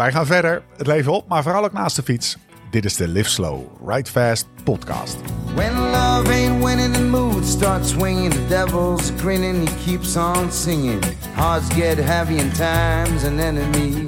[0.00, 2.36] wij gaan verder, het leven op, maar vooral ook naast de fiets.
[2.70, 5.16] Dit is de Live Slow, Ride Fast podcast.
[5.54, 8.32] When love ain't winning, the mood starts swinging.
[8.32, 11.04] The devil's grinning, he keeps on singing.
[11.34, 14.06] Hearts get heavy and time's an enemy.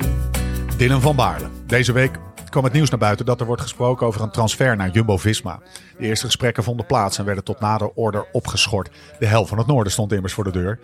[0.77, 1.49] Dylan van Baarle.
[1.67, 4.91] Deze week kwam het nieuws naar buiten dat er wordt gesproken over een transfer naar
[4.91, 5.61] Jumbo-Visma.
[5.99, 8.91] De eerste gesprekken vonden plaats en werden tot nader order opgeschort.
[9.19, 10.79] De hel van het noorden stond immers voor de deur.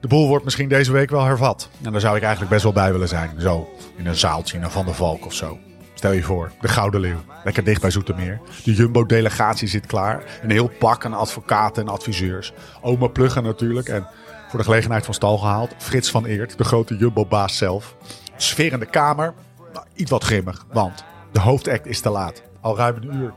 [0.00, 1.68] De boel wordt misschien deze week wel hervat.
[1.84, 3.40] En daar zou ik eigenlijk best wel bij willen zijn.
[3.40, 5.58] Zo, in een zaaltje in een Van der Valk of zo.
[5.94, 7.20] Stel je voor, de Gouden Leeuw.
[7.44, 8.40] Lekker dicht bij Zoetermeer.
[8.64, 10.22] De Jumbo-delegatie zit klaar.
[10.42, 12.52] Een heel pak aan advocaten en adviseurs.
[12.80, 13.88] Oma Pluggen natuurlijk.
[13.88, 14.06] En
[14.48, 15.74] voor de gelegenheid van stal gehaald.
[15.78, 17.96] Frits van Eert, de grote Jumbo-baas zelf.
[18.36, 19.34] Sfeer in de kamer.
[19.72, 22.42] Nou, iets wat grimmig, want de hoofdact is te laat.
[22.60, 23.32] Al ruim een uur.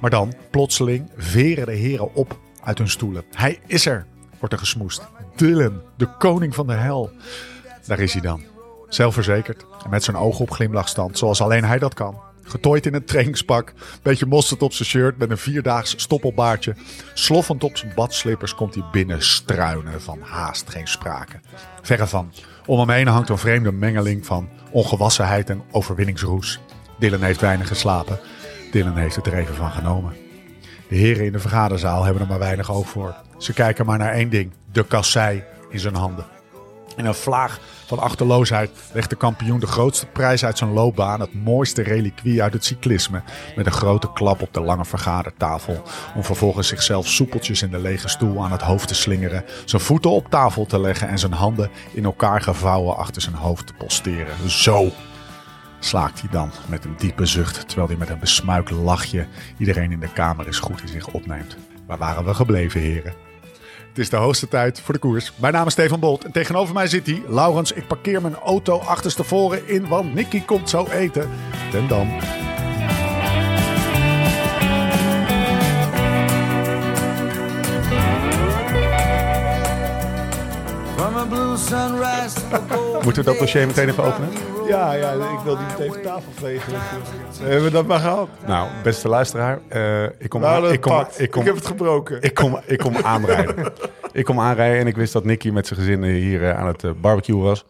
[0.00, 3.24] Maar dan, plotseling, veren de heren op uit hun stoelen.
[3.32, 4.06] Hij is er,
[4.38, 5.02] wordt er gesmoest.
[5.36, 7.10] Dylan, de koning van de hel.
[7.86, 8.42] Daar is hij dan.
[8.88, 12.20] Zelfverzekerd en met zijn ogen op glimlachstand, zoals alleen hij dat kan.
[12.42, 16.74] Getooid in een trainingspak, beetje mosterd op zijn shirt met een vierdaags stoppelbaardje.
[17.14, 21.40] Sloffend op zijn badslippers komt hij binnen struinen van haast geen sprake.
[21.82, 22.32] Verre van.
[22.66, 26.60] Om hem heen hangt een vreemde mengeling van ongewassenheid en overwinningsroes.
[26.98, 28.18] Dylan heeft weinig geslapen.
[28.70, 30.16] Dylan heeft het er even van genomen.
[30.88, 33.14] De heren in de vergaderzaal hebben er maar weinig oog voor.
[33.38, 36.24] Ze kijken maar naar één ding: de kassei in zijn handen.
[36.96, 41.44] In een vlaag van achterloosheid legt de kampioen de grootste prijs uit zijn loopbaan, het
[41.44, 43.22] mooiste reliquie uit het cyclisme,
[43.56, 45.82] met een grote klap op de lange vergadertafel,
[46.14, 50.10] om vervolgens zichzelf soepeltjes in de lege stoel aan het hoofd te slingeren, zijn voeten
[50.10, 54.50] op tafel te leggen en zijn handen in elkaar gevouwen achter zijn hoofd te posteren.
[54.50, 54.90] Zo
[55.78, 59.26] slaakt hij dan met een diepe zucht, terwijl hij met een besmuikt lachje
[59.58, 61.56] iedereen in de kamer eens goed in zich opneemt.
[61.86, 63.25] Waar waren we gebleven, heren?
[63.96, 65.32] Het is de hoogste tijd voor de koers.
[65.36, 67.22] Mijn naam is Stefan Bolt en tegenover mij zit hij.
[67.28, 71.30] Laurens, ik parkeer mijn auto achterstevoren in, want Nicky komt zo eten.
[71.70, 72.08] Ten dan.
[83.02, 84.28] Moeten we dat dossier meteen even openen?
[84.68, 86.72] Ja, ja, ik wil die meteen van tafel vegen.
[86.72, 87.38] natuurlijk.
[87.38, 88.28] Hebben we dat maar gehad?
[88.46, 92.22] Nou, beste luisteraar, eh, ik, kom, Nou, ik, kom, ik, kom, ik heb het gebroken.
[92.22, 93.72] ik, kom, ik kom aanrijden.
[94.12, 96.84] ik kom aanrijden en ik wist dat Nicky met zijn gezin hier eh, aan het
[96.84, 97.64] eh, barbecue was.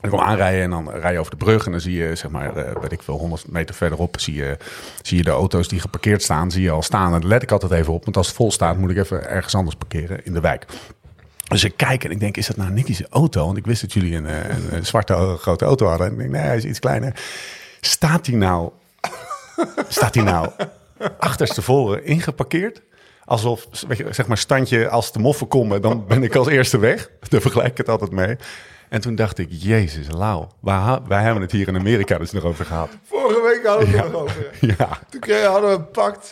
[0.00, 2.30] Ik kom aanrijden en dan rij je over de brug en dan zie je, zeg
[2.30, 4.56] maar, eh, weet ik veel, 100 meter verderop zie je,
[5.02, 7.14] zie je de auto's die geparkeerd staan, zie je al staan.
[7.14, 9.28] En daar let ik altijd even op, want als het vol staat moet ik even
[9.28, 10.66] ergens anders parkeren in de wijk.
[11.48, 13.44] Dus ik kijk en ik denk, is dat nou Nicky's auto?
[13.44, 16.06] Want ik wist dat jullie een, eh, een, een zwarte eh, grote auto hadden.
[16.06, 17.20] En ik denk, nee, hij is iets kleiner.
[17.80, 18.70] Staat hij nou,
[19.88, 20.50] staat hij nou
[21.18, 22.82] achterstevoren ingeparkeerd?
[23.24, 26.78] Alsof, weet je, zeg maar, standje als de moffen komen, dan ben ik als eerste
[26.78, 27.10] weg.
[27.28, 28.36] Daar vergelijk ik het altijd mee.
[28.88, 30.48] En toen dacht ik, jezus, lauw.
[30.60, 32.88] Wij, wij hebben het hier in Amerika dus nog over gehad.
[33.08, 34.10] Vorige week hadden we het Ja.
[34.12, 34.50] nog over.
[34.78, 36.30] Ja, Toen hadden we een pact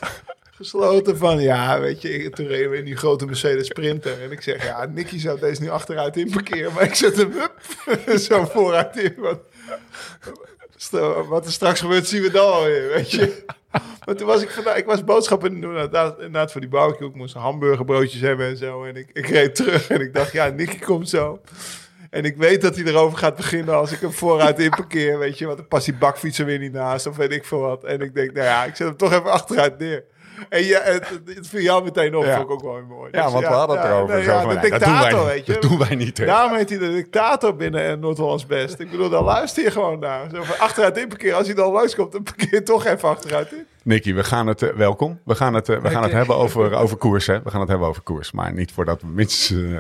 [0.57, 4.23] gesloten van, ja, weet je, toen reden we in die grote Mercedes Sprinter.
[4.23, 7.33] En ik zeg, ja, Nicky zou deze nu achteruit in parkeren, maar ik zet hem
[8.29, 9.15] zo vooruit in.
[11.29, 13.45] Wat er straks gebeurt, zien we dan alweer, weet je.
[14.05, 17.09] Maar toen was ik vandaag, ik was boodschappen doen, inderdaad, voor die barbecue.
[17.09, 18.85] Ik moest hamburgerbroodjes hebben en zo.
[18.85, 21.41] En ik, ik reed terug en ik dacht, ja, Nicky komt zo.
[22.11, 25.47] En ik weet dat hij erover gaat beginnen als ik hem vooruit inparkeer, weet je.
[25.47, 27.85] Want dan past die bakfiets er weer niet naast of weet ik veel wat.
[27.85, 30.05] En ik denk, nou ja, ik zet hem toch even achteruit neer.
[30.49, 32.37] En ja, het, het viel jou meteen op, Ja.
[32.37, 33.09] vond ik ook wel mooi.
[33.13, 34.15] ja want we hadden het erover.
[34.15, 35.25] nee, zo van, de doen wij niet.
[35.25, 35.53] weet je.
[35.53, 36.19] Dat doen wij niet.
[36.19, 36.25] hè.
[36.27, 38.79] Daarom heet hij de dictator binnen en Noord-Hollands Best.
[38.81, 40.27] Ik bedoel, dan luister je gewoon naar.
[40.35, 41.37] Zo van achteruit inparkeren.
[41.37, 43.67] Als hij dan langskomt, dan parkeer je toch even achteruit in.
[43.85, 45.21] Nicky, we gaan het, eh, welkom.
[45.25, 47.27] We gaan het, eh, we gaan het hebben over, over koers.
[47.27, 47.43] Hè?
[47.43, 48.33] We gaan het hebben over koers.
[48.33, 49.79] Maar niet voordat we minstens eh,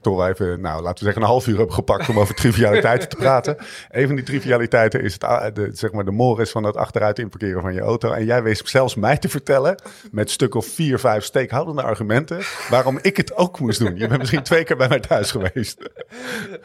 [0.00, 3.16] toch even, nou laten we zeggen, een half uur hebben gepakt om over trivialiteiten te
[3.16, 3.56] praten.
[3.90, 7.18] Een van die trivialiteiten is het, ah, de, zeg maar de mores van het achteruit
[7.18, 8.12] inparkeren van je auto.
[8.12, 12.40] En jij wees zelfs mij te vertellen, met stuk of vier, vijf steekhoudende argumenten,
[12.70, 13.96] waarom ik het ook moest doen.
[13.96, 15.90] Je bent misschien twee keer bij mij thuis geweest.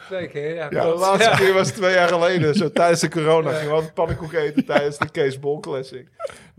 [0.06, 0.66] Twee keer, ja.
[0.70, 0.82] Ja.
[0.84, 1.36] De laatste Ja.
[1.36, 2.54] keer was twee jaar geleden.
[2.54, 3.50] Zo tijdens de corona.
[3.50, 6.06] Gingen we altijd pannenkoek eten tijdens de Kees Bol Classic.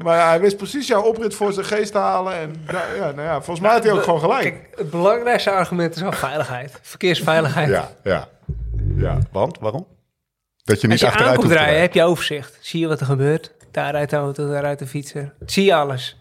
[0.03, 2.33] Maar ja, hij wist precies jouw oprit voor zijn geest te halen.
[2.33, 4.41] En nou ja, nou ja, volgens mij had hij ook gewoon gelijk.
[4.41, 6.79] Kijk, het belangrijkste argument is wel veiligheid.
[6.81, 7.69] Verkeersveiligheid.
[7.69, 8.27] Ja, ja.
[8.95, 9.87] Ja, want waarom?
[10.63, 12.57] Dat je niet Als je achteruit komt draaien, heb je overzicht.
[12.61, 13.51] Zie je wat er gebeurt.
[13.71, 15.33] Daar rijdt de auto, daar rijdt de fietser.
[15.45, 16.17] Zie je alles.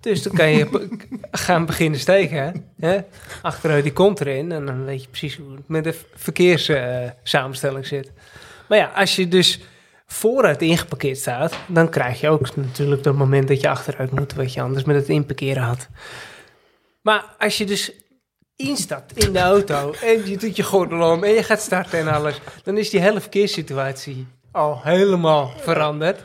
[0.00, 0.88] Dus dan kan je
[1.30, 2.72] gaan beginnen steken.
[2.80, 3.00] Hè?
[3.42, 4.52] Achteruit, die komt erin.
[4.52, 8.12] En dan weet je precies hoe het met de verkeerssamenstelling zit.
[8.68, 9.60] Maar ja, als je dus
[10.14, 11.58] vooruit ingeparkeerd staat...
[11.66, 14.34] dan krijg je ook natuurlijk dat moment dat je achteruit moet...
[14.34, 15.88] wat je anders met het inparkeren had.
[17.02, 17.92] Maar als je dus
[18.56, 22.08] instapt in de auto en je doet je gordel om en je gaat starten en
[22.08, 26.20] alles, dan is die hele verkeerssituatie al helemaal veranderd.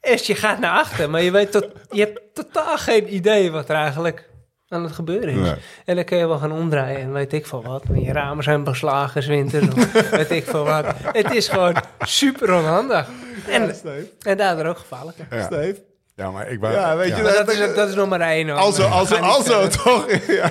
[0.00, 3.68] Als je gaat naar achter, maar je weet tot, je hebt totaal geen idee wat
[3.68, 4.25] er eigenlijk
[4.68, 5.40] aan het gebeuren is.
[5.40, 5.54] Nee.
[5.84, 7.82] En dan kun je wel gaan omdraaien en weet ik veel wat.
[7.88, 10.84] En je ramen zijn beslagen, winters, of weet ik veel wat.
[11.12, 13.08] Het is gewoon super onhandig.
[13.48, 14.10] En, Steve.
[14.20, 15.16] en daardoor ook gevaarlijk.
[15.30, 15.42] Ja.
[15.42, 15.82] Steve.
[16.14, 16.72] Ja, maar ik wou...
[16.74, 18.48] Ja, weet je, dat is, dat is nog maar één.
[18.48, 18.58] hoor.
[18.58, 20.06] Also, also, also, toch?
[20.28, 20.50] Ja.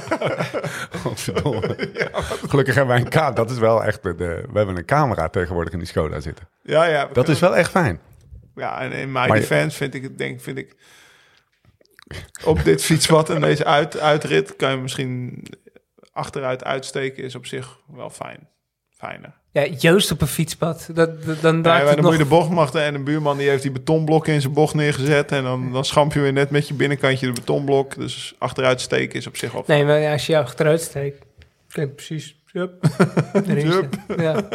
[1.01, 1.75] Godverdomme.
[2.47, 3.31] Gelukkig hebben wij een camera.
[3.35, 4.03] Dat is wel echt...
[4.03, 4.15] De,
[4.51, 6.47] we hebben een camera tegenwoordig in die Skoda zitten.
[6.63, 7.07] Ja, ja.
[7.13, 7.99] Dat is wel echt fijn.
[8.55, 10.75] Ja, en in mijn Maar je- vind ik denk, vind ik...
[12.43, 15.43] Op dit fietspad en deze uit, uitrit kan je misschien
[16.11, 18.47] achteruit uitsteken is op zich wel fijn.
[18.89, 19.33] Fijner.
[19.51, 20.89] Ja, Joost op een fietspad.
[20.93, 22.05] Dat, dat- dan Ja, draait het dan nog...
[22.05, 25.31] moet je de bochtmachten en een buurman die heeft die betonblok in zijn bocht neergezet.
[25.31, 27.95] En dan, dan schamp je weer net met je binnenkantje de betonblok.
[27.95, 31.25] Dus achteruit steken is op zich wel Nee, maar als je jou achteruit steekt...
[31.69, 32.35] Kijk, precies.
[32.53, 33.89] Zitten.
[34.17, 34.47] Ja.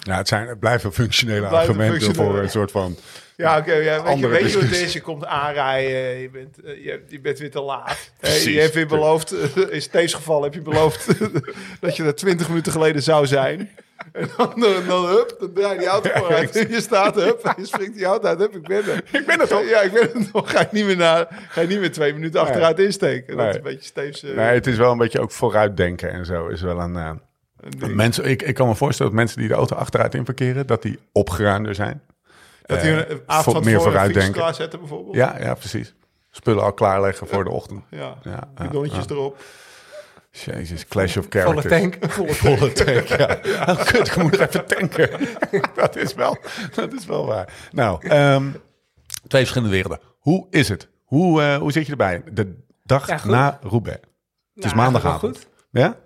[0.00, 2.32] Ja, het, zijn, het blijven functionele blijven argumenten functionele.
[2.32, 2.96] voor een soort van...
[3.36, 3.72] Ja, oké.
[3.74, 4.92] ja, weet, je, weet je wat?
[4.92, 8.12] Je komt aanrijden, je bent, eh, je, je bent weer te laat.
[8.44, 11.06] Je hebt weer beloofd, eh, in Steve's geval heb je beloofd
[11.80, 13.70] dat je er 20 minuten geleden zou zijn.
[14.12, 16.66] En dan, dan, dan, hup, dan draai je die auto vooruit.
[16.70, 19.04] je staat, hup, je springt die auto uit, hup, ik ben er.
[19.12, 19.68] Ik ben er toch?
[19.68, 20.50] Ja, ik ben er nog.
[20.50, 23.36] Ga je niet meer, naar, ga je niet meer twee minuten achteruit insteken.
[23.36, 23.48] Dat Nee.
[23.48, 24.22] is een beetje Steve's...
[24.22, 26.46] eh, Nee, het is wel een beetje ook vooruitdenken en zo.
[26.48, 27.20] Is wel een...
[27.94, 30.66] mensen, ik, ik kan me voorstellen dat mensen die de auto achteruit inparkeren...
[30.66, 32.02] dat die opgeruimder zijn.
[32.62, 34.32] Dat eh, hij een avond voor- van meer tevoren een vooruitdenken.
[34.32, 35.14] klaarzetten bijvoorbeeld.
[35.16, 35.94] Ja, ja, precies.
[36.30, 37.84] Spullen al klaarleggen voor de ochtend.
[37.90, 39.10] Ja, Ja, ja, bidonnetjes ja.
[39.10, 39.42] erop.
[40.30, 41.80] Jezus, clash of Volle characters.
[41.80, 41.96] tank.
[42.34, 43.38] Volle tank, ja.
[43.74, 45.10] Oh, kut, ik moet even tanken.
[45.74, 46.36] dat, is wel,
[46.74, 47.52] dat is wel waar.
[47.72, 48.50] Nou, ehm,
[49.26, 50.00] twee verschillende werelden.
[50.18, 50.88] Hoe is het?
[51.04, 52.22] Hoe, eh, hoe zit je erbij?
[52.32, 52.54] De
[52.84, 54.00] dag Ja, na Roubaix.
[54.54, 55.36] Het is Ja, maandagavond.
[55.36, 55.48] goed.
[55.70, 55.96] Ja?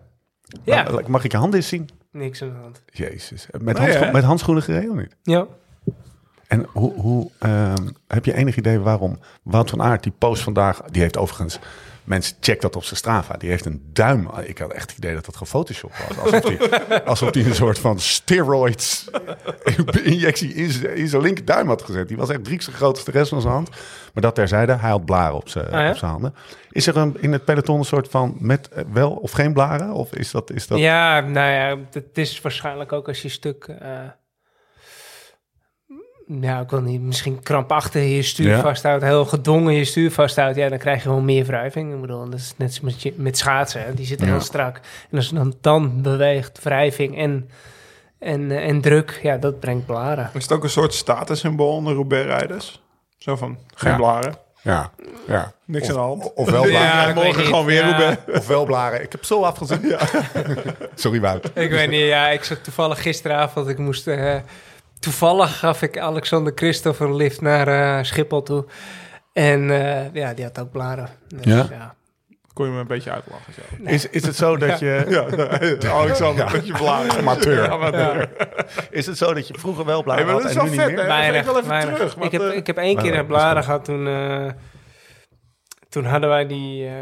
[0.65, 1.89] Ja, Mag- Mag ik je handen eens zien?
[2.13, 2.83] niks aan de hand.
[2.87, 3.47] Jezus.
[3.51, 4.13] Met, Nee, handscho- hè?
[4.13, 5.17] met handschoenen gereden of niet?
[5.23, 5.47] Ja.
[6.49, 10.83] En hoe, hoe ehm, heb je enig idee waarom Wout van Aert, die post vandaag,
[10.83, 11.59] die heeft overigens,
[12.05, 14.29] mensen check dat op zijn Strava, die heeft een duim.
[14.45, 16.19] Ik had echt het idee dat dat gefotoshopt was.
[16.19, 19.09] Alsof hij alsof die een soort van steroids
[20.03, 22.09] injectie in zijn, in zijn linkerduim had gezet.
[22.09, 23.71] Die was echt drie keer zo groot als de rest van zijn hand.
[24.13, 25.91] Maar dat terzijde, hij had blaren op zijn, Ah, ja?
[25.91, 26.35] op zijn handen.
[26.71, 29.93] Is er een, in het peloton een soort van met eh, wel of geen blaren?
[29.93, 30.51] Of is dat...
[30.51, 33.65] Is dat Ja, nou ja, het is waarschijnlijk ook als je stuk...
[33.65, 33.89] eh
[36.27, 38.61] ja, ik wil niet, misschien krampachtig je stuur Ja.
[38.61, 41.95] vasthoudt, heel gedwongen je stuur vasthoudt, ja, dan krijg je gewoon meer wrijving.
[41.95, 44.33] Ik bedoel, dat is net zoals met, je- met schaatsen, hè, die zitten Ja.
[44.33, 44.81] heel strak.
[45.11, 47.51] En als je dan, dan beweegt, wrijving en,
[48.19, 50.31] en, eh, en druk, ja, dat brengt blaren.
[50.35, 52.83] Is het ook een soort statussymbool onder Roubaix-rijders?
[53.19, 53.97] Zo van, geen Ja.
[53.97, 54.91] blaren, Ja,
[55.27, 55.53] ja.
[55.65, 56.33] niks aan de hand.
[56.35, 57.09] Ofwel blaren.
[57.09, 57.91] Ja, morgen gewoon weer Ja.
[57.91, 58.39] Roubaix.
[58.39, 59.03] Ofwel blaren.
[59.03, 59.81] Ik heb zo afgezien.
[60.95, 61.51] Sorry Wout.
[61.55, 64.07] Ik weet niet, ja, ik zat toevallig gisteravond, ik moest...
[64.07, 64.35] eh,
[65.01, 68.65] toevallig gaf ik Alexander Christophe een lift naar eh, Schiphol toe.
[69.33, 71.09] En eh, ja, die had ook blaren.
[71.29, 71.67] Dus, Ja?
[71.71, 71.95] ja.
[72.53, 73.53] Kon je me een beetje uitlachen.
[73.53, 73.61] Zo.
[73.85, 75.05] Is, is het zo dat je...
[75.09, 77.11] Ja, Alexander, dat je blaren.
[77.19, 77.71] Amateur.
[77.71, 78.31] Amateur.
[78.91, 80.95] Is het zo dat je vroeger wel blaren had dat is en nu niet meer?
[81.07, 81.95] Weinig, ik wel even weinig.
[81.95, 84.07] terug, ik, heb, eh, ik heb één keer blaren gehad toen...
[84.07, 84.51] eh,
[85.89, 86.93] toen hadden wij die eh,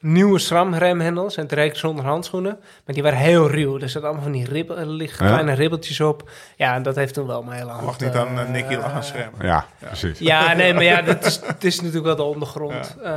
[0.00, 2.58] nieuwe SRAM-remhendels en ik zonder handschoenen.
[2.84, 3.78] Maar die waren heel ruw.
[3.80, 5.32] Er zaten allemaal van die ribbel, liggen Ja.
[5.32, 6.30] kleine ribbeltjes op.
[6.56, 7.84] Ja, en dat heeft toen wel mijn hele hand...
[7.84, 9.46] Mag niet aan eh, uh, Nicky schermen.
[9.46, 10.18] Ja, precies.
[10.18, 12.96] Ja, nee, maar ja, dat is, het is natuurlijk wel de ondergrond.
[13.02, 13.14] Eh,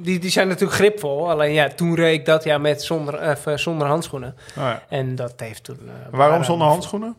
[0.00, 1.30] die, die zijn natuurlijk gripvol.
[1.30, 4.34] Alleen ja, toen reed ik dat ja met zonder, even zonder handschoenen.
[4.48, 4.82] Oh, ja.
[4.88, 5.78] En dat heeft toen...
[5.86, 7.16] eh, Waarom zonder handschoenen?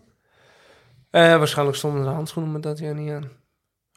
[1.10, 3.30] Eh, waarschijnlijk stonden de handschoenen me dat jaar niet aan.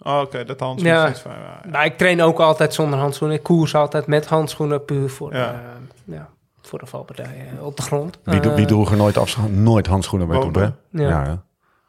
[0.02, 1.04] Oh, Oké, dat handschoenen Ja.
[1.06, 1.32] is iets van...
[1.32, 1.70] Ja, ja.
[1.70, 3.36] Nou, ik train ook altijd zonder handschoenen.
[3.36, 5.38] Ik koers altijd met handschoenen puur voor, Ja.
[5.38, 5.62] ja.
[6.04, 6.28] ja,
[6.62, 8.18] voor de valpartij eh, op de grond.
[8.24, 10.60] Wie, Eh, wie droeg er nooit, afscha- nooit handschoenen bij toe, hè?
[10.62, 11.08] Ja.
[11.08, 11.24] Ja.
[11.24, 11.42] ja.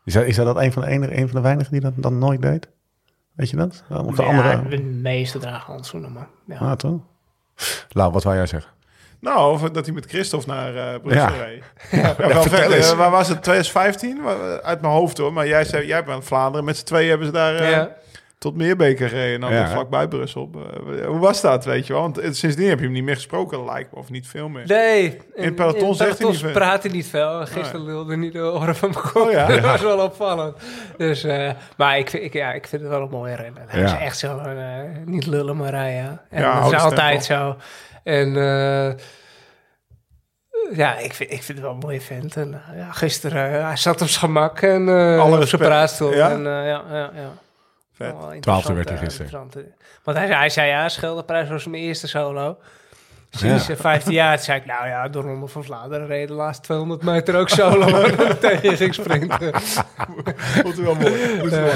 [0.05, 2.17] Is, dat, is dat een van de, enige, een van de weinigen die dat dan
[2.17, 2.69] nooit deed?
[3.33, 3.83] Weet je dat?
[3.89, 4.69] Of de ja, andere?
[4.69, 6.57] De meeste dragen handschoenen, maar ja.
[6.57, 6.99] Ah, toch?
[7.89, 8.71] Lau, wat wou jij zeggen?
[9.21, 11.43] Nou, of dat hij met Christophe naar eh Brussel Ja.
[11.45, 11.63] reed.
[12.01, 12.91] Ja, wel vertel ver- eens.
[12.91, 13.43] eh, waar was het?
[13.43, 14.21] 2015?
[14.21, 15.33] Wa- Uit mijn hoofd hoor.
[15.33, 16.65] Maar jij, zei, jij bent aan Vlaanderen.
[16.65, 17.55] Met z'n tweeën hebben ze daar...
[17.55, 17.95] eh, ja.
[18.37, 19.39] tot Meerbeke gereden.
[19.41, 19.67] Dan Ja, hè?
[19.71, 20.49] vlakbij Brussel.
[20.99, 22.01] Eh, hoe was dat, weet je wel?
[22.01, 23.97] Want eh, sindsdien heb je hem niet meer gesproken, lijkt me.
[23.99, 24.63] Of niet veel meer.
[24.67, 25.17] Nee.
[25.35, 26.51] In het peloton zegt hij niet veel.
[26.51, 27.45] praat hij niet veel.
[27.45, 29.21] Gisteren lulde niet de oren van mijn kop.
[29.21, 29.45] Oh ja?
[29.47, 30.57] dat was wel opvallend.
[30.97, 33.63] Dus, eh, maar ik, vind- ik, ja, ik vind het wel een mooie renner.
[33.67, 33.85] Hij Ja.
[33.85, 34.55] is echt zo, eh,
[35.05, 36.21] niet lullen maar rijden.
[36.29, 37.51] En Ja, dat is altijd stempel.
[37.51, 37.57] zo.
[38.09, 38.91] En eh,
[40.77, 42.35] ja, ik vind, ik vind het wel een mooie vent.
[42.35, 45.61] En, eh, ja, gisteren, eh, hij zat op zijn gemak en eh Alle op zijn
[45.61, 46.13] praatstoel.
[46.13, 46.31] Ja?
[46.31, 47.31] En, ja, ja, ja.
[47.93, 48.41] Vet.
[48.41, 49.49] Twaalfde werd hij gisteren.
[50.03, 52.57] Want hij, hij zei, ja, Scheldeprijs was mijn eerste solo.
[53.29, 53.73] Sinds Ja.
[53.73, 53.79] ja.
[53.79, 57.03] 15 jaar toen zei ik, nou ja, de Ronde van Vlaanderen reed de laatste 200
[57.03, 57.85] meter ook solo.
[58.39, 59.51] tegen je ging sprinten.
[60.63, 61.37] Vond wel mooi.
[61.37, 61.71] Moet wel.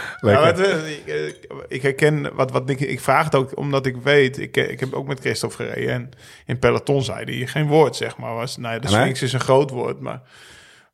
[0.20, 0.46] Lekker.
[0.46, 3.86] Ja, wat, eh, ik, eh, ik herken wat, wat Nick, ik vraag het ook omdat
[3.86, 6.10] ik weet, ik, eh, ik heb ook met Christophe gereden en
[6.46, 8.34] in peloton zei hij geen woord, zeg maar.
[8.34, 9.00] Was, nou ja, de Nee?
[9.00, 10.22] Sphinx is een groot woord, maar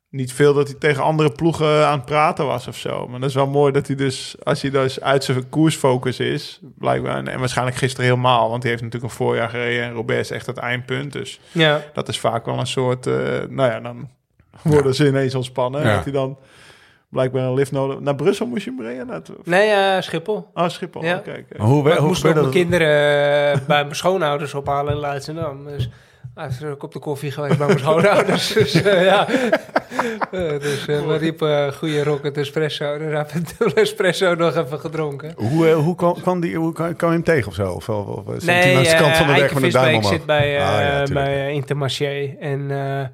[0.09, 3.07] niet veel dat hij tegen andere ploegen aan het praten was of zo.
[3.07, 6.59] Maar dat is wel mooi dat hij dus, als hij dus uit zijn koersfocus is,
[6.77, 10.31] blijkbaar, en, waarschijnlijk gisteren helemaal, want hij heeft natuurlijk een voorjaar gereden en Robert is
[10.31, 11.13] echt het eindpunt.
[11.13, 13.13] Dus Ja, dat is vaak wel een soort, eh,
[13.49, 14.09] nou ja, dan
[14.61, 15.81] worden ze ineens ontspannen.
[15.81, 15.95] Ja.
[15.95, 16.37] Dat hij dan
[17.09, 17.99] blijkbaar een lift nodig.
[17.99, 19.07] Naar Brussel moest je hem brengen?
[19.07, 20.47] Naar het- nee, eh, Schiphol.
[20.53, 21.03] Oh, Schiphol.
[21.03, 21.21] Ja.
[21.57, 22.51] Maar hoe, Maar ik hoe moest nog gebeurde mijn dat?
[22.51, 22.87] kinderen
[23.53, 25.65] eh, bij mijn schoonouders ophalen in Leidschendam.
[25.65, 25.89] Dus
[26.35, 28.53] hij is ook op de koffie geweest bij mijn schoonouders.
[28.53, 29.25] dus eh, ja,
[30.59, 32.97] dus eh, we riepen goede rocket espresso.
[32.97, 35.33] Dus een dubbele espresso nog even gedronken.
[35.35, 37.71] Hoe, hoe kwam, kwam die, hoe kwam, kwam je hem tegen of zo?
[37.71, 40.11] Of, of, of Nee, langs de kant van de weg met de duim omhoog?
[40.11, 42.35] zit bij, eh, Ah, ja, bij Intermarché.
[42.39, 43.07] En eh,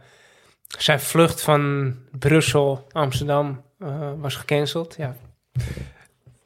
[0.67, 4.95] zijn vlucht van Brussel, Amsterdam, eh, was gecanceld.
[4.97, 5.15] Ja.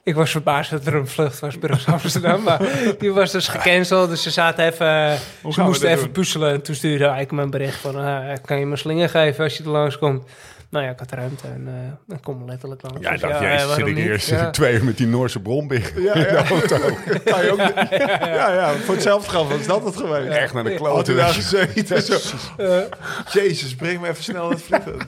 [0.02, 2.42] Ik was verbaasd dat er een vlucht was Brussel, Amsterdam.
[2.42, 2.60] maar
[2.98, 4.08] die was dus gecanceld.
[4.10, 5.18] Dus ze zaten even...
[5.42, 6.12] Hoe ze moesten even doen?
[6.12, 6.52] puzzelen.
[6.52, 8.04] En toen stuurde me een bericht van...
[8.04, 10.24] eh, kan je me een slinger geven als je er langskomt?
[10.70, 11.68] Nou ja, ik had ruimte en
[12.08, 12.98] eh ik kom letterlijk langs.
[13.00, 14.04] Ja, ik Dus dacht, eh, zit ik niet?
[14.06, 14.50] eerst Ja.
[14.50, 16.42] twee uur met die Noorse brombeer Ja, in ja.
[16.42, 16.76] de auto.
[17.52, 17.88] Ook-
[18.24, 20.28] ja, ja, voor hetzelfde geld was dat het geweest.
[20.36, 21.16] Echt naar de Had hij kloten.
[21.16, 22.02] daar gezeten?
[22.56, 22.82] Zo.
[23.32, 25.06] Jezus, breng me even snel naar het vliegtuig.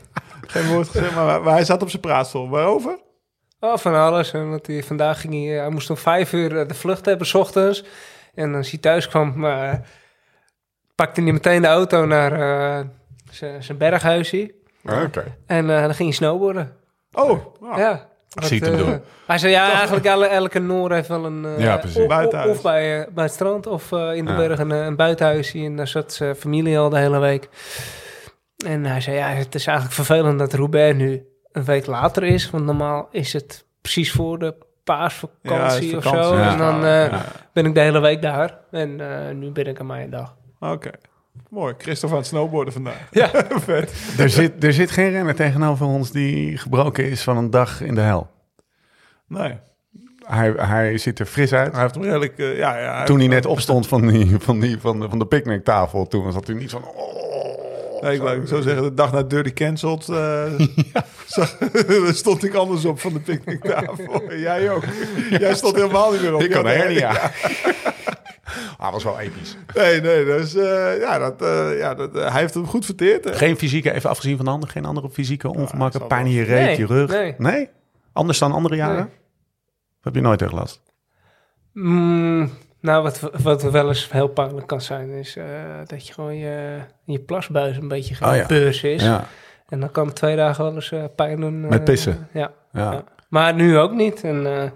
[0.52, 2.48] Geen woord gezegd, maar, maar hij zat op zijn praatstoel.
[2.48, 2.98] Waarover?
[3.60, 4.32] Oh, van alles.
[4.32, 7.26] En dat hij, vandaag ging hij, hij moest om vijf uur eh, de vlucht hebben,
[7.26, 7.84] s ochtends.
[8.34, 9.72] En als hij thuis kwam, eh,
[10.94, 12.84] pakte hij meteen de auto naar eh,
[13.60, 14.54] zijn berghuisje.
[14.84, 15.36] Ah, Oké.
[15.46, 16.76] En eh, dan ging hij snowboarden.
[17.12, 17.38] Oh,
[17.76, 18.10] Ja.
[18.34, 19.00] Ik zie het hem eh, doen.
[19.26, 21.44] Hij zei, ja, eigenlijk elke, elke Noor heeft wel een...
[21.44, 21.98] eh, Ja, precies.
[22.02, 22.50] Of, Buitenhuis.
[22.56, 24.36] of bij, eh, bij het strand of eh, in de Ja.
[24.36, 25.58] bergen een, een buitenhuisje.
[25.58, 27.48] En daar zat zijn familie al de hele week.
[28.64, 32.50] En hij zei, ja, het is eigenlijk vervelend dat Roubaix nu een week later is.
[32.50, 34.54] Want normaal is het precies voor de
[34.84, 36.36] paasvakantie Ja, of zo.
[36.36, 36.52] ja.
[36.52, 37.24] En dan eh, Ja.
[37.52, 38.58] ben ik de hele week daar.
[38.70, 40.36] En eh, nu ben ik aan mijn dag.
[40.60, 40.90] Oké.
[41.48, 41.74] Mooi.
[41.78, 43.08] Christophe aan het snowboarden vandaag.
[43.10, 43.28] Ja.
[43.66, 44.14] Vet.
[44.18, 47.94] Er zit, er zit geen renner tegenover ons die gebroken is van een dag in
[47.94, 48.30] de hel.
[49.28, 49.58] Nee.
[50.26, 51.72] Hij, hij ziet er fris uit.
[51.72, 52.38] Hij heeft hem redelijk...
[52.38, 55.26] eh, ja, ja, Toen hij net opstond van, die, van, die, van, de, van de
[55.26, 56.84] picknicktafel, toen zat hij niet van...
[56.84, 57.21] Oh,
[58.02, 60.52] Nee, ik wou zo zeggen, de dag na Dirty Cancelled eh,
[62.22, 64.22] stond ik anders op van de picknicktafel.
[64.48, 64.84] Jij ook.
[65.30, 66.42] Jij stond helemaal niet meer op.
[66.42, 67.30] ik kan Ja, hernia.
[68.78, 69.56] Ah, was wel episch.
[69.74, 73.24] Nee, nee, dus eh, ja, dat, eh, ja dat, hij heeft hem goed verteerd.
[73.24, 73.32] hè.
[73.34, 76.66] Geen fysieke, even afgezien van de ander, geen andere fysieke ongemakken, pijn in je reet,
[76.66, 77.38] Nee, je rug.
[77.38, 77.68] nee.
[78.12, 78.96] Anders dan andere jaren?
[78.96, 79.14] Nee.
[80.00, 80.82] Heb je nooit tegen last?
[81.72, 82.50] Mm,
[82.82, 85.44] nou, wat, wat wel eens heel pijnlijk kan zijn, is eh,
[85.86, 88.40] dat je gewoon je, je plasbuis een beetje Oh ja.
[88.42, 89.02] gebeurs is.
[89.02, 89.24] Ja.
[89.68, 91.62] En dan kan het twee dagen wel eens eh, pijn doen.
[91.64, 92.28] eh, Met pissen?
[92.32, 92.92] ja, Ja.
[92.92, 93.04] ja.
[93.28, 94.24] Maar nu ook niet.
[94.24, 94.70] En eh,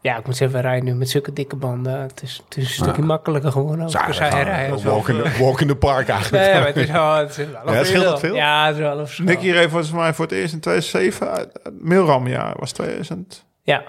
[0.00, 2.00] ja, ik moet zeggen, we rijden nu met zulke dikke banden.
[2.00, 3.86] Het is, het is een stukje makkelijker geworden.
[3.86, 4.06] Ook.
[4.06, 4.82] Dus hij rijdt.
[4.82, 6.44] walk, in the, walk in the park eigenlijk.
[6.44, 8.34] Nee, maar het is wel, het is wel Ja, scheelt veel?
[8.34, 9.06] Ja, het is wel een.
[9.24, 11.30] Nicky reed volgens mij voor het eerst in 2007.
[11.30, 13.82] uit- uit Milramjaar was 2007, Ja,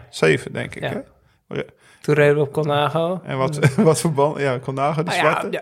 [0.52, 0.82] denk ik.
[0.84, 1.04] Ja.
[1.48, 1.62] Hè?
[2.02, 3.22] Toen reden we op Colnago.
[3.24, 4.40] En wat, wat voor band?
[4.40, 5.48] Ja, Conago, die Ah, ja, zwarte.
[5.52, 5.62] ja,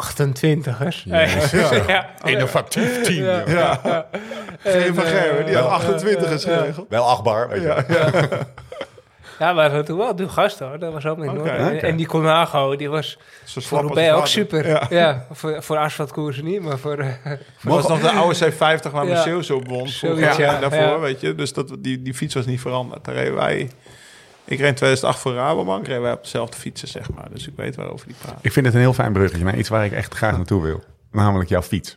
[0.00, 1.02] 28ers.
[1.04, 1.70] Jezus.
[1.86, 2.06] ja.
[2.24, 3.24] Innovatief team.
[3.24, 3.42] Ja.
[3.46, 3.80] Ja.
[3.84, 4.06] Ja.
[4.58, 6.56] Geen van Gerwen, die eh, had 28 is ja.
[6.56, 6.86] geregeld.
[6.88, 8.38] Wel achtbaar, weet je.
[9.38, 10.78] Ja, maar toen wel de gast hoor.
[10.78, 11.38] Dat was ook Noord.
[11.40, 11.50] oké.
[11.76, 14.66] En die Colnago, die was Zo voor Roubaix ook super.
[14.68, 14.86] Ja.
[14.90, 16.98] Ja, voor, voor asfaltkoersen niet, maar voor...
[16.98, 19.42] eh, Dat was nog de oude C50 waar Ja.
[19.42, 19.88] Zo won.
[19.88, 20.58] Zoiets, Zoiets, ja.
[20.60, 20.98] Daarvoor, Ja.
[20.98, 21.34] weet je.
[21.34, 23.04] Dus dat, die, die fiets was niet veranderd.
[23.04, 23.70] Daar reden wij...
[24.44, 25.86] Ik reed in 2008 voor Rabobank.
[25.86, 27.30] Reden wij op dezelfde fietsen, zeg maar.
[27.30, 28.38] Dus ik weet waarover die praat.
[28.40, 30.82] Ik vind het een heel fijn bruggetje naar iets waar ik echt graag naartoe wil.
[31.10, 31.96] Namelijk jouw fiets.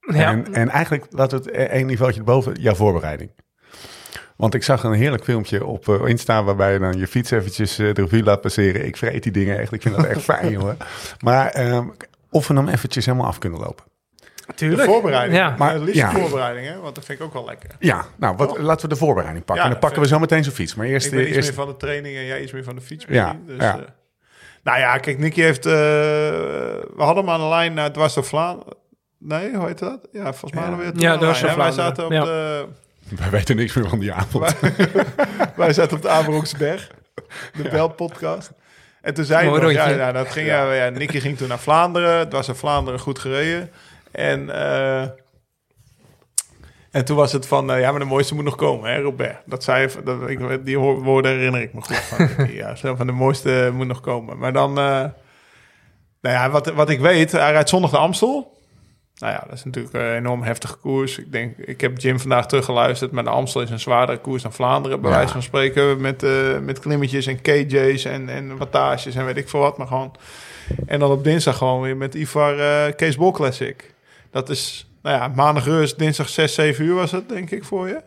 [0.00, 0.30] ja.
[0.30, 3.30] En, en eigenlijk, laten we het één niveautje boven, jouw voorbereiding.
[4.36, 7.78] Want ik zag een heerlijk filmpje op eh, Insta waarbij je dan je fiets eventjes
[7.78, 8.86] eh, de revue laat passeren.
[8.86, 9.72] Ik vreet die dingen echt.
[9.72, 10.76] Ik vind dat echt fijn, jongen.
[11.20, 11.88] Maar ehm,
[12.30, 13.84] of we hem eventjes helemaal af kunnen lopen.
[14.54, 14.80] Tuurlijk.
[14.82, 15.38] De voorbereiding.
[15.38, 15.54] Ja.
[15.58, 16.12] Maar het liefst Ja.
[16.12, 16.80] de voorbereiding, hè?
[16.80, 17.70] Want dat vind ik ook wel lekker.
[17.78, 19.64] Ja, nou, wat, laten we de voorbereiding pakken.
[19.64, 20.74] Ja, en dan pakken we zo meteen zijn fiets.
[20.74, 21.06] Maar eerst...
[21.06, 23.04] ik ben iets eerst meer van de training en jij iets meer van de fiets.
[23.08, 23.74] Ja, dus, ja.
[23.78, 23.82] eh,
[24.62, 25.66] nou ja, kijk, Nicky heeft...
[25.66, 28.74] eh, we hadden hem aan de lijn naar Dwars door Vlaanderen.
[29.18, 30.08] Nee, hoe heet dat?
[30.12, 31.40] Ja, volgens mij hadden we het Ja, Dwars.
[31.40, 32.24] Wij zaten op Ja.
[32.24, 32.64] de...
[33.08, 34.56] wij weten niks meer van die avond.
[35.56, 36.90] Wij zaten op de Ameronksberg,
[37.62, 38.50] de Bel-podcast.
[39.00, 40.72] En toen zei Mooi hij nog, ja, ja, dat ging, ja.
[40.72, 42.18] Ja, Nicky ging toen naar Vlaanderen.
[42.18, 43.70] Het was in Vlaanderen goed gereden.
[44.14, 45.02] En, eh,
[46.90, 49.36] en toen was het van, eh, ja, maar de mooiste moet nog komen, hè, Robert.
[49.46, 52.28] Dat zei, dat, ik, die woorden herinner ik me goed van.
[52.52, 54.38] Ja, van de mooiste moet nog komen.
[54.38, 54.84] Maar dan, eh,
[56.20, 58.52] nou ja, wat, wat ik weet, hij rijdt zondag de Amstel.
[59.14, 61.18] Nou ja, dat is natuurlijk een enorm heftige koers.
[61.18, 64.52] Ik denk, ik heb Jim vandaag teruggeluisterd, maar de Amstel is een zwaardere koers dan
[64.52, 65.16] Vlaanderen, bij Ja.
[65.16, 66.26] wijze van spreken, met,
[66.62, 70.14] met klimmetjes en KJ's en, en wattages en weet ik veel wat, maar gewoon.
[70.86, 73.93] En dan op dinsdag gewoon weer met Ivar Kees Bol Classic.
[74.34, 77.88] Dat is, nou ja, maandag rust, dinsdag 6, 7 uur was het, denk ik, voor
[77.88, 78.02] je.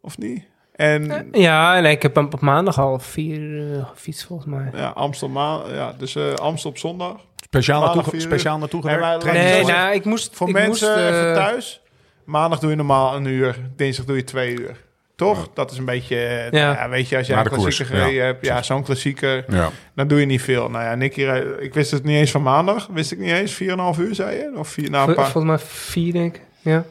[0.00, 0.44] Of niet?
[0.72, 4.70] En Ja, nee, ik heb hem op maandag al vier uh, gefietst volgens mij.
[4.74, 7.16] ja, Amstel, ma ja, dus eh, Amstel op zondag.
[7.36, 9.24] Speciaal naartoe, speciaal naartoe En gewerkt?
[9.24, 10.36] Nee, Nee, nou, ik moest...
[10.36, 11.80] Voor ik mensen moest, eh, even thuis.
[12.24, 13.70] Maandag doe je normaal een uur.
[13.76, 14.76] Dinsdag doe je twee uur.
[15.18, 15.38] Toch?
[15.38, 15.46] Ja.
[15.54, 16.16] Dat is een beetje...
[16.16, 16.72] eh, Ja.
[16.72, 16.88] Ja.
[16.88, 18.24] weet je, als jij Na een klassieker gereden ja.
[18.24, 18.46] hebt...
[18.46, 19.44] Ja, zo'n klassieker...
[19.48, 19.70] Ja.
[19.94, 20.68] Dan doe je niet veel.
[20.70, 21.22] Nou ja, Nicky...
[21.22, 22.86] rijdt- Ik wist het niet eens van maandag.
[22.92, 23.62] Wist ik niet eens.
[23.62, 24.52] 4,5 uur, zei je?
[24.56, 25.24] Of vier, nou, een paar.
[25.30, 26.42] volgens mij vier, denk ik.
[26.60, 26.84] Ja.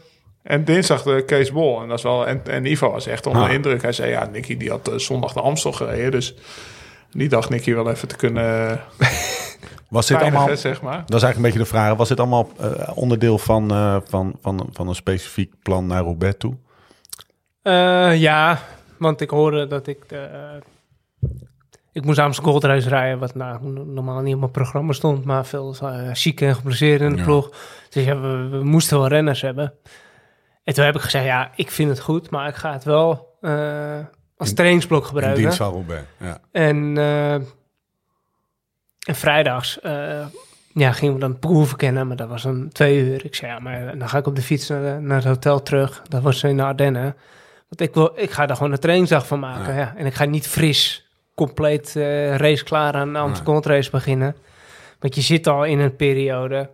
[0.43, 1.81] En dinsdag de Kees Bol.
[1.81, 3.53] En, dat is wel, en, en Ivo was echt onder de Ah.
[3.55, 3.81] indruk.
[3.81, 6.11] Hij zei, ja, Nicky die had eh, zondag de Amstel gereden.
[6.11, 6.35] Dus
[7.11, 8.79] die dacht Nicky wel even te kunnen
[9.89, 10.57] Was dit allemaal...
[10.57, 11.03] zeg maar.
[11.05, 11.95] Dat is eigenlijk een beetje de vraag.
[11.97, 16.35] Was dit allemaal eh, onderdeel van, eh, van, van, van een specifiek plan naar Roubaix
[16.37, 16.55] toe?
[17.67, 18.59] Eh, ja,
[18.97, 20.09] want ik hoorde dat ik...
[20.09, 21.29] De, eh,
[21.91, 25.45] ik moest Amsterdam Gold Race rijden, wat nou, normaal niet op mijn programma stond, maar
[25.45, 27.23] veel uh, zieke en geblesseerd in de Ja.
[27.23, 27.49] ploeg.
[27.89, 29.73] Dus ja, we, we moesten wel renners hebben.
[30.63, 33.37] En toen heb ik gezegd, ja, ik vind het goed, maar ik ga het wel
[33.41, 33.99] eh,
[34.37, 35.41] als In- trainingsblok In gebruiken.
[35.41, 36.37] dienst van Roubaix, ja.
[36.51, 37.45] En, eh, en
[39.15, 40.25] vrijdags eh,
[40.73, 43.25] ja, gingen we dan proeven verkennen, maar dat was dan twee uur.
[43.25, 46.01] Ik zei, ja, maar dan ga ik op de fiets naar, naar het hotel terug.
[46.07, 47.15] Dat was in de Ardennen.
[47.69, 49.73] Want ik, wil, ik ga daar gewoon een trainingsdag van maken.
[49.73, 49.79] Ja.
[49.79, 49.93] Ja.
[49.97, 54.35] En ik ga niet fris, compleet eh, race klaar aan de Amsterdam Race beginnen.
[54.99, 56.69] Want je zit al in een periode.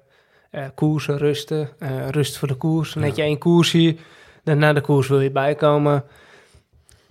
[0.51, 2.93] eh koersen, rusten, eh, rust voor de koers.
[2.93, 3.99] Dan heb je één koersie.
[4.43, 6.03] Daarna de koers wil je bijkomen.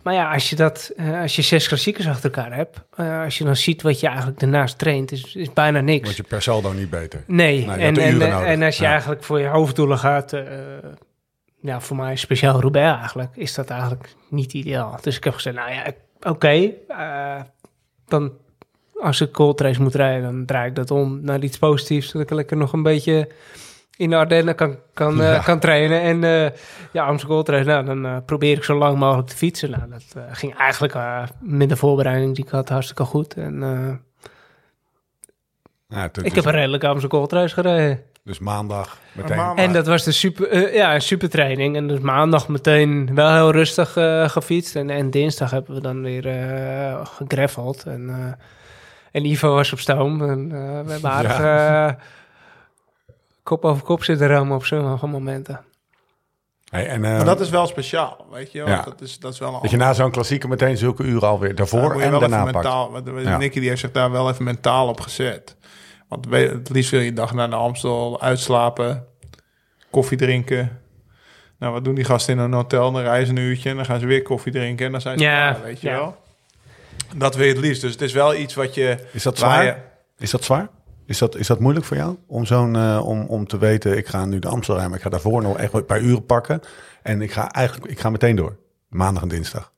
[0.02, 2.78] Maar ja, als je, dat, als je zes klassiekers achter elkaar hebt,
[3.24, 6.04] als je dan ziet wat je eigenlijk daarnaast traint, is, is bijna niks.
[6.04, 7.24] Word je per saldo niet beter.
[7.26, 8.90] Nee, en, en, als je Ja.
[8.90, 10.32] eigenlijk voor je hoofddoelen gaat,
[11.62, 14.98] ja, voor mij speciaal Roubaix eigenlijk, is dat eigenlijk niet ideaal.
[15.02, 15.84] Dus ik heb gezegd, nou ja,
[16.22, 17.40] oké, eh,
[18.06, 18.32] dan
[19.00, 22.26] als ik cold race moet rijden, dan draai ik dat om naar iets positiefs, zodat
[22.30, 23.28] ik lekker nog een beetje
[23.96, 26.00] in de Ardennen kan, kan, eh, kan trainen.
[26.00, 26.50] En eh
[26.92, 29.70] ja, Amsterdam Gold Race, nou, dan probeer ik zo lang mogelijk te fietsen.
[29.70, 30.94] Nou, dat ging eigenlijk
[31.40, 33.34] met de voorbereiding die ik had hartstikke goed.
[33.34, 33.60] En
[35.88, 38.00] Ja, ik is- heb een redelijke Amsterdam Gold Race gereden.
[38.24, 39.36] Dus maandag meteen.
[39.36, 39.64] maandag.
[39.64, 41.76] En dat was de super, eh, ja, een super training.
[41.76, 44.76] En dus maandag meteen wel heel rustig eh, gefietst.
[44.76, 47.84] En, en dinsdag hebben we dan weer eh gegreffeld.
[47.84, 48.32] En, eh,
[49.12, 50.22] en Ivo was op stoom.
[50.30, 52.04] En eh, we hebben aardig eh,
[53.42, 55.60] kop over kop zitten rammen op sommige momenten.
[56.70, 58.58] Hey, en, Maar dat is wel speciaal, weet je.
[58.58, 58.82] Ja.
[58.82, 61.54] Dat, is, dat is wel een dat je na zo'n klassieker meteen zulke uren alweer
[61.54, 62.52] daarvoor en daarna pakt.
[62.54, 62.90] mentaal.
[62.92, 63.36] Want, want Ja.
[63.36, 65.56] Nicky die heeft zich daar wel even mentaal op gezet.
[66.12, 69.04] Want het liefst wil je een dag naar de Amstel uitslapen,
[69.90, 70.80] koffie drinken.
[71.58, 72.92] Nou, wat doen die gasten in een hotel?
[72.92, 75.24] Dan reizen een uurtje en dan gaan ze weer koffie drinken en dan zijn ze
[75.24, 75.94] Ja, klaar, weet je ja.
[75.96, 76.16] wel.
[77.16, 77.80] Dat wil je het liefst.
[77.80, 78.96] Dus het is wel iets wat je...
[79.12, 79.64] Is dat waar zwaar?
[79.64, 79.76] je-
[80.18, 80.68] Is dat zwaar?
[81.06, 82.16] Is dat, is dat moeilijk voor jou?
[82.26, 85.04] Om, zo'n, eh, om, om te weten, ik ga nu de Amstel rijden, maar ik
[85.04, 86.60] ga daarvoor nog echt een paar uren pakken.
[87.02, 88.56] En ik ga eigenlijk, ik ga meteen door.
[88.88, 89.72] Maandag en dinsdag.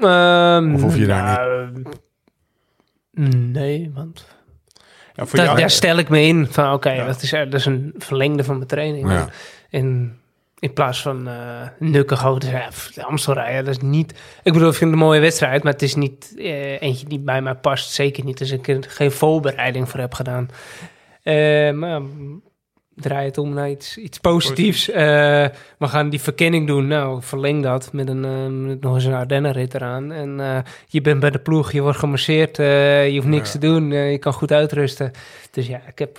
[0.00, 1.82] Ehm, Of hoef je daar nou,
[3.30, 4.26] Nee, want
[5.16, 7.06] ja, voor daar, jou, daar stel ik me in van oké, Ja.
[7.06, 9.10] dat, is, dat is een verlengde van mijn training.
[9.10, 9.28] Ja.
[9.70, 10.18] En
[10.58, 11.34] in plaats van eh
[11.78, 14.14] nukkig hoog te zeggen, ja, Amstel rijden, dat is niet...
[14.42, 17.18] Ik bedoel, ik vind het een mooie wedstrijd, maar het is niet eh, eentje die
[17.18, 17.90] bij mij past.
[17.90, 20.48] Zeker niet als ik er geen voorbereiding voor heb gedaan.
[21.22, 22.00] Eh, maar
[22.96, 24.90] draai het om naar iets, iets positiefs.
[24.90, 25.04] Eh,
[25.78, 26.86] we gaan die verkenning doen.
[26.86, 30.12] Nou, verleng dat met, een, met nog eens een Ardennenrit eraan.
[30.12, 33.90] En eh, je bent bij de ploeg, je wordt gemasseerd, je hoeft niks te doen,
[33.90, 35.10] je kan goed uitrusten.
[35.50, 36.18] Dus ja, ik heb,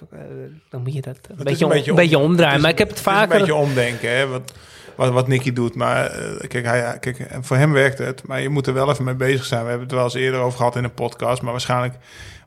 [0.69, 2.55] dan moet je dat een, beetje, een beetje omdraaien.
[2.55, 3.31] is- maar ik heb het vaker...
[3.33, 4.27] een beetje omdenken, hè.
[4.27, 4.53] Want
[4.95, 5.75] wat, wat Nicky doet.
[5.75, 6.11] Maar
[6.47, 8.27] kijk, hij, kijk, voor hem werkt het.
[8.27, 9.61] Maar je moet er wel even mee bezig zijn.
[9.63, 11.41] We hebben het wel eens eerder over gehad in een podcast.
[11.41, 11.93] Maar waarschijnlijk...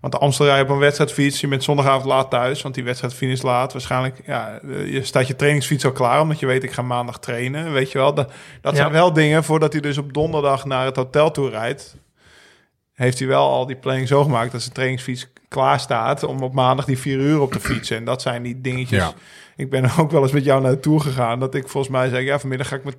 [0.00, 1.40] Want de Amsterdam op een wedstrijdfiets.
[1.40, 2.62] Je bent zondagavond laat thuis.
[2.62, 3.72] Want die wedstrijd finish laat.
[3.72, 6.20] Waarschijnlijk, ja, eh, je staat je trainingsfiets al klaar.
[6.20, 7.72] Omdat je weet, ik ga maandag trainen.
[7.72, 8.14] Weet je wel.
[8.14, 8.78] Dat, dat Ja.
[8.78, 11.96] zijn wel dingen voordat hij dus op donderdag naar het hotel toe rijdt.
[12.92, 16.22] Heeft hij wel al die planning zo gemaakt dat zijn trainingsfiets klaar staat.
[16.22, 17.96] Om op maandag die vier uur op te fietsen.
[17.96, 18.98] En dat zijn die dingetjes.
[18.98, 19.12] Ja.
[19.56, 21.40] Ik ben ook wel eens met jou naar de Tour gegaan.
[21.40, 22.96] Dat ik volgens mij zei, ja, vanmiddag ga ik mijn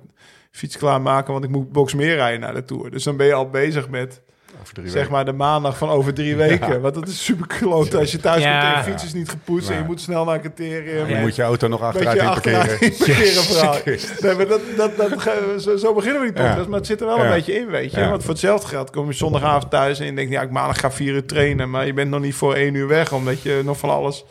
[0.50, 2.90] fiets klaarmaken, want ik moet Boxmeer rijden naar de Tour.
[2.90, 4.22] Dus dan ben je al bezig met,
[4.60, 5.12] Over drie zeg weken.
[5.12, 6.80] maar, de maandag van over drie weken.
[6.80, 8.60] Want dat is super kloot als je thuis Ja.
[8.60, 11.08] komt en je fiets is niet gepoetst en je moet snel naar een criterium.
[11.08, 12.78] Je en moet je auto nog achteruit in parkeren.
[14.20, 16.68] Nee, dat, dat, dat, zo, zo beginnen we die podcast, Ja.
[16.68, 17.24] maar het zit er wel Ja.
[17.24, 18.00] een beetje in, weet je.
[18.00, 18.08] Ja.
[18.08, 20.90] Want voor hetzelfde geld kom je zondagavond thuis en je denkt, ja, ik maandag ga
[20.90, 23.78] vier uur trainen, maar je bent nog niet voor één uur weg, omdat je nog
[23.78, 24.24] van alles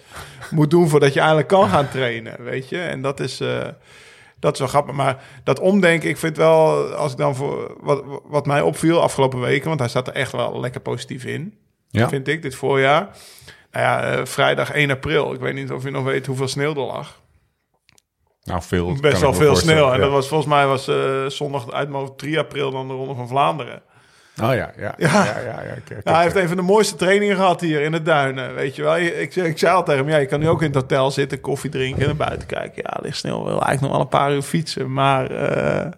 [0.49, 2.79] moet doen voordat je eigenlijk kan gaan trainen, weet je.
[2.79, 3.67] En dat is, eh,
[4.41, 4.95] dat is wel grappig.
[4.95, 9.39] Maar dat omdenken, ik vind wel, als ik dan voor wat, wat mij opviel afgelopen
[9.39, 11.57] weken, want hij staat er echt wel lekker positief in,
[11.89, 12.09] Ja.
[12.09, 13.09] vind ik, dit voorjaar.
[13.71, 15.33] Nou ja, eh, vrijdag 1 april.
[15.33, 17.21] Ik weet niet of je nog weet hoeveel sneeuw er lag.
[18.43, 18.95] Nou, veel.
[19.01, 19.87] Best wel veel sneeuw.
[19.87, 19.97] En Ja.
[19.97, 23.15] dat was volgens mij was eh, zondag uit mijn hoofd 3 april dan de Ronde
[23.15, 23.81] van Vlaanderen.
[24.43, 24.93] Oh ja, ja.
[24.97, 25.35] Ja, Ja.
[25.45, 28.55] ja, kijk, Ja, hij heeft een van de mooiste trainingen gehad hier in de duinen.
[28.55, 30.67] Weet je wel, ik, ik zei al tegen hem, ja, je kan nu ook in
[30.67, 32.83] het hotel zitten, koffie drinken en naar buiten kijken.
[32.85, 34.93] Ja, ligt snel wel eigenlijk nog wel een paar uur fietsen.
[34.93, 35.91] Maar eh,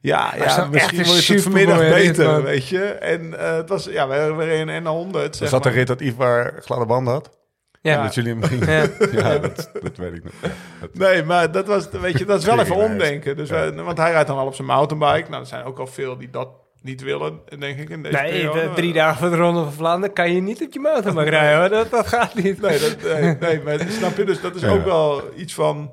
[0.00, 2.82] ja, ja misschien echt een wordt het vanmiddag rit, beter, weet je.
[2.84, 5.26] En eh, het was, ja, we waren in een 100.
[5.28, 5.78] Was Zeg dat de maar.
[5.78, 7.38] rit dat Ivar gladde banden had?
[7.82, 8.02] Ja.
[8.02, 8.68] Dat jullie hem gingen...
[8.72, 8.86] Ja.
[9.12, 10.32] Ja, dat, dat weet ik nog.
[10.40, 10.50] Dat-
[10.92, 13.36] Nee, maar dat was, weet je, dat is wel even omdenken.
[13.36, 15.30] Dus wij- want hij rijdt dan al op zijn mountainbike.
[15.30, 16.48] Nou, er zijn ook al veel die dat
[16.82, 18.72] niet willen, denk ik, in deze Nee, periode.
[18.74, 21.58] drie dagen voor de Ronde van Vlaanderen kan je niet op je motorbike rijden.
[21.60, 21.68] Hoor.
[21.68, 22.60] Dat, dat gaat niet.
[22.60, 24.24] Nee, dat, nee, nee, maar snap je?
[24.24, 24.68] Dus dat is Ja.
[24.70, 25.90] ook wel iets van...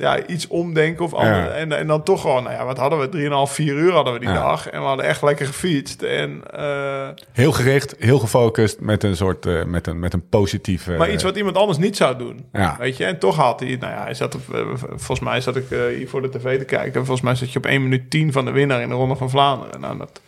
[0.00, 1.34] Ja, iets omdenken of ander.
[1.36, 1.48] Ja.
[1.48, 3.46] En, en dan toch gewoon, nou ja, wat hadden we?
[3.48, 4.34] 3,5, 4 uur hadden we die Ja.
[4.34, 4.68] dag.
[4.68, 6.02] En we hadden echt lekker gefietst.
[6.02, 10.92] En, eh, Heel gericht, heel gefocust met een soort, eh, met een, met een positieve...
[10.92, 12.44] maar iets wat iemand anders niet zou doen.
[12.52, 12.76] Ja.
[12.78, 15.56] Weet je, en toch had hij, nou ja, hij zat op, eh, volgens mij zat
[15.56, 16.94] ik eh, hier voor de tv te kijken.
[17.00, 19.16] En volgens mij zat je op 1 minuut 10 van de winnaar in de Ronde
[19.16, 19.80] van Vlaanderen.
[19.80, 20.20] Nou, dat,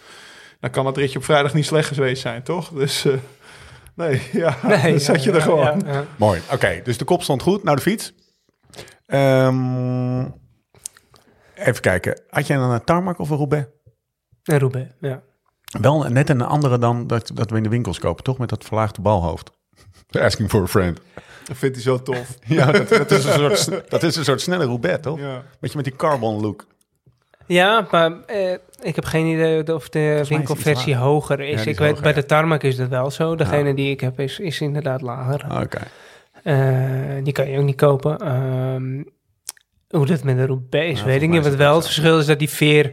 [0.61, 2.69] dan kan dat ritje op vrijdag niet slecht geweest zijn, toch?
[2.69, 3.13] Dus, eh,
[3.95, 5.83] nee, ja, Nee, dan zat je ja, er gewoon.
[5.87, 6.05] ja, ja.
[6.17, 6.41] Mooi.
[6.53, 7.65] Oké, dus de kop stond goed.
[7.65, 8.13] Nou, de fiets.
[9.13, 10.25] Ehm,
[11.55, 12.21] even kijken.
[12.29, 13.67] Had jij dan een tarmac of een Roubaix?
[14.43, 15.23] En Roubaix, ja.
[15.81, 18.39] Wel net een andere dan dat, dat we in de winkels kopen, toch?
[18.39, 19.51] Met dat verlaagde balhoofd.
[20.11, 21.01] Asking for a friend.
[21.45, 22.37] Dat vindt hij zo tof.
[22.47, 25.19] Ja, dat, dat, is, een soort, dat is een soort snelle Roubaix, toch?
[25.19, 25.43] Ja.
[25.61, 26.67] Beetje met die carbon look.
[27.47, 31.65] Ja, maar eh, ik heb geen idee of de winkelversie hoger is.
[31.65, 32.21] Ja, ik weet, bij ja.
[32.21, 33.37] de tarmac is dat wel zo.
[33.37, 35.61] Degene die ik heb is, is inderdaad lager.
[35.61, 35.81] Oké.
[37.23, 38.19] Die kan je ook niet kopen.
[38.19, 39.03] Ehm,
[39.99, 41.43] hoe dat met de Roubaix is, weet ik niet.
[41.45, 42.93] Wat wel het verschil is dat die veer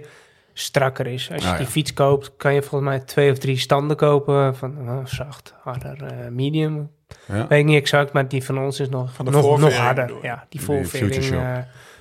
[0.53, 1.31] strakker is.
[1.31, 1.71] Als je Ah, die ja.
[1.71, 4.55] fiets koopt, kan je volgens mij twee of drie standen kopen.
[4.55, 6.91] Van eh, zacht, harder, eh, medium.
[7.27, 7.47] Ja.
[7.47, 10.11] Weet ik niet exact, maar die van ons is nog, Van de nog, nog harder.
[10.21, 11.53] Ja, die voorvering eh,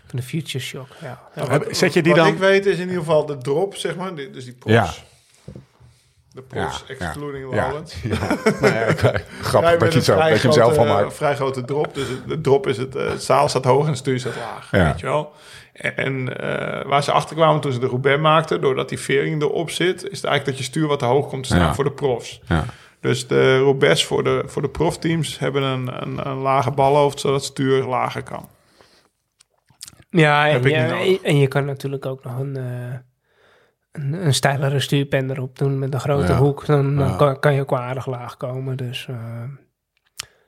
[0.06, 0.86] van de Future Shock.
[1.02, 1.20] Ja.
[1.34, 1.48] Ja.
[1.50, 2.32] Heb- Zet je die Wat dan...
[2.32, 4.14] ik weet is in ieder geval de drop, zeg maar.
[4.14, 5.04] Dus die pols.
[6.50, 6.60] Ja.
[6.60, 7.66] De pols, Ja, excluding ja.
[7.66, 7.94] Holland.
[8.02, 8.16] Ja.
[8.60, 11.14] Nou grappig dat je, het een zo, vrij dat je hem zelf grote- al maakt.
[11.14, 11.94] vrij grote drop.
[11.94, 14.68] Dus de drop is het, eh, het zaal staat hoog en het stuur staat laag.
[14.70, 14.84] Ja.
[14.84, 15.32] Weet je wel?
[15.72, 19.70] En, eh, waar ze achter kwamen toen ze de Roubaix maakten, doordat die vering erop
[19.70, 21.74] zit, is het eigenlijk dat je stuur wat te hoog komt te staan Ja.
[21.74, 22.40] voor de profs.
[22.48, 22.64] Ja.
[23.00, 27.36] Dus de Roubaix voor de, voor de profteams hebben een, een, een lage balhoofd, zodat
[27.36, 28.48] het stuur lager kan.
[30.10, 32.98] Ja, en, en je kan natuurlijk ook nog een, eh,
[34.00, 36.38] een, een steilere stuurpen erop doen met een grote Ja.
[36.38, 36.66] hoek.
[36.66, 37.16] Dan, dan Ja.
[37.16, 38.76] kan, kan je ook wel aardig laag komen.
[38.76, 39.16] Dus, eh,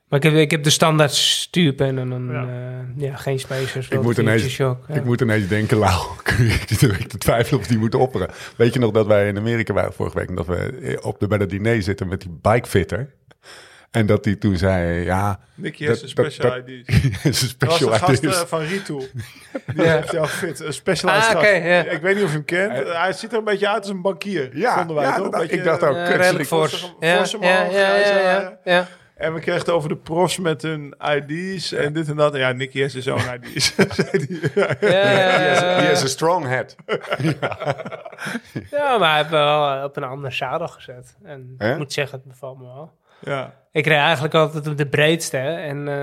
[0.09, 2.43] maar ik heb, ik heb de standaard stuurpen en dan Ja.
[2.43, 2.85] ja.
[2.97, 3.89] ja, geen spacers.
[3.89, 4.95] Ik moet, ineens, Shock, ja.
[4.95, 8.29] ik moet ineens denken, Lau, kun je ik te twijfelen of die moet opperen.
[8.57, 10.29] Weet je nog dat wij in Amerika waren vorige week...
[10.29, 13.15] en dat we op de, bij de diner zitten met die bikefitter...
[13.91, 15.41] En dat die toen zei, ja...
[15.55, 16.89] Nicky dat- heeft een special dat- ID's.
[17.25, 18.99] is een Dat was special de gast eh, van Retool.
[19.75, 19.95] Die Ja.
[19.97, 20.61] heeft jou fit.
[20.61, 21.93] Een specialized Ah.
[21.93, 22.73] Ik weet niet of je hem kent.
[22.93, 24.57] hij ziet er een beetje uit als een bankier.
[24.57, 25.29] Ja, vonden wij ja, toch?
[25.31, 26.47] dat- Beetje, ik dacht ook, Eh, kut, redelijk slik.
[26.47, 26.95] fors.
[28.65, 28.87] Ja.
[29.17, 30.95] En we kregen het over de profs met hun
[31.29, 32.35] ID's en dit en dat.
[32.35, 33.73] En ja, Nicky heeft zijn zo'n ID's.
[33.77, 34.27] hij.
[34.81, 35.79] Ja.
[35.79, 36.77] Die has a strong head.
[38.71, 41.17] ja, maar hij heeft wel eh, op een ander zadel gezet.
[41.25, 42.93] En ik moet zeggen, het bevalt me wel.
[43.21, 43.59] Ja.
[43.73, 45.39] Ik reed eigenlijk altijd op de breedste.
[45.39, 45.95] En, eh,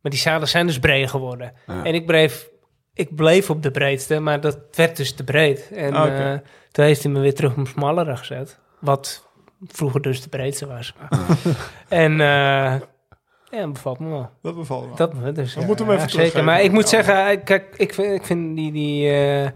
[0.00, 1.52] maar die zadels zijn dus breed geworden.
[1.66, 1.84] Ja.
[1.84, 2.48] En ik bleef,
[2.94, 5.70] ik bleef op de breedste, maar dat werd dus te breed.
[5.72, 6.38] En Ah, eh,
[6.70, 8.58] toen heeft hij me weer terug op smallere gezet.
[8.80, 9.26] Wat
[9.66, 10.94] vroeger dus de breedste was.
[11.88, 12.80] en eh,
[13.50, 14.30] Ja, dat bevalt me wel.
[14.42, 14.96] Dat bevalt me.
[14.96, 16.44] Dat, dus, We ja, moeten hem even ja, zeker.
[16.44, 17.02] Maar ik moet Ja.
[17.02, 19.48] zeggen, kijk, ik vind, ik vind die, die eh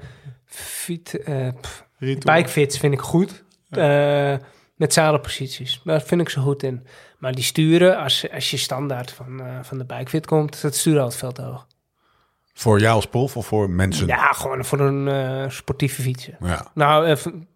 [0.44, 1.20] fiet,
[1.60, 3.44] pff, bikefits vind ik goed.
[3.70, 4.34] Eh,
[4.82, 5.80] met zadelposities.
[5.84, 6.86] Daar vind ik ze goed in.
[7.18, 11.02] Maar die sturen, als, als je standaard van, eh, van de bikefit komt, dat sturen
[11.02, 11.66] altijd veel te hoog.
[12.54, 14.06] Voor jou als prof of voor mensen?
[14.06, 16.36] Ja, gewoon voor een eh, sportieve fietsen.
[16.40, 16.70] Ja.
[16.74, 17.48] Nou, even...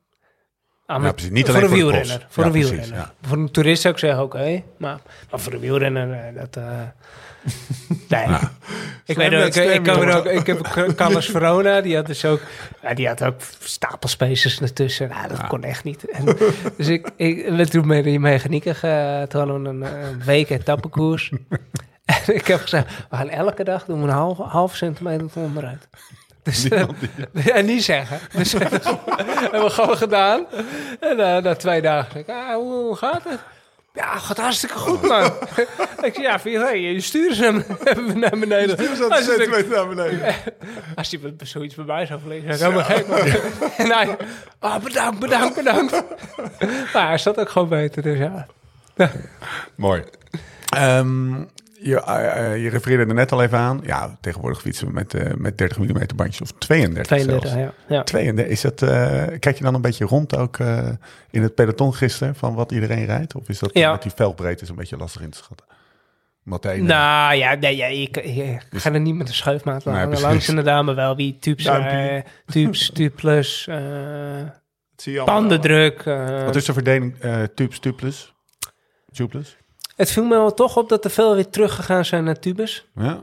[0.87, 1.31] Ja, precies.
[1.31, 2.27] Niet voor alleen een voor wielrenner.
[2.29, 2.99] Voor Ja, een precies, wielrenner.
[3.23, 3.29] ja.
[3.29, 4.63] Voor een toerist zou ik zeggen, oké.
[4.79, 6.59] maar, maar voor een wielrenner, eh, dat...
[8.09, 8.39] eh, nee.
[9.05, 12.41] Ik weet ook, ik, kan er ook, ik heb Carlos Verona, die had dus ook,
[12.83, 15.09] ja, die had ook stapelspacers ertussen.
[15.09, 16.11] Nou, dat kon echt niet.
[16.11, 16.25] En,
[16.77, 20.23] dus ik, ik ben toen met die mechanieken ge- toen hadden we een, eh, een
[20.25, 21.31] week etappekoers.
[22.05, 25.89] en ik heb gezegd, we gaan elke dag doen we een half, half centimeter onderuit.
[26.43, 26.85] Dus, eh,
[27.57, 28.19] en niet zeggen.
[28.33, 28.63] Dus dat
[29.41, 30.45] hebben we gewoon gedaan.
[31.01, 33.39] En eh, na twee dagen ik, ah, hoe, hoe gaat het?
[33.97, 35.25] Ja, gaat hartstikke goed, man.
[36.03, 37.45] ik zei, ja, vind je, hey, je sturen ze
[37.85, 38.71] hem naar beneden.
[38.79, 40.35] Stuur ze je- centimeter naar beneden.
[40.97, 43.43] als hij met zoiets bij mij zou vliegen, zou ik helemaal gek worden.
[43.77, 44.17] En hij,
[44.59, 46.03] ah, bedankt, bedankt, bedankt.
[46.93, 48.47] Maar hij zat ook gewoon beter, dus ja.
[49.75, 50.05] Mooi.
[50.69, 51.35] Ehm,
[51.81, 53.81] je, eh, eh, je refereerde er net al even aan.
[53.85, 57.75] Ja, tegenwoordig fietsen we met, eh, met 30 mm bandjes of 32 32, zelfs.
[57.89, 57.95] ja.
[57.97, 58.03] ja.
[58.03, 58.79] 32, is dat,
[59.39, 60.59] kijk je dan een beetje rond ook
[61.31, 63.35] in het peloton gisteren van wat iedereen rijdt?
[63.35, 63.93] Of is dat Ja.
[63.93, 65.67] met die velbreedte is een beetje lastig in te schatten?
[66.65, 70.49] Ene- Nou ja, nee, ja ik, ik ga er niet met een schuifmaat Nee, langs
[70.49, 71.37] inderdaad, maar wel wie
[75.13, 75.41] je allemaal.
[75.41, 76.01] bandendruk.
[76.07, 76.45] eh.
[76.45, 77.43] Wat is de verdeling uh,
[77.81, 78.35] tubeless?
[79.13, 79.57] Tubeless?
[79.97, 82.87] Het viel me wel toch op dat er veel weer teruggegaan zijn naar tubes.
[82.95, 83.21] Ja.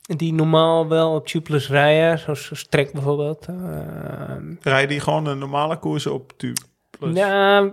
[0.00, 3.46] Die normaal wel op tubeless rijden, zoals, zoals Trek bijvoorbeeld.
[3.46, 3.54] eh,
[4.60, 6.60] Rijden die gewoon een normale koers op tube?
[6.98, 7.16] Plus.
[7.16, 7.72] Ja,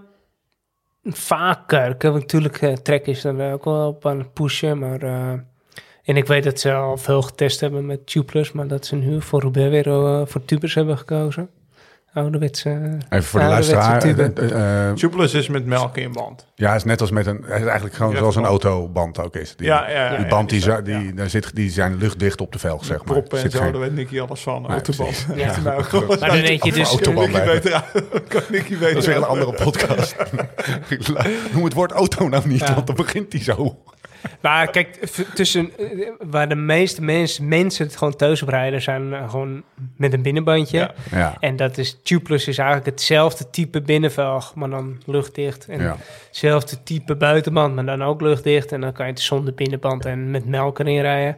[1.03, 1.89] vaker.
[1.89, 5.01] Ik heb natuurlijk eh, Trek is er ook wel op aan het pushen, maar...
[5.01, 5.31] eh,
[6.03, 9.21] en ik weet dat ze al veel getest hebben met Tubeless, maar dat ze nu
[9.21, 11.49] voor Roubaix weer voor tubers hebben gekozen.
[12.15, 12.97] Ouderwetse...
[13.09, 13.99] Even voor de luisteraar.
[14.95, 16.45] Tubeless is met melk in band.
[16.55, 17.43] ja, het is net als met een.
[17.47, 18.63] Het is eigenlijk gewoon Ja, zoals een band.
[18.63, 19.55] autoband ook is.
[19.55, 21.69] Die, Ja, ja, ja, die ja, band die, die za- zijn- die, daar zit, die
[21.71, 23.05] zijn luchtdicht op de velg, zeg maar.
[23.13, 24.61] Proppen en Zit zo, geen- daar weet Nicky alles van.
[24.61, 25.25] Nee, Autoband.
[25.35, 25.53] Ja.
[25.77, 26.87] ook gewoon Maar dan denk je dus...
[26.89, 27.83] Auto- Kan Nicky Autoband beter
[28.33, 30.15] kan Nicky beter Dat is weer een andere podcast.
[31.53, 32.73] Noem het woord auto nou niet, Ja.
[32.73, 33.79] want dan begint hij zo.
[34.41, 34.95] Maar kijk,
[35.33, 39.63] tussen, eh, waar de meeste mensen, mensen het gewoon thuis op rijden, zijn eh, gewoon
[39.97, 40.77] met een binnenbandje.
[40.77, 40.93] Ja.
[41.11, 41.37] Ja.
[41.39, 45.67] En dat is tubeless is eigenlijk hetzelfde type binnenvelg, maar dan luchtdicht.
[45.67, 45.97] En Ja.
[46.27, 48.71] hetzelfde type buitenband, maar dan ook luchtdicht.
[48.71, 51.37] En dan kan je het zonder binnenband en met melk erin rijden.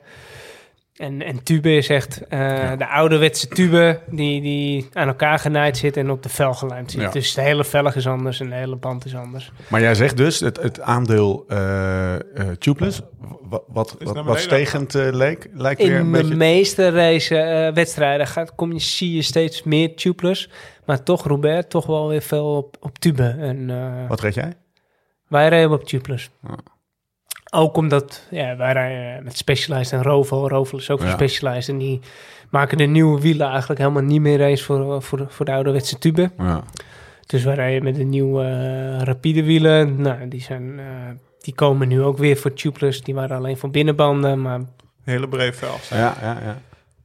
[0.97, 5.97] En, en tube is echt eh, de ouderwetse tube die, die aan elkaar genaaid zit
[5.97, 7.01] en op de velg gelijmd zit.
[7.01, 7.09] Ja.
[7.09, 9.51] Dus de hele velg is anders en de hele band is anders.
[9.67, 11.87] Maar jij zegt dus, het, het aandeel eh
[12.33, 13.01] eh, tubeless,
[13.49, 16.35] wat, wat, wat, stegend eh, leek, lijkt weer In een de beetje...
[16.35, 20.49] meeste race, eh, wedstrijden gaat, kom je, zie je steeds meer tubeless.
[20.85, 23.35] Maar toch, Robert, toch wel weer veel op, op tube.
[23.39, 24.53] En, eh, Wat reed jij?
[25.27, 26.29] Wij rijden op tubeless.
[26.47, 26.55] Ja.
[27.49, 30.47] Ook omdat ja, wij rijden met Specialized en Rovo.
[30.47, 31.11] Rovo is ook Ja.
[31.11, 31.69] Specialized.
[31.69, 31.99] En die
[32.49, 35.97] maken de nieuwe wielen eigenlijk helemaal niet meer eens voor, voor, de, voor de ouderwetse
[35.97, 36.31] tube.
[36.37, 36.63] Ja.
[37.25, 40.01] Dus wij rijden met de nieuwe eh, rapide wielen.
[40.01, 40.85] Nou, die, zijn, eh,
[41.39, 43.01] die komen nu ook weer voor tubeless.
[43.01, 44.41] Die waren alleen voor binnenbanden.
[44.41, 44.61] Maar,
[45.03, 45.89] Hele breed velg.
[45.89, 46.57] Ja, ja, ja.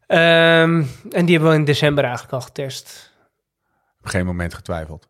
[0.06, 3.12] Ehm, en die hebben we in december eigenlijk al getest.
[4.00, 5.08] Op geen moment getwijfeld.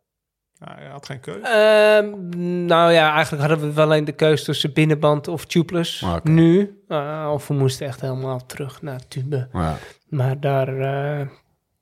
[0.65, 1.41] Ja, je had geen keuze.
[1.49, 6.05] Ehm, nou ja, eigenlijk hadden we wel alleen de keuze tussen binnenband of tubeless.
[6.23, 6.83] Nu.
[6.89, 9.49] Uh, of we moesten echt helemaal terug naar tube.
[9.53, 9.77] Ja.
[10.09, 11.27] Maar daar, uh,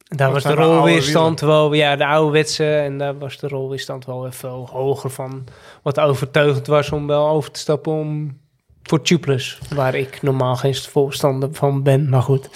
[0.03, 2.77] daar was de rolweerstand wel, ja, de ouderwetse.
[2.77, 5.45] En daar was de rolweerstand wel veel hoger van.
[5.83, 8.39] Wat overtuigend was om wel over te stappen om
[8.83, 9.59] voor tubeless.
[9.75, 12.49] Waar ik normaal geen voorstander van ben, maar goed.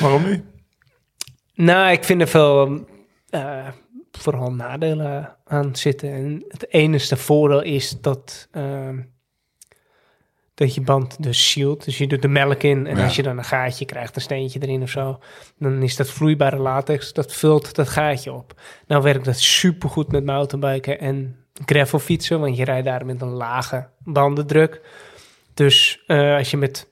[0.00, 0.42] Waarom niet?
[1.54, 2.86] Nou, ik vind er veel,
[3.30, 3.68] uh,
[4.18, 6.12] vooral nadelen aan zitten.
[6.12, 8.88] En het enige voordeel is dat, uh,
[10.54, 11.84] dat je band dus shield.
[11.84, 13.04] Dus je doet de melk in en Ja.
[13.04, 15.18] als je dan een gaatje krijgt, een steentje erin of zo,
[15.58, 18.60] dan is dat vloeibare latex, dat vult dat gaatje op.
[18.86, 23.88] Nou werkt dat supergoed met mountainbiken en gravelfietsen, want je rijdt daar met een lage
[23.98, 24.80] bandendruk.
[25.54, 26.88] Dus uh, als je met,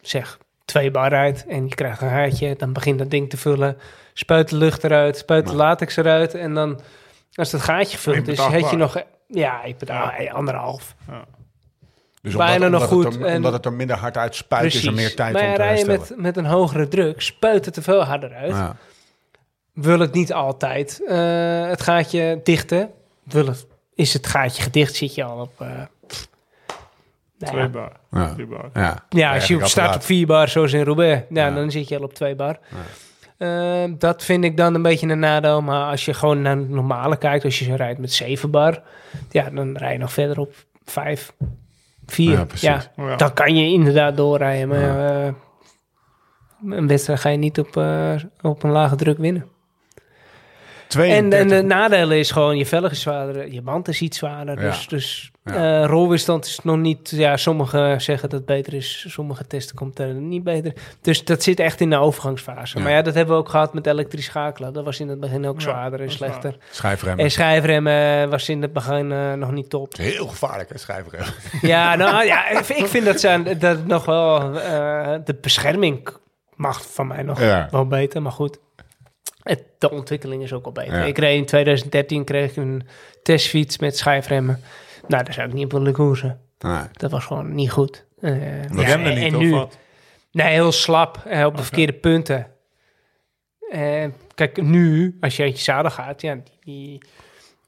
[0.00, 3.76] zeg, twee bar rijdt en je krijgt een haartje, dan begint dat ding te vullen.
[4.16, 6.34] Spuit de lucht eruit, spuit de latex eruit.
[6.34, 6.80] En dan,
[7.34, 9.02] als dat gaatje gevuld is, heb je nog...
[9.28, 10.30] Ja, ik bedoel, ja.
[10.32, 10.94] anderhalf.
[11.10, 11.24] Ja.
[12.22, 13.14] Dus Bijna omdat, nog omdat goed.
[13.14, 15.42] Het er, en, omdat het er minder hard uit spuit, is er meer tijd maar
[15.42, 16.00] om te rij je herstellen.
[16.00, 18.50] met, met een hogere druk, spuit het er veel harder uit.
[18.50, 18.76] Ja.
[19.72, 22.90] Wil het niet altijd uh, het gaatje dichten.
[23.22, 25.60] Wil het, is het gaatje gedicht, zit je al op...
[25.62, 25.68] Uh,
[27.38, 27.92] Nou Twee bar.
[28.10, 28.34] Ja.
[28.48, 28.70] Bar.
[28.74, 30.02] Ja, Ja, als je op staat op.
[30.02, 31.54] 4 bar, zoals in Roubaix, ja, Ja.
[31.54, 32.58] dan zit je al op 2 bar.
[33.44, 35.62] Eh, dat vind ik dan een beetje een nadeel.
[35.62, 38.82] Maar als je gewoon naar het normale kijkt, als je zo rijdt met 7 bar,
[39.30, 40.54] ja, dan rij je nog verder op
[40.84, 41.32] 5,
[42.06, 42.32] 4.
[42.32, 42.82] Ja, Ja.
[42.96, 43.16] Ja.
[43.16, 44.68] dan kan je inderdaad doorrijden.
[44.68, 45.24] Maar Ja.
[45.26, 45.32] eh,
[46.70, 49.46] een wedstrijd ga je niet op, eh, op een lage druk winnen.
[50.94, 54.18] 32 En, en de nadeel is gewoon, je velg is zwaarder, je band is iets
[54.18, 54.60] zwaarder.
[54.62, 54.68] Ja.
[54.70, 55.80] Dus, dus Ja.
[55.82, 57.10] eh, rolweerstand is nog niet...
[57.10, 60.72] Ja, sommigen zeggen dat het beter is, sommige testen komt er niet beter.
[61.00, 62.76] Dus dat zit echt in de overgangsfase.
[62.78, 62.82] Ja.
[62.82, 64.72] Maar ja, dat hebben we ook gehad met elektrisch schakelen.
[64.72, 66.56] Dat was in het begin ook Ja, zwaarder en slechter.
[66.70, 67.24] Schijfremmen.
[67.24, 69.92] En schijfremmen was in het begin eh, nog niet top.
[70.00, 71.32] Heel gevaarlijk, hè, schijfremmen.
[71.62, 74.58] Ja, nou ja, ik vind dat, ze, dat het nog wel...
[74.60, 76.08] eh, de bescherming
[76.54, 77.68] mag van mij nog Ja.
[77.70, 78.58] wel beter, maar goed.
[79.44, 80.98] Het, de ontwikkeling is ook al beter.
[80.98, 81.04] Ja.
[81.04, 82.82] Ik reed in 2013 kreeg ik een
[83.22, 84.60] testfiets met schijfremmen.
[85.08, 86.40] Nou, daar zou ik niet op willen koersen.
[86.58, 86.82] Nee.
[86.92, 88.04] Dat was gewoon niet goed.
[88.18, 89.78] We ja, en- niet, en of nu, wat?
[90.32, 91.22] Nee, heel slap.
[91.26, 92.46] eh, op de verkeerde punten.
[93.70, 94.04] Eh,
[94.34, 97.02] kijk, nu, als je uit je zadel gaat, ja, die,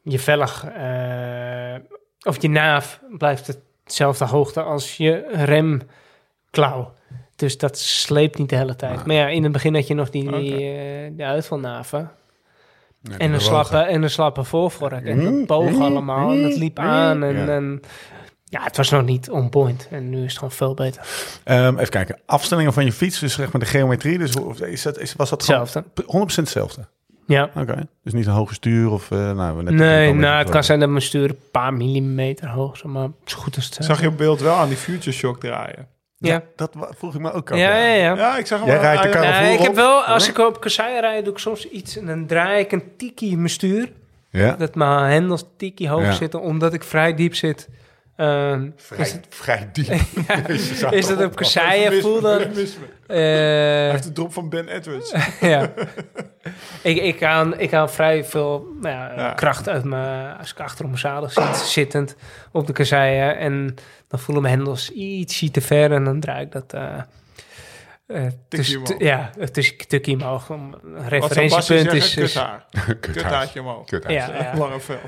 [0.02, 1.74] je velg eh,
[2.22, 6.92] of je naaf blijft hetzelfde hoogte als je remklauw.
[7.36, 9.06] Dus dat sleept niet de hele tijd.
[9.06, 10.76] Maar ja, in het begin had je nog die, die,
[11.16, 12.10] eh, uitvalnaven.
[13.02, 15.04] Ja, En een, slappe, en een slappe voorvork.
[15.04, 16.30] En dat boog allemaal.
[16.30, 17.22] En dat liep aan.
[17.22, 17.44] En Ja.
[17.44, 17.48] ja.
[17.48, 17.80] en
[18.44, 19.88] ja, het was nog niet on point.
[19.90, 21.02] En nu is het gewoon veel beter.
[21.44, 22.18] Ehm, even kijken.
[22.26, 24.18] Afstellingen van je fiets, dus zeg maar de geometrie.
[24.18, 25.84] Dus is dat, is, was dat Hetzelfde.
[25.84, 26.86] 100% hetzelfde?
[27.26, 27.50] Ja.
[27.56, 27.86] Oké.
[28.02, 29.10] Dus niet een hoge stuur of...
[29.10, 32.48] eh nou, we net Nee, nou, het kan zijn dat mijn stuur een paar millimeter
[32.48, 35.12] hoog is, maar zo goed als het Zag je op beeld wel aan die Future
[35.12, 35.88] Shock draaien?
[36.18, 36.42] Ja.
[36.56, 37.58] Dat wa- vroeg ik me ook af.
[37.58, 38.14] Ja, ja, ja.
[38.16, 39.38] Ja, ik zag hem Jij wel- rijdt de ja.
[39.40, 42.60] Ik heb wel, als ik op kassei rijd, doe ik soms iets en dan draai
[42.64, 43.92] ik een tiki in mijn stuur.
[44.30, 44.52] Ja?
[44.52, 46.12] Dat mijn hendels tiki hoog Ja.
[46.12, 47.68] zitten, omdat ik vrij diep zit.
[48.16, 49.86] Ehm, is, Vrij, het, vrij diep.
[50.90, 52.38] is dat op kasseien voel dan?
[52.38, 52.68] me.
[53.06, 55.14] Hij eh, heeft de drop van Ben Edwards.
[55.40, 55.72] ja.
[56.82, 59.32] ik, ik, haal, ik haal vrij veel nou ja, Ja.
[59.32, 60.36] kracht uit mijn...
[60.36, 62.16] Als ik achter op mijn zadel zit, zittend
[62.52, 63.36] op de kasseien.
[63.38, 63.74] En
[64.08, 65.92] dan voelen mijn hendels ietsje te ver.
[65.92, 66.72] En dan draai ik dat...
[66.72, 67.00] eh
[68.06, 68.96] eh, tussen- omhoog.
[68.98, 70.48] t- ja, tussen tukkie omhoog.
[70.48, 70.74] Een
[71.08, 72.14] referentiepunt is...
[72.14, 72.66] Kuthaar.
[73.00, 73.90] Kuthaartje omhoog.
[73.90, 74.52] Ja, ja.
[74.56, 74.98] Lange vel.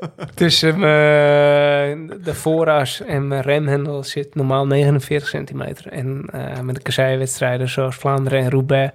[0.34, 5.86] Tussen mijn, de vooras en mijn remhendel zit normaal 49 centimeter.
[5.92, 8.92] En eh, met de kasseienwedstrijden zoals Vlaanderen en Roubaix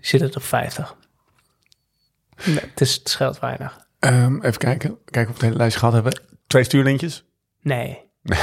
[0.00, 0.96] zit het op 50.
[2.44, 3.86] Nee, het, is, het scheelt weinig.
[3.98, 4.98] Ehm, even kijken.
[5.04, 6.20] Kijken of we het hele lijstje gehad hebben.
[6.46, 7.24] Twee stuurlintjes.
[7.62, 8.10] Nee.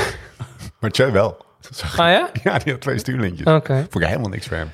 [0.86, 1.38] Maar Tjeu wel.
[1.98, 2.30] Ah ja?
[2.44, 3.48] Ja, die had twee stuurlintjes.
[3.48, 3.76] Oké.
[3.90, 4.72] Vond ik helemaal niks voor hem.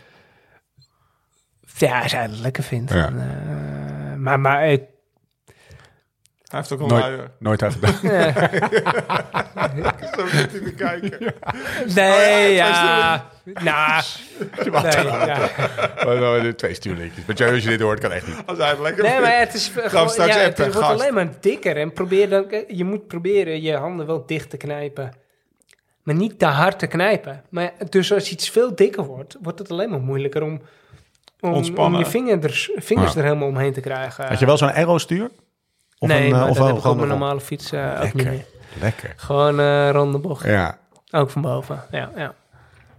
[1.78, 2.92] Ja, als hij het lekker vindt.
[2.92, 3.02] Ja.
[3.02, 4.82] dan, eh, maar, maar ik...
[6.48, 7.32] Hij heeft ook een Nooit, luier.
[7.40, 7.94] nooit uit gedaan.
[10.18, 11.34] Zo zit hij te kijken.
[11.96, 13.26] Nee, ja.
[13.44, 14.04] Nou,
[14.84, 14.94] nee,
[15.26, 15.50] ja.
[16.06, 17.26] Maar de twee stuurlintjes.
[17.26, 18.36] Maar Tjeu, als je dit hoort, kan echt niet.
[18.46, 19.28] Als hij het lekker Nee, vindt.
[19.28, 21.78] maar het is gewoon, straks ja, het wordt alleen maar dikker.
[21.78, 25.14] En probeer dan, je moet proberen je handen wel dicht te knijpen.
[26.04, 27.44] Maar niet te hard te knijpen.
[27.50, 30.62] Maar dus als iets veel dikker wordt, wordt het alleen maar moeilijker om,
[31.40, 32.00] om, Ontspannen.
[32.00, 33.20] om je vingers, vingers Ja.
[33.20, 34.26] er helemaal omheen te krijgen.
[34.28, 35.30] Had je wel zo'n aero-stuur?
[36.00, 37.40] Of nee, een, eh, maar of dat wel heb ik op gewoon mijn een- normale
[37.42, 38.32] fiets eh, ook niet Lekker.
[38.34, 38.46] meer.
[38.82, 39.14] Lekker.
[39.16, 40.46] Gewoon eh ronde bocht.
[40.46, 40.78] Ja.
[41.12, 41.84] Ook van boven.
[41.92, 42.34] Ja, ja.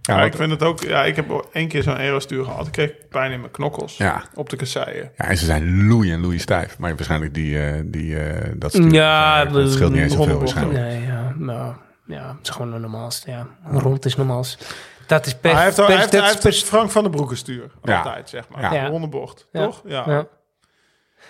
[0.01, 0.79] Ja, ik vind het ook...
[0.83, 2.65] Ja, ik heb één keer zo'n aerostuur gehad.
[2.65, 3.97] Ik kreeg pijn in mijn knokkels.
[3.97, 4.23] Ja.
[4.35, 5.11] Op de kasseien.
[5.17, 6.77] ja, en ze zijn loei en loei stijf.
[6.77, 8.91] Maar waarschijnlijk die, eh, die, eh, dat stuur.
[8.93, 10.79] Ja, dat scheelt niet eens zoveel waarschijnlijk.
[10.79, 11.73] Nee, ja, nou,
[12.05, 13.31] ja, het is gewoon een normaalste.
[13.31, 13.47] Ja.
[13.63, 14.75] Rond is normaalst.
[15.07, 16.69] Dat is per, Maar hij heeft, per- hij heeft, dat hij is heeft per- het
[16.69, 17.71] Frank van den Broeke stuur.
[17.83, 17.97] Ja.
[17.97, 18.61] Altijd, zeg maar.
[18.61, 18.73] Ja.
[18.73, 18.87] Ja.
[18.87, 19.47] Ronde bocht.
[19.51, 19.63] Ja.
[19.65, 19.81] Toch?
[19.85, 20.03] Ja.
[20.07, 20.25] Ja.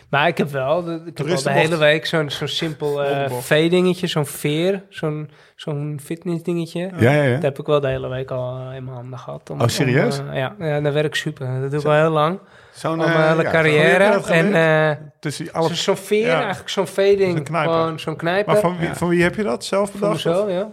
[0.09, 3.09] Maar ik heb wel, de, ik heb wel de hele week zo'n zo'n simpel eh
[3.11, 3.45] Rondebocht.
[3.45, 6.79] V-dingetje, zo'n veer, zo'n zo'n fitness-dingetje.
[6.97, 7.33] Ja, ja, ja.
[7.33, 9.49] Dat heb ik wel de hele week al eh, in mijn handen gehad.
[9.49, 10.19] Om, Oh, serieus?
[10.19, 11.61] om, eh, ja, ja, dat werkt super.
[11.61, 12.39] Dat doe ik al heel lang.
[12.73, 14.03] Zo'n eh, hele ja, carrière.
[14.03, 14.97] En geleerd?
[14.99, 15.67] eh, tussen alle...
[15.67, 16.37] zo- zo'n veer, Ja.
[16.39, 17.35] eigenlijk zo'n V-ding.
[17.35, 17.73] Zo'n knijper.
[17.73, 18.51] Gewoon zo'n knijper.
[18.53, 19.65] Maar van wie, van wie heb je dat?
[19.65, 20.13] Zelf bedacht?
[20.13, 20.67] mezelf, ja.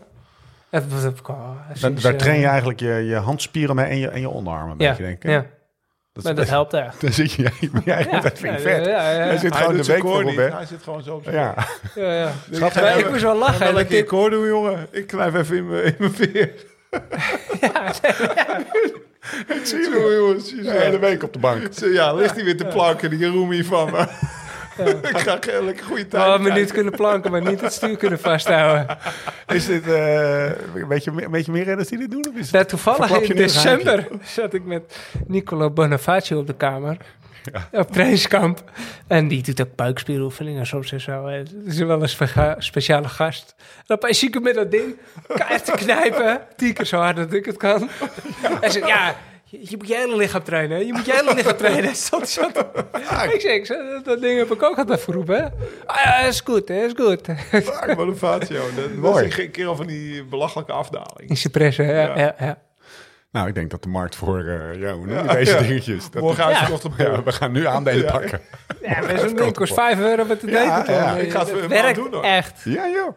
[0.71, 0.83] Ik
[1.29, 1.57] al.
[1.81, 4.71] Daar, daar eh, train je eigenlijk je, je handspieren mee en je, en je onderarmen.
[4.71, 5.31] Een Ja, beetje, denk ik.
[5.31, 5.47] ja.
[6.13, 7.01] Dat, maar dat helpt echt.
[7.01, 7.53] Dan zit je, jij,
[7.85, 8.87] jij Ja, dat vind ik ja, vet.
[8.87, 9.17] ja, ja, ja.
[9.25, 10.35] Hij zit Hij gewoon de week koor voor niet.
[10.35, 10.53] Robert.
[10.53, 11.55] Hij zit gewoon zo op zijn Ja.
[11.95, 12.31] Ja, ja.
[12.51, 12.99] Schat, Maar hè?
[12.99, 13.69] ik moest wel lachen.
[13.69, 14.87] een keer dit- koor doen, jongen.
[14.91, 16.51] Ik knijp even in mijn, in mijn veer.
[19.46, 20.50] Ik zie je wel, jongens.
[20.50, 21.68] Je De hele week op de bank.
[21.74, 24.06] Ja, ligt hij weer te planken, die Jeroen van me.
[25.11, 26.74] ik ga lekker goede tijd een minuut krijgen.
[26.74, 28.87] kunnen planken, maar niet het stuur kunnen vasthouden.
[29.46, 32.26] Is dit eh, een, beetje, een beetje meer renners die dit doen?
[32.28, 34.96] Of is Ja, toevallig in december zat ik met
[35.27, 36.96] Niccolo Bonifacio op de kamer.
[37.73, 38.65] Op trainingskamp.
[39.07, 41.27] En die doet ook buikspieroefeningen soms en zo.
[41.27, 43.55] Het is wel een spe- speciale gast.
[43.87, 43.95] En
[44.29, 46.41] ik hem met dat ding keihard te knijpen.
[46.57, 47.88] Tien keer zo hard dat ik het kan.
[48.61, 49.15] Hij zegt, ja,
[49.45, 50.77] je, moet je hele lichaam trainen.
[50.79, 50.83] hè.
[50.85, 51.91] Je moet je hele lichaam trainen.
[53.35, 55.37] Ik zeg, dat, dat ding heb ik ook altijd geroepen.
[55.37, 55.45] hè.
[55.87, 57.21] Ah ja, is goed, hè, is goed.
[57.51, 58.65] Fuck, motivatie, joh.
[58.77, 61.29] Dat was een keer al van die belachelijke afdaling.
[61.31, 62.17] In zijn pressen, ja, Ja.
[62.19, 62.35] ja.
[62.38, 62.59] ja.
[63.31, 65.60] Nou, ik denk dat de markt voor eh ja, hoe noem je Ja, deze ja.
[65.60, 66.10] dingetjes.
[66.10, 66.48] Dat Morgen Ja.
[66.50, 68.40] uitgekocht op ja, we gaan nu aandelen pakken.
[68.83, 70.92] Ja, maar zo'n ding kost 5 euro met de date.
[70.92, 72.22] ja, ik ga het het werkt doen, hoor.
[72.22, 72.60] echt.
[72.64, 73.16] Ja, joh.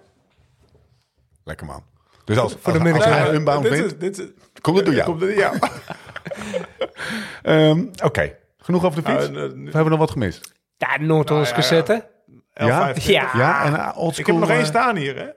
[1.43, 1.83] Lekker man.
[2.25, 4.27] Dus als, Voor de een unbound dit dit is,
[4.61, 5.05] komt het door jou.
[5.09, 5.51] Komt het, ja.
[7.41, 9.25] Ehm, Oké, genoeg over de fiets.
[9.27, 10.51] En, eh, we hebben nog wat gemist.
[10.77, 11.85] Ja, Noord-Hollands Nou, ja, ja.
[11.85, 12.11] cassette.
[13.01, 13.03] L25.
[13.05, 13.29] Ja.
[13.33, 15.27] Ja, en uh, old Ik heb er nog één staan hier, hè?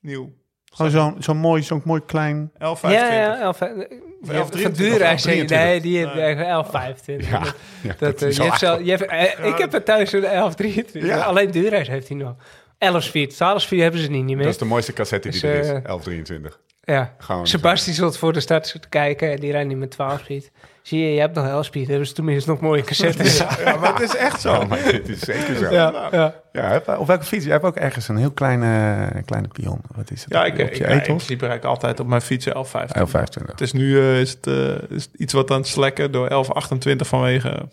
[0.00, 0.32] Nieuw.
[0.76, 2.50] Gewoon zo'n zo'n mooi, zo'n mooi klein...
[2.54, 2.80] L25.
[2.80, 5.58] Ja, ja, elf, eh, je hebt 11, van Duurreis, 23.
[5.58, 6.22] nee, die heeft Nee.
[6.22, 7.30] eigenlijk 11, 25.
[7.30, 10.12] Ja, Dat, ja, dat, eh, je hebt zelf, je hebt, eh, ik heb er thuis
[10.12, 11.10] een 11, 23.
[11.10, 11.20] Ja.
[11.22, 12.34] Alleen Duurreis heeft hij nog.
[12.78, 14.46] 11 speed, 12 speed hebben ze niet, niet Dat meer.
[14.48, 15.66] is de mooiste cassette die Dus, er is.
[15.66, 16.60] eh, 1123.
[16.94, 17.14] Ja.
[17.18, 20.50] Gewoon Sebastian zat voor de start te kijken en die rijdt niet met 12 speed.
[20.82, 23.38] Zie je, je hebt nog 11 speed, hebben ze tenminste nog mooie cassettes.
[23.38, 24.66] ja, Ja, maar het is echt zo.
[24.66, 25.70] Maar dit is zeker zo.
[25.70, 26.34] ja, ja.
[26.52, 27.44] Ja, op welke fiets?
[27.44, 29.80] Jij hebt ook ergens een heel kleine, kleine pion.
[29.94, 30.32] Wat is het?
[30.32, 32.52] Ja, ik, Op ik, je principe rijd ik altijd op mijn fiets L25.
[32.52, 33.46] 1125.
[33.46, 36.28] Het is nu eh, is het, eh, is het iets wat aan het slekken door
[36.28, 37.68] 1128 vanwege...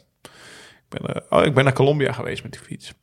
[0.90, 2.94] Ik ben, eh, oh, ik ben naar Colombia geweest met die fiets.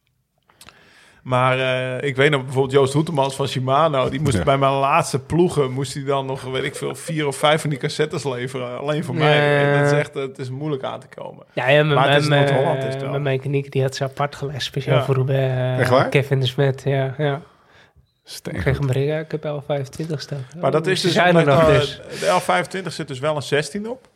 [1.23, 4.09] Maar eh, ik weet nog bijvoorbeeld Joost Hoetemans van Shimano.
[4.09, 4.43] Die moest Ja.
[4.45, 5.71] bij mijn laatste ploegen...
[5.73, 8.79] moest hij dan nog, weet ik veel, vier of vijf van die cassettes leveren.
[8.79, 9.63] Alleen voor mij.
[9.65, 11.47] En dat is echt, het is moeilijk aan te komen.
[11.53, 13.11] Ja, ja, mijn, Maar het is mijn, Noord-Holland, is wel.
[13.11, 15.05] mijn mechaniek die had ze apart gelegd, speciaal Ja.
[15.05, 15.53] voor Roubaix.
[15.53, 16.09] eh, Echt waar?
[16.09, 17.15] Kevin de Smet, ja.
[17.19, 17.41] ja.
[18.43, 20.47] Ik kreeg een bericht, ik heb 11, 25 staan.
[20.61, 21.13] Maar dat is dus...
[21.13, 21.91] zijn er met, nog eh, dus.
[21.97, 24.09] De 1125 zit dus wel een 16 op.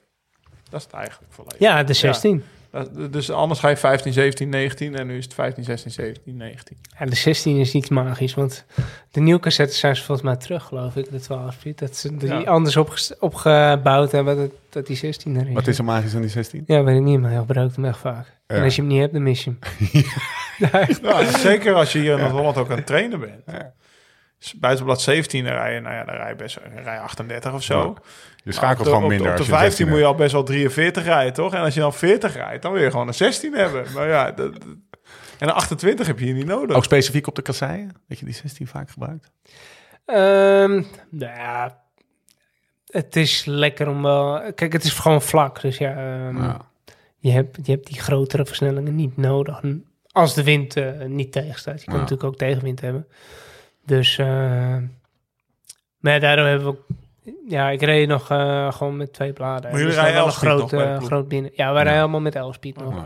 [0.70, 1.58] Dat is het eigenlijk volledig.
[1.58, 2.44] Ja, de 16.
[2.74, 6.36] Dat- Dus anders ga je 15, 17, 19 en nu is het 15, 16, 17,
[6.36, 6.76] 19.
[6.98, 8.64] Ja, de 16 is iets magisch, want
[9.10, 11.78] de nieuwe cassettes zijn ze volgens mij terug, geloof ik, de 12 speed.
[11.78, 12.40] Dat ze die Ja.
[12.42, 16.30] anders opges- opgebouwd hebben, dat, dat die 16 erin Wat is er magisch aan die
[16.30, 16.62] 16?
[16.66, 18.26] Ja, weet ik niet, maar hij gebruikt hem echt vaak.
[18.46, 18.54] Ja.
[18.56, 19.58] En als je hem niet hebt, dan mis je hem.
[20.72, 21.00] ja, echt.
[21.02, 23.42] Ja, zeker als je hier in Noord-Holland ook aan het trainen bent.
[24.56, 27.62] Buitenblad 17, dan rij je, nou ja, dan rij je best rij je 38 of
[27.62, 27.96] zo.
[28.44, 30.04] Je schakelt gewoon op de- minder Op de, als je een 15 16 moet je
[30.04, 31.54] al best wel 43 rijden, toch?
[31.54, 33.84] En als je dan 40 rijdt, dan wil je gewoon een 16 hebben.
[33.94, 34.62] Maar ja, dat, dat-
[35.38, 36.76] en een 28 heb je hier niet nodig.
[36.76, 37.92] Ook specifiek op de kasseien?
[38.08, 39.30] Dat je die 16 vaak gebruikt?
[40.04, 41.78] Ehm, nou ja,
[42.86, 44.52] het is lekker om wel...
[44.54, 45.90] Kijk, het is gewoon vlak, dus ja...
[45.90, 46.60] ehm, Ja.
[47.18, 49.60] Je, hebt, je hebt die grotere versnellingen niet nodig.
[50.12, 51.78] Als de wind eh, niet tegenstaat.
[51.80, 52.00] Je kan Ja.
[52.00, 53.06] natuurlijk ook tegenwind hebben.
[53.86, 54.18] Dus...
[54.18, 54.76] eh
[56.04, 56.86] maar ja, daardoor hebben we ook...
[57.48, 59.70] Ja, ik reed nog eh, gewoon met twee bladen.
[59.70, 61.50] Maar jullie Dus rijden wel 11 speed nog groot, eh, groot binnen.
[61.54, 62.94] Ja, we rijden allemaal met 11 speed nog.
[62.94, 63.04] Ja.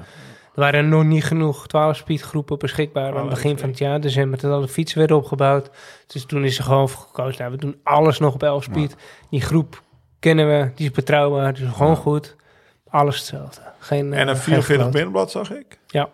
[0.55, 4.01] Er waren nog niet genoeg 12-speed groepen beschikbaar aan Oh, het begin van het jaar.
[4.01, 5.71] December, toen alle fietsen werden opgebouwd.
[6.07, 7.41] Dus toen is er gewoon voor gekozen.
[7.41, 8.97] Nou, we doen alles nog op 11 speed.
[9.31, 9.83] Die groep
[10.19, 12.37] kennen we, die is betrouwbaar, is gewoon goed.
[12.89, 13.61] Alles hetzelfde.
[13.79, 14.93] Geen, eh, en een geen 44 vergroot.
[14.93, 15.79] binnenblad zag ik.
[15.87, 16.09] Ja.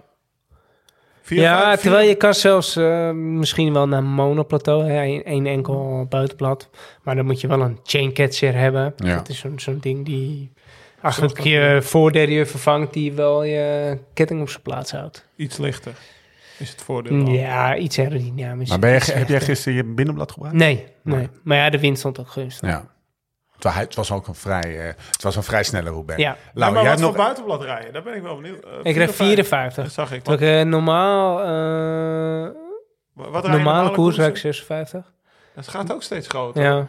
[1.24, 6.70] 4, Ja, terwijl je kan zelfs eh, misschien wel naar monoplateau, hè, één enkel buitenblad.
[7.02, 8.94] Maar dan moet je wel een chain catcher hebben.
[8.96, 9.14] Ja.
[9.16, 10.52] Dat is zo'n zo'n ding die
[11.02, 15.26] eigenlijk je voordeur vervangt, die wel je ketting op zijn plaats houdt.
[15.36, 15.92] Iets lichter
[16.58, 17.28] is het voordeel.
[17.28, 18.68] Ja, iets aerodynamisch.
[18.68, 20.56] Maar ben je, heb jij gisteren je binnenblad gebruikt?
[20.56, 21.28] Nee, nee.
[21.42, 22.68] Maar ja, de wind stond ook gunstig.
[22.68, 22.93] Ja.
[23.64, 26.22] Terwijl hij- Het was ook een vrij, eh, het was een vrij snelle Roubaix.
[26.22, 26.28] Ja.
[26.30, 27.26] Nou, Lau, maar jij wat hebt voor nog...
[27.26, 27.92] buitenblad rijden?
[27.92, 28.64] Daar ben ik wel benieuwd.
[28.64, 29.46] Eh, Ik reed 54.
[29.46, 29.84] 54.
[29.84, 30.22] Dat zag ik.
[30.24, 32.50] Terwijl Wat, ik eh, normaal, eh,
[33.14, 34.64] wat rij je normale koers rijd ik koersen?
[34.64, 35.12] 56.
[35.54, 36.62] Het gaat ook steeds groter.
[36.62, 36.86] Ja.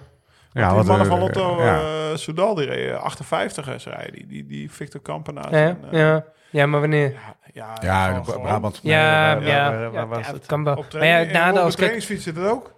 [0.52, 1.80] Ja, die wat, mannen van Lotto ja.
[1.80, 4.12] eh, Soudal, die reden 58ers rijden.
[4.14, 5.50] Die, die, die Victor Kampenaars.
[5.50, 6.26] Ja, en, ja.
[6.50, 7.12] ja, maar wanneer?
[7.54, 8.22] ja, ja, Ja.
[8.42, 8.80] Brabant.
[8.84, 10.36] Ja, ja, waar- waar- ja, waar was ja, het?
[10.36, 10.86] dat kan wel.
[10.94, 12.74] Maar ja, op als de trainingsfiets zit het ook.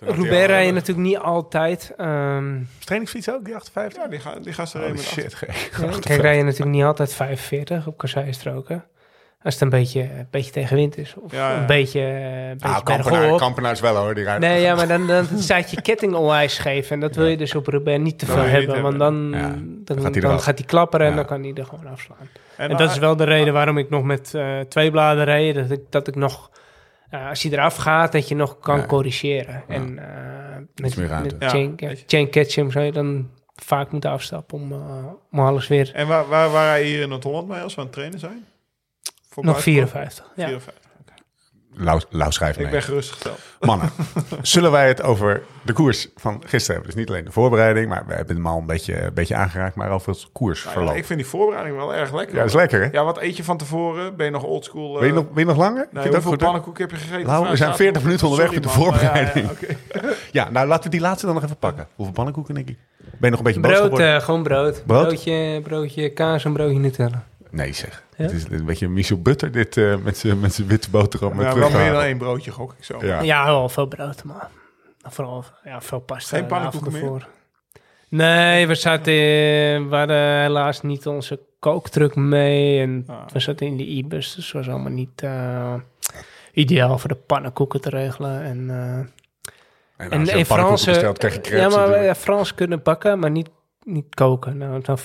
[0.00, 1.92] Roubaix rij je natuurlijk niet altijd.
[1.96, 4.02] ehm Trainingsfiets ook, die 58?
[4.02, 5.70] Ja, die, gaan die reden met shit, gek.
[5.80, 8.84] ja, kijk, rij je natuurlijk niet altijd 45 op kasseistroken.
[9.42, 11.14] Als het een beetje, een beetje tegenwind is.
[11.20, 11.60] Of Ja, ja.
[11.60, 13.38] een beetje, een beetje Ah, Kampenaar, bergop.
[13.38, 14.48] Kampenaars wel hoor, die rijden.
[14.48, 16.90] Nee, ja, maar dan, dan staat je ketting onwijs scheef.
[16.90, 18.82] En dat wil je dus op Roubaix niet te veel hebben.
[18.82, 19.30] Want dan.
[19.32, 20.42] Ja, dan, gaat hij eraf.
[20.42, 22.28] gaat hij klapperen en dan kan hij er gewoon afslaan.
[22.56, 25.54] En, En, dat is wel de reden waarom ik nog met eh, twee bladen reed.
[25.54, 26.50] Dat ik, dat ik nog,
[27.10, 28.86] eh, als hij eraf gaat, dat je nog kan Ja.
[28.86, 29.62] corrigeren.
[29.68, 32.04] En eh, met, met chain, Ja, ja, weet je.
[32.06, 35.90] chain catching zou je dan vaak moeten afstappen om, eh, om alles weer...
[35.94, 38.44] En waar, waar, waar je hier in Noord-Holland mee als we aan het trainen zijn?
[39.28, 39.90] Voor nog buitenblad?
[39.92, 40.32] 54.
[40.36, 40.46] Ja.
[40.46, 40.79] 54.
[41.74, 43.38] Lau, Lau schrijft Ik ben gerustgesteld.
[43.60, 43.90] Mannen,
[44.42, 46.84] zullen wij het over de koers van gisteren hebben?
[46.84, 49.74] Dus niet alleen de voorbereiding, maar we hebben hem al een beetje, een beetje aangeraakt,
[49.74, 50.78] maar over het koersverloop.
[50.82, 52.34] Nou Ja, ik vind die voorbereiding wel erg lekker.
[52.34, 52.88] Ja, dat is lekker hè?
[52.92, 54.16] Ja, wat eet je van tevoren?
[54.16, 54.92] Ben je nog oldschool?
[54.98, 55.74] Wil je nog, wil je nog langer?
[55.76, 57.26] Nee, Vind je dat hoeveel pannenkoek heb je gegeten?
[57.26, 58.02] Lau, we zijn 40 zaterdag?
[58.02, 59.34] minuten onderweg met de voorbereiding.
[59.34, 59.50] Ja, ja,
[60.00, 60.14] oké.
[60.32, 61.86] Ja, nou laten we die laatste dan nog even pakken.
[61.94, 62.76] Hoeveel pannenkoeken, Nicky?
[62.98, 64.14] Ben je nog een beetje boos Brood, geworden?
[64.14, 64.82] eh, gewoon brood.
[64.86, 65.06] Brood?
[65.06, 67.24] Broodje, broodje kaas en broodje Nutella.
[67.50, 68.02] Nee zeg.
[68.16, 68.24] Ja?
[68.24, 71.36] Het is een beetje Michel Butter dit eh, met zijn met zijn witte boterham.
[71.36, 72.98] Met Ja, wel meer dan één broodje, gok ik zo.
[73.06, 73.20] Ja.
[73.20, 74.48] Ja, wel veel brood, maar
[75.02, 76.36] vooral ja, veel pasta.
[76.36, 77.26] Geen pannenkoeken meer?
[78.08, 82.80] Nee, we zaten, eh, we hadden helaas niet onze kooktruck mee.
[82.80, 83.16] En Ah.
[83.32, 85.74] we zaten in de e-bus, dus was allemaal niet eh,
[86.52, 88.42] ideaal voor de pannenkoeken te regelen.
[88.42, 92.02] En, eh, En, en, als je en een pannenkoek Frans, bestelt, krijg je ja, maar
[92.04, 93.48] ja, Frans kunnen bakken, maar niet,
[93.84, 94.58] niet koken.
[94.58, 94.98] Nou, dan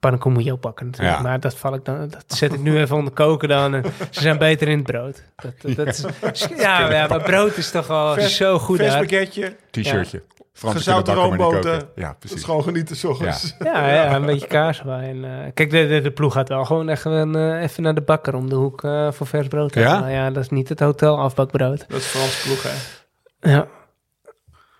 [0.00, 1.16] pannenkoek moet je ook bakken natuurlijk.
[1.16, 1.22] Ja.
[1.22, 3.74] Maar dat, val ik dan, dat zet ik nu even onder koken dan.
[3.74, 5.22] En ze zijn beter in het brood.
[5.36, 5.76] Dat, dat,
[6.20, 8.98] dat is, ja, ja, maar brood is toch al Vers- zo goed Vers uit.
[9.08, 10.22] pakketje, T-shirtje.
[10.52, 11.72] Frans gezouten roomboten.
[11.94, 12.44] Ja, dat is precies.
[12.44, 13.54] gewoon genieten 's ochtends.
[13.58, 14.82] Ja, ja, een beetje kaas.
[14.84, 18.02] En, eh, kijk, de, de, de ploeg gaat wel gewoon echt eh, even naar de
[18.02, 20.08] bakker om de hoek eh, voor vers brood te Ja?
[20.08, 21.84] Ja, dat is niet het hotel afbakbrood.
[21.88, 23.50] Dat is Frans ploeg, hè.
[23.50, 23.66] Ja.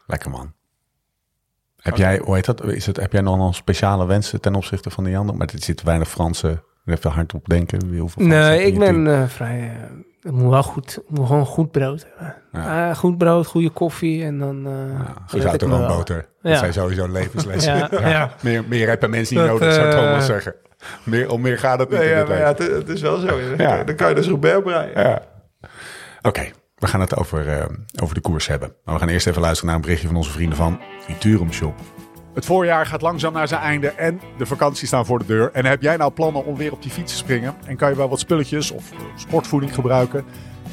[0.07, 0.53] Lekker man.
[1.85, 2.65] Heb jij, hoe heet dat?
[2.65, 5.39] Is het, heb jij nog een speciale wensen ten opzichte van die anderen?
[5.39, 6.63] Maar er zit weinig Franse.
[6.87, 7.79] Even hard op denken.
[8.17, 9.61] Nee, ik ben eh, vrij...
[9.61, 12.37] eh, het moet wel goed, het moet gewoon goed brood hebben.
[12.53, 12.89] Ja.
[12.91, 14.67] Ah, goed brood, goede koffie en dan...
[14.67, 16.27] eh Ja, roomboter.
[16.43, 16.59] Dat Ja.
[16.59, 17.77] zijn sowieso levenslessen.
[17.77, 18.31] Ja, ja.
[18.43, 20.55] Meer, meer heb je mensen niet Dat, nodig, zou Thomas zeggen.
[21.05, 22.65] Meer, om meer gaat het niet Nee, in ja, dit maar ja, leven.
[22.65, 23.27] het, het is wel zo.
[23.85, 25.01] Dan kan je dus Robert breien.
[25.03, 25.23] Ja.
[26.23, 26.43] Oké,
[26.75, 27.67] we gaan het over, eh,
[28.03, 28.75] over de koers hebben.
[28.85, 31.75] Maar we gaan eerst even luisteren naar een berichtje van onze vrienden van Futurum Shop.
[32.35, 35.51] Het voorjaar gaat langzaam naar zijn einde en de vakanties staan voor de deur.
[35.53, 37.55] En heb jij nou plannen om weer op die fiets te springen?
[37.67, 40.25] En kan je wel wat spulletjes of sportvoeding gebruiken?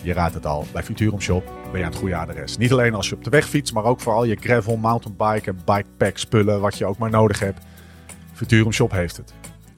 [0.02, 2.58] Je raadt het al, bij Futurum Shop ben je aan het goede adres.
[2.58, 5.50] Niet alleen als je op de weg fietst, maar ook voor al je gravel, mountainbike
[5.50, 7.62] en bikepack spullen, wat je ook maar nodig hebt.
[8.34, 9.34] Futurum Shop heeft het.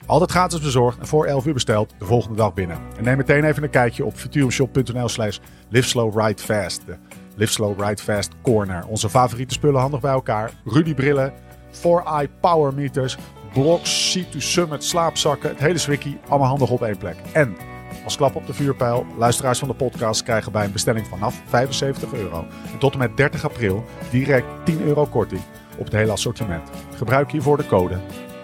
[0.06, 2.78] Altijd gratis bezorgd en voor 11 uur besteld de volgende dag binnen.
[2.98, 5.40] En neem meteen even een kijkje op futurumshop.nl slash
[5.70, 6.86] liveslowridefast.
[6.86, 6.96] De
[7.36, 8.88] Live Slow Ride Fast Corner.
[8.88, 10.52] Onze favoriete spullen handig bij elkaar.
[10.66, 11.34] Rudy brillen,
[11.72, 13.18] 4i power meters,
[13.54, 15.50] blocks, Sea to Summit slaapzakken.
[15.50, 17.16] Het hele swikkie, allemaal handig op één plek.
[17.34, 17.56] En
[18.04, 22.14] als klap op de vuurpijl, luisteraars van de podcast krijgen bij een bestelling vanaf 75
[22.14, 22.46] euro.
[22.80, 25.42] Tot en met 30 april direct 10 euro korting
[25.78, 26.70] op het hele assortiment.
[26.96, 27.98] Gebruik hiervoor de code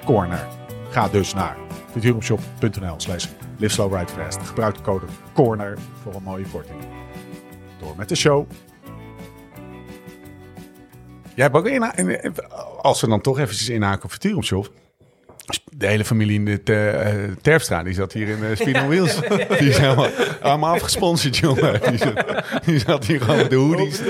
[0.05, 0.59] CORNER.
[0.90, 1.58] Ga dus naar
[1.92, 3.28] futurumshop.nl slash
[3.58, 4.40] liveslowridefast.
[4.42, 6.80] Gebruik de code CORNER voor een mooie korting.
[7.80, 8.48] Door met de show.
[11.36, 12.34] Jij hebt ook in,
[12.82, 14.72] als we dan toch eventjes inhaken op Futurum Shop.
[15.64, 16.62] De hele familie in de
[17.28, 19.20] uh, Terpstra, die zat hier in uh, Speed on Wheels.
[19.60, 20.08] Die is helemaal,
[20.42, 21.82] allemaal afgesponsord, jongen.
[21.90, 22.26] Die zat,
[22.66, 24.02] die zat hier gewoon met de hoodies.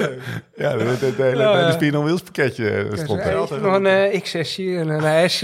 [0.56, 3.62] Ja, de hele, de on Wheels pakketje eh, stond er.
[3.62, 5.44] Nog een eh, XS en een S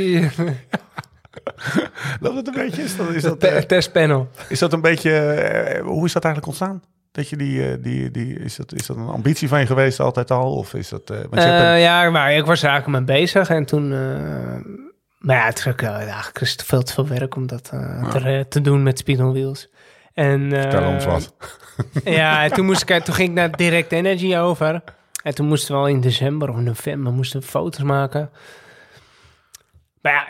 [2.21, 2.81] dat een beetje?
[2.83, 4.29] Is dat, is dat, eh, testpanel.
[4.49, 5.11] is dat een beetje...
[5.11, 6.83] eh, hoe is dat eigenlijk ontstaan?
[7.11, 9.99] Dat je die, eh, die, die, is, dat, is dat een ambitie van je geweest
[9.99, 10.53] altijd al?
[10.55, 11.09] Of is dat...
[11.09, 13.65] eh, want je hebt een- Eh, ja, maar ik was er eigenlijk mee bezig en
[13.65, 13.91] toen...
[13.91, 14.73] eh,
[15.19, 18.09] maar ja, het is, ook, eigenlijk is het veel te veel werk om dat eh,
[18.09, 19.69] te, te doen met Speed on Wheels.
[20.13, 21.33] En, eh, Vertel ons wat.
[22.03, 24.81] Ja, en toen, moest ik, toen ging ik naar Direct Energy over.
[25.23, 28.29] En toen moesten we al in december of november moesten we foto's maken.
[30.05, 30.29] Maar ja,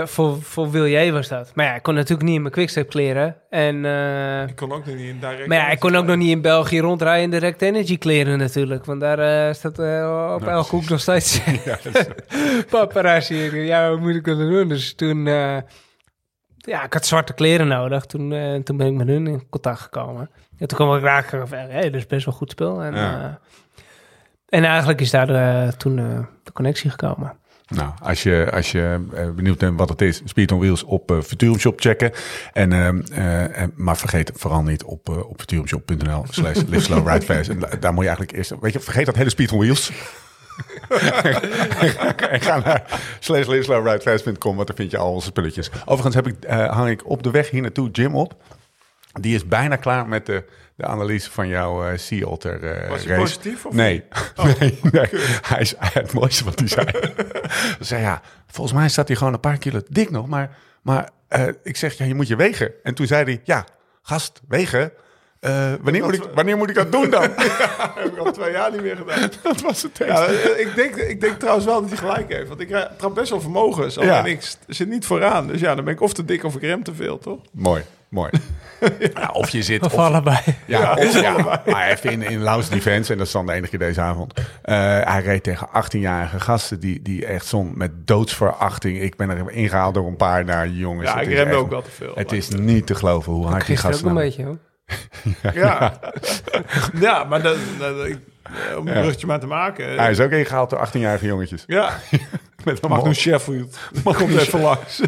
[0.00, 1.50] eh, voor, voor Wil jij was dat.
[1.54, 3.36] Maar ja, ik kon natuurlijk niet in mijn quickstep kleren.
[3.50, 5.46] En, eh, Ik kon ook nog niet in direct.
[5.46, 8.84] maar ja, ik kon ook nog niet in België rondrijden in Direct Energy kleren natuurlijk.
[8.84, 11.40] Want daar eh, staat eh, op elke hoek nog steeds
[12.70, 13.34] paparazzi.
[13.44, 14.68] Ik dacht, Ja, wat moet ik doen?
[14.68, 15.26] Dus toen...
[15.26, 15.56] eh,
[16.56, 18.04] ja, ik had zwarte kleren nodig.
[18.04, 20.30] Toen, eh, toen ben ik met hun in contact gekomen.
[20.58, 22.82] En toen kwam ik raak van, hey, dat is best wel goed spul.
[22.82, 23.22] En, Ja.
[23.22, 27.40] eh, en eigenlijk is daar eh, toen eh, de connectie gekomen.
[27.74, 31.20] Nou, als je, als je eh, benieuwd bent wat het is, Speed on Wheels op
[31.24, 32.12] Futurum Shop checken.
[32.52, 37.48] En, eh, en, maar vergeet vooral niet op, op futurumshop.nl slash live slow ride fast.
[37.48, 39.92] En da- daar moet je eigenlijk eerst, weet je, vergeet dat hele Speed on Wheels.
[42.30, 45.70] en ga naar slash live slow ride fast.com, want daar vind je al onze spulletjes.
[45.84, 48.34] Overigens heb ik, hang ik op de weg hier naartoe Jim op.
[49.20, 50.44] Die is bijna klaar met de,
[50.76, 54.04] de analyse van jouw eh Sea Otter eh, Was hij positief of Nee,
[54.60, 55.06] nee, nee.
[55.42, 56.86] Hij is het mooiste wat hij zei.
[57.80, 61.48] Zei ja, volgens mij staat hij gewoon een paar kilo dik nog, maar, maar eh,
[61.62, 62.72] ik zeg ja, je moet je wegen.
[62.82, 63.64] En toen zei hij ja,
[64.02, 64.92] gast, wegen.
[65.40, 67.22] Eh, wanneer, moet ik, wanneer moet ik dat doen dan?
[67.94, 69.30] heb ik al twee jaar niet meer gedaan.
[69.42, 70.12] dat was het tekst.
[70.12, 72.48] Ja, eh, ik, denk, ik denk trouwens wel dat hij gelijk heeft.
[72.48, 73.98] Want ik trap best wel vermogens.
[73.98, 74.24] Alleen Ja.
[74.24, 75.46] ik st- zit niet vooraan.
[75.46, 77.40] Dus ja, dan ben ik of te dik of ik rem te veel, toch?
[77.52, 78.30] Mooi, mooi.
[79.14, 79.84] Ja, of je zit...
[79.84, 80.38] Of Of, allebei.
[80.66, 83.68] ja, of, ja, maar even in, in Laus Defense, en dat is dan de enige
[83.70, 84.32] keer deze avond.
[84.62, 89.00] eh, hij reed tegen 18-jarige gasten die, die echt zon met doodsverachting.
[89.00, 91.08] Ik ben er ingehaald door een paar naar jongens.
[91.10, 92.12] Ja, het ik echt- ook wel te veel.
[92.14, 94.08] Het is niet te geloven hoe hard die Gisteren ook gasten...
[94.08, 94.58] een nou- beetje, hoor.
[95.62, 96.00] Ja,
[97.00, 98.98] ja maar dat, dat, ik, eh, om een Ja.
[99.00, 99.96] bruggetje maar te maken.
[99.98, 101.64] Hij is ook ingehaald door 18-jarige jongetjes.
[101.66, 101.90] Ja,
[102.64, 103.18] Met een Magnus.
[103.20, 103.78] Sheffield.
[104.02, 105.00] Komt even langs.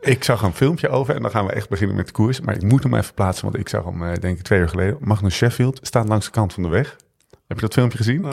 [0.00, 2.40] Ik zag een filmpje over en dan gaan we echt beginnen met de koers.
[2.40, 4.68] Maar ik moet hem even plaatsen, want ik zag hem eh, denk ik twee uur
[4.68, 4.96] geleden.
[5.00, 6.96] Magnus Sheffield staat langs de kant van de weg.
[7.30, 8.26] Heb je dat filmpje gezien?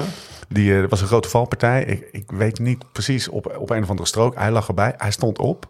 [0.47, 1.83] Die eh, was een grote valpartij.
[1.83, 4.35] Ik, ik weet niet precies op, op een of andere strook.
[4.35, 4.93] Hij lag erbij.
[4.97, 5.67] Hij stond op.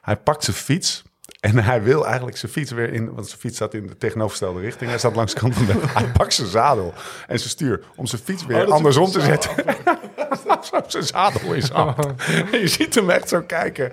[0.00, 1.03] Hij pakt zijn fiets.
[1.44, 3.14] En hij wil eigenlijk zijn fiets weer in...
[3.14, 4.90] Want zijn fiets staat in de tegenovergestelde richting.
[4.90, 5.72] Hij staat langs de kant van de.
[5.86, 6.94] Hij pakt zijn zadel
[7.26, 9.50] en zijn stuur om zijn fiets weer Oh, andersom te zetten.
[10.70, 11.96] Zo, zijn zadel is af.
[12.52, 13.92] En je ziet hem echt zo kijken.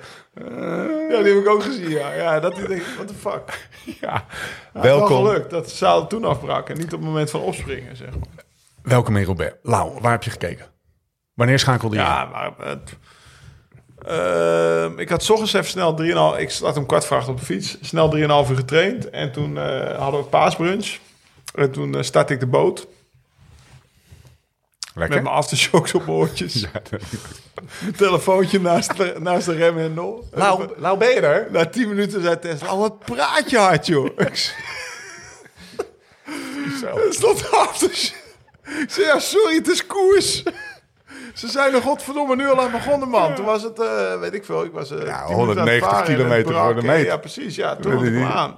[1.10, 2.14] Ja, die heb ik ook gezien, ja.
[2.14, 3.68] Ja, dat ik denk, what the fuck.
[4.00, 5.26] Ja, is wel welkom.
[5.26, 8.44] geluk dat de zaal toen afbrak en niet op het moment van opspringen, zeg maar.
[8.82, 9.56] Welkom in Robert.
[9.62, 10.66] Lau, waar heb je gekeken?
[11.34, 12.02] Wanneer schakelde je?
[12.02, 12.52] Ja, maar...
[12.58, 12.98] Het,
[14.06, 16.40] Ehm, ik had ochtends even snel 3,5...
[16.40, 17.78] Ik zat om kwart voor acht op de fiets.
[17.82, 19.10] Snel 3,5 uur getraind.
[19.10, 20.98] En toen eh, hadden we paasbrunch.
[21.56, 22.88] En toen uh, startte ik de boot.
[24.94, 25.16] Lekker.
[25.16, 26.54] Met mijn aftershocks op mijn oortjes.
[26.62, 27.02] Ja, dat-
[27.80, 30.28] Mijn telefoontje naast de, naast de rem en nul.
[30.32, 31.48] Lau, Lau, ben je er?
[31.52, 34.10] Na 10 minuten zei Tesla, oh, wat praat je hard, joh.
[34.18, 34.36] Ik
[36.80, 37.90] zei, Het stond after.
[38.82, 40.44] Ik zei, ja, sorry, het is koers.
[41.34, 43.36] Ze zijn er godverdomme nu al aan begonnen, man.
[43.36, 44.92] Toen was het, eh, weet ik veel, ik was...
[44.92, 47.06] eh, Ja, 10 minuten aan het 190 varen en het kilometer voor de meet.
[47.06, 47.56] Ja, precies.
[47.56, 48.56] Ja, toen was aan.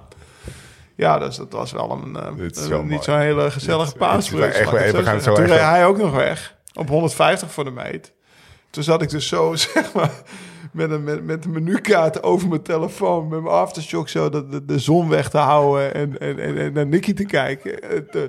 [0.96, 4.52] Ja, dus dat was wel een, eh, wel niet zo'n hele gezellige paasbrunch.
[4.52, 6.54] echt- we gaan zo Toen reed hij ook nog weg.
[6.74, 8.12] Op 150 voor de meet.
[8.70, 10.10] Toen zat ik dus zo, zeg maar,
[10.72, 14.64] met een, met, met een menukaart over mijn telefoon, met mijn aftershock zo de, de,
[14.64, 17.72] de zon weg te houden en, en, en, en naar Nicky te kijken.
[17.88, 18.22] Het, eh,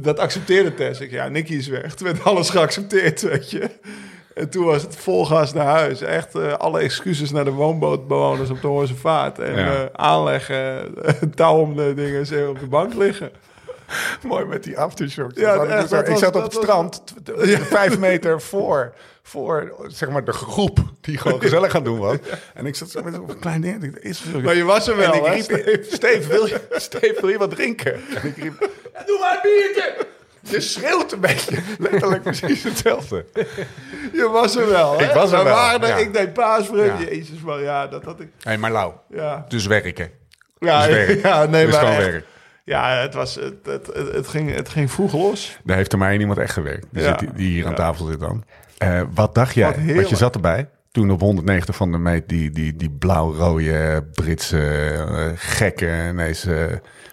[0.00, 1.00] dat accepteerde Tess.
[1.00, 1.94] Ik, ja, Nicky is weg.
[1.94, 3.70] Toen werd alles geaccepteerd, weet je.
[4.34, 6.00] En toen was het vol gas naar huis.
[6.00, 9.38] Echt eh, alle excuses naar de woonbootbewoners op de Hoorse Vaart.
[9.38, 9.74] En Ja.
[9.74, 10.94] eh, aanleggen,
[11.34, 13.30] touw om de dingen zo op de bank liggen.
[14.26, 15.40] Mooi met die aftershocks.
[15.40, 17.02] Ja, echt, ik was- zat op het was- strand,
[17.76, 22.16] vijf meter voor, voor zeg maar, de groep die gewoon gezellig gaan doen was.
[22.54, 23.84] En ik zat zo met een klein ding.
[23.84, 27.16] ik- Is er Maar je was er wel, en ik riep, Steve, wil je, Steve,
[27.20, 27.94] wil je wat drinken?
[27.94, 30.06] En ik riep, "Ja, doe maar een biertje.
[30.40, 31.56] Je schreeuwt een beetje.
[31.78, 33.24] Letterlijk precies hetzelfde.
[34.12, 35.04] Je was er wel, hè?
[35.04, 35.96] Ik was er We wel, ja.
[35.96, 37.00] Ik deed paasbrunch.
[37.00, 37.06] Ja.
[37.08, 38.26] Jezus, maar ja, dat had ik...
[38.38, 40.10] Hé, hey, maar Lau, Ja, dus werken.
[40.58, 42.10] ja, Dus ja nee, dus maar gewoon echt.
[42.10, 42.24] werk.
[42.64, 45.58] Ja, het, was, het, het, het, ging, het ging vroeg los.
[45.64, 46.86] Daar heeft er maar één iemand echt gewerkt.
[46.90, 47.18] Die, Ja.
[47.18, 48.44] zit, die hier aan tafel zit dan.
[48.82, 49.66] Eh, wat dacht jij?
[49.84, 50.68] Wat Want je zat erbij.
[50.90, 56.44] Toen op 190 van de meet die, die, die blauw-rode Britse eh, gekke ineens...
[56.44, 56.64] eh,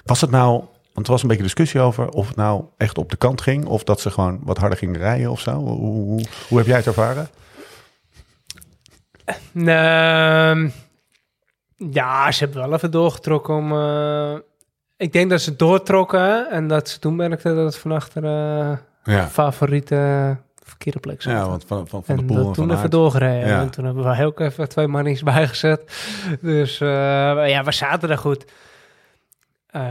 [0.06, 0.64] was het nou...
[0.94, 3.66] Want er was een beetje discussie over of het nou echt op de kant ging...
[3.66, 5.52] of dat ze gewoon wat harder gingen rijden of zo.
[5.52, 7.28] Hoe, hoe, hoe heb jij het ervaren?
[9.56, 10.70] Ehm,
[11.92, 13.72] ja, ze hebben wel even doorgetrokken om...
[13.72, 14.36] eh,
[14.98, 18.78] ik denk dat ze doortrokken en dat ze toen merkten dat het van achter eh
[19.04, 20.38] Ja, favoriete
[20.80, 23.48] verkeerde plek ja want van, van, van de Poel dat en toen van even doorgereden.
[23.48, 23.62] Ja.
[23.62, 25.82] En toen hebben wij ook even twee mannetjes bijgezet.
[26.42, 26.88] Dus eh,
[27.50, 28.46] ja, we zaten daar goed.
[29.70, 29.84] Eh,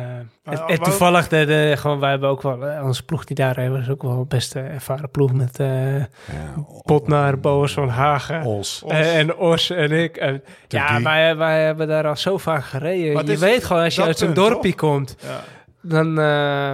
[0.45, 3.71] en, toevallig, de, de, gewoon, wij hebben ook wel, eh, onze ploeg die daar reed,
[3.71, 6.07] was ook wel een beste ervaren ploeg met eh Ja,
[6.83, 8.45] Potnaar, Boas van Hagen.
[8.45, 8.85] Os.
[8.87, 10.17] En, en Os en ik.
[10.17, 13.15] En, ja, wij, wij hebben daar al zo vaak gereden.
[13.15, 14.79] Maar je is weet gewoon, als je uit zo'n dorpje toch?
[14.79, 15.41] komt, Ja.
[15.83, 16.19] dan...
[16.19, 16.73] eh,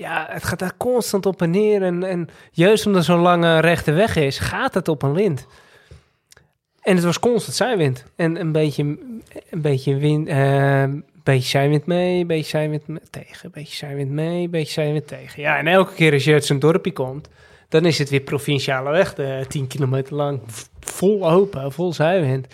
[0.00, 1.82] ja, het gaat daar constant op en neer.
[1.82, 5.46] En, en juist omdat zo'n lange rechte weg is, gaat het op een lint.
[6.80, 8.04] En het was constant zijwind.
[8.16, 8.82] En een beetje,
[9.50, 10.28] een beetje wind...
[10.28, 15.42] eh, een beetje zijwind mee, beetje zijwind tegen, een beetje zijwind mee, beetje zijwind tegen.
[15.42, 17.28] Ja, en elke keer als je uit zo'n dorpje komt,
[17.68, 20.40] dan is het weer provinciale weg, de 10 kilometer lang,
[20.80, 22.46] vol open, vol zijwind.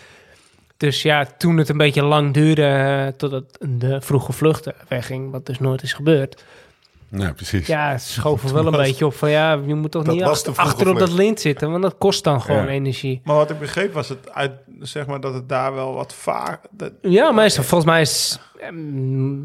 [0.76, 5.46] Dus ja, toen het een beetje lang duurde eh, totdat de vroege vluchten wegging, wat
[5.46, 6.44] dus nooit is gebeurd.
[7.10, 7.66] Ja, precies.
[7.66, 10.88] Ja, het schoof er wel een beetje op van ja, je moet toch niet achter,
[10.90, 12.68] op dat lint zitten, want dat kost dan gewoon Ja.
[12.68, 13.20] energie.
[13.24, 16.60] Maar wat ik begreep was het uit, zeg maar, dat het daar wel wat vaak...
[16.70, 19.36] Dat, Ja, meestal, volgens mij is, ehm,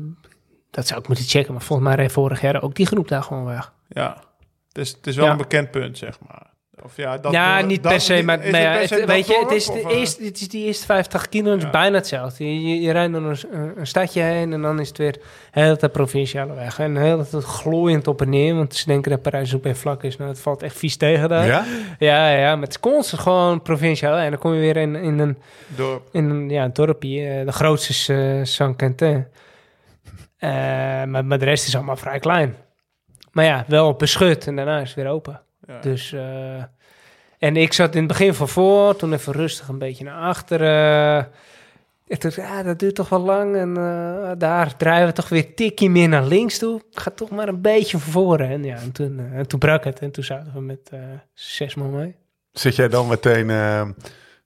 [0.72, 3.24] dat zou ik moeten checken, maar volgens mij reed vorig jaar ook die groep daar
[3.24, 3.74] gewoon weg.
[3.88, 4.18] ja,
[4.68, 5.32] het is, het is wel Ja.
[5.32, 6.50] een bekend punt, zeg maar.
[6.84, 9.08] Of ja, dat ja, niet dat- per se, maar is nou ja, per se het-
[9.08, 11.70] dat weet je, het is, de eh, eerste, het is die eerste 50 kilometer Ja.
[11.72, 12.46] bijna hetzelfde.
[12.46, 15.20] Je, je, je rijdt door een, stadje heen en dan is het weer de
[15.52, 16.80] hele tijd provinciale weg.
[16.80, 19.76] En de hele tijd glooiend op en neer, want ze denken dat Parijs ook weer
[19.76, 20.18] vlak is.
[20.18, 21.46] Nou, het valt echt vies tegen daar.
[21.46, 21.66] Ja?
[22.00, 24.18] ja, ja, maar het is constant gewoon provinciaal.
[24.18, 26.08] En dan kom je weer in, in een dorp.
[26.12, 27.28] in een ja, een dorpje.
[27.30, 29.26] eh, de grootste is eh, Saint-Quentin.
[30.38, 30.50] Eh,
[31.04, 32.56] maar, maar de rest is allemaal vrij klein.
[33.32, 35.42] Maar ja, wel beschut en daarna is het weer open.
[35.72, 35.82] Ja.
[35.82, 36.64] Dus, eh,
[37.38, 41.30] en ik zat in het begin van voor, toen even rustig een beetje naar achteren.
[42.36, 43.56] Ja, dat duurt toch wel lang.
[43.56, 46.82] En eh, daar draaien we toch weer een tikje meer naar links toe.
[46.92, 48.50] Ik ga toch maar een beetje van voren.
[48.50, 50.00] En ja, en toen, eh, en toen brak het.
[50.00, 51.00] En toen zaten we met eh,
[51.34, 52.16] zes man mee.
[52.52, 53.90] Zit jij dan meteen, eh,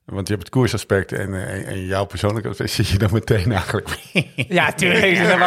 [0.06, 3.52] want je hebt het koersaspect en, eh, en jouw persoonlijke aspect, zit je dan meteen
[3.52, 3.88] eigenlijk...
[4.34, 5.38] Ja, tuurlijk is wel.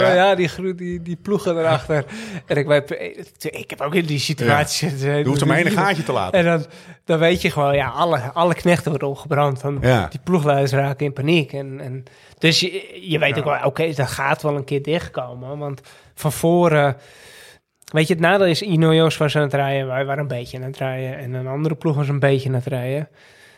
[0.00, 2.04] Ja, ja die, groe- die, die ploegen erachter.
[2.46, 2.90] En ik, weet,
[3.38, 4.88] ik heb ook in die situatie...
[4.88, 5.18] gezeten.
[5.18, 6.38] Je hoeft maar één gaatje te laten.
[6.38, 6.66] En dan,
[7.04, 9.62] dan weet je gewoon, ja, alle, alle knechten worden opgebrand.
[9.80, 10.06] Ja.
[10.10, 11.52] Die ploegleiders raken in paniek.
[11.52, 12.04] En, en,
[12.38, 15.58] dus je, je weet ook wel, oké, dat gaat wel een keer dichtkomen.
[15.58, 15.80] Want
[16.14, 16.96] van voren...
[17.88, 20.56] Weet je, het nadeel is, Ino Joos was aan het rijden, wij waren een beetje
[20.56, 21.18] aan het rijden.
[21.18, 23.08] En een andere ploeg was een beetje aan het rijden.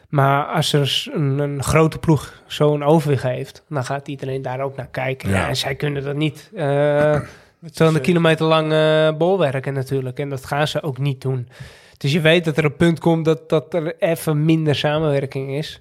[0.08, 4.76] Maar als er een, een grote ploeg zo'n overwicht heeft, dan gaat iedereen daar ook
[4.76, 5.30] naar kijken.
[5.30, 5.48] Ja.
[5.48, 6.50] En zij kunnen dat niet.
[6.54, 7.20] eh
[7.72, 10.18] 200 kilometer lang eh, bolwerken natuurlijk.
[10.18, 11.48] En dat gaan ze ook niet doen.
[11.96, 15.80] Dus je weet dat er een punt komt dat, dat er even minder samenwerking is.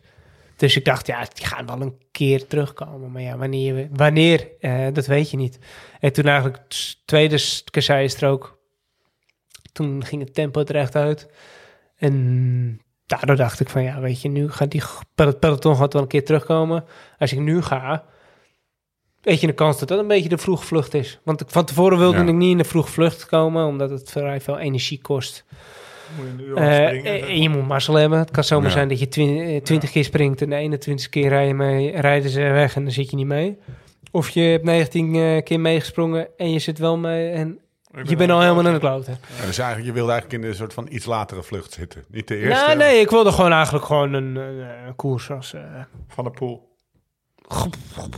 [0.59, 3.11] Dus ik dacht, ja, die gaan wel een keer terugkomen.
[3.11, 5.59] Maar ja, wanneer, wanneer eh, dat weet je niet.
[5.99, 6.57] En toen eigenlijk
[7.05, 7.39] tweede
[7.71, 8.59] kasseistrook,
[9.71, 11.27] toen ging het tempo er echt uit.
[11.97, 14.83] En daardoor dacht ik van, ja, weet je, nu gaat die
[15.39, 16.85] peloton gaat wel een keer terugkomen.
[17.17, 18.05] Als ik nu ga,
[19.21, 21.19] weet je de kans dat dat een beetje de vroege vlucht is.
[21.23, 22.23] Want ik- van tevoren wilde Ja.
[22.27, 25.45] ik niet in de vroege vlucht komen, omdat het vrij veel energie kost.
[26.17, 27.21] Moet je nu Eh, al springen.
[27.21, 28.19] en en je moet mazzel hebben.
[28.19, 28.73] Het kan zomaar Ja.
[28.73, 32.41] zijn dat je twin- 20 keer springt en de 21 keer rijden, mee, rijden ze
[32.41, 33.57] weg en dan zit je niet mee.
[34.11, 37.59] Of je hebt 19 eh, keer meegesprongen en je zit wel mee en
[38.03, 39.17] je bent al helemaal in de kloten.
[39.39, 42.03] Ja, dus eigenlijk, je wilde eigenlijk in een soort van iets latere vlucht zitten.
[42.07, 42.65] Niet de eerste.
[42.65, 45.53] Nou, nee, ik wilde gewoon eigenlijk gewoon een, een, een koers als...
[45.53, 45.61] eh,
[46.07, 46.68] Van de pool.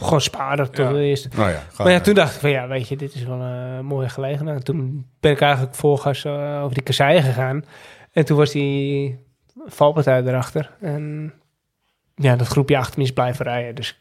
[0.01, 0.91] Gewoon sparen tot Ja.
[0.91, 1.29] de eerste.
[1.36, 3.86] Nou ja, Maar ja, toen dacht ik van ja, weet je, dit is wel een
[3.86, 4.65] mooie gelegenheid.
[4.65, 7.65] Toen ben ik eigenlijk volgas eh, over die kasseien gegaan.
[8.11, 9.19] En toen was die
[9.65, 10.71] valpartij erachter.
[10.82, 11.34] En
[12.15, 13.75] ja, dat groepje achter me is blijven rijden.
[13.75, 13.89] Dus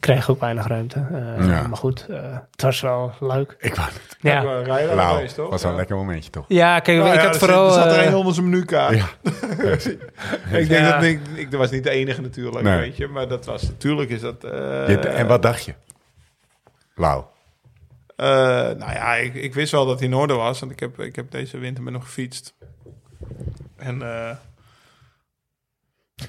[0.00, 1.06] kreeg ook weinig ruimte.
[1.12, 1.66] Eh, Ja.
[1.66, 3.56] Maar goed, eh, het was wel leuk.
[3.58, 4.16] Ik wou het.
[4.20, 4.62] Ja, Ja.
[4.62, 5.50] Rijden Lau, geweest, toch?
[5.50, 5.76] was wel Ja.
[5.76, 6.44] een lekker momentje toch?
[6.48, 7.70] ja kijk, Nou ik ja, had er vooral...
[7.70, 8.96] zit- Er zat er eh, een onder zijn menukaart.
[8.96, 9.06] Ja.
[10.58, 10.92] Ik denk Ja.
[10.94, 12.78] dat ik, ik dat was niet de enige natuurlijk, Nee.
[12.78, 13.06] weet je.
[13.08, 14.44] Maar dat was, natuurlijk is dat...
[14.44, 14.50] eh,
[14.88, 15.74] Je- en wat dacht je?
[16.94, 17.24] Lau.
[18.16, 20.60] eh, nou ja, ik, ik wist wel dat hij in orde was.
[20.60, 22.54] Want ik heb, ik heb deze winter met hem gefietst.
[23.76, 24.30] En eh,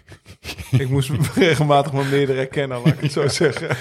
[0.83, 3.67] ik moest regelmatig mijn meerdere herkennen, laat ik het zo zeggen.
[3.67, 3.77] Dat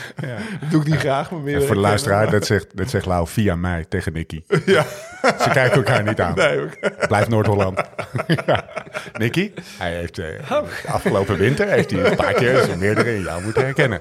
[0.70, 3.28] doe ik niet graag, mijn En meerdere voor de luisteraar, dat zegt, dat zegt Lau
[3.28, 4.42] via mij tegen Nicky.
[4.66, 4.86] Ja.
[5.22, 6.34] Ze kijken elkaar niet aan.
[6.34, 6.60] Nee.
[7.08, 7.80] Blijft Noord-Holland.
[8.46, 8.64] ja.
[9.12, 10.50] Nicky, hij heeft eh,
[10.86, 14.00] afgelopen winter heeft hij een paar keer zijn meerdere in jou moeten herkennen.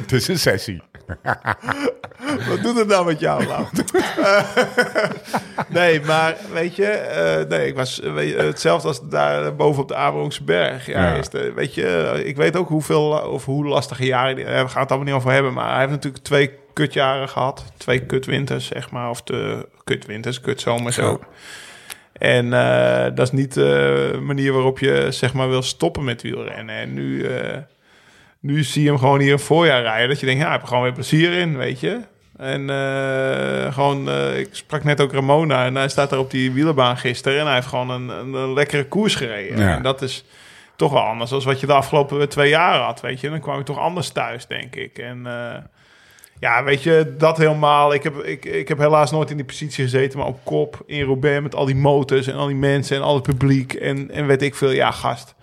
[0.00, 0.82] Het is een sessie.
[2.48, 3.64] Wat doet het nou met jou, Lau?
[5.68, 9.82] nee, maar weet je, eh, nee, ik was eh, weet je, hetzelfde als daar boven
[9.82, 10.86] op de Abrongse berg.
[10.86, 11.14] Ja, Ja.
[11.14, 14.36] Is de, weet je, ik weet ook hoeveel of hoe lastige jaren.
[14.36, 16.50] We gaan het allemaal niet over hebben, maar hij heeft natuurlijk twee
[16.80, 21.10] kutjaren gehad, twee kutwinters, zeg maar, of de kutwinters, kutzomers Zo.
[21.10, 21.26] ook.
[22.12, 26.74] En eh, dat is niet de manier waarop je zeg maar wil stoppen met wielrennen.
[26.74, 27.56] En nu, eh,
[28.40, 30.08] nu zie je hem gewoon hier een voorjaar rijden.
[30.08, 32.00] Dat je denkt, ja, hij heeft er gewoon weer plezier in, weet je.
[32.36, 36.96] En eh, gewoon, ik sprak net ook Ramona en hij staat daar op die wielerbaan
[36.96, 37.38] gisteren.
[37.38, 39.58] En hij heeft gewoon een, een, een lekkere koers gereden.
[39.58, 39.76] Ja.
[39.76, 40.24] En dat is
[40.76, 43.30] toch wel anders dan wat je de afgelopen twee jaar had, weet je.
[43.30, 44.98] Dan kwam ik toch anders thuis, denk ik.
[44.98, 45.26] En
[46.40, 47.94] ja, weet je, dat helemaal.
[47.94, 51.04] Ik heb, ik, ik heb helaas nooit in die positie gezeten, maar op kop in
[51.04, 54.26] Roubaix met al die motors en al die mensen en al het publiek en, en
[54.26, 54.70] weet ik veel.
[54.70, 55.34] Ja, gast.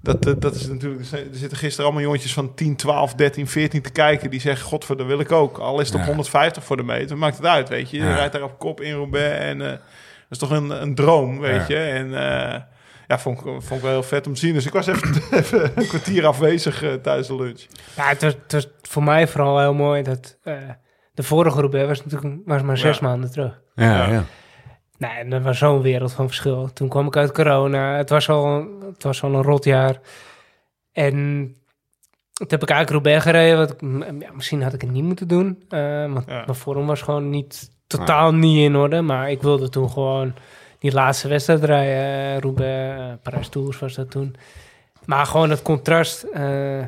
[0.00, 3.82] Dat, dat, dat is natuurlijk, er zitten gisteren allemaal jongetjes van 10, 12, 13, 14
[3.82, 4.30] te kijken.
[4.30, 5.58] Die zeggen, godver, dat wil ik ook.
[5.58, 6.06] Al is het op Ja.
[6.06, 7.96] 150 voor de meter, maakt het uit, weet je.
[7.96, 8.14] Je Ja.
[8.14, 9.78] rijdt daar op kop in Roubaix en eh, dat
[10.30, 11.76] is toch een, een droom, weet Ja.
[11.76, 11.84] je.
[11.90, 12.60] En eh,
[13.12, 14.54] ja, vond ik, vond ik wel heel vet om te zien.
[14.54, 17.66] Dus ik was even, even een kwartier afwezig eh, tijdens de lunch.
[17.96, 20.54] Ja, het was, het was voor mij vooral heel mooi dat eh,
[21.14, 23.06] de vorige Roubaix was natuurlijk was maar zes Ja.
[23.06, 23.60] maanden terug.
[23.74, 24.12] Ja, Ja.
[24.12, 24.24] ja.
[24.98, 26.70] Nee, en dat was zo'n wereld van verschil.
[26.72, 27.96] Toen kwam ik uit corona.
[27.96, 30.00] Het was al, het was al een rot jaar.
[30.92, 31.12] En
[32.32, 33.58] toen heb ik eigenlijk Roubaix gereden.
[33.58, 35.62] Wat ik, m- ja, misschien had ik het niet moeten doen.
[35.68, 36.42] eh, want Ja.
[36.44, 39.00] mijn vorm was gewoon niet, totaal niet in orde.
[39.00, 40.34] Maar ik wilde toen gewoon
[40.82, 42.34] die laatste wedstrijd rijden.
[42.34, 44.34] eh, Roubaix, eh, Parijs Tours was dat toen.
[45.04, 46.22] Maar gewoon het contrast.
[46.22, 46.42] eh,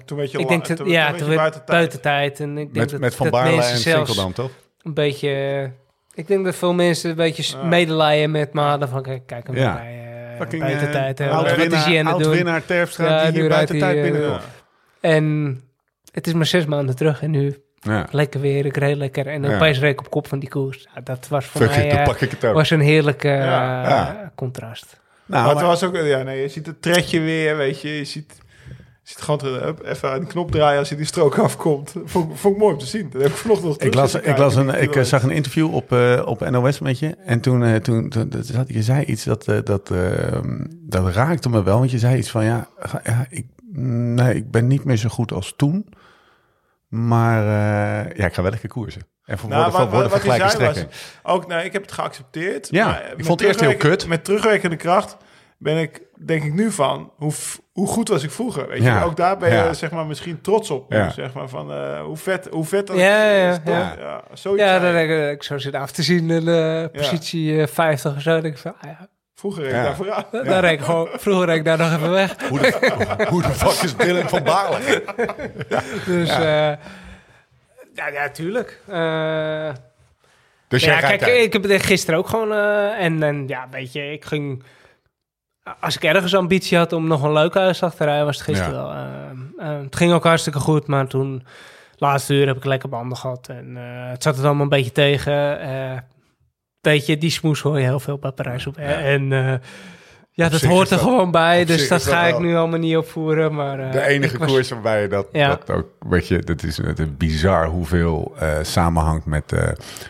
[0.05, 2.41] Toen werd je ik denk dat, toen- ja, toen toen werd buiten buiten tijd.
[2.41, 4.51] En ik denk Met, dat, met Van Baarle en Sinkeldam, toch?
[4.83, 5.71] een beetje...
[6.15, 7.65] Ik denk dat veel mensen een beetje Ja.
[7.65, 9.75] medelijden met me hadden van kijk, kijk hem Ja.
[9.75, 11.19] bij uh, Fucking buiten tijd.
[11.19, 11.29] hè.
[11.29, 12.25] Wat is hij oud-winnaar aan het doen?
[12.27, 14.43] oud-winnaar Terpstra Ja, die hier buiten hij, tijd binnenkomt.
[15.01, 15.61] En
[16.13, 18.07] het is maar zes maanden terug en nu Ja.
[18.11, 19.27] Lekker weer, ik reed lekker.
[19.27, 19.55] En Ja.
[19.55, 20.89] opeens reed ik op kop van die koers.
[20.95, 22.55] Ja, dat was voor Fuck mij it, dan eh, pak ik het ook.
[22.55, 24.33] was een heerlijke eh, Ja.
[24.35, 25.01] contrast.
[25.27, 27.89] Nou, maar het maar- was ook, ja, nee, je ziet het tredje weer, weet je.
[27.97, 28.35] Je ziet,
[28.69, 29.41] je ziet gewoon
[29.85, 31.95] even aan die knop draaien als je die strook afkomt.
[32.05, 33.09] Vond, vond ik mooi om te zien.
[33.13, 35.75] Dat heb ik vanochtend nog Ik, las, ik, las een, ik eh, zag een interview
[35.75, 37.17] op, eh, op NOS met je.
[37.27, 40.39] En toen, eh, toen, toen dat zat, je zei iets dat, eh, dat, eh,
[40.81, 41.79] dat raakte me wel.
[41.79, 42.69] Want je zei iets van, ja,
[43.05, 45.87] ja ik, nee, ik ben niet meer zo goed als toen.
[46.95, 49.03] Maar eh, ja, ik ga wel lekker koersen.
[49.25, 50.11] En voor Nou, wat,
[50.51, 50.89] strekken.
[51.23, 52.69] ook, nee, ik heb het geaccepteerd.
[52.71, 54.07] Ja, maar ik vond het eerst heel kut.
[54.07, 55.17] Met terugwerkende kracht
[55.59, 57.33] ben ik, denk ik nu van, hoe,
[57.73, 58.69] hoe goed was ik vroeger?
[58.69, 58.99] Weet Ja.
[58.99, 59.05] je?
[59.05, 59.73] Ook daar ben je Ja.
[59.73, 60.93] zeg maar, misschien trots op.
[60.93, 61.11] Ja.
[61.11, 63.59] Zeg maar, van, eh, hoe vet, hoe vet dat Ja, ja, is.
[63.65, 63.95] ja.
[63.99, 64.23] ja.
[64.57, 64.95] Ja, dan ik.
[65.09, 68.31] denk ik, ik zo zit af te zien in de positie eh, 50 of zo.
[68.33, 69.09] Dan denk ik van, ah ja,
[69.45, 69.73] Vroeger reed
[70.07, 70.27] Ja.
[70.33, 72.49] ik daar reed ik gewoon, vroeger reed ik daar nog even weg.
[72.49, 74.79] Hoe de, hoe de fuck is Dylan van Baarle?
[76.07, 76.79] Dus ja,
[77.95, 78.81] ja, ja tuurlijk.
[78.89, 79.71] Eh,
[80.69, 82.53] Dus jij ja, kijk, ik heb het gisteren ook gewoon...
[82.53, 84.63] eh, en, en ja, weet je, ik ging...
[85.81, 88.73] Als ik ergens ambitie had om nog een leuke uitslag te rijden, was het gisteren
[88.75, 88.83] Ja.
[88.85, 88.93] wel.
[88.93, 91.47] Eh, eh, het ging ook hartstikke goed, maar toen...
[91.97, 93.49] Laatste uur heb ik lekker banden gehad.
[93.49, 95.33] En eh, het zat er allemaal een beetje tegen.
[96.87, 98.77] Eh weet je, die smoes hoor je heel veel bij Parijs op.
[98.77, 99.55] En eh,
[100.37, 101.61] ja, dat hoort er dat- gewoon bij.
[101.61, 103.55] op Dus dat ga ik nu allemaal niet opvoeren.
[103.55, 105.49] Maar, eh, De enige was- koers waarbij je dat, Ja.
[105.49, 109.69] dat ook, weet je, dat is, het bizar hoeveel eh, samenhangt met eh,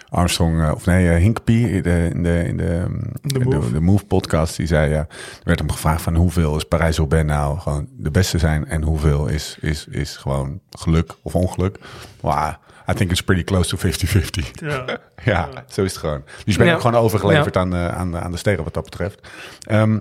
[0.08, 2.84] Armstrong, eh, of nee, Hinkepie in de, in de, in de,
[3.22, 3.72] de, Move.
[3.72, 4.56] de, Move podcast.
[4.56, 5.08] Die zei, ja, er
[5.44, 9.56] werd hem gevraagd van hoeveel is Parijs-Roubaix nou gewoon de beste zijn en hoeveel is,
[9.60, 11.78] is, is gewoon geluk of ongeluk.
[12.20, 12.52] Wow,
[12.90, 14.50] I think it's pretty close to 50-50.
[14.68, 14.98] Ja.
[15.24, 16.24] Ja, zo is het gewoon.
[16.44, 16.74] Dus Ja.
[16.74, 17.60] ook gewoon overgeleverd Ja.
[17.60, 19.28] aan, de, aan, de, aan de sterren wat dat betreft.
[19.60, 19.98] Ehm,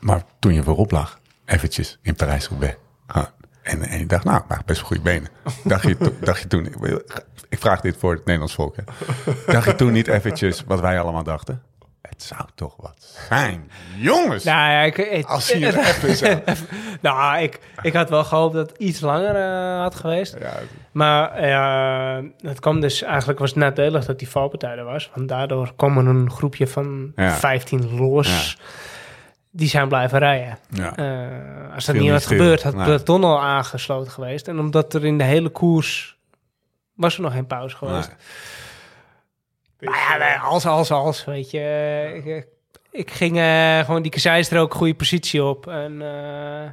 [0.00, 2.76] maar toen je voorop lag, eventjes in Parijs-Roubaix.
[3.06, 3.24] Ah,
[3.62, 5.28] en, en je dacht, nou, maar best wel goede benen.
[5.64, 7.02] Dacht je, to- dacht je toen, ik
[7.48, 8.76] ik vraag dit voor het Nederlands volk.
[8.76, 8.82] Hè.
[9.52, 11.62] Dacht je toen niet eventjes wat wij allemaal dachten?
[12.02, 13.70] Het zou toch wat zijn.
[13.96, 16.40] Jongens, Nou ja, ik, als even zo...
[17.00, 20.36] nou, ik, ik had wel gehoopt dat het iets langer eh, had geweest.
[20.40, 20.52] Ja,
[20.92, 25.10] Maar eh, het kwam dus eigenlijk was het nadelig dat die valpartij er was.
[25.14, 27.30] Want daardoor kwam er een groepje van Ja.
[27.30, 28.56] 15 los.
[29.50, 30.58] Die zijn blijven rijden.
[30.76, 32.36] Eh, als dat niet niet had stil.
[32.36, 34.48] gebeurd, had het peloton al aangesloten geweest.
[34.48, 36.18] En omdat er in de hele koers
[36.94, 38.08] was er nog geen pauze geweest.
[38.08, 38.16] Nee.
[39.80, 41.58] Maar ja, nee, als, als, als, weet je.
[41.58, 42.46] eh, Ik,
[42.90, 45.66] ik ging eh, gewoon die kasseistrook goede positie op.
[45.66, 46.70] En eh,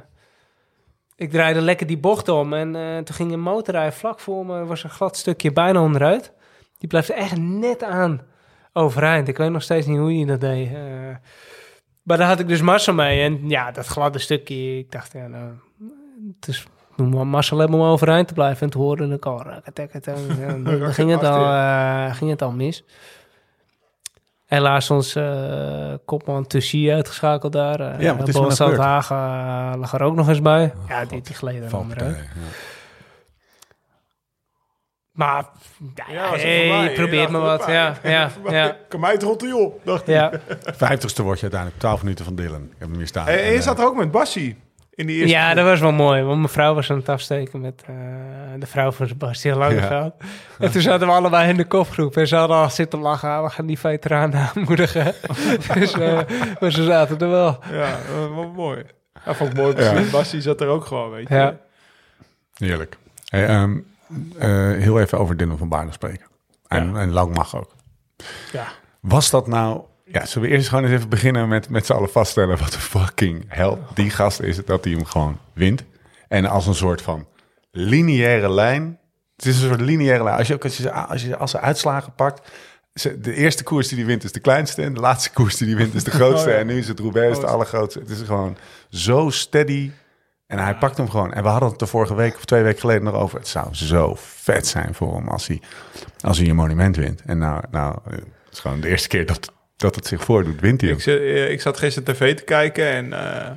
[1.16, 2.52] ik draaide lekker die bocht om.
[2.52, 4.64] En eh, toen ging een motorrij vlak voor me.
[4.64, 6.32] was een glad stukje bijna onderuit.
[6.78, 8.20] Die bleef er echt net aan
[8.72, 9.28] overeind.
[9.28, 10.68] Ik weet nog steeds niet hoe hij dat deed.
[10.68, 11.16] Eh,
[12.02, 13.22] maar daar had ik dus massa mee.
[13.22, 14.78] En ja, dat gladde stukje.
[14.78, 15.52] Ik dacht, ja, nou,
[16.40, 16.66] het is
[17.06, 18.62] maar massa hebben om overeind te blijven.
[18.62, 22.84] En te horen ik al, en dan ging het al, eh, ging het al mis.
[24.46, 27.80] Helaas ons eh, kopman Tussie uitgeschakeld daar.
[27.80, 28.34] Uh, Ja, wat is?
[28.58, 30.72] Hagen lag er ook nog eens bij.
[30.88, 32.16] ja, die, die gleden onderuit.
[32.16, 32.22] ja.
[35.12, 35.44] Maar
[35.94, 37.66] ja, Ja, hey, er je probeert Ja, me wat.
[37.66, 40.14] Ja, ja, ja, Kan mij het rotte op, dacht ik.
[40.14, 40.30] ja.
[40.62, 42.62] Vijftigste word je uiteindelijk 12 minuten van Dylan.
[42.62, 43.24] Ik heb hem hier staan.
[43.24, 44.56] Hey, en En, je zat er ook met Bassie
[44.98, 46.22] in die eerste ja, dat was wel mooi.
[46.22, 47.94] Want mijn vrouw was aan het afsteken met eh,
[48.58, 50.12] de vrouw van Sebastian Langeveld.
[50.58, 52.16] En toen zaten we allebei in de kopgroep.
[52.16, 53.28] En ze hadden al zitten lachen.
[53.28, 55.14] "Ah, We gaan die veteranen aanmoedigen.
[55.74, 56.20] dus, eh,
[56.60, 57.58] maar ze zaten er wel.
[57.72, 58.82] Ja, dat was wel mooi.
[59.24, 60.02] Dat vond ik mooi Ja.
[60.10, 61.34] Bassie zat er ook gewoon, weet je.
[61.34, 61.56] Ja.
[62.54, 62.96] Heerlijk.
[63.28, 63.76] Hey, ehm,
[64.38, 64.48] eh,
[64.82, 66.26] heel even over Dylan van Baarle spreken.
[66.68, 67.70] En, en lang mag ook.
[68.52, 68.66] Ja.
[69.00, 69.80] Was dat nou...
[70.12, 72.58] Ja, zullen we eerst gewoon eens even beginnen met, met z'n allen vaststellen...
[72.58, 75.84] wat een fucking hel die gast is, dat hij hem gewoon wint.
[76.28, 77.26] En als een soort van
[77.70, 78.98] lineaire lijn...
[79.36, 80.36] Het is een soort lineaire lijn.
[80.36, 82.50] Als je, ook als je, als je als ze uitslagen pakt...
[83.18, 84.82] De eerste koers die hij wint is de kleinste...
[84.82, 86.48] en de laatste koers die hij wint is de grootste.
[86.48, 86.60] Oh ja.
[86.60, 87.98] En nu is het Roubaix is de allergrootste.
[87.98, 88.56] Het is gewoon
[88.88, 89.90] zo steady...
[90.46, 91.32] En hij pakt hem gewoon.
[91.32, 93.38] En we hadden het er vorige week of twee weken geleden nog over.
[93.38, 95.60] Het zou zo vet zijn voor hem als hij,
[96.20, 97.22] als hij een monument wint.
[97.22, 100.80] En nou, nou, het is gewoon de eerste keer dat, dat het zich voordoet, wint
[100.80, 100.90] hij.
[100.90, 103.50] Ik, zat- eh, ik zat gisteren tv te kijken en eh,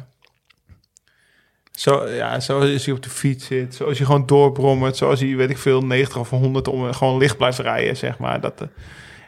[1.72, 5.50] zo, ja, zoals hij op de fiets zit, zoals hij gewoon doorbrommert, zoals hij, weet
[5.50, 8.42] ik veel, 90 of 100 om gewoon licht blijft rijden, zeg maar.
[8.42, 8.68] Dat, eh,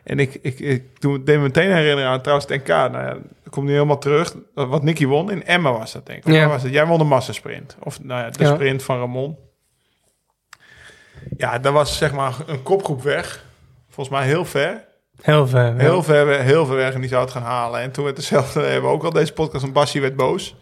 [0.03, 2.67] en ik, ik, ik doe, deed me meteen herinneren aan trouwens het NK.
[2.67, 3.13] Nou ja,
[3.43, 4.35] dat komt nu helemaal terug.
[4.53, 6.33] Wat Nicky won, in Emma was dat denk ik.
[6.33, 6.47] Ja.
[6.47, 6.71] was het?
[6.73, 7.75] Jij won de massasprint.
[7.79, 8.53] Of nou ja, de Ja.
[8.53, 9.37] sprint van Ramon.
[11.37, 13.45] Ja, dat was zeg maar een kopgroep weg.
[13.89, 14.85] Volgens mij heel ver.
[15.21, 15.77] Heel ver.
[15.77, 17.81] Heel ver, heel ver weg en die zou het gaan halen.
[17.81, 20.55] En toen werd hetzelfde, hebben we ook al deze podcast, en Bassie werd boos.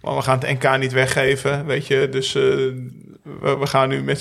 [0.00, 2.08] Want we gaan het NK niet weggeven, weet je.
[2.10, 2.42] Dus eh,
[3.40, 4.20] we gaan nu met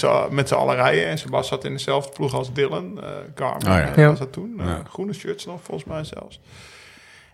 [0.50, 1.06] z'n allen rijden.
[1.08, 3.02] En Sebas zat in dezelfde ploeg als Dylan.
[3.04, 4.08] eh Carmen Oh ja.
[4.10, 4.56] was dat toen.
[4.60, 4.82] Eh, Ja.
[4.90, 6.40] groene shirts nog, volgens mij zelfs.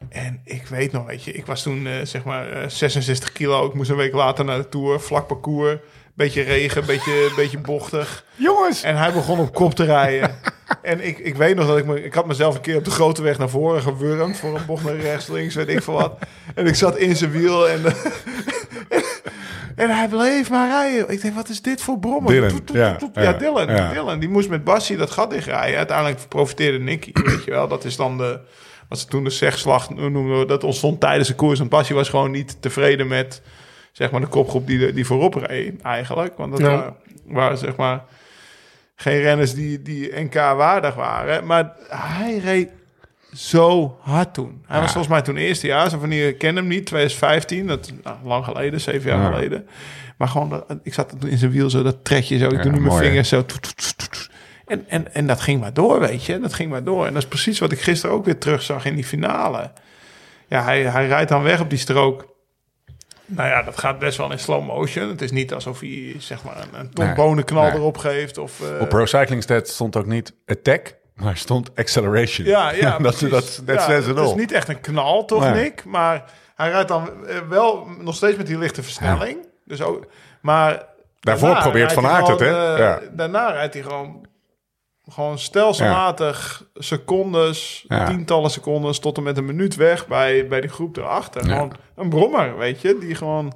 [0.09, 3.65] En ik weet nog, weet je, ik was toen zeg maar eh, 66 kilo.
[3.67, 5.77] Ik moest een week later naar de Tour, vlak parcours.
[6.13, 8.25] Beetje regen, beetje, beetje bochtig.
[8.35, 8.83] Jongens!
[8.83, 10.35] En hij begon op kop te rijden.
[10.81, 12.03] En ik, ik weet nog dat ik me...
[12.03, 14.37] Ik had mezelf een keer op de grote weg naar voren gewurmd...
[14.37, 16.17] voor een bocht naar rechts, links, weet ik veel wat.
[16.55, 17.81] En ik zat in zijn wiel en...
[19.75, 21.09] en hij bleef maar rijden.
[21.09, 22.31] Ik denk, wat is dit voor brommen?
[22.33, 23.23] Dylan, Toet, toet, ja, toet, toet.
[23.23, 23.91] ja, ja, Dylan, ja.
[23.93, 24.19] Dylan.
[24.19, 25.77] Die moest met Bassie dat gat dichtrijden.
[25.77, 27.67] Uiteindelijk profiteerde Nicky, weet je wel.
[27.67, 28.39] Dat is dan de...
[28.89, 30.47] Wat ze toen de zegslag noemden.
[30.47, 31.57] Dat ontstond tijdens de koers.
[31.59, 33.41] Want Bassie was gewoon niet tevreden met...
[33.91, 36.37] Zeg maar de kopgroep die, die voorop reed eigenlijk.
[36.37, 36.67] Want dat Ja.
[36.67, 36.95] waren,
[37.25, 38.03] waren zeg maar
[38.95, 41.45] geen renners die, die NK waardig waren.
[41.45, 42.69] Maar hij reed
[43.33, 44.63] zo hard toen.
[44.67, 45.89] Hij was volgens mij toen eerste jaar.
[45.89, 47.67] Zo van die kende hem niet, 2015.
[47.67, 49.31] Dat nou, lang geleden, zeven jaar Ja.
[49.33, 49.67] geleden.
[50.17, 52.45] Maar gewoon, dat, ik zat toen in zijn wiel zo, dat trekje zo.
[52.45, 53.45] Ik Ja, doe nu mijn vingers zo.
[53.45, 54.29] toet, toet, toet, toet.
[54.65, 56.39] En, en, en dat ging maar door, weet je.
[56.39, 57.05] Dat ging maar door.
[57.05, 59.71] En dat is precies wat ik gisteren ook weer terugzag in die finale.
[60.47, 62.34] Ja, hij, hij rijdt dan weg op die strook.
[63.25, 65.09] Nou ja, dat gaat best wel in slow motion.
[65.09, 67.71] Het is niet alsof hij zeg maar een, een ton Nee, bonenknal nee.
[67.73, 68.37] erop geeft.
[68.37, 72.47] Of, eh, Op Pro Cycling Stats stond ook niet attack, maar stond acceleration.
[72.47, 72.97] Ja, ja.
[72.99, 75.53] dat, dat, dat Ja, says it Het is niet echt een knal, toch, Nee.
[75.63, 75.85] Nick?
[75.85, 76.23] Maar
[76.55, 79.37] hij rijdt dan eh, wel nog steeds met die lichte versnelling.
[79.65, 80.05] Dus ook,
[80.41, 80.85] maar
[81.19, 82.73] Daarvoor probeert Van Aert het, hè?
[82.73, 82.99] eh, Ja.
[83.11, 84.24] Daarna rijdt hij gewoon,
[85.09, 88.05] gewoon stelselmatig secondes, Ja.
[88.05, 91.43] tientallen secondes tot en met een minuut weg bij, bij die groep erachter.
[91.43, 93.53] Gewoon een brommer, weet je, die gewoon...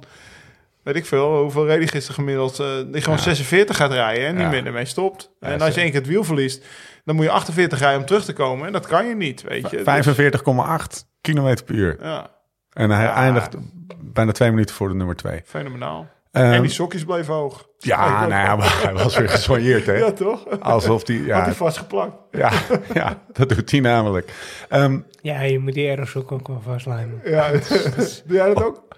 [0.82, 2.58] Weet ik veel, hoeveel hij gisteren gemiddeld?
[2.58, 4.48] eh, die gewoon 46 gaat rijden en niet Ja.
[4.50, 5.30] meer ermee stopt.
[5.40, 6.64] En als je één keer het wiel verliest,
[7.04, 8.66] dan moet je 48 rijden om terug te komen.
[8.66, 9.76] En dat kan je niet, weet je.
[9.76, 11.96] Dus- 45,8 kilometer per uur.
[12.02, 12.30] ja,
[12.72, 13.56] En hij eindigt
[13.98, 15.42] bijna twee minuten voor de nummer twee.
[15.44, 16.06] fenomenaal.
[16.30, 17.68] Ehm, en die sokjes bleven hoog.
[17.78, 19.96] ja, nou ja, maar hij was weer gesoigneerd, hè?
[20.04, 20.60] Ja, toch?
[20.60, 22.12] Alsof die, Had ja, hij vastgeplakt.
[22.30, 22.50] ja,
[22.94, 24.32] ja, dat doet hij namelijk.
[24.68, 27.20] Ehm, Ja, je moet die aeros ook, ook wel vastlijmen.
[27.24, 27.50] Ja,
[28.26, 28.88] doe jij dat ook?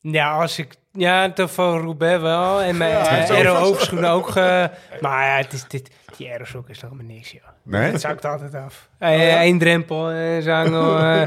[0.00, 0.74] Ja, als ik...
[0.92, 2.60] Ja, toch van Roubaix wel.
[2.62, 4.28] En mijn Ja, aero hoofdschoenen ook.
[4.28, 4.64] eh,
[5.00, 7.42] maar ja, het is, dit, die aeros ook is toch maar niks, joh.
[7.62, 7.90] nee?
[7.90, 8.88] Het zakt altijd af.
[8.98, 11.26] Eén drempel en zangel eh,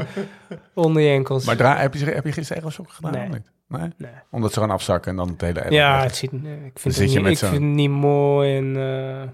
[0.74, 1.44] onder je enkels.
[1.44, 3.12] Maar heb, je, heb je gisteren ergens ook gedaan?
[3.12, 3.22] Nee.
[3.26, 3.50] of niet?
[3.68, 3.92] Nee?
[3.96, 4.10] Nee.
[4.30, 5.64] Omdat ze gewoon afzakken en dan het hele...
[5.70, 7.90] Ja, het ziet, eh, ik vind, zit het je niet, met ik vind het niet
[7.90, 8.56] mooi.
[8.56, 9.28] En, eh,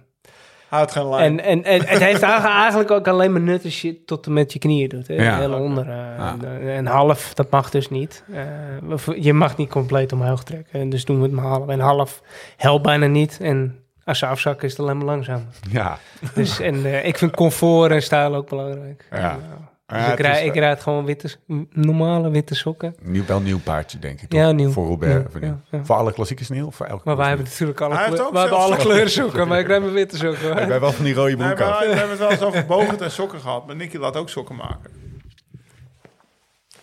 [0.69, 1.41] Houd geen lijn.
[1.41, 4.33] en, en, en het heeft eigenlijk- ook alleen maar nut als je het tot en
[4.33, 5.07] met je knieën doet.
[5.09, 5.15] Hè?
[5.15, 5.39] Ja.
[5.39, 5.89] Heel onder.
[5.89, 6.37] eh, Ja.
[6.43, 8.25] en, en half, dat mag dus niet.
[8.33, 10.81] Eh, of je mag niet compleet omhoog trekken.
[10.81, 11.69] En dus doen we het maar half.
[11.69, 12.23] En half
[12.57, 13.39] helpt bijna niet.
[13.43, 15.47] En als ze afzakken is het alleen maar langzaam.
[15.71, 15.99] Ja.
[16.35, 19.07] Dus, en eh, ik vind comfort en stijl ook belangrijk.
[19.11, 19.17] Ja.
[19.17, 21.29] En, eh, Ja, dus ik, rijd, is, ik rijd gewoon witte,
[21.73, 22.95] normale witte sokken.
[23.03, 24.29] Nieuw, wel een nieuw paardje, denk ik.
[24.29, 24.41] Toch?
[24.41, 24.71] Ja, nieuw.
[24.71, 25.07] Voor.
[25.09, 25.49] Ja, voor, nieuw.
[25.71, 25.85] ja, ja.
[25.85, 26.67] voor alle klassiekers nieuw?
[26.67, 28.67] Of voor elke Maar wij hebben natuurlijk alle, Hij heeft kleur, ook we hebben alle
[28.69, 28.87] sokken.
[28.87, 30.57] kleuren sokken, maar ik rijd mijn witte sokken.
[30.59, 31.79] Ik ben wel van die rode broek af.
[31.79, 33.67] we hebben het wel eens over Bogert en sokken gehad.
[33.67, 34.91] Maar Nicky laat ook sokken maken.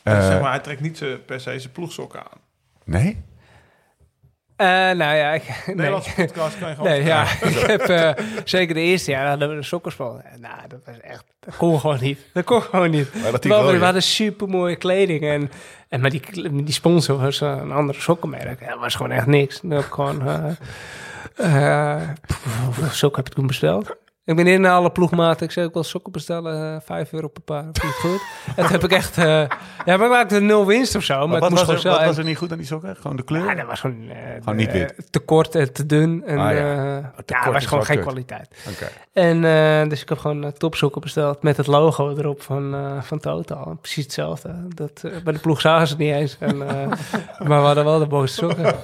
[0.04, 2.40] Eh, zeg maar, hij trekt niet per se zijn ploegsokken aan.
[2.84, 3.22] nee?
[4.60, 5.76] Eh, nou ja, ik, nee.
[5.76, 6.90] Nederlandse podcast kan je gewoon...
[6.90, 8.12] Nee, ja, ik heb eh,
[8.44, 10.22] zeker de eerste jaar hadden we de sokkerspel.
[10.40, 12.20] Nou, dat was echt, dat kon gewoon niet.
[12.34, 13.14] Dat kon gewoon niet.
[13.22, 15.52] Maar dat we, hadden super mooie kleding en,
[15.90, 16.22] en maar die,
[16.64, 18.68] die sponsor was eh, een andere sokkenmerk.
[18.68, 19.60] Dat was gewoon echt niks.
[19.64, 20.52] Dat gewoon, eh
[21.40, 23.96] eh, pff, hoeveel sokken heb ik toen besteld?
[24.30, 25.46] Ik ben in alle ploegmaten.
[25.46, 27.64] Ik zei ook wel sokken bestellen, eh 5 euro per paar.
[27.64, 28.22] Vind je het goed?
[28.48, 29.26] En toen heb ik echt, eh,
[29.86, 31.18] ja, maar ik maakte nul winst of zo.
[31.18, 32.68] Maar, Maar ik wat, moest was gewoon er, wat was er niet goed aan die
[32.68, 32.96] sokken?
[32.96, 33.46] Gewoon de kleur?
[33.46, 35.08] ja, dat was gewoon, eh, Gewoon niet eh, wit.
[35.12, 36.24] te kort en te dun.
[36.26, 36.96] En, Ah, ja.
[37.26, 38.06] ja, kort was gewoon geen kut.
[38.06, 38.50] kwaliteit.
[38.70, 38.88] Oké.
[39.14, 43.20] En eh, dus ik heb gewoon topsokken besteld met het logo erop van, eh, van
[43.20, 43.78] Total.
[43.82, 44.54] Precies hetzelfde.
[44.76, 46.38] Dat, eh, bij de ploeg zagen ze het niet eens.
[46.40, 46.88] En, eh,
[47.48, 48.76] maar we hadden wel de mooiste sokken.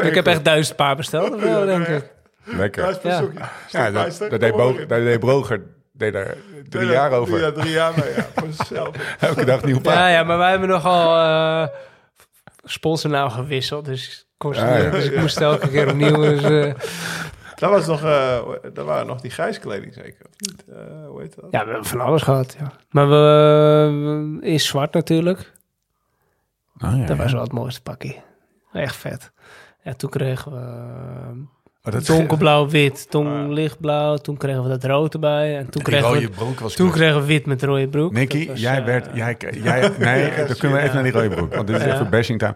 [0.08, 1.34] ik heb echt duizend paar besteld.
[1.34, 2.10] of wel, denk ik.
[2.44, 2.98] Lekker.
[3.02, 3.50] Ja.
[3.68, 5.62] Ja, dat, dat, deed Bo, dat deed Broger
[5.92, 6.34] deed daar
[6.68, 7.40] drie jaar over.
[7.40, 8.26] Ja, drie jaar mee, ja.
[8.34, 8.96] Voor zichzelf.
[9.20, 9.96] Elke dag nieuw paard.
[9.96, 11.68] Ja, ja, maar wij hebben nogal uh,
[12.64, 13.84] sponsornaam gewisseld.
[13.84, 14.90] Dus, kost, Ja, ja.
[14.90, 16.16] dus ik moest elke keer opnieuw.
[16.16, 16.74] Dus, uh,
[17.54, 18.38] Dat was nog, uh,
[18.72, 20.26] dat waren nog die grijskleding zeker.
[20.28, 20.64] Of niet?
[20.68, 21.50] Uh, hoe heet dat?
[21.50, 22.56] Ja, we hebben van alles gehad.
[22.58, 22.72] Ja.
[22.90, 25.52] Maar we is zwart natuurlijk.
[26.78, 27.32] Oh, ja, dat was ja.
[27.32, 28.14] wel het mooiste pakje.
[28.72, 29.32] Echt vet.
[29.82, 34.16] Ja, toen kregen we Oh, dat donkerblauw, wit, toen lichtblauw.
[34.16, 35.58] Toen kregen we dat rood erbij.
[35.58, 38.12] En toen, kregen rode we, broek was toen kregen we wit met rode broek.
[38.12, 39.08] Nicky, was, jij eh, werd...
[39.14, 41.54] Jij, jij, nee, dan kunnen we even naar die rode broek.
[41.54, 42.54] Want dit is even bashing time.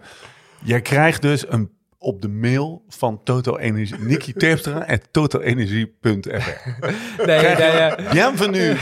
[0.63, 3.99] Jij krijgt dus een, op de mail van Total Energie...
[3.99, 6.05] Nicky Terpstra en totalenergie.fr.
[7.25, 7.97] Nee, nee, ja.
[8.11, 8.75] Bienvenue,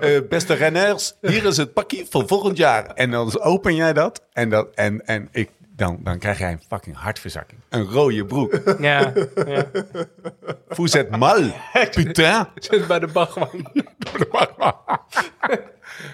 [0.00, 1.14] eh, beste renners.
[1.20, 2.86] Hier is het pakje voor volgend jaar.
[2.86, 4.24] En dan open jij dat.
[4.32, 5.50] En, dat, en, en ik
[5.82, 7.60] dan, dan krijg jij een fucking hartverzakking.
[7.68, 8.60] Een rode broek.
[8.78, 9.12] Ja,
[9.46, 9.64] ja.
[10.68, 11.40] Vous êtes mal,
[11.94, 12.46] putain.
[12.54, 13.48] Zit bij de bagwan.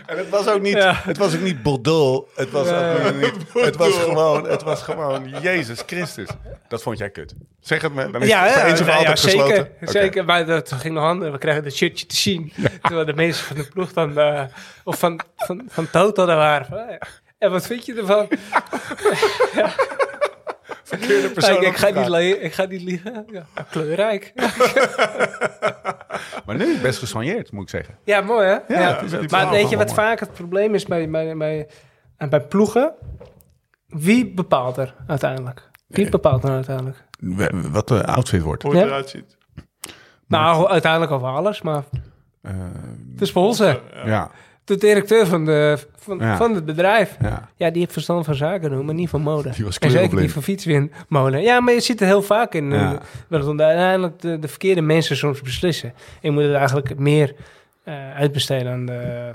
[0.06, 0.94] En het was ook niet, Ja.
[0.94, 2.30] het was ook niet Bordeaux.
[2.34, 3.32] Het was, ook niet,
[3.64, 6.28] het was gewoon, het was gewoon Jezus Christus.
[6.68, 7.34] Dat vond jij kut.
[7.60, 9.40] Zeg het me, dan is Ja, het eens of ja, ja, altijd zeker.
[9.44, 9.68] gesloten.
[9.80, 10.24] Zeker.
[10.24, 11.32] Maar dat ging nog anders.
[11.32, 12.52] We kregen het shirtje te zien.
[12.82, 14.18] Terwijl de mensen van de ploeg dan...
[14.18, 14.42] eh,
[14.84, 16.66] of van, van, van Toto daar waren.
[16.66, 16.98] Van,
[17.39, 18.28] En wat vind je ervan?
[20.84, 23.26] Verkeerde persoon Kijk, ik, ga niet ik ga niet liegen.
[23.30, 24.32] Ja, kleurrijk.
[26.47, 27.99] Maar nu best gesoigneerd, moet ik zeggen.
[28.05, 28.80] Ja, mooi hè?
[28.80, 29.99] Ja, het is maar weet je wat mooi.
[29.99, 31.68] vaak het probleem is bij, bij, bij,
[32.28, 32.95] bij ploegen?
[33.86, 35.70] Wie bepaalt er uiteindelijk?
[35.86, 37.05] Wie bepaalt er uiteindelijk?
[37.72, 38.62] Wat de outfit wordt.
[38.62, 38.86] Hoe het Ja?
[38.86, 39.36] eruit ziet.
[40.26, 41.82] Nou, uiteindelijk over alles, maar
[42.43, 42.55] Eh,
[43.16, 44.30] de sponsor, ja,
[44.68, 46.36] de directeur van, de, van, Ja.
[46.36, 47.16] van het bedrijf.
[47.20, 47.48] ja.
[47.56, 49.50] Ja, die heeft verstand van zaken doen, maar niet van mode.
[49.50, 51.38] Die was en zeker niet van fietswinmode.
[51.38, 52.70] Ja, maar je zit er heel vaak in.
[52.70, 52.92] Ja.
[52.92, 52.98] eh,
[53.28, 55.88] Dat het uiteindelijk de, de verkeerde mensen soms beslissen.
[55.88, 57.34] En je moet het eigenlijk meer
[57.84, 59.34] eh, uitbesteden aan de,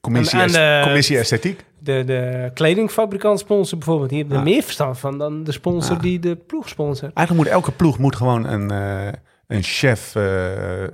[0.00, 1.64] Commissie, Aan- aan de- commissie esthetiek.
[1.78, 4.08] de, de kledingfabrikant sponsor bijvoorbeeld.
[4.10, 4.50] Die hebben er Ja.
[4.52, 6.00] meer verstand van dan de sponsor Ja.
[6.02, 7.12] die de ploeg sponsort.
[7.14, 9.12] Eigenlijk moet elke ploeg moet gewoon een, eh,
[9.54, 10.24] een chef eh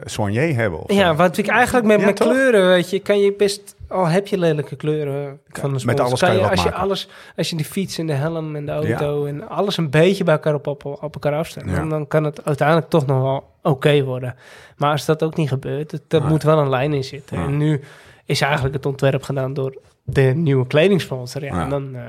[0.05, 0.81] soigné hebben.
[0.83, 2.29] Of Ja, wat ik eigenlijk met Ja, mijn toch?
[2.29, 6.21] kleuren, weet je, kan je best, al heb je lelijke kleuren van een sponsor, alles
[6.21, 9.25] kan je als je alles, als je de fiets en de helm en de auto
[9.25, 11.85] en alles een beetje bij elkaar op, op, op elkaar Ja.
[11.85, 14.35] dan, kan het uiteindelijk toch nog wel oké worden.
[14.77, 16.29] Maar als dat ook niet gebeurt, er Nee.
[16.29, 17.37] moet wel een lijn in zitten.
[17.37, 17.81] En nu
[18.25, 21.45] is eigenlijk het ontwerp gedaan door de nieuwe kledingsponsor.
[21.45, 21.63] Ja, Ja.
[21.63, 22.03] En dan eh,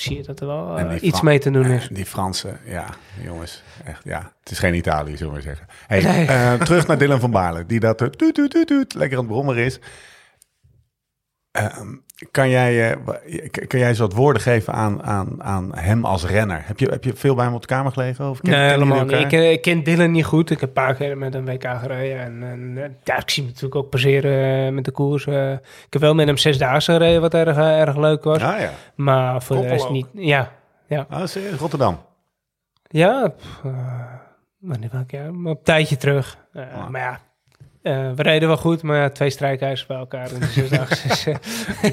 [0.00, 1.88] zie je dat er wel eh, iets Fran- mee te doen is.
[1.88, 2.86] Eh, Die Fransen, ja,
[3.22, 4.32] jongens, echt, ja.
[4.40, 5.66] Het is geen Italië, zullen we zeggen.
[5.86, 6.26] Hey, Nee.
[6.26, 9.32] eh, terug naar Dylan van Baarle, die dat toet, toet, toet, toet, lekker aan het
[9.32, 9.78] brommer is.
[11.50, 11.94] Ehm,
[12.30, 12.96] kan, jij, eh,
[13.66, 16.62] kan jij eens wat woorden geven aan, aan, aan hem als renner?
[16.64, 18.30] Heb je, heb je veel bij hem op de kamer gelegen?
[18.30, 19.12] Of ken- Nee, helemaal niet.
[19.12, 20.50] Ik, eh, ik ken Dylan niet goed.
[20.50, 22.20] Ik heb een paar keer met een WK gereden.
[22.20, 25.26] En, en eh, ja, ik zie hem natuurlijk ook passeren met de koers.
[25.26, 28.42] ik heb wel met hem zesdaagse gereden, wat erg, erg leuk was.
[28.42, 29.90] Ah ja, Maar voor de rest ook.
[29.90, 30.06] niet.
[30.12, 30.50] Ja,
[31.08, 31.98] ah, serieus, Rotterdam.
[32.88, 33.28] ja.
[33.28, 33.60] pff,
[34.58, 35.26] wanneer welk jaar?
[35.26, 36.38] Een tijdje terug.
[36.52, 36.88] Eh, Ah.
[36.88, 37.18] Maar ja,
[37.82, 38.82] eh, we reden wel goed.
[38.82, 41.08] Maar ja, twee strijkijzers bij elkaar zesdaagse.
[41.08, 41.34] is, eh,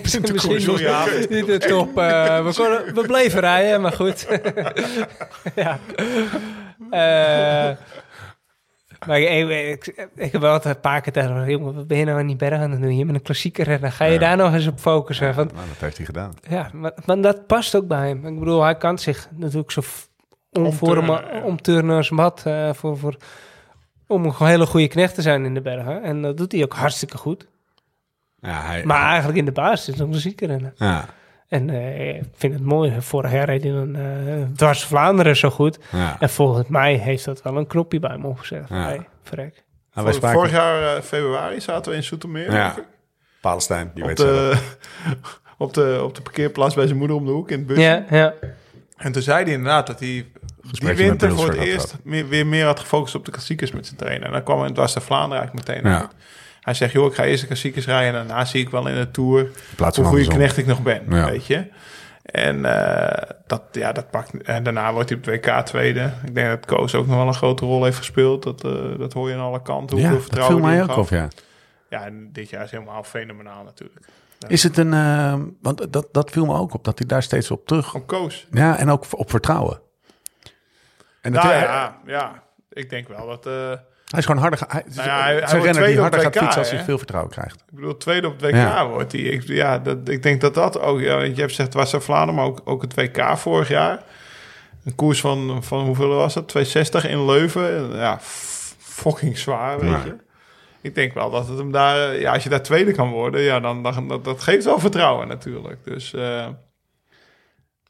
[0.04, 1.98] is misschien niet, niet de top.
[1.98, 4.28] eh, we, konden- we bleven rijden, maar goed.
[5.56, 5.80] ja.
[6.92, 7.76] Eh,
[9.08, 9.50] maar ik,
[9.86, 12.06] ik, ik heb wel altijd een paar keer tegen hem gezegd, jongen, wat ben je
[12.06, 12.98] nou aan die bergen aan het doen?
[12.98, 14.20] Je bent een klassieker en dan ga je Ja.
[14.20, 15.36] daar nog eens op focussen.
[15.36, 16.34] Want, Nou, dat heeft hij gedaan.
[16.50, 18.26] ja, maar, maar dat past ook bij hem.
[18.28, 19.82] Ik bedoel, hij kan zich natuurlijk zo
[20.52, 22.42] omvormen, Omturnen, als wat.
[22.46, 23.16] eh, voor, voor,
[24.08, 26.04] om een hele goede knecht te zijn in de bergen.
[26.04, 27.48] En dat doet hij ook hartstikke goed.
[28.40, 30.72] Ja, hij, Maar eigenlijk in de basis is hij een klassieker.
[30.76, 31.06] ja,
[31.48, 32.96] En eh, ik vind het mooi.
[33.02, 34.04] Vorig jaar reed hij dan eh,
[34.56, 35.80] dwars Vlaanderen zo goed.
[35.92, 36.16] ja.
[36.20, 38.66] En volgens mij heeft dat wel een knopje bij hem opgezet.
[38.70, 38.84] Ja.
[38.84, 39.54] Hey, verrek.
[39.54, 42.52] Nou, wij Vor- spraken- Vorig jaar eh, februari zaten we in Soetermeer.
[42.54, 42.76] Ja.
[43.42, 44.58] Palestijn, die Op weet de,
[45.58, 47.82] op, de, op de parkeerplaats bij zijn moeder om de hoek in het busje.
[47.82, 48.34] Ja, ja.
[48.98, 50.26] En toen zei hij inderdaad dat hij
[50.72, 53.98] die winter voor het eerst meer, weer meer had gefocust op de klassiekers met zijn
[53.98, 54.26] trainer.
[54.28, 56.10] En dan kwam hij in Dwars naar Vlaanderen eigenlijk meteen Ja.
[56.62, 58.96] Hij zegt, joh, ik ga eerst de klassiekers rijden en daarna zie ik wel in
[58.96, 59.50] de Tour
[59.96, 61.26] hoe goede knecht ik nog ben, Ja.
[61.26, 61.68] weet je.
[62.24, 64.42] En eh, dat, ja, dat pakt.
[64.44, 66.12] En daarna wordt hij op het WK tweede.
[66.26, 68.44] Ik denk dat Koos ook nog wel een grote rol heeft gespeeld.
[68.44, 69.98] Dat, eh, dat hoor je aan alle kanten.
[69.98, 71.28] Ja, Hoeveel dat vertrouwen viel mij ook ja.
[71.90, 74.00] Ja, en dit jaar is helemaal fenomenaal natuurlijk.
[74.48, 74.94] Is het een...
[74.94, 77.94] eh, want dat, dat viel me ook op, dat hij daar steeds op terug...
[77.96, 78.48] Op Koos.
[78.52, 79.80] Ja, en ook op vertrouwen.
[81.28, 83.46] En Nou ja, ja, ik denk wel dat...
[83.46, 83.54] eh,
[84.06, 84.60] hij is gewoon harder...
[84.68, 86.76] Hij, Nou ja, hij- renner die tweede harder gaat WK, fietsen als hè?
[86.76, 87.56] hij veel vertrouwen krijgt.
[87.56, 88.88] Ik bedoel, tweede op het WK Ja.
[88.88, 89.22] wordt hij.
[89.22, 91.00] Ik, ja, dat, ik denk dat dat ook...
[91.00, 94.04] Ja, want je hebt gezegd, het was Vlaanderen, maar ook, ook het WK vorig jaar.
[94.86, 96.48] Een koers van, van hoeveel was dat?
[96.48, 97.96] 260 in Leuven.
[97.96, 98.18] Ja,
[98.80, 100.02] fucking zwaar, weet Ja.
[100.06, 100.16] je.
[100.82, 102.16] Ik denk wel dat het hem daar...
[102.20, 105.28] Ja, als je daar tweede kan worden, ja, dan, dan dat, dat geeft wel vertrouwen
[105.28, 105.84] natuurlijk.
[105.84, 106.14] Dus...
[106.14, 106.48] eh,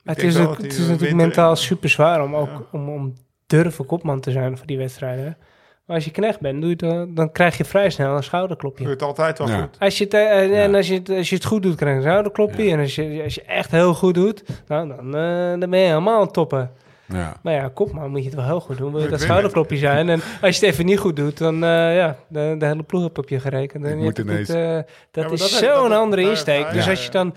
[0.04, 2.62] het is, ook, het is natuurlijk mentaal in- super zwaar om ook Ja.
[2.72, 3.14] om, om
[3.48, 5.38] durven kopman te zijn voor die wedstrijden.
[5.86, 8.24] Maar als je knecht bent, doe je het, dan, dan krijg je vrij snel een
[8.24, 8.84] schouderklopje.
[8.84, 9.62] doe het altijd wel Ja.
[9.62, 9.76] goed.
[9.80, 10.78] Als je, het, eh, en Ja.
[10.78, 12.64] als, je het, als je het goed doet, krijg je een schouderklopje.
[12.64, 12.72] Ja.
[12.74, 15.86] En als je, als je echt heel goed doet, nou, dan, eh, dan ben je
[15.88, 16.72] helemaal aan het toppen.
[17.14, 17.38] Ja.
[17.44, 18.92] Maar ja, kopman moet je het wel heel goed doen.
[18.92, 20.10] Wil je dat schouderklopje zijn.
[20.10, 23.04] En als je het even niet goed doet, dan uh, ja, de, de hele ploeg
[23.04, 23.86] heb op je gerekend.
[23.86, 24.80] En moet ineens- niet, uh,
[25.12, 26.72] dat is zo'n andere insteek.
[26.72, 26.92] dus ja.
[26.92, 27.34] als je dan...
[27.34, 27.36] 0-0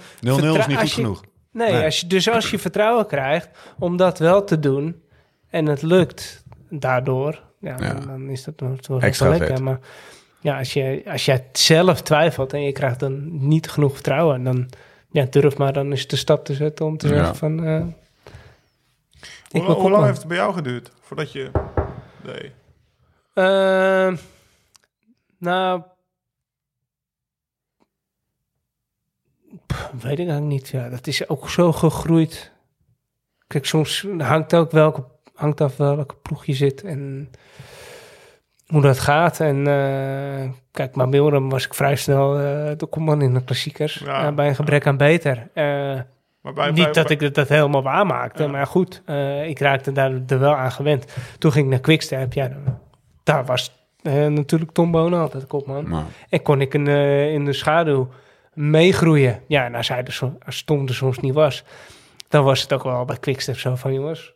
[0.59, 1.23] is niet goed je- genoeg.
[1.53, 1.85] Nee, Nee.
[1.85, 3.49] Als je, dus als je vertrouwen krijgt
[3.79, 5.03] om dat wel te doen
[5.51, 7.95] en het lukt daardoor, ja, Ja.
[7.95, 9.47] Dan, dan is dat nog wel Extra lekker.
[9.49, 9.61] vet.
[9.61, 9.79] Maar
[10.41, 14.69] ja, als je, als jij zelf twijfelt en je krijgt dan niet genoeg vertrouwen, dan
[15.11, 17.15] ja, durf maar dan is de stap te zetten om te Ja.
[17.15, 17.83] zeggen van, eh,
[19.65, 21.51] Hoe, lang heeft het bij jou geduurd voordat je...
[22.25, 22.53] Nee.
[23.35, 24.17] Ehm,
[25.39, 25.83] nou,
[29.67, 30.69] pff, weet ik eigenlijk niet.
[30.69, 32.53] Ja, dat is ook zo gegroeid.
[33.47, 35.05] Kijk, soms hangt ook welke
[35.41, 37.31] hangt af welke ploeg je zit en
[38.67, 39.41] hoe dat gaat.
[39.41, 43.95] En eh, kijk, maar Milram was ik vrij snel eh de kopman in de klassiekers.
[43.95, 45.49] Ja, eh, bij een gebrek aan beter.
[45.55, 45.65] Eh,
[46.43, 48.49] Maar bij, niet bij- dat ik dat, dat helemaal waarmaakte, Ja.
[48.49, 51.17] maar goed, eh, ik raakte daar er wel aan gewend.
[51.39, 52.51] Toen ging ik naar Quickstep, ja,
[53.25, 55.89] daar was eh, natuurlijk Tom Bonen altijd kopman.
[55.89, 58.09] Nou, En kon ik in, de- in de schaduw
[58.55, 59.41] meegroeien.
[59.47, 61.65] Ja, en als, hij er zo, als Tom er soms niet was,
[62.29, 64.35] dan was het ook wel bij Quickstep zo van, jongens,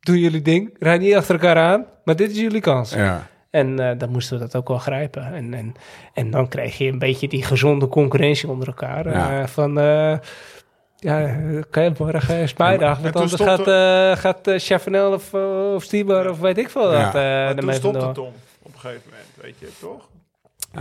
[0.00, 2.92] eh doe jullie ding, rijd niet achter elkaar aan, maar dit is jullie kans.
[2.94, 3.28] ja.
[3.50, 5.34] En eh, dan moesten we dat ook wel grijpen.
[5.34, 5.74] En, en,
[6.14, 9.06] en dan kreeg je een beetje die gezonde concurrentie onder elkaar.
[9.06, 9.48] eh, Ja.
[9.48, 10.18] van, eh,
[10.96, 12.96] ja, oké, morgen is bijdag.
[12.96, 15.34] en Want anders stond gaat, eh gaat Chavanel of,
[15.74, 17.04] of Stieber of weet ik veel Ja.
[17.04, 18.12] wat eh maar toen stopte vandoor.
[18.24, 18.32] Tom
[18.62, 20.08] op een gegeven moment, weet je, toch?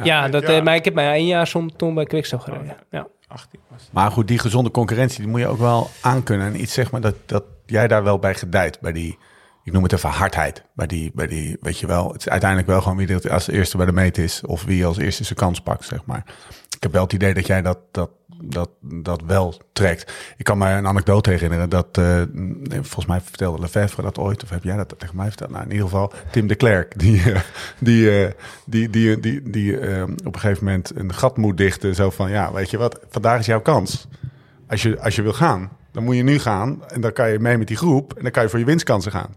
[0.04, 0.62] Ja, dat, Ja.
[0.62, 2.76] maar ik heb mij één jaar som Tom bij Quickstep gereden.
[2.92, 3.08] Ja.
[3.30, 3.90] 18 was.
[3.92, 6.48] Maar goed, die gezonde concurrentie, die moet je ook wel aankunnen.
[6.48, 8.80] En iets zeg maar dat, dat jij daar wel bij gedijt.
[8.80, 9.18] Bij die,
[9.64, 10.64] ik noem het even hardheid.
[10.74, 13.48] Bij die, bij die, weet je wel, het is uiteindelijk wel gewoon wie er als
[13.48, 14.42] eerste bij de meet is.
[14.46, 16.24] Of wie als eerste zijn kans pakt, zeg maar.
[16.76, 18.10] Ik heb wel het idee dat jij dat, dat,
[18.42, 20.14] dat, dat wel trekt.
[20.38, 22.22] Ik kan me een anekdote herinneren dat, eh,
[22.72, 24.44] volgens mij vertelde Lefevre dat ooit.
[24.44, 25.50] Of heb jij dat tegen mij verteld?
[25.50, 27.00] Nou, in ieder geval Tim de Klerk.
[27.00, 27.40] Die, eh,
[27.80, 28.32] die, eh,
[28.66, 31.96] die, die, die, die, eh, op een gegeven moment een gat moet dichten.
[31.96, 34.08] Zo van, ja, weet je wat, vandaag is jouw kans.
[34.68, 36.84] Als je, als je wil gaan, dan moet je nu gaan.
[36.88, 38.14] En dan kan je mee met die groep.
[38.14, 39.36] En dan kan je voor je winstkansen gaan.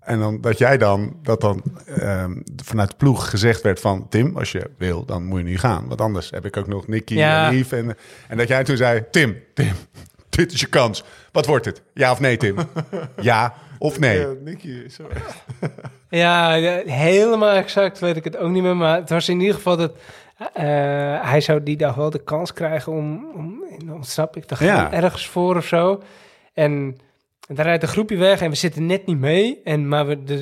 [0.00, 4.08] En dan dat jij dan, dat dan ehm, vanuit de ploeg gezegd werd van...
[4.08, 5.88] Tim, als je wil, dan moet je nu gaan.
[5.88, 7.46] Want anders heb ik ook nog Nicky Ja.
[7.48, 7.78] en Yves.
[7.78, 7.96] En,
[8.28, 9.72] en dat jij toen zei, Tim, Tim,
[10.28, 11.04] dit is je kans.
[11.32, 11.82] Wat wordt het?
[11.94, 12.56] Ja of nee, Tim?
[13.20, 14.20] ja of nee?
[14.20, 15.08] Ja, Nicky is zo.
[16.08, 16.50] Ja,
[16.86, 18.76] helemaal exact weet ik het ook niet meer.
[18.76, 19.92] Maar het was in ieder geval dat
[20.52, 20.64] eh,
[21.30, 24.66] hij zou die dag wel de kans krijgen om, om in ontsnapping te gaan.
[24.66, 24.92] Ja.
[24.92, 26.02] Ergens voor of zo.
[26.54, 26.96] En
[27.54, 29.60] daar rijdt een groepje weg en we zitten net niet mee.
[29.64, 30.34] En, maar we, de,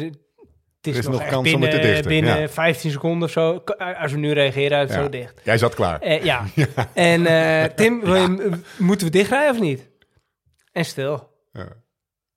[0.76, 2.48] het is, is nog, kans om binnen, het te dichten, binnen ja.
[2.48, 3.62] 15 seconden of zo.
[4.00, 5.02] Als we nu reageren, uit Ja.
[5.02, 5.40] zo dicht.
[5.44, 6.00] Jij zat klaar.
[6.00, 6.44] Eh, ja.
[6.94, 8.02] En eh, Tim,
[8.78, 9.88] moeten we dichtrijden of niet?
[10.72, 11.36] En stil.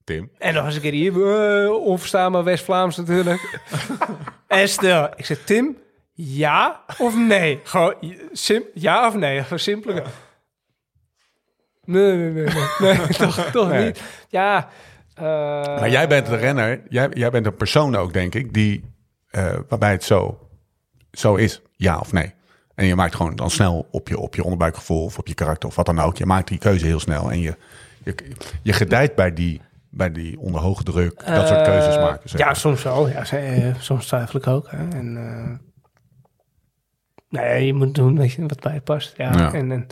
[0.04, 0.32] Tim.
[0.38, 3.60] En nog eens een keer hier, eh, onverstaanbaar West-Vlaams natuurlijk.
[4.48, 5.10] en stil.
[5.16, 5.78] Ik zeg, Tim,
[6.14, 7.60] ja of nee?
[7.64, 7.96] Gewoon,
[8.32, 9.42] sim, ja of nee?
[9.44, 10.02] Gewoon simpel.
[11.86, 12.64] Nee, nee, nee, nee.
[12.98, 13.86] nee toch, toch Nee.
[13.86, 14.02] niet.
[14.30, 14.70] Ja.
[15.14, 15.24] eh,
[15.80, 18.84] Maar jij bent de renner, jij, jij bent een persoon ook, denk ik, die,
[19.30, 20.48] eh, waarbij het zo,
[21.12, 22.34] zo is, ja of nee.
[22.76, 25.70] En je maakt gewoon dan snel op je, op je onderbuikgevoel of op je karakter
[25.70, 26.18] of wat dan ook.
[26.18, 27.56] Je maakt die keuze heel snel en je,
[28.04, 28.16] je,
[28.62, 32.30] je gedijt bij die, bij die onder hoge druk, dat soort keuzes eh, maken.
[32.30, 33.10] zeg Ja, soms wel.
[33.10, 33.24] Ja,
[33.80, 34.68] soms twijfel ik ook.
[34.72, 34.78] Hè.
[34.78, 35.58] En, eh,
[37.30, 39.14] nee, je moet doen wat bij je past.
[39.18, 39.32] Ja.
[39.38, 39.54] Ja.
[39.54, 39.88] En, en,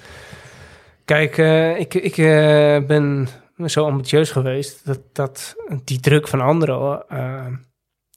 [1.10, 3.27] kijk, eh, ik, ik eh, ben
[3.65, 7.07] zo ambitieus geweest dat, dat die druk van anderen...
[7.07, 7.45] eh,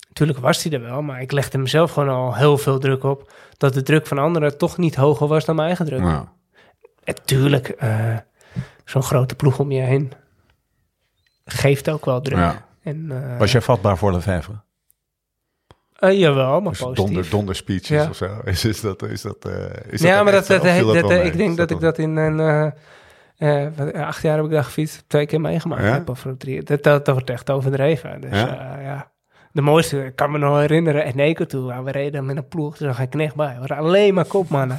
[0.09, 3.33] natuurlijk was die er wel, maar ik legde mezelf gewoon al heel veel druk op...
[3.57, 6.01] dat de druk van anderen toch niet hoger was dan mijn eigen druk.
[6.01, 6.33] Ja.
[7.05, 8.17] En tuurlijk, eh,
[8.85, 10.13] zo'n grote ploeg om je heen
[11.45, 12.39] geeft ook wel druk.
[12.39, 12.67] Ja.
[12.83, 14.63] En, Was jij vatbaar voor Lefevre?
[16.11, 17.05] Eh, jawel, maar Dus positief.
[17.05, 18.09] donder, donder speeches Ja.
[18.09, 18.27] of zo?
[18.45, 19.53] Is, is dat, is dat, eh,
[19.91, 22.73] is ja, dat maar dat, dat, ik denk dat ik dat in een...
[23.39, 25.83] eh, acht jaar heb ik daar gefietst, twee keer meegemaakt.
[25.83, 25.93] Ja?
[25.93, 28.21] heb, Of drie, dat, dat, wordt echt overdreven.
[28.21, 28.79] Dus Ja?
[28.83, 29.11] ja?
[29.53, 32.49] De mooiste, ik kan me nog herinneren, en Eco toe, waar we reden met een
[32.49, 33.55] ploeg, er zag geen knecht bij.
[33.61, 34.79] We waren alleen maar kopmannen.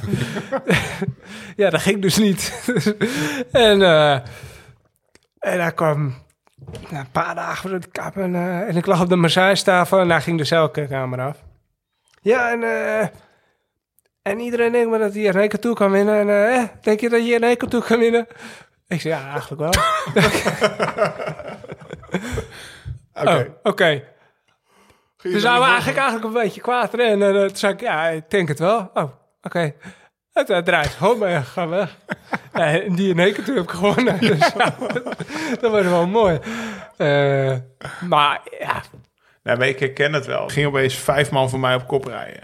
[1.56, 2.70] ja, dat ging dus niet.
[3.52, 3.82] en,
[5.38, 6.14] en daar kwam
[6.90, 9.98] na een paar dagen voor de kap en, eh, en ik lag op de massagetafel
[9.98, 11.42] en daar ging de celkamer af.
[12.24, 13.08] Ja, en, eh,
[14.22, 16.18] en iedereen denkt maar dat hij een Eco toe kan winnen.
[16.18, 18.26] En eh, eh, denk je dat je een Eco toe kan winnen?
[18.88, 19.72] Ik zei, ja, eigenlijk wel.
[23.14, 23.30] Oké.
[23.30, 24.02] Oh, oké.
[25.22, 27.36] Dus zou we eigenlijk, eigenlijk een beetje kwaad rennen.
[27.36, 28.90] En toen zei ik, ja, ik denk het wel.
[28.94, 29.10] Oh,
[29.42, 29.74] oké.
[30.34, 31.96] En toen draait gewoon mee, ga weg.
[32.54, 34.20] ja, en die in één keer toen heb ik gewonnen.
[34.20, 34.76] Dus ja,
[35.60, 36.38] dat was wel mooi.
[36.96, 37.54] Eh,
[38.08, 38.82] maar ja,
[39.42, 40.48] Nee, maar ik herken het wel.
[40.48, 42.42] Ging opeens vijf man voor mij op kop rijden.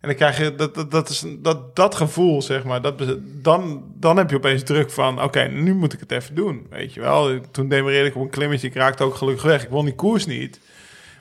[0.00, 2.82] En dan krijg je dat, dat, dat, is, dat, dat gevoel, zeg maar.
[2.82, 3.02] Dat,
[3.42, 5.22] dan, dan heb je opeens druk van...
[5.22, 7.40] oké, nu moet ik het even doen, weet je wel.
[7.50, 8.66] Toen demereerde ik op een klimmetje.
[8.66, 9.62] Ik raakte ook gelukkig weg.
[9.64, 10.60] Ik won die koers niet.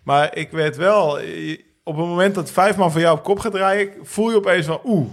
[0.03, 1.19] Maar ik weet wel...
[1.19, 3.93] je- Op het moment dat vijf man voor jou op kop gaat rijden...
[4.03, 5.09] voel je opeens van oeh.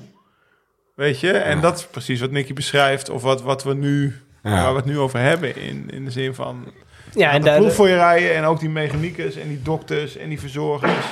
[1.00, 1.32] Weet je?
[1.32, 3.08] En dat is precies wat Nicky beschrijft.
[3.08, 4.50] Of wat, wat we nu Ja.
[4.50, 5.56] Waar we het nu over hebben.
[5.56, 6.72] In, in de zin van
[7.12, 8.34] Ja, en de proef voor je rijden.
[8.34, 11.06] En ook die mechaniekers en die dokters en die verzorgers.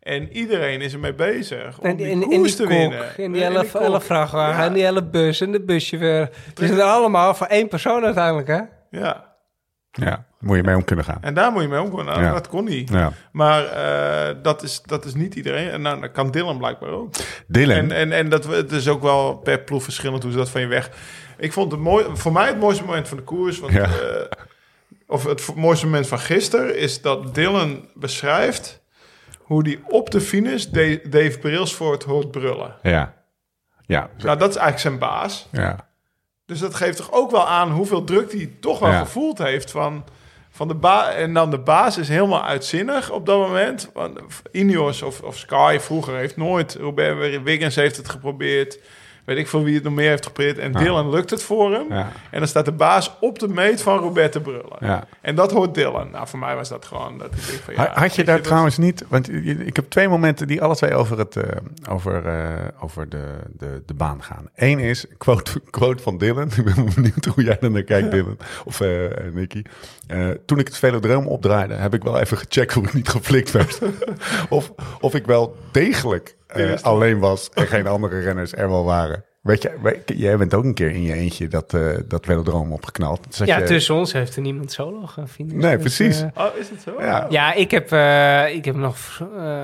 [0.00, 3.16] En iedereen is ermee bezig om en, die en, en koers die te kok, winnen.
[3.16, 4.64] en die En hele, hele vrachtwagen, Ja.
[4.66, 6.30] en die hele bus, en de buschauffeur.
[6.54, 8.60] Die zijn er allemaal voor één persoon uiteindelijk, hè?
[8.90, 9.34] Ja,
[9.92, 11.18] Ja, moet je mee om kunnen gaan.
[11.20, 12.04] en daar moet je mee omgaan.
[12.04, 12.32] Nou, Ja.
[12.32, 12.88] Dat kon niet.
[12.90, 13.12] Ja.
[13.32, 15.70] Maar eh, dat, is, dat is niet iedereen.
[15.70, 17.14] En nou, dat kan Dylan blijkbaar ook.
[17.46, 17.76] Dylan.
[17.76, 20.60] En, en, en dat, het is ook wel per ploeg verschillend hoe ze dat van
[20.60, 20.90] je weg.
[21.38, 23.58] Ik vond het mooi, voor mij het mooiste moment van de koers.
[23.58, 23.82] Want, Ja.
[23.84, 23.90] eh,
[25.06, 28.82] of het mooiste moment van gisteren is dat Dylan beschrijft
[29.38, 32.76] hoe die op de finish Da- Dave Brailsford hoort brullen.
[32.82, 33.18] ja.
[33.86, 34.10] Ja.
[34.18, 35.48] Nou, dat is eigenlijk zijn baas.
[35.52, 35.88] Ja.
[36.46, 38.98] Dus dat geeft toch ook wel aan hoeveel druk hij toch wel Ja.
[38.98, 40.04] gevoeld heeft van,
[40.60, 41.14] van de baas.
[41.14, 43.90] En dan de baas is helemaal uitzinnig op dat moment.
[43.92, 44.20] Want
[44.52, 46.74] Ineos of, of Sky vroeger heeft nooit.
[46.74, 48.78] Robert Wiggins heeft het geprobeerd.
[49.30, 50.58] Weet ik veel wie het nog meer heeft geprobeerd.
[50.58, 51.90] En Dylan lukt het voor hem.
[52.30, 55.06] En dan staat de baas op de meet van Robert te brullen.
[55.20, 56.10] En dat hoort Dylan.
[56.10, 57.18] Nou, voor mij was dat gewoon...
[57.18, 59.04] Dat ik van, ja, Ha- Had je daar trouwens niet...
[59.08, 59.32] Want
[59.66, 61.44] ik heb twee momenten die alle twee over, het, eh,
[61.90, 64.48] over, eh, over de, de, de baan gaan.
[64.54, 66.50] Eén is, quote, quote van Dylan.
[66.56, 68.38] Ik ben benieuwd hoe jij er naar kijkt, Dylan.
[68.64, 68.88] Of eh
[69.32, 69.62] Nicky.
[70.46, 73.78] Toen ik het velodroom opdraaide, heb ik wel even gecheckt hoe ik niet geflikt werd.
[74.48, 79.24] of, of ik wel degelijk eh, alleen was en geen andere renners er wel waren.
[79.40, 82.72] Weet je, weet- jij bent ook een keer in je eentje dat, eh dat velodroom
[82.72, 83.38] opgeknald.
[83.38, 85.60] Dus Ja, je- tussen ons heeft er niemand solo gefinished.
[85.62, 86.20] Nee, Dus, precies.
[86.22, 86.92] eh, Oh, is het zo?
[87.02, 87.26] Ja.
[87.28, 88.96] ja, ik heb, eh, ik heb nog
[89.36, 89.54] eh,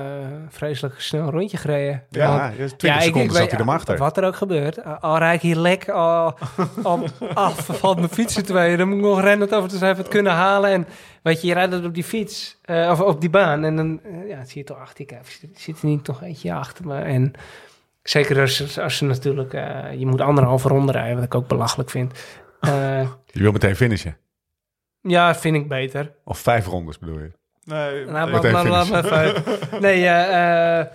[0.49, 2.03] vreselijk snel een rondje gereden.
[2.09, 3.97] Ja, Want- ja, 20 seconden zat hij er maar achter.
[3.97, 4.83] Wat er ook gebeurt.
[5.01, 6.37] Al- rijd ik hier lek al,
[6.83, 8.77] al af van mijn fietsen tweeën.
[8.77, 10.69] Dan moet ik nog rennen over te zijn het kunnen halen.
[10.71, 10.87] En
[11.21, 13.63] weet je, je rijdt op die fiets, eh, of op die baan.
[13.63, 15.17] En dan ja, zie je toch achter je.
[15.55, 16.95] Zit er niet nog eentje achter me?
[16.99, 17.33] En
[18.09, 19.53] zeker als, als ze natuurlijk...
[19.53, 22.13] eh, je moet anderhalve ronde rijden, wat ik ook belachelijk vind.
[22.59, 24.17] Eh, Je wil meteen finishen.
[25.01, 26.11] ja, vind ik beter.
[26.23, 27.31] Of vijf rondes bedoel je?
[27.63, 29.43] Nee, Meteen laat, laat me even...
[29.81, 30.85] Nee, eh, eh,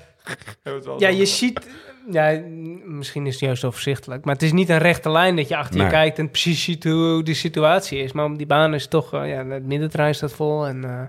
[0.62, 0.97] ja, zo.
[1.16, 1.68] je ziet...
[2.10, 2.40] Ja,
[2.84, 4.24] misschien is het juist overzichtelijk.
[4.24, 5.90] Maar het is niet een rechte lijn dat je achter je Nee.
[5.90, 6.18] kijkt...
[6.18, 8.12] en precies ziet hoe de situatie is.
[8.12, 9.14] Maar die baan is het toch...
[9.14, 10.84] eh, ja, het middenterrein staat vol en...
[10.84, 11.01] eh,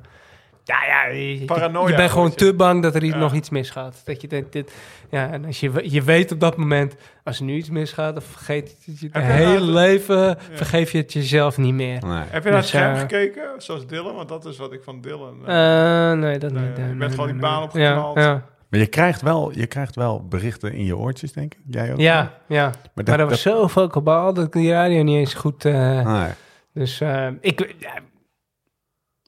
[0.64, 3.19] ja, ja, je, Paranoia, je bent gewoon te bang dat er iets, Ja.
[3.19, 4.02] nog iets misgaat.
[4.06, 4.73] Dat je denkt, dit,
[5.10, 8.23] ja, en als je, je weet op dat moment, als er nu iets misgaat, dan
[8.23, 12.06] vergeet je het je hele nou- leven, vergeef je het jezelf niet meer.
[12.06, 12.23] Nee.
[12.30, 14.15] Heb je naar het Dus, scherm eh, gekeken, zoals Dylan?
[14.15, 15.48] Want dat is wat ik van Dylan...
[15.48, 16.76] eh, Eh, nee, dat Nee, niet.
[16.77, 17.64] je nee, bent nee, gewoon die baan nee.
[17.64, 18.18] opgeknald.
[18.18, 18.45] Ja, ja.
[18.69, 21.60] Maar je krijgt, wel, je krijgt wel berichten in je oortjes, denk ik.
[21.69, 21.99] Jij ook?
[21.99, 22.64] Ja, ja.
[22.64, 25.65] Maar Maar, dat- er was zoveel kabaal dat ik die radio niet eens goed...
[25.65, 26.30] eh, Nee.
[26.73, 27.76] Dus eh, ik,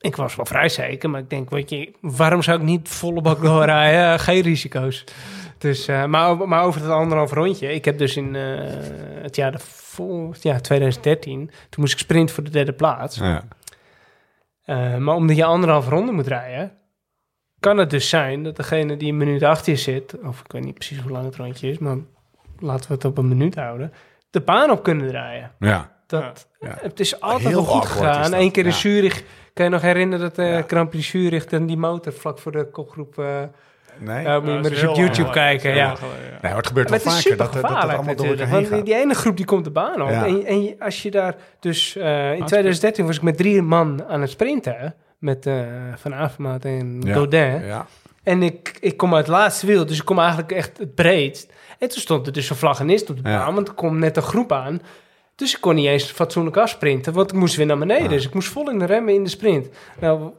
[0.06, 3.22] ik was wel vrij zeker, maar ik denk, weet je, waarom zou ik niet volle
[3.22, 4.14] bak doorrijden?
[4.14, 5.04] Eh, Geen risico's.
[5.58, 8.42] Dus, eh, maar, over- maar over het anderhalf rondje, ik heb dus in eh,
[9.22, 11.38] het jaar, daarvoor, ja, 2013,
[11.70, 13.18] toen moest ik sprinten voor de derde plaats.
[13.18, 13.44] Ja.
[14.64, 16.72] Eh, maar omdat je anderhalf ronde moet rijden,
[17.60, 20.64] kan het dus zijn dat degene die een minuut achter je zit, of ik weet
[20.64, 21.98] niet precies hoe lang het rondje is, maar
[22.60, 23.94] laten we het op een minuut houden,
[24.30, 25.52] de baan op kunnen draaien.
[25.60, 25.94] ja.
[26.08, 26.78] Dat, Ja.
[26.82, 28.34] Het is altijd Heel wel goed gegaan.
[28.34, 28.74] Eén keer in.
[28.74, 29.24] Zurich,
[29.54, 30.64] kan je nog herinneren dat de Ja.
[30.68, 33.18] Grand Prix Zurich dan die motor vlak voor de kopgroep...
[33.20, 33.26] eh
[34.00, 34.24] Nee.
[34.24, 35.76] ja, moet je dat maar is eens op YouTube lang kijken.
[35.76, 35.86] Ja.
[35.86, 36.38] lang geleden, ja.
[36.42, 38.86] Nee, het gebeurt Maar wel vaker dat, dat, dat allemaal door elkaar heen die, gaat.
[38.86, 40.10] die ene groep die komt de baan op.
[40.10, 40.26] Ja.
[40.26, 41.96] En, en als je daar dus...
[41.96, 44.96] eh, in 2013 was ik met drie man aan het sprinten.
[45.18, 45.56] Met eh,
[45.96, 47.14] Van Avermaat en Ja.
[47.14, 47.66] Godin.
[47.66, 47.86] Ja.
[48.24, 51.54] En ik, ik kom uit het laatste wiel, dus ik kom eigenlijk echt het breedst.
[51.80, 53.38] En toen stond er dus een vlaggenist op de Ja.
[53.46, 54.82] baan, want er komt net een groep aan.
[55.36, 58.04] Dus ik kon niet eens fatsoenlijk afsprinten, want ik moest weer naar beneden.
[58.04, 58.10] Ah.
[58.10, 59.70] Dus ik moest vol in de remmen in de sprint.
[60.00, 60.32] Nou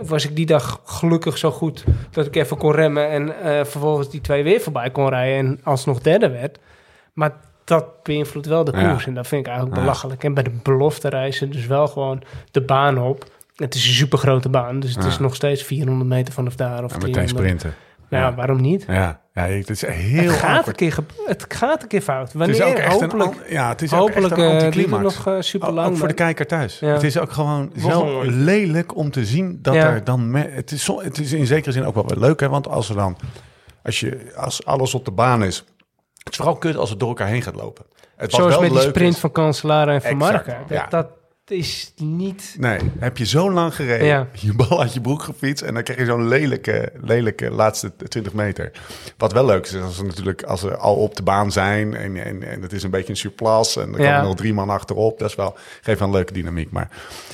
[0.00, 3.08] was ik die dag gelukkig zo goed dat ik even kon remmen...
[3.10, 6.58] en eh, vervolgens die twee weer voorbij kon rijden en alsnog derde werd.
[7.12, 7.32] Maar
[7.64, 8.90] dat beïnvloedt wel de Ja.
[8.90, 9.82] koers en dat vind ik eigenlijk Ja.
[9.84, 10.24] belachelijk.
[10.24, 13.24] En bij de belofte reizen dus wel gewoon de baan op...
[13.56, 15.08] Het is een supergrote baan, dus het Ja.
[15.10, 16.84] is nog steeds 400 meter vanaf daar.
[16.84, 17.30] Of En meteen 300.
[17.38, 17.74] sprinten.
[18.10, 18.84] Nou, ja, waarom niet?
[18.88, 22.32] Ja, ja het is heel het, gaat een keer ge- het gaat een keer fout.
[22.32, 24.64] Het is Wanneer ook echt hopelijk, een, ja, het is ook hopelijk echt een eh,
[24.64, 25.02] anticlimax.
[25.02, 25.88] nog eh, super Ook- lang.
[25.90, 26.78] ook voor de kijker thuis.
[26.78, 26.88] Ja.
[26.92, 29.90] Het is ook gewoon zo lelijk om te zien dat Ja.
[29.90, 30.30] er dan...
[30.30, 32.48] me- het, is zo, het is in zekere zin ook wel weer leuk, hè?
[32.48, 33.16] Want als er dan...
[33.82, 35.56] Als, je, als alles op de baan is...
[36.18, 37.84] Het is vooral kut als het door elkaar heen gaat lopen.
[38.16, 40.56] Het Zoals wel met die sprint is- van Kanselaren en Van Exact, Marken.
[40.68, 40.86] Dat, ja.
[40.88, 41.06] dat
[41.50, 42.56] is niet...
[42.58, 44.26] Nee, heb je zo lang gereden, Ja.
[44.32, 45.62] je bal uit je broek gefietst...
[45.62, 48.70] en dan krijg je zo'n lelijke, lelijke laatste 20 meter.
[49.16, 51.94] Wat wel leuk is, is als ze natuurlijk als ze al op de baan zijn...
[51.94, 54.10] en, en, en het is een beetje een surplus en er Ja.
[54.10, 55.18] komen nog drie man achterop...
[55.18, 56.70] dat is wel, geeft wel een leuke dynamiek.
[56.70, 56.88] Maar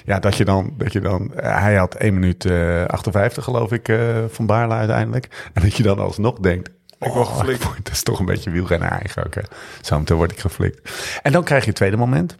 [0.04, 0.74] ja, dat je dan...
[0.78, 3.98] Dat je dan eh, hij had 1 minuut eh 58, geloof ik, eh,
[4.28, 5.50] van Baarle uiteindelijk.
[5.52, 6.68] En dat je dan alsnog denkt...
[7.00, 7.62] Ik word oh, geflikt.
[7.82, 9.34] Dat is toch een beetje wielrennen eigen ook.
[9.34, 9.40] hè.
[9.80, 10.90] Zo meteen word ik geflikt.
[11.22, 12.36] En dan krijg je het tweede moment.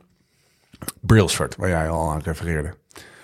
[1.01, 2.75] Brailsford, waar jij al aan refereerde.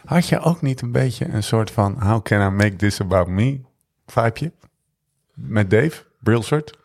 [0.04, 3.28] Had je ook niet een beetje een soort van how can I make this about
[3.28, 3.60] me
[4.06, 4.52] vibeje?
[5.34, 6.78] Met Dave, Brailsford?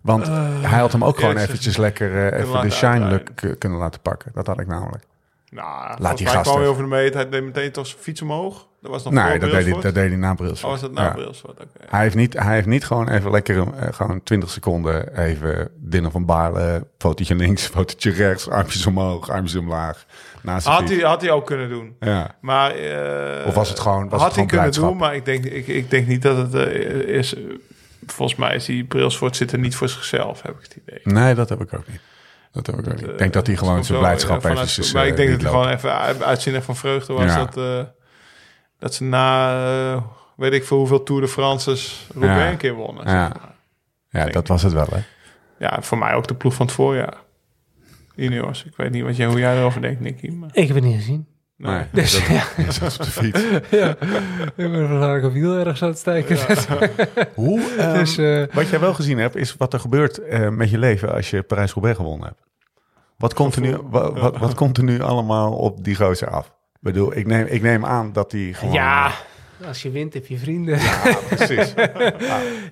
[0.00, 3.78] Want hij had hem ook gewoon eventjes lekker eh, even de shine look eh, kunnen
[3.78, 4.30] laten pakken.
[4.34, 5.04] Dat had ik namelijk.
[5.54, 7.14] Nou, Laat die gast kwam over de meet.
[7.14, 8.66] Hij deed meteen toch zijn fiets omhoog.
[8.80, 10.64] Dat was nog Nee, dat deed, hij, dat deed hij na Brailsford.
[10.64, 11.64] Oh, was dat na Ja.
[11.86, 16.10] Hij heeft, niet, hij heeft niet gewoon even lekker eh, gewoon 20 seconden even Dinner
[16.10, 20.04] van Baarle, fotootje links, fotootje rechts, armpjes omhoog, armpjes omlaag.
[20.42, 21.96] Naast Had hij, had hij ook kunnen doen.
[22.00, 22.34] Ja.
[22.40, 25.44] Maar, eh, Of was het gewoon- was had het hij kunnen doen, maar ik denk,
[25.44, 27.34] ik, ik denk niet dat het eh, is.
[28.06, 31.00] Volgens mij is die Brailsford zit er niet voor zichzelf, heb ik het idee.
[31.14, 32.00] Nee, dat heb ik ook niet.
[32.54, 32.86] Dat ik ook.
[32.86, 35.30] Ik denk dat hij Eh, gewoon komt zijn blijdschap eh, vanuit- Maar ik eh, denk
[35.30, 37.24] dat hij gewoon even uit- uitzinnig van vreugde was.
[37.24, 37.44] Ja.
[37.44, 37.80] Dat, eh,
[38.78, 40.04] dat ze na,
[40.36, 42.50] weet ik veel hoeveel Tour de France's Roubaix Ja.
[42.50, 43.06] een keer wonnen.
[43.08, 43.32] Ja.
[44.08, 44.46] Ja, dat ik.
[44.46, 45.00] was het wel, hè?
[45.58, 47.14] ja, voor mij ook de ploeg van het voorjaar.
[48.14, 48.64] Juniors.
[48.64, 50.30] Ik weet niet wat jij, hoe jij erover denkt, Nicky.
[50.30, 51.26] Maar, Ik heb het niet gezien.
[51.64, 51.74] Nee.
[51.74, 52.44] Nee, Dus dat, ja,
[52.80, 53.40] was op de fiets.
[53.70, 53.90] ja.
[54.56, 56.38] ik ben waarschijnlijk op wiel ergens aan het steken.
[57.34, 60.70] Hoe, ehm, Dus, eh, wat jij wel gezien hebt, is wat er gebeurt eh, met
[60.70, 62.40] je leven als je Parijs-Roubaix gewonnen hebt.
[63.16, 66.46] Wat komt, er nu, wat, wat, wat komt er nu allemaal op die gozer af?
[66.46, 68.74] Ik bedoel, ik neem, ik neem aan dat die gewoon...
[68.74, 69.10] ja,
[69.66, 70.78] als je wint heb je vrienden.
[70.78, 71.74] Ja, precies.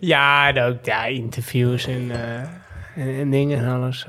[0.00, 2.38] Ja, en ook ja, interviews en, eh,
[3.04, 4.06] en, en dingen en alles.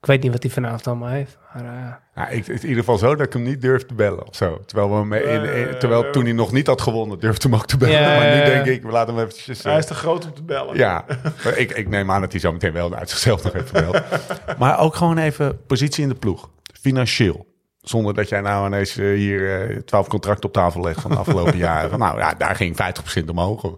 [0.00, 0.06] Eh.
[0.06, 1.38] ik weet niet wat hij vanavond allemaal heeft.
[1.54, 4.26] Maar, eh, Ja, ik, in ieder geval zo dat ik hem niet durf te bellen
[4.28, 4.60] of zo.
[4.66, 7.48] Terwijl, we hem in, in- Eh, terwijl eh, toen hij nog niet had gewonnen, durfde
[7.48, 8.00] hem ook te bellen.
[8.00, 9.58] Ja, maar nu denk ik, we laten hem eventjes...
[9.58, 10.76] eh, Hij is te groot om te bellen.
[10.76, 11.04] ja,
[11.44, 14.02] maar ik, ik neem aan dat hij zo meteen wel uit zichzelf nog even belt.
[14.58, 16.50] maar ook gewoon even positie in de ploeg.
[16.80, 17.46] Financieel.
[17.80, 21.16] Zonder dat jij nou ineens eh, hier eh, twaalf contracten op tafel legt van de
[21.16, 21.90] afgelopen jaren.
[21.90, 22.76] Van, nou ja, daar ging
[23.22, 23.72] 50% omhoog.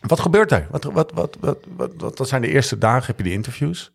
[0.00, 0.66] Wat gebeurt er?
[0.70, 3.92] Wat, wat, wat, wat, wat, wat, dat zijn de eerste dagen, heb je de interviews.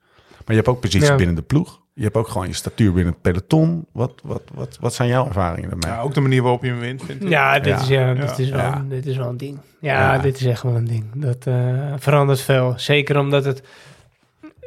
[0.51, 1.15] Maar je hebt ook positie Ja.
[1.15, 1.81] binnen de ploeg.
[1.93, 3.85] Je hebt ook gewoon je statuur binnen het peloton.
[3.91, 5.91] Wat, wat, wat, wat zijn jouw ervaringen daarmee?
[5.91, 7.29] Ja, ook de manier waarop je hem wint, vind ik.
[7.29, 7.79] ja, dit, Ja.
[7.81, 8.13] Is, ja, Ja.
[8.13, 8.85] dit, is wel, Ja.
[8.89, 9.59] dit is wel een ding.
[9.79, 10.21] Ja, Ja.
[10.21, 11.05] dit is echt wel een ding.
[11.15, 12.73] Dat eh, verandert veel.
[12.77, 13.63] Zeker omdat het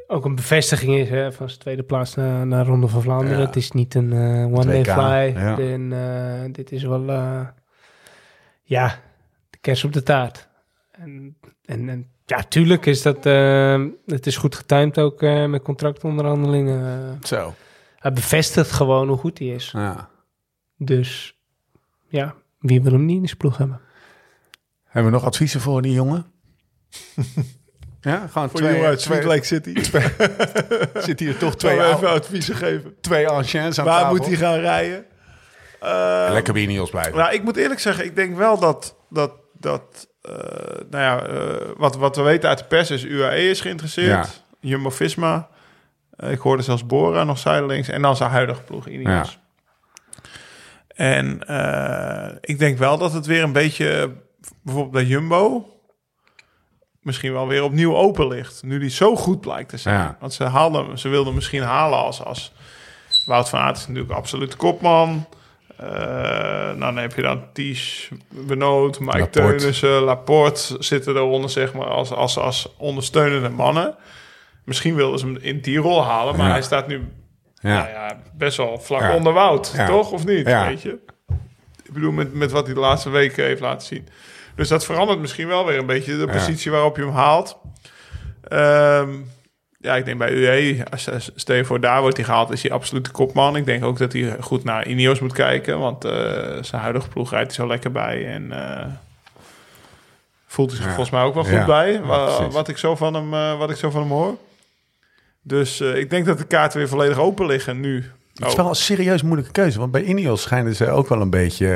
[0.06, 3.38] ook een bevestiging is hè, van zijn tweede plaats naar, naar Ronde van Vlaanderen.
[3.38, 3.46] Ja.
[3.46, 5.42] Het is niet een eh, one-day 2K, fly.
[5.42, 5.58] ja.
[5.58, 7.40] En, eh, dit is wel, eh,
[8.62, 8.94] ja,
[9.50, 10.48] de kers op de taart.
[10.90, 15.62] En, en, en ja, tuurlijk is dat, eh, het is goed getimed ook eh, met
[15.62, 17.18] contractonderhandelingen.
[17.22, 17.54] Zo.
[17.98, 19.70] Hij bevestigt gewoon hoe goed hij is.
[19.72, 20.08] Ja.
[20.76, 21.38] Dus
[22.08, 23.80] ja, wie wil hem niet in zijn ploeg hebben?
[24.84, 26.26] Hebben we nog adviezen voor die jongen?
[28.00, 29.82] ja, gewoon Voor twee, die jongen uit twee, Sweet Lake City.
[31.06, 32.94] zit hier toch Twee even adviezen geven.
[33.00, 34.16] twee anciens aan Waar tafel.
[34.16, 35.04] moet hij gaan rijden?
[35.80, 37.16] Eh, Lekker bij Ineos blijven.
[37.16, 40.08] Nou, ik moet eerlijk zeggen, ik denk wel dat, dat, dat
[40.90, 44.42] nou ja, eh, wat, wat we weten uit de pers is UAE is geïnteresseerd.
[44.60, 45.48] Jumbo-Visma.
[46.16, 47.88] Eh, ik hoorde zelfs Bora nog zijdelings.
[47.88, 49.38] En dan zijn huidige ploeg Ineos.
[50.88, 54.12] En eh, ik denk wel dat het weer een beetje,
[54.62, 55.68] bijvoorbeeld bij Jumbo,
[57.00, 58.62] misschien wel weer opnieuw open ligt.
[58.62, 59.98] Nu die zo goed blijkt te zijn.
[59.98, 60.16] Ja.
[60.20, 62.52] Want ze, haalden, ze wilden misschien halen als, als
[63.26, 65.26] Wout van Aert is natuurlijk absoluut kopman.
[65.76, 69.40] Eh, nou, dan heb je dan Ties, Benoot, Mike Laporte.
[69.56, 73.94] Teunissen, Laporte zitten eronder, zeg maar, als, als, als ondersteunende mannen.
[74.64, 76.52] Misschien wilden ze hem in die rol halen, maar Ja.
[76.52, 77.08] hij staat nu
[77.54, 77.74] Ja.
[77.78, 79.14] nou ja, best wel vlak Ja.
[79.14, 80.10] onder Wout, toch?
[80.12, 80.46] Of niet?
[80.48, 80.66] Ja.
[80.66, 80.98] Weet je?
[81.84, 84.08] Ik bedoel, met, met wat hij de laatste weken heeft laten zien.
[84.56, 87.58] Dus dat verandert misschien wel weer een beetje de positie waarop je hem haalt.
[88.48, 89.08] Ehm,
[89.84, 92.62] ja, ik denk bij UE, als als- stel je voor daar wordt hij gehaald, is
[92.62, 93.56] hij absoluut de kopman.
[93.56, 96.12] Ik denk ook dat hij goed naar Ineos moet kijken, want eh,
[96.60, 98.26] zijn huidige ploeg rijdt hij zo lekker bij.
[98.26, 98.86] En eh,
[100.46, 100.94] voelt hij zich Ja.
[100.94, 101.64] volgens mij ook wel goed Ja.
[101.66, 104.36] bij, Ja, wat, ik zo van hem, eh, wat ik zo van hem hoor.
[105.42, 108.10] Dus ik denk dat de kaarten weer volledig open liggen nu.
[108.34, 108.56] Het is Oh.
[108.58, 109.78] wel een serieus moeilijke keuze.
[109.78, 111.68] Want bij Ineos schijnen ze ook wel een beetje,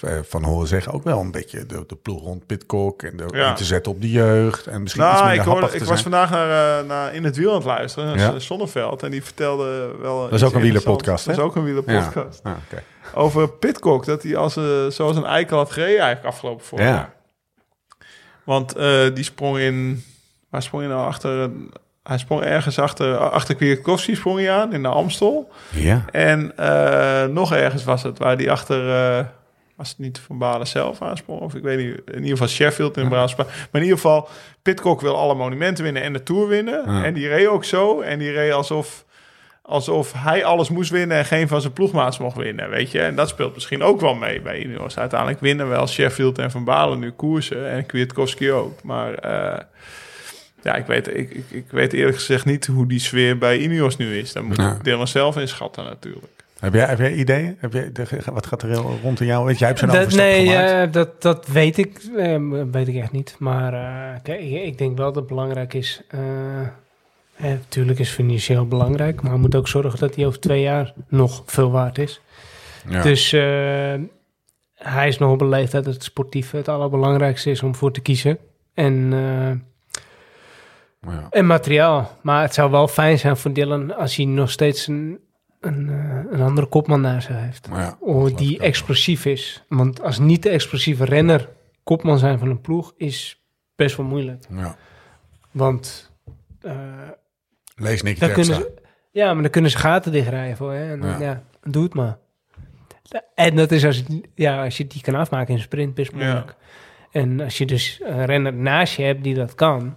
[0.00, 3.24] eh, van horen zeggen, ook wel een beetje de, de ploeg rond Pitcock en de,
[3.32, 3.52] Ja.
[3.52, 4.66] te zetten op de jeugd.
[4.66, 5.98] En misschien iets Nou, minder ik, hoorde, ik was zijn.
[6.12, 8.38] vandaag naar, eh, naar In het Wiel aan het luisteren, Ja.
[8.38, 9.02] Zonneveld.
[9.02, 10.20] En die vertelde wel...
[10.22, 11.46] Dat is ook een wielerpodcast, Dat is hè?
[11.46, 12.40] ook een wielerpodcast.
[12.44, 12.50] Ja.
[12.50, 13.18] Ah.
[13.24, 16.88] Over Pitcock, dat hij als, eh, zoals een eikel had gereden eigenlijk afgelopen voorjaar.
[16.94, 17.12] Ja.
[18.44, 20.04] Want eh, die sprong in...
[20.50, 21.50] Waar sprong hij nou achter?
[22.08, 25.50] Hij sprong ergens achter, achter Kwiatkowski sprong hij aan, in de Amstel.
[25.70, 26.04] ja.
[26.12, 28.90] En eh, nog ergens was het, waar die achter...
[28.90, 29.24] eh,
[29.76, 31.40] was het niet Van Balen zelf aansprong?
[31.40, 33.36] Of ik weet niet, in ieder geval Sheffield in Brabant.
[33.36, 34.28] Maar in ieder geval,
[34.62, 36.82] Pitcock wil alle monumenten winnen en de Tour winnen.
[36.86, 37.04] Ja.
[37.04, 38.00] En die reed ook zo.
[38.00, 39.04] En die reed alsof,
[39.62, 43.00] alsof hij alles moest winnen en geen van zijn ploegmaats mocht winnen, weet je.
[43.00, 44.98] En dat speelt misschien ook wel mee bij Ineos.
[44.98, 48.82] Uiteindelijk winnen wel Sheffield en Van Balen nu koersen en Kwiatkowski ook.
[48.82, 49.58] Maar eh,
[50.62, 53.96] ja, ik weet, ik, ik, ik weet eerlijk gezegd niet hoe die sfeer bij Ineos
[53.96, 54.32] nu is.
[54.32, 54.78] Dan moet Ja.
[54.82, 56.26] Dylan zelf inschatten natuurlijk.
[56.60, 57.56] Heb jij, heb jij ideeën?
[57.58, 59.46] Heb jij, de- wat gaat er rond in jou?
[59.46, 60.70] Weet jij hebt zo'n overstap nee, gemaakt.
[60.70, 62.36] eh, dat, dat weet ik, eh,
[62.72, 63.36] weet ik echt niet.
[63.38, 66.02] Maar eh, kijk, ik, ik denk wel dat het belangrijk is.
[66.08, 66.68] eh, eh,
[67.36, 71.70] natuurlijk is financieel belangrijk, maar moet ook zorgen dat hij over twee jaar nog veel
[71.70, 72.20] waard is.
[72.88, 73.02] Ja.
[73.02, 73.94] Dus eh,
[74.74, 78.00] hij is nog op een leeftijd dat het sportief het allerbelangrijkste is om voor te
[78.00, 78.38] kiezen.
[78.74, 79.50] En, eh,
[81.10, 81.26] Ja.
[81.30, 82.12] en materiaal.
[82.22, 85.18] Maar het zou wel fijn zijn voor Dylan als hij nog steeds een,
[85.60, 87.68] een, eh, een andere kopman naar zich heeft.
[87.72, 89.64] Ja, Oh, die explosief is.
[89.68, 91.48] Want als niet de explosieve renner
[91.84, 93.42] kopman zijn van een ploeg is
[93.76, 94.44] best wel moeilijk.
[94.50, 94.76] Ja.
[95.50, 96.12] Want
[96.60, 96.72] eh,
[97.76, 98.82] Lees Nicky dan kunnen Terpstra.
[98.82, 100.84] ze, ja, maar dan kunnen ze gaten dichtrijden voor je.
[100.90, 101.18] En Ja.
[101.20, 101.42] ja.
[101.62, 102.18] doe het maar.
[103.34, 106.12] En dat is als, je- ja, als je die kan afmaken in een sprint best
[106.12, 106.54] moeilijk.
[107.10, 109.96] En als je dus een renner naast je hebt die dat kan,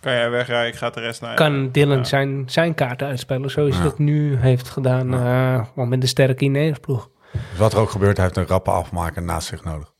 [0.00, 2.04] Kan jij wegrijden, ik ga de rest naar kan Dylan Ja.
[2.04, 3.50] zijn, zijn kaarten uitspelen.
[3.50, 3.74] Zoals Ja.
[3.80, 7.10] hij dat nu heeft gedaan, eh, gewoon met de sterke Ineos ploeg.
[7.58, 9.92] Wat er ook gebeurt, hij heeft een rappe afmaker naast zich nodig.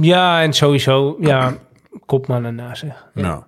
[0.00, 1.54] Ja, en sowieso, ja,
[2.06, 3.06] kopmannen naast zich.
[3.14, 3.22] Ja.
[3.22, 3.46] Ja.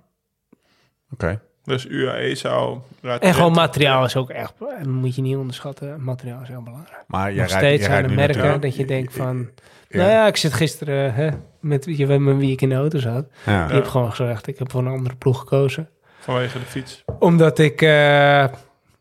[1.13, 1.41] Oké.
[1.65, 2.79] Dus UAE zou...
[3.21, 4.55] En gewoon materiaal is ook echt,
[4.87, 6.05] moet je niet onderschatten.
[6.05, 7.05] Materiaal is heel belangrijk.
[7.07, 9.51] Maar jij Nog rijdt, steeds jij aan de merken natuurlijk- dat je denkt van...
[9.89, 9.99] Ja.
[9.99, 11.29] Nou ja, ik zit gisteren hè,
[11.61, 13.27] met je weet met wie ik in de auto zat.
[13.47, 13.67] Ja.
[13.67, 15.89] Die heb gewoon gezegd, ik heb voor een andere ploeg gekozen.
[16.19, 17.05] Vanwege de fiets.
[17.19, 18.45] Omdat ik eh,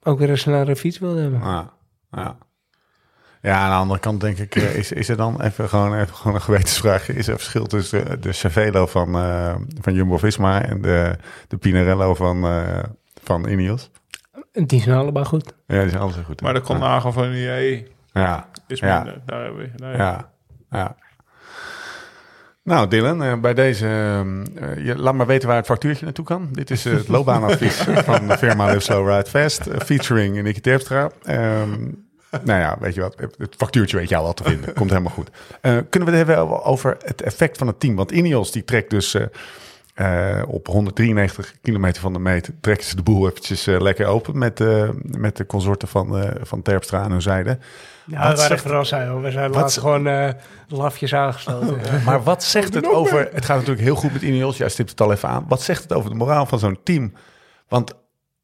[0.03, 1.39] ook weer een snellere fiets wilde hebben.
[1.39, 1.69] Ja.
[2.11, 2.37] Ja.
[3.41, 6.15] Ja, aan de andere kant denk ik, eh, is, is er dan even gewoon, even
[6.15, 7.09] gewoon een gewetensvraag.
[7.09, 11.15] Is er verschil tussen de, de Cervelo van, eh, van Jumbo-Visma en de,
[11.47, 12.83] de Pinarello van, eh,
[13.23, 13.89] van Ineos?
[14.51, 15.53] Die zijn allebei goed.
[15.67, 16.39] Ja, die zijn alles goed.
[16.39, 16.45] hè?
[16.45, 18.95] Maar de Colnago van UAE Ja, is Ja.
[19.03, 19.21] minder.
[19.25, 19.69] Daar hebben we...
[19.75, 20.29] daar- ja,
[20.69, 20.95] ja.
[22.67, 23.85] Nou, Dylan, eh, bij deze,
[24.55, 26.49] eh, je, laat maar weten waar het factuurtje naartoe kan.
[26.51, 27.75] Dit is het loopbaanadvies
[28.09, 31.11] van de firma Live Slow Ride Fast, eh, featuring Nicky Terpstra.
[31.23, 31.71] Ehm,
[32.43, 34.73] nou ja, weet je wat, het factuurtje weet je al wat te vinden.
[34.73, 35.29] Komt helemaal goed.
[35.61, 37.95] Kunnen we het hebben over het effect van het team?
[37.95, 39.15] Want Ineos die trekt dus
[39.97, 42.51] eh, op 193 kilometer van de meet...
[42.61, 46.61] trekken ze de boel eventjes eh, lekker open met, eh, met de consorten van, van
[46.61, 47.57] Terpstra aan hun zijde.
[48.05, 49.21] Ja, Wat we waren vooral zijn hoor.
[49.21, 50.35] We zijn laatst gewoon
[50.67, 51.79] lafjes aangesloten.
[52.05, 53.29] Maar wat zegt het over...
[53.31, 54.57] Het gaat natuurlijk heel goed met Ineos.
[54.57, 55.45] Jij stipt het al even aan.
[55.47, 57.13] Wat zegt het over de moraal van zo'n team?
[57.67, 57.93] Want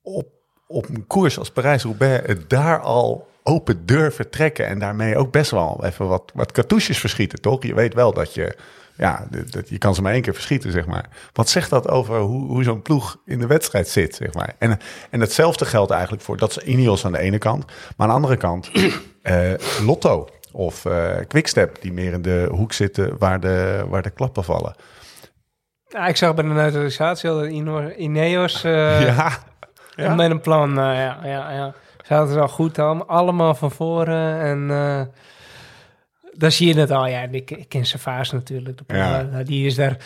[0.01, 0.27] op,
[0.67, 2.27] op een koers als Parijs-Roubaix...
[2.27, 4.67] het daar al open durven trekken...
[4.67, 7.63] en daarmee ook best wel even wat, wat cartouches verschieten, toch?
[7.63, 8.57] Je weet wel dat je...
[8.97, 11.05] Ja, dat, je kan ze maar één keer verschieten, zeg maar.
[11.33, 14.55] Wat zegt dat over hoe, hoe zo'n ploeg in de wedstrijd zit, zeg maar?
[14.57, 14.79] En,
[15.09, 16.37] en hetzelfde geldt eigenlijk voor...
[16.37, 17.65] dat is Ineos aan de ene kant.
[17.65, 18.71] Maar aan de andere kant...
[19.21, 19.53] eh,
[19.85, 21.81] Lotto of eh Quickstep...
[21.81, 24.75] die meer in de hoek zitten waar de, waar de klappen vallen.
[25.87, 29.31] ja, ik zag bij de neutralisatie al dat Ineos eh, ja,
[29.95, 30.15] Ja?
[30.15, 30.73] met een plan.
[30.75, 31.73] ja, ja, ja.
[32.05, 34.39] Ze hadden het al goed allemaal, allemaal van voren.
[34.39, 34.69] En
[36.37, 37.07] dan zie je het al.
[37.07, 38.77] Ja, ik, ik ken Savaas natuurlijk.
[38.77, 39.43] De Ja.
[39.43, 39.97] Die is daar,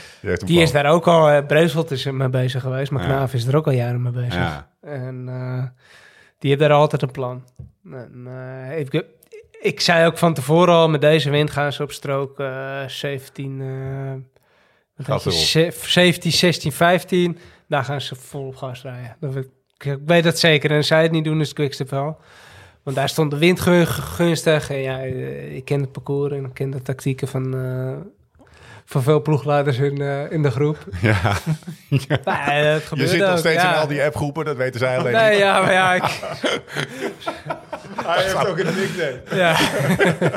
[0.46, 1.44] die, is daar ook al...
[1.46, 2.92] Breusveld is er mee bezig geweest.
[2.92, 3.08] Maar Ja.
[3.08, 4.34] Knaaf is er ook al jaren mee bezig.
[4.34, 4.70] Ja.
[4.82, 5.64] En eh,
[6.40, 7.44] die heeft daar altijd een plan.
[7.92, 9.04] En, eh, ik,
[9.62, 13.62] ik zei ook van tevoren al, met deze wind gaan ze op strook eh 17,
[13.62, 13.68] eh,
[14.96, 17.38] wat Gas had je, ze- 17, 16, 15.
[17.68, 19.16] Daar gaan ze vol op gas rijden.
[19.20, 19.48] Dat weet,
[19.78, 20.72] ik, weet dat zeker.
[20.72, 22.18] En zij het niet doen, is het Quickstep wel.
[22.88, 24.70] Want daar stond de wind gun- gunstig.
[24.70, 27.98] En ja, eh, ik ken het parcours en ik ken de tactieken van, eh,
[28.90, 30.78] van veel ploegleiders in, eh, in de groep.
[31.02, 31.34] Ja.
[32.24, 33.74] Maar, eh, het Je zit nog ook, steeds ja.
[33.74, 35.40] in al die appgroepen, dat weten zij alleen Nee, niet.
[35.40, 36.04] ja, maar ja, ik,
[38.06, 39.22] Hij heeft ook een nickname.
[39.32, 39.56] ja.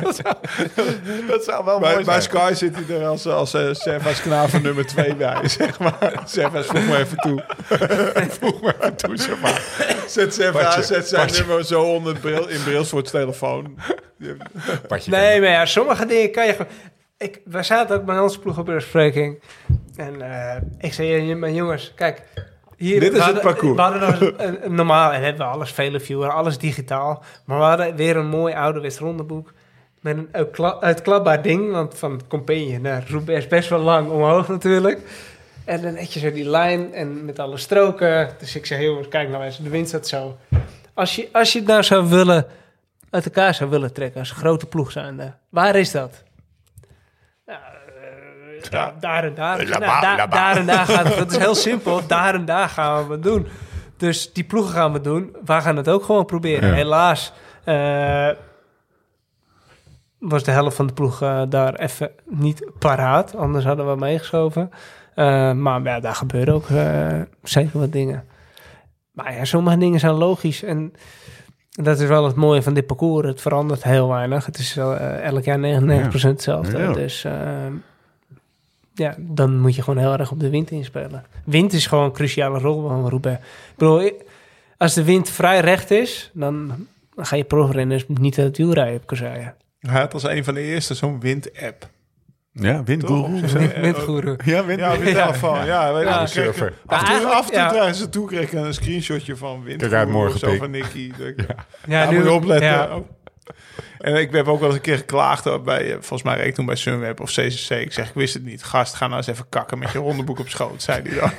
[1.32, 2.22] Dat zou wel Bij, mooi bij zijn.
[2.22, 6.22] Sky zit hij er als, als uh, Servas Knaven nummer 2 bij, zeg maar.
[6.24, 7.44] Servas, voeg me even toe.
[8.40, 9.62] Voeg maar even toe, zeg maar.
[10.06, 13.78] Zet Servas, Patje, zet zijn nummer zo onder het bril, in Brailsfords telefoon.
[14.88, 16.68] Patje Nee, maar ja, sommige dingen kan je gewoon...
[17.20, 19.40] Ik, wij zaten ook bij onze ploeg op een bespreking.
[19.96, 22.22] En eh, ik zei, mijn jongens, kijk...
[22.76, 23.76] Hier, Dit we is het parcours.
[23.76, 24.34] We hadden
[24.64, 27.22] een, normaal, en hebben we alles vele viewer, alles digitaal.
[27.44, 29.52] Maar we hadden weer een mooi ouderwets rondeboek.
[30.00, 34.48] Met een uitkla- uitklapbaar ding, want van Compagnie naar Roubaix is best wel lang omhoog
[34.48, 35.00] natuurlijk.
[35.64, 38.30] En dan je zo die lijn en met alle stroken.
[38.38, 40.36] Dus ik zei, jongens, kijk nou eens, de wind staat zo.
[40.94, 42.46] Als je, als je het nou zou willen,
[43.10, 46.22] uit elkaar zou willen trekken als grote ploeg zijnde, waar is dat?
[49.00, 49.56] Daar en daar.
[49.68, 49.80] Nou,
[50.30, 51.16] daar- en daar gaat het.
[51.22, 52.06] Dat is heel simpel.
[52.06, 53.46] Daar en daar gaan we het doen.
[53.96, 55.36] Dus die ploegen gaan we doen.
[55.44, 56.68] Wij gaan het ook gewoon proberen.
[56.68, 56.74] Ja.
[56.74, 57.32] Helaas
[57.64, 58.28] eh,
[60.18, 63.36] was de helft van de ploeg eh, daar even niet paraat.
[63.36, 64.70] Anders hadden we meegeschoven.
[65.14, 68.24] Eh, maar ja, daar gebeuren ook eh, zeker wat dingen.
[69.12, 70.62] Maar ja, sommige dingen zijn logisch.
[70.62, 70.92] En
[71.70, 73.26] dat is wel het mooie van dit parcours.
[73.28, 74.46] Het verandert heel weinig.
[74.46, 74.76] Het is
[75.22, 76.78] elk jaar 99% hetzelfde.
[76.78, 76.92] Ja.
[76.92, 77.26] Dus
[79.00, 81.24] ja, dan moet je gewoon heel erg op de wind inspelen.
[81.44, 83.38] Wind is gewoon een cruciale rol van Roubaix.
[83.40, 84.10] Ik bedoel,
[84.76, 86.86] als de wind vrij recht is, dan
[87.16, 89.54] ga je profrenners niet uit het wiel rijden op kasseien.
[89.80, 91.88] Hij had als een van de eerste zo'n wind-app.
[92.52, 93.42] Ja, windgoeroe.
[93.42, 93.58] of zo.
[93.58, 94.38] Wind, windgoeroe.
[94.44, 94.80] Ja, wind.
[94.80, 95.64] Ja, telefoon.
[95.64, 96.72] Ja, weet je, Ja, kreeg ik- surfer.
[96.86, 97.68] Af en toe, af en toe ja.
[97.68, 99.80] krijgen ze toe kreeg ik een screenshotje van wind.
[99.80, 101.12] Kijk uit, morgen, of zo van Nicky.
[101.18, 101.44] Ja,
[101.86, 103.04] Ja, moet je opletten.
[103.98, 106.46] En ik heb ook wel eens een keer geklaagd hoor, bij, eh, volgens mij reed
[106.46, 107.70] ik toen bij Sunweb of CCC.
[107.70, 108.62] Ik zeg, ik wist het niet.
[108.64, 111.30] Gast, ga nou eens even kakken met je rondeboek op schoot, zei hij dan.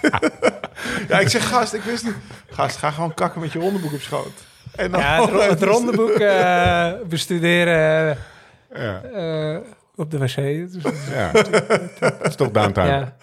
[1.08, 2.14] ja, ik zeg, gast, ik wist niet.
[2.50, 4.32] Gast, ga gewoon kakken met je rondeboek op schoot.
[4.76, 8.18] En dan Ja, het, ro- het rondeboek eh, bestuderen
[8.74, 9.56] Ja, eh,
[10.00, 10.34] op de wc.
[10.34, 10.76] Dus,
[11.12, 11.32] ja.
[12.00, 12.86] Dat is toch downtime.
[12.86, 13.16] ja.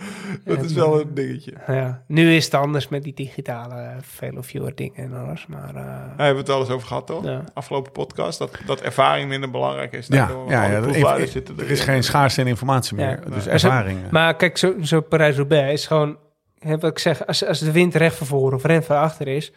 [0.46, 1.54] Dat is wel een dingetje.
[1.68, 5.46] Ja, nu is het anders met die digitale veel viewer dingen en alles.
[5.48, 7.24] Maar eh, Daar hebben we het al eens over gehad, toch?
[7.26, 7.44] Ja.
[7.54, 8.40] Afgelopen podcast.
[8.40, 10.08] Dat, dat ervaring minder belangrijk is.
[10.08, 13.06] Ja, ja, ja, er, zitten er is geen schaarste in informatie Ja.
[13.06, 13.20] meer.
[13.32, 14.00] Dus ervaring.
[14.12, 16.18] Maar kijk, zo, zo Parijs-Roubaix is gewoon...
[16.60, 19.28] Hè, wat ik zeg, als, als de wind recht van voren of recht van achter
[19.28, 19.52] is...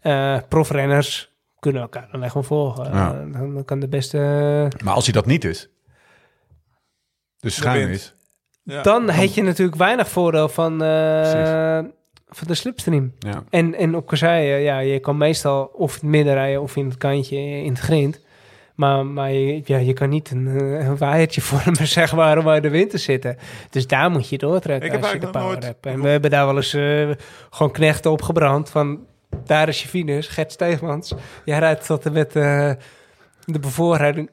[0.00, 2.84] eh profrenners kunnen elkaar dan echt gewoon volgen.
[2.92, 3.12] Ja.
[3.34, 4.18] Eh, dan kan de beste...
[4.84, 5.68] Maar als hij dat niet is,
[7.42, 8.14] dus schuin is,
[8.62, 8.82] Ja.
[8.82, 11.78] dan heb je natuurlijk weinig voordeel van, eh,
[12.28, 13.12] van de slipstream.
[13.18, 13.42] ja.
[13.50, 16.84] En, en op kasseien, ja, je kan meestal of in het midden rijden of in
[16.84, 18.20] het kantje in het grind.
[18.74, 22.62] Maar, maar je, ja, je kan niet een, eh, een waaiertje vormen, zeg maar, waar
[22.62, 23.36] de wind is zitten.
[23.70, 25.86] Dus daar moet je doortrekken Ik heb als je de power nooit- hebt.
[25.86, 27.10] En we hebben daar wel eens eh,
[27.50, 29.06] gewoon knechten opgebrand van...
[29.44, 31.14] Daar is je finish, Gert Steegmans.
[31.44, 32.70] Jij rijdt tot en met eh,
[33.44, 34.30] de bevoorrijding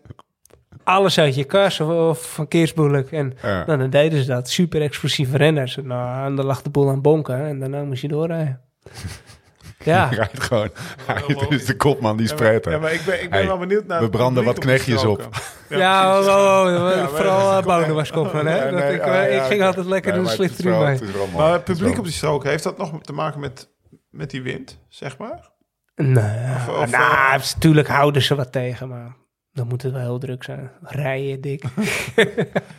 [0.90, 3.12] alles uit je kas of, of van Keersboelek.
[3.12, 3.64] En Ja.
[3.66, 4.50] nou, dan deden ze dat.
[4.50, 5.76] Super explosieve renners.
[5.84, 8.62] Nou, en dan lag de boel aan bonken en daarna moest je doorrijden.
[9.84, 10.70] ja, rijdt gewoon.
[11.06, 12.66] Hij is de kopman die maar- spreekt.
[12.66, 14.02] Ja, maar ik ben, ik ben Hey, wel benieuwd naar...
[14.02, 15.30] we branden wat knechtjes op.
[15.70, 18.72] ja, oh, vooral Bouden was kop van, hè?
[18.72, 20.58] Nee, ik, ah, eh, ja, ik ging altijd lekker nee, in de maar het is
[20.58, 21.34] slipstream is.
[21.36, 23.70] Maar het is publiek op die stroken, heeft dat nog te maken met,
[24.10, 25.50] met die wind, zeg maar?
[25.96, 29.16] Nee, Of- of, nou, eh, natuurlijk houden ze wat tegen, maar
[29.60, 30.72] dan moet het wel heel druk zijn.
[30.82, 31.64] Rijden, dik.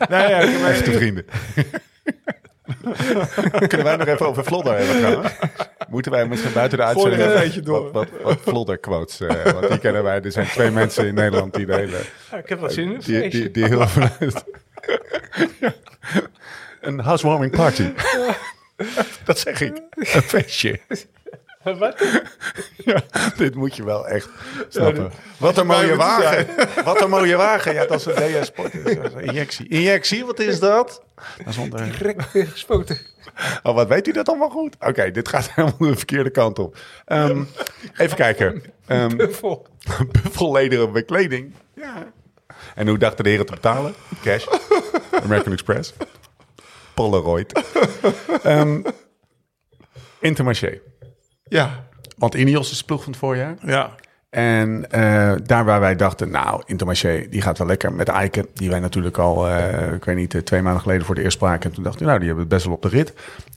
[0.09, 1.25] Nee, ja, Echte vrienden.
[3.67, 5.33] Kunnen wij nog even over Vlodder hebben trouwens?
[5.89, 7.91] Moeten wij misschien buiten de uitzending eentje door.
[7.91, 10.21] wat, wat, wat Vlodder quotes, eh, want die kennen wij.
[10.21, 11.97] Er zijn twee mensen in Nederland die de hele...
[12.41, 13.39] ik heb wat zin in een Die, feestje.
[13.41, 14.13] die, die heel vanuit...
[15.59, 15.73] Ja.
[16.81, 17.91] Een housewarming party.
[19.23, 19.81] Dat zeg ik.
[19.95, 20.79] Een feestje.
[21.79, 21.95] Wat?
[22.85, 23.01] Ja,
[23.37, 24.29] dit moet je wel echt
[24.69, 25.11] snappen.
[25.37, 26.47] Wat een mooie wagen.
[26.85, 27.73] Wat een mooie wagen.
[27.73, 28.73] Ja, dat is een DS Sport.
[28.73, 29.67] Is een Injectie.
[29.67, 31.03] Injectie, wat is dat?
[31.37, 31.91] Dat is onder...
[31.91, 32.97] Direct weer gespoten.
[33.63, 34.75] Oh, wat weet u dat allemaal goed?
[34.79, 36.77] Oké, dit gaat helemaal de verkeerde kant op.
[37.05, 37.43] Ehm,
[37.97, 38.63] even kijken.
[38.87, 39.65] Ehm Vol.
[40.11, 41.53] buffellederen bekleding.
[41.75, 42.11] Ja.
[42.75, 43.93] En hoe dachten de heren te betalen?
[44.23, 44.45] Cash.
[45.23, 45.93] American Express.
[46.93, 47.61] Polaroid.
[48.43, 48.81] Ehm
[50.19, 50.81] Intermarché.
[51.51, 51.83] Ja,
[52.17, 53.55] Want Ineos is ploeg van het voorjaar.
[53.65, 53.95] ja.
[54.31, 58.47] En eh, daar waar wij dachten, nou, Intermarché, die gaat wel lekker met Eiken.
[58.53, 61.37] Die wij natuurlijk al, eh, ik weet niet, eh, twee maanden geleden voor de eerst
[61.37, 61.69] spraken.
[61.69, 63.13] En toen dachten we, nou, die hebben het best wel op de rit.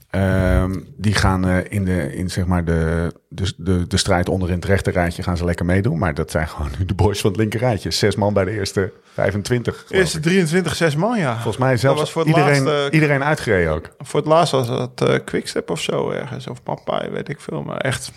[0.09, 4.65] Ehm, die gaan in, de, in zeg maar de, de, de, de strijd onderin het
[4.65, 5.97] rechter rijtje gaan ze lekker meedoen.
[5.97, 7.91] Maar dat zijn gewoon nu de boys van het linker rijtje.
[7.91, 9.75] Zes man bij de eerste 25.
[9.75, 10.23] geloof Eerste ik.
[10.23, 11.33] 23, 6 man, ja.
[11.33, 13.89] Volgens mij zelfs voor iedereen, laatste- iedereen uitgereden ook.
[13.99, 16.47] Voor het laatst was dat Quickstep of zo ergens.
[16.47, 17.63] Of Papai, weet ik veel.
[17.63, 18.11] Maar echt,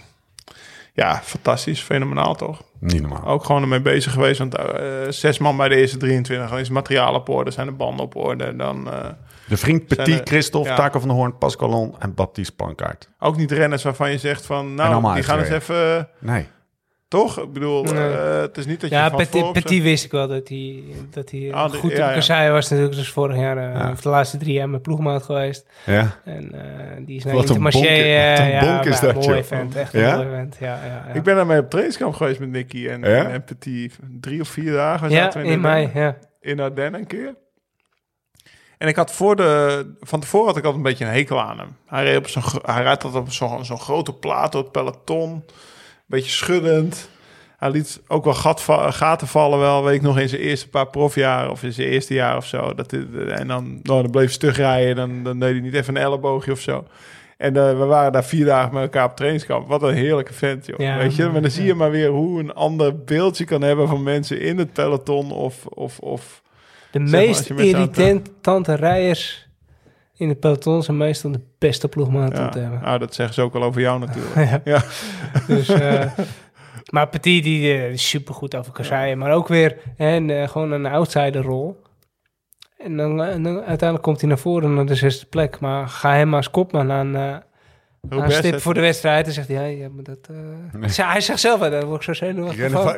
[0.99, 1.81] ja, fantastisch.
[1.81, 2.63] Fenomenaal toch?
[2.81, 3.25] Niet normaal.
[3.25, 4.39] Ook gewoon ermee bezig geweest.
[4.39, 4.65] Want eh,
[5.09, 6.49] zes man bij de eerste 23.
[6.49, 8.57] Dan is het materiaal op orde, zijn de banden op orde.
[8.57, 9.09] Dan eh,
[9.49, 10.77] De vriend Petit, Christophe, ja.
[10.77, 13.09] Taco van der Hoorn, Pascalon en Baptiste Pankaart.
[13.19, 14.75] ook niet renners waarvan je zegt van...
[14.75, 16.09] Nou, die gaan eens even...
[16.19, 16.49] Nee.
[17.09, 17.41] Toch?
[17.43, 18.09] Ik bedoel, Nee.
[18.09, 20.83] eh, het is niet dat je Ja, van Petit, Petit wist ik wel dat hij,
[21.11, 22.51] dat hij Ah, goed ja, op ja.
[22.51, 22.97] was natuurlijk.
[22.97, 23.91] Dus vorig jaar, eh, Ja.
[23.91, 25.67] of de laatste drie jaar met ploegmaat geweest.
[25.87, 26.21] Ja.
[26.25, 27.81] En eh, die is naar Wat een bonk- eh,
[28.31, 29.37] wat een ja, bonk is dat, mooi joh.
[29.37, 29.77] event.
[29.77, 30.11] Echt Ja?
[30.13, 30.57] een mooi event.
[30.61, 31.15] Ja, ja, ja.
[31.15, 33.29] Ik ben daarmee op trainingskamp geweest met Nicky en, Ja?
[33.29, 33.99] en Petit.
[34.21, 35.91] Drie of vier dagen ja, zaten we in mei.
[35.95, 36.17] Ja.
[36.41, 37.35] in Ardennen een keer.
[38.79, 39.87] En ik had voor de...
[40.01, 41.77] Van tevoren had ik altijd een beetje een hekel aan hem.
[41.87, 45.45] Hij, reed op zo'n, hij rijdt altijd op zo'n, zo'n grote plaat door het peloton.
[46.09, 47.09] Beetje schuddend.
[47.57, 50.87] Hij liet ook wel gat gaten vallen wel, weet ik nog, in zijn eerste paar
[50.87, 52.75] profjaren of in zijn eerste jaar of zo.
[52.75, 55.97] Dat, en dan, nou, dan bleef hij stug rijden, dan, dan deed hij niet even
[55.97, 56.85] een elleboogje of zo.
[57.37, 59.69] En eh, we waren daar vier dagen met elkaar op trainingskamp.
[59.69, 60.79] Wat een heerlijke vent, joh.
[60.79, 61.29] Ja, weet je?
[61.29, 64.59] Maar dan zie je maar weer hoe een ander beeldje kan hebben van mensen in
[64.59, 65.67] het peloton of...
[65.67, 66.43] of, of
[66.91, 69.48] De maar, meest zo'n- irritante rijders
[70.19, 72.81] in het peloton zijn meestal de beste ploegmaat om te ja, hebben.
[72.83, 74.35] nou, dat zeggen ze ook al over jou natuurlijk.
[74.51, 74.61] Ja.
[74.65, 74.83] Ja.
[75.47, 76.05] Dus, eh,
[76.93, 79.19] Maar Petit die eh, is supergoed over kasseien.
[79.19, 81.81] Maar ook weer hè, een, eh, gewoon een outsider rol.
[82.79, 85.61] En dan, en dan uiteindelijk komt hij naar voren naar de zesde plek.
[85.61, 87.37] Maar ga hem als kopman aan, eh
[88.01, 89.25] best stip voor de wedstrijd.
[89.25, 90.19] Dan zegt hij, ja, ja maar dat...
[90.31, 90.37] eh,
[90.81, 92.95] Hij zegt- Hij zegt zelf, dat word ik zo zenuwachtig van.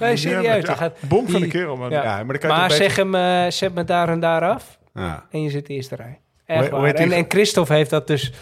[0.00, 0.44] Nee, serieus.
[0.44, 1.90] Ja, die gaat, Bom van die- de kerel, man.
[1.90, 2.02] Ja.
[2.02, 4.78] Ja, maar dan kan je maar zeg beter- hem, zet me daar en daar af.
[4.94, 5.26] Ja.
[5.30, 6.18] En je zit de eerste rij.
[6.46, 6.94] Echt waar.
[6.94, 8.32] En, en Christophe heeft dat dus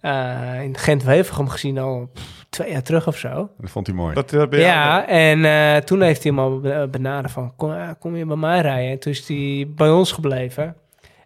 [0.00, 3.50] eh, in Gent-Wevergem gezien al pff, twee jaar terug of zo.
[3.58, 4.14] Dat vond hij mooi.
[4.14, 7.52] Dat, dat ben je Ja, en eh, toen heeft hij hem al be- benaderd van,
[7.56, 8.90] kom, eh, kom je bij mij rijden?
[8.90, 10.76] En toen is hij bij ons gebleven.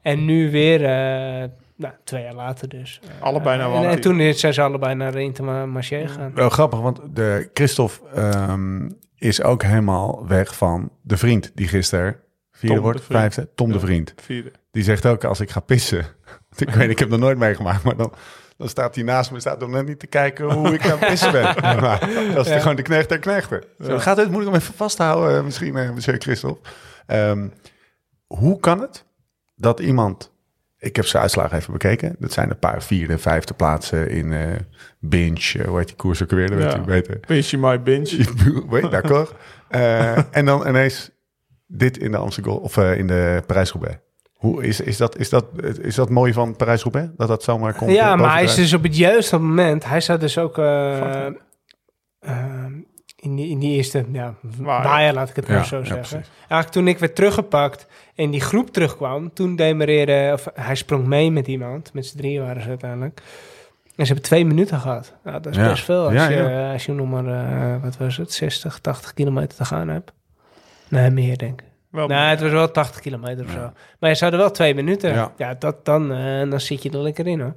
[0.03, 3.01] En nu weer, eh, nou, twee jaar later dus.
[3.19, 6.35] Eh, Allebei naar en, en toen zijn ze allebei naar Intermarché gegaan.
[6.35, 8.89] Wel grappig, want de Christophe ehm,
[9.19, 12.17] is ook helemaal weg van de vriend die gisteren
[12.67, 13.79] vierde Tom wordt, vijfde, Tom de.
[13.81, 14.15] Vriend.
[14.23, 14.53] Vierde.
[14.71, 16.07] Die zegt ook als ik ga pissen.
[16.57, 18.13] ik weet, ik heb nog nooit meegemaakt, maar dan,
[18.57, 21.33] dan staat hij naast me, staat nog net niet te kijken hoe ik aan pissen
[21.33, 21.43] ben.
[21.81, 22.01] maar
[22.35, 22.59] dat is Ja.
[22.59, 23.65] gewoon de knecht der knechten.
[23.85, 26.69] Zo, gaat het, moet ik hem even vasthouden, eh, misschien, eh, monsieur Christophe.
[27.07, 27.49] Ehm,
[28.27, 29.05] hoe kan het
[29.57, 30.33] dat iemand,
[30.79, 34.49] ik heb zijn uitslagen even bekeken, dat zijn een paar vierde, vijfde plaatsen in eh
[35.01, 36.79] Binge, eh, hoe heet die koers ook weer, dat weet Ja.
[36.79, 37.17] ik beter.
[37.19, 38.25] Pinchy my binge.
[38.71, 39.33] Weet, d'accord.
[39.69, 41.11] Eh, en dan ineens
[41.75, 43.97] dit in de Amsterdam of eh, in de Parijs-Roubaix.
[44.33, 45.47] Hoe is, is, dat, is, dat,
[45.81, 47.09] is dat mooi van Parijs-Roubaix?
[47.17, 47.91] Dat dat zomaar komt?
[47.91, 49.85] Ja, maar hij is dus op het juiste moment.
[49.85, 51.33] Hij zat dus ook eh, eh,
[53.17, 54.35] in, die, in die eerste ja,
[55.13, 56.09] laat ik het maar Ja, zo ja, zeggen.
[56.09, 56.31] precies.
[56.39, 61.31] Eigenlijk toen ik werd teruggepakt en die groep terugkwam, toen demereerde, of hij sprong mee
[61.31, 63.23] met iemand, met z'n drieën waren ze uiteindelijk.
[63.97, 65.15] En ze hebben twee minuten gehad.
[65.25, 65.69] Nou, dat is Ja.
[65.69, 66.73] best veel als, Ja, je, ja.
[66.73, 70.13] als je nog maar, eh, wat was het, 60, 80 kilometer te gaan hebt.
[70.89, 71.67] Nee, meer denk ik.
[71.91, 73.73] Wel, Nee, het was wel 80 kilometer of zo.
[74.01, 75.13] Maar ze hadden wel twee minuten.
[75.13, 75.33] Ja.
[75.37, 77.55] Ja, dat, dan, eh, dan zit je er lekker in hoor.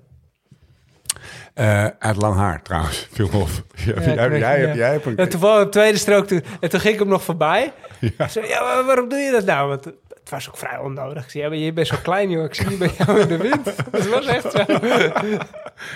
[1.54, 3.50] Eh, uit lang haar trouwens, viel me op.
[3.76, 4.66] Ja, Ja, jij, ik weet- jij, ja.
[4.66, 5.18] hebt- jij hebt een...
[5.18, 7.74] En toevallig op tweede strook, toen, en toen ging ik hem nog voorbij.
[8.00, 8.10] Ja.
[8.26, 9.68] Ik zei, ja, waarom doe je dat nou?
[9.70, 9.92] Want
[10.30, 11.24] het was ook vrij onnodig.
[11.24, 12.44] Ik zei, ja, maar je bent zo klein, joh.
[12.44, 13.66] Ik zie niet bij jou in de wind.
[13.92, 14.64] Het was echt zo.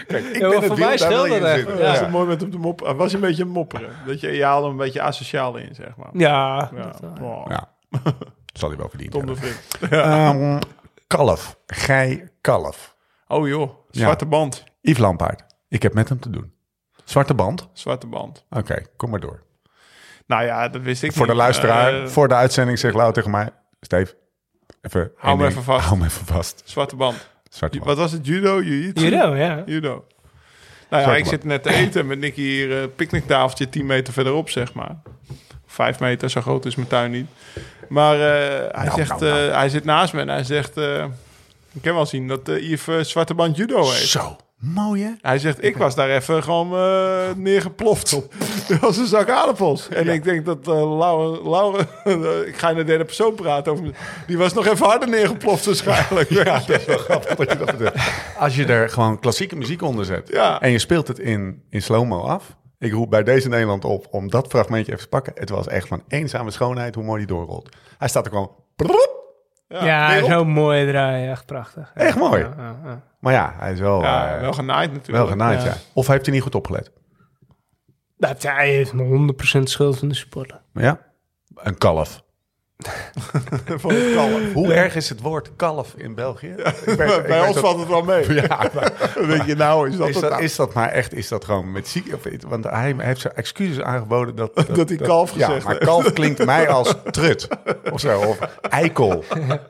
[0.08, 1.74] Kijk, ik Ja, ben voor mij daar wil je scheelde in het zitten.
[1.74, 1.80] echt.
[1.80, 1.94] Ja, Ja.
[1.94, 2.80] is het mooi met op de mop.
[2.80, 3.90] Hij was een beetje een mopperen.
[4.06, 6.10] Dat je, je haalde hem een beetje asociaal in, zeg maar.
[6.14, 6.94] Ja, Ja.
[7.02, 7.18] dat.
[7.20, 7.52] Wow.
[7.52, 7.74] Ja,
[8.54, 9.36] zal hij wel verdiend Tom de.
[9.36, 9.60] Vriend.
[9.92, 10.60] Ehm,
[11.08, 12.96] kalf, gij kalf.
[13.28, 14.64] Oh joh, zwarte band.
[14.82, 16.54] Yves Lampaard, ik heb met hem te doen.
[17.04, 17.70] Zwarte band?
[17.74, 18.46] Zwarte band.
[18.50, 19.44] Oké, kom maar door.
[20.26, 23.32] Nou ja, dat wist ik Voor de luisteraar, Eh, voor de uitzending zegt Lau tegen
[23.32, 23.50] mij...
[23.82, 24.16] Steve,
[24.82, 25.12] even...
[25.16, 25.86] Hou me even vast.
[25.86, 26.62] Hou me even vast.
[26.66, 27.30] Zwarte band.
[27.50, 28.26] Zwarte Wat was het?
[28.26, 28.62] Judo?
[28.62, 29.04] Jiu-jitsu?
[29.04, 29.64] Judo, ja.
[29.66, 29.90] Judo.
[29.90, 30.06] Nou
[30.90, 34.50] ja, Zwarte ik zit net te eten met Nicky hier, eh picknicktafeltje 10 meter verderop,
[34.50, 34.96] zeg maar.
[35.66, 37.28] Vijf meter, zo groot is mijn tuin niet.
[37.90, 38.20] Maar eh,
[38.72, 39.50] hij, Nou, zegt, nou, nou.
[39.50, 40.78] eh, hij zit naast me en hij zegt...
[40.78, 41.06] eh,
[41.74, 44.08] ik kan wel zien dat eh Yves eh, zwarte band judo heeft.
[44.08, 45.10] Zo, mooi hè?
[45.22, 48.22] Hij zegt, ik was daar even gewoon eh, neergeploft.
[48.82, 49.90] als een zak aardappels.
[49.90, 51.50] En ik denk dat eh Laura...
[51.50, 51.80] Laura
[52.50, 53.86] ik ga in de derde persoon praten over...
[54.28, 56.30] Die was nog even harder neergeploft waarschijnlijk.
[56.30, 57.96] Ja, dat is wel grappig dat je dat vertelt.
[58.38, 60.62] Als je er gewoon klassieke muziek onder zet Ja.
[60.62, 62.56] en je speelt het in, in slow-mo af.
[62.80, 65.34] Ik roep bij deze Nederland op om dat fragmentje even te pakken.
[65.36, 67.70] Het was echt van eenzame schoonheid hoe mooi die doorrolt.
[67.98, 68.52] Hij staat er gewoon...
[69.68, 70.30] Ja, weer op.
[70.30, 71.30] zo'n mooie draai.
[71.30, 71.92] Echt prachtig.
[71.96, 72.02] Ja.
[72.02, 72.48] Echt mooi.
[73.22, 75.30] Maar ja, hij is wel, Ja, eh, wel genaaid wel natuurlijk.
[75.30, 75.74] genaaid, ja.
[75.94, 76.92] Of heeft hij niet goed opgelet?
[78.18, 80.62] Dat, hij heeft me 100% schuld van de supporter.
[80.74, 81.00] Maar ja,
[81.56, 82.24] een kalf.
[83.66, 84.54] Van het kalf.
[84.54, 86.48] Hoe erg is het woord kalf in België?
[86.48, 88.34] Ik weet- ik Bij ons dat- valt het wel mee.
[88.34, 90.44] Ja, maar- Weet je, nou is dat, is, het dat, nou?
[90.44, 92.14] is dat maar echt, is dat gewoon met ziek?
[92.14, 94.56] Of, want hij heeft zijn excuses aangeboden dat...
[94.76, 95.86] Dat hij kalf Ja, gezegd maar heeft.
[95.86, 97.48] kalf klinkt mij als trut
[97.92, 98.20] of zo.
[98.22, 99.24] Of eikel.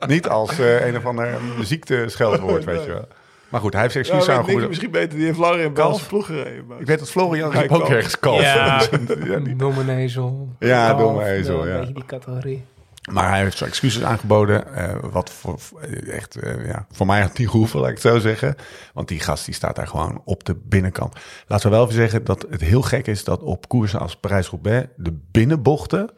[0.06, 1.28] Niet als eh, een of ander
[1.60, 3.08] ziektescheldwoord, weet je wel.
[3.52, 4.68] Maar goed, hij heeft zijn excuses aangeboden.
[4.68, 5.72] misschien beter, die heeft langer in?
[5.74, 6.66] Belgische ploeg gereden.
[6.66, 7.88] maar- Ik weet dat Florian ook kalf.
[7.88, 8.40] ergens kalf.
[8.40, 8.82] Ja,
[9.24, 10.48] Ja, die- domme ezel.
[10.58, 11.78] Ja, Kalf, domme ezel, Een ja.
[11.78, 12.64] beetje die categorie.
[13.12, 14.74] Maar hij heeft zijn excuses aangeboden.
[14.74, 18.12] eh, wat voor, eh, echt, eh, ja, voor mij had niet gehoeven, laat ik het
[18.12, 18.56] zo zeggen.
[18.94, 21.16] Want die gast die staat daar gewoon op de binnenkant.
[21.46, 24.86] Laten we wel even zeggen dat het heel gek is dat op koersen als Parijs-Roubaix
[24.96, 26.10] de binnenbochten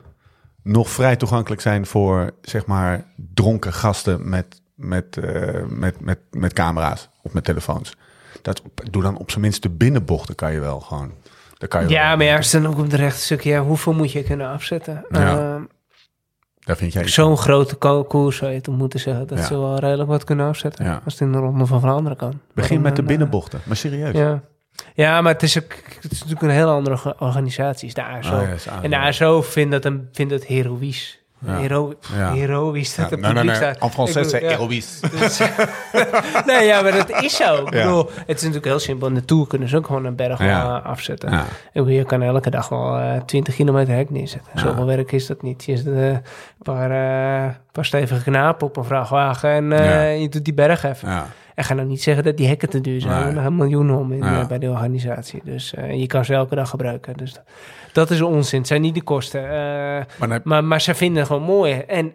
[0.62, 3.04] nog vrij toegankelijk zijn voor zeg maar
[3.34, 7.96] dronken gasten met, met, eh, met, met, met camera's of met telefoons.
[8.42, 11.12] Dat, doe dan op zijn minst de binnenbochten kan je wel gewoon.
[11.58, 13.38] Daar kan je Ja, wel- maar ja, dan ook op het rechte.
[13.40, 15.04] Ja, hoeveel moet je kunnen afzetten?
[15.10, 15.38] Ja.
[15.38, 15.62] Ehm,
[16.60, 19.44] daar vind jij Zo'n grote ko- koers zou je toch moeten zeggen dat Ja.
[19.44, 20.84] ze wel redelijk wat kunnen afzetten.
[20.84, 21.00] Ja.
[21.04, 22.40] Als het in de ronde van Vlaanderen kan.
[22.54, 24.14] Begin met de eh, binnenbochten, maar serieus.
[24.14, 24.42] Ja.
[24.94, 27.88] ja, maar het is, ook, het is natuurlijk een heel andere orga- organisatie.
[27.88, 28.34] Is de ASO.
[28.36, 28.70] Oh ja, ASO.
[28.82, 31.22] en de ASO vindt dat, een, vindt dat heroïs.
[31.46, 32.32] Hero, Ja.
[32.32, 33.54] heroïs dat Ja, publiek.
[33.60, 34.38] En français, ja.
[34.38, 35.00] héroïs.
[35.18, 35.38] Dus-
[36.46, 37.54] nee, ja, maar dat is zo.
[37.56, 39.08] Ik bedoel, het is natuurlijk heel simpel.
[39.08, 40.76] In de Tour kunnen ze ook gewoon een berg Ja.
[40.78, 41.40] eh, afzetten.
[41.72, 44.58] Bedoel, Je kan elke dag wel eh 20 kilometer hek neerzetten.
[44.58, 45.64] Zoveel werk is dat niet.
[45.64, 46.22] Je zet eh, een
[46.62, 50.02] paar, eh, paar stevige knapen op een vrachtwagen en eh, Ja.
[50.02, 51.08] je doet die berg even.
[51.54, 53.14] En ga nou niet zeggen dat die hekken te duur zijn.
[53.18, 53.24] Nee.
[53.26, 54.40] Er zijn een miljoen om in, Ja.
[54.40, 55.40] eh, bij de organisatie.
[55.44, 57.16] Dus eh, je kan ze elke dag gebruiken.
[57.16, 57.44] Dus dat,
[57.92, 58.58] dat is onzin.
[58.58, 59.42] Het zijn niet de kosten.
[59.44, 61.72] Eh, Maar maar, maar ze vinden het gewoon mooi.
[61.72, 62.12] En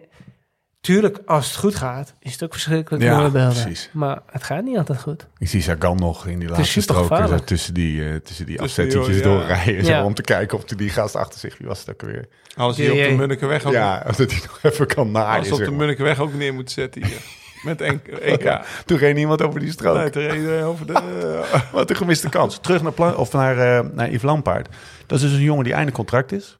[0.80, 3.48] tuurlijk, als het goed gaat, is het ook verschrikkelijk Ja, beelden.
[3.48, 3.90] precies.
[3.92, 5.26] Maar het gaat niet altijd goed.
[5.38, 9.22] Ik zie Sagan nog in die laatste zo tussen die, tussen die afzettetjes ja.
[9.22, 9.84] doorrijden.
[9.84, 12.28] Zo, om te kijken of die, die gast achter zich, wie was het ook weer?
[12.56, 13.14] Als hij op de.
[13.16, 15.50] Munnikenweg ook, Ja, of dat hij nog even kan naaien.
[15.50, 15.70] als op de.
[15.70, 17.20] Munnikenweg ook neer moet zetten hier.
[17.62, 18.60] Met EK.
[18.86, 19.96] Toen reed niemand over die strook.
[19.96, 21.40] Nee, te reden over de...
[21.72, 22.58] Wat een gemiste kans.
[22.58, 24.68] Terug naar, Pla- of naar, eh, naar Yves Lampaard.
[25.06, 26.58] Dat is dus een jongen die einde contract is.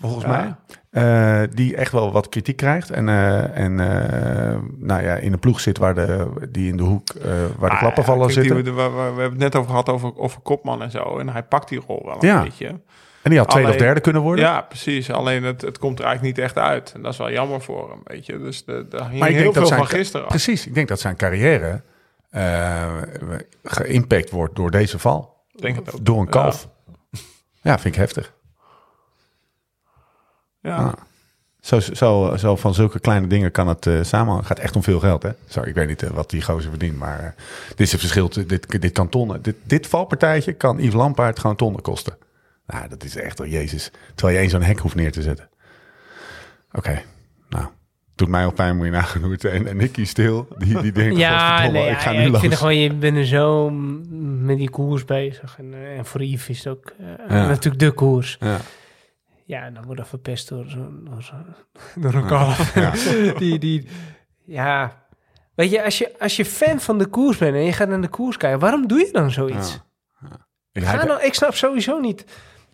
[0.00, 0.30] Volgens Ja.
[0.30, 0.54] mij.
[0.90, 2.90] Eh, die echt wel wat kritiek krijgt.
[2.90, 6.82] En, eh, en eh, nou ja, in de ploeg zit waar de, die in de
[6.82, 8.74] hoek eh, waar de Ah, klappen ja, vallen kijk, die- zitten.
[8.76, 11.18] we, we- we hebben het net over gehad over, over Kopman en zo.
[11.18, 12.42] En hij pakt die rol wel een Ja.
[12.42, 12.80] beetje.
[13.28, 14.44] En die had tweede of derde kunnen worden.
[14.44, 15.10] Ja, precies.
[15.10, 16.92] Alleen het, het komt er eigenlijk niet echt uit.
[16.94, 18.38] En dat is wel jammer voor hem, weet je.
[18.38, 20.32] Dus de, de hing Maar ik heel denk dat veel zijn, van gisteren af.
[20.32, 21.82] Precies, ik denk dat zijn carrière
[22.30, 22.92] eh
[23.64, 25.36] geïmpact wordt door deze val.
[25.52, 26.04] Denk het ook.
[26.04, 26.68] Door een kalf.
[27.62, 28.32] Ja, vind ik heftig.
[30.60, 30.76] Ja.
[30.76, 30.92] Ah.
[31.60, 34.36] Zo, zo, zo van zulke kleine dingen kan het eh samen.
[34.36, 35.30] Het gaat echt om veel geld, hè?
[35.48, 37.34] Zo, ik weet niet eh, wat die gozer verdient, maar
[37.68, 38.28] dit is het verschil.
[38.46, 39.42] Dit, dit kan tonnen.
[39.42, 42.16] Dit, dit valpartijtje kan Yves Lampaard gewoon tonnen kosten.
[42.68, 43.90] Nou, dat is echt, oh, jezus.
[44.14, 45.48] Terwijl je één zo'n hek hoeft neer te zetten.
[46.72, 47.02] Oké,
[47.48, 47.66] nou.
[48.14, 49.44] Doet mij al pijn, moet je nagaan hoe het...
[49.44, 51.16] En, en Nicky stil, die, die denkt...
[51.16, 52.40] Ja, nee, ik ga ja, nu ik los.
[52.40, 53.70] vind gewoon, je bent er zo
[54.40, 55.58] met die koers bezig.
[55.58, 57.46] En, eh, en voor Yves is het ook eh, Ja.
[57.46, 58.36] natuurlijk de koers.
[58.40, 58.58] Ja.
[59.44, 61.44] Ja, dan wordt dat verpest door zo'n door
[62.12, 62.72] door een kalf.
[63.38, 63.88] die, die,
[64.44, 65.02] ja,
[65.54, 68.00] weet je als, je, als je fan van de koers bent en je gaat naar
[68.00, 69.80] de koers kijken, waarom doe je dan zoiets?
[70.72, 72.24] Ik, Ga hij- nou, ik snap sowieso niet.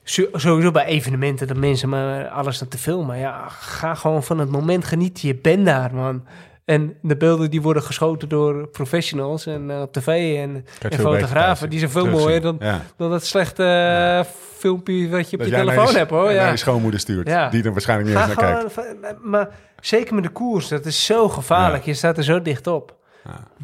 [0.05, 3.19] Sowieso bij evenementen dat mensen maar alles aan te filmen.
[3.19, 5.29] Ja, ga gewoon van het moment genieten.
[5.29, 6.25] Je bent daar, man.
[6.65, 11.71] En de beelden die worden geschoten door professionals en eh, op tv en, en fotografen.
[11.71, 12.27] Die zijn veel terugzien.
[12.27, 12.81] mooier dan, Ja.
[12.97, 16.31] dan dat slechte eh, filmpje wat je op Dat je telefoon hebt, hoor.
[16.33, 16.51] Ja.
[16.51, 17.29] je schoonmoeder stuurt.
[17.29, 17.49] Ja.
[17.49, 18.73] Die er waarschijnlijk niet eens naar kijkt.
[18.75, 19.49] gewoon, van- maar
[19.81, 21.85] zeker met de koers, dat is zo gevaarlijk.
[21.85, 22.95] Je staat er zo dicht op.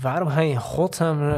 [0.01, 1.31] Waarom ga je in godsnaam...
[1.31, 1.37] eh,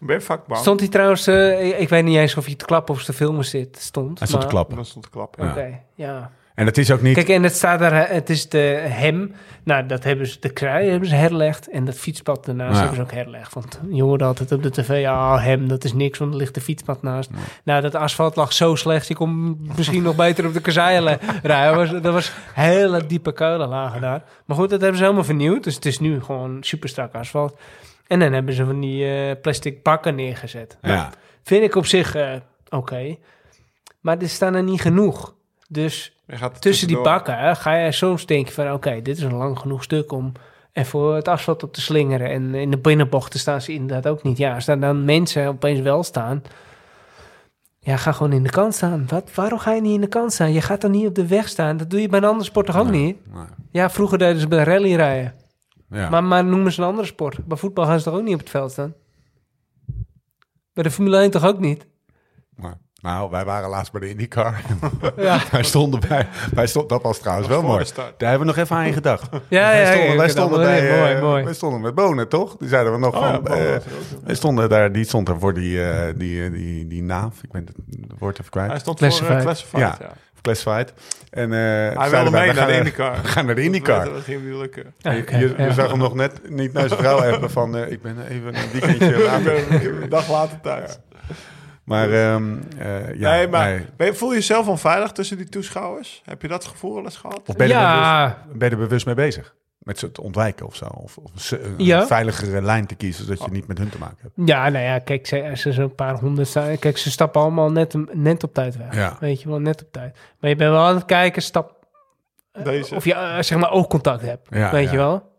[0.00, 0.20] Ben?
[0.52, 3.12] Stond hij trouwens, eh, ik, ik weet niet eens of hij te klappen of te
[3.12, 4.18] filmen zit, stond.
[4.18, 4.84] Hij stond te klappen.
[4.86, 5.44] Stond te klappen.
[5.44, 5.50] Ja.
[5.50, 6.30] Oké, ja.
[6.54, 7.14] En het is ook niet...
[7.14, 8.58] Kijk, en het staat daar, eh, het is de
[8.88, 9.32] hem.
[9.64, 11.70] Nou, dat hebben ze, de krui hebben ze herlegd.
[11.70, 12.78] En dat fietspad daarnaast Ja.
[12.78, 13.54] hebben ze ook herlegd.
[13.54, 16.54] Want je hoorde altijd op de tv, ah, hem, dat is niks, want er ligt
[16.54, 17.30] de fietspad naast.
[17.64, 21.76] Nou, dat asfalt lag zo slecht, je kon misschien nog beter op de le- rijden.
[21.76, 24.22] Dat was, dat was hele diepe kuilen lagen daar.
[24.44, 25.64] Maar goed, dat hebben ze helemaal vernieuwd.
[25.64, 27.58] Dus het is nu gewoon super strak asfalt.
[28.08, 30.78] En dan hebben ze van die eh, plastic bakken neergezet.
[30.80, 31.10] Nou, Ja.
[31.42, 32.32] Vind ik op zich eh,
[32.68, 33.16] oké.
[34.00, 35.34] Maar er staan er niet genoeg.
[35.68, 36.16] Dus
[36.58, 38.72] tussen die bakken hè, ga je soms denken van...
[38.72, 40.32] oké, dit is een lang genoeg stuk om
[40.72, 42.30] even het asfalt op te slingeren.
[42.30, 44.38] En in de binnenbochten staan ze inderdaad ook niet.
[44.38, 46.42] Ja, als daar dan mensen opeens wel staan...
[47.78, 49.04] ja, ga gewoon in de kant staan.
[49.08, 50.52] Wat, waarom ga je niet in de kant staan?
[50.52, 51.76] Je gaat dan niet op de weg staan.
[51.76, 53.32] Dat doe je bij een andere sport toch ook niet?
[53.34, 53.44] Nee.
[53.70, 55.34] Ja, vroeger deden ze bij rally rijden.
[55.90, 56.08] Ja.
[56.10, 57.46] Maar, maar noemen ze een andere sport.
[57.46, 58.94] Bij voetbal gaan ze toch ook niet op het veld staan?
[60.72, 61.86] Bij de Formule 1 toch ook niet?
[62.56, 64.60] Maar, nou, wij waren laatst bij de IndyCar.
[65.16, 65.40] Ja.
[65.50, 66.28] wij stonden bij...
[66.54, 67.84] Wij stond, dat was trouwens wel mooi.
[67.94, 69.28] Daar hebben we nog even aan gedacht.
[69.48, 70.98] Ja, wij ja, stonden, ja, wij stonden bij...
[70.98, 71.44] mooi, eh, mooi.
[71.44, 72.56] Wij stonden met Bonen, toch?
[72.56, 73.42] Die zeiden we nog Oh, ja, van...
[73.42, 73.80] Bonen eh,
[74.24, 74.92] wij stonden daar...
[74.92, 77.42] Die stond er voor die, eh, die, die, die naaf.
[77.42, 78.70] Ik ben het woord even kwijt.
[78.70, 79.36] Hij stond voor Classified.
[79.36, 79.98] uh, Classified, Ja.
[80.48, 80.62] Ja.
[80.62, 80.92] Classified.
[81.30, 81.58] En, eh,
[81.98, 83.22] Hij wilde mee we naar de gaan- IndyCar.
[83.22, 84.04] We gaan naar de IndyCar.
[84.14, 84.94] Dat ging niet lukken.
[84.98, 85.70] Ja, Je- oké, je, je ja.
[85.72, 87.76] zag hem nog net niet naar zijn vrouw hebben van...
[87.76, 89.72] eh, ik ben even een weekendje later.
[90.02, 90.98] Een dag later thuis.
[91.84, 93.86] Maar ehm, eh, ja, nee, maar nee.
[93.96, 96.22] Ben je- voel je jezelf onveilig tussen die toeschouwers?
[96.24, 97.40] Heb je dat gevoel wel eens gehad?
[97.46, 98.24] Of ben je, er Ja.
[98.42, 99.54] bewust, ben je er bewust mee bezig?
[99.78, 100.84] Met ze te ontwijken of zo?
[100.84, 102.06] Of, of een, een Ja.
[102.06, 104.48] veiligere lijn te kiezen, zodat je niet met hun te maken hebt?
[104.48, 106.52] Ja, nou ja, kijk, ze, ze zo'n paar honderd.
[106.78, 108.94] Kijk, ze stappen allemaal net, net op tijd weg.
[108.94, 109.16] Ja.
[109.20, 110.18] Weet je wel, net op tijd.
[110.40, 111.86] Maar je bent wel aan het kijken, stap,
[112.62, 112.94] Deze.
[112.94, 114.46] of je eh, zeg maar oogcontact hebt.
[114.50, 114.90] Ja, weet ja.
[114.90, 115.36] je wel?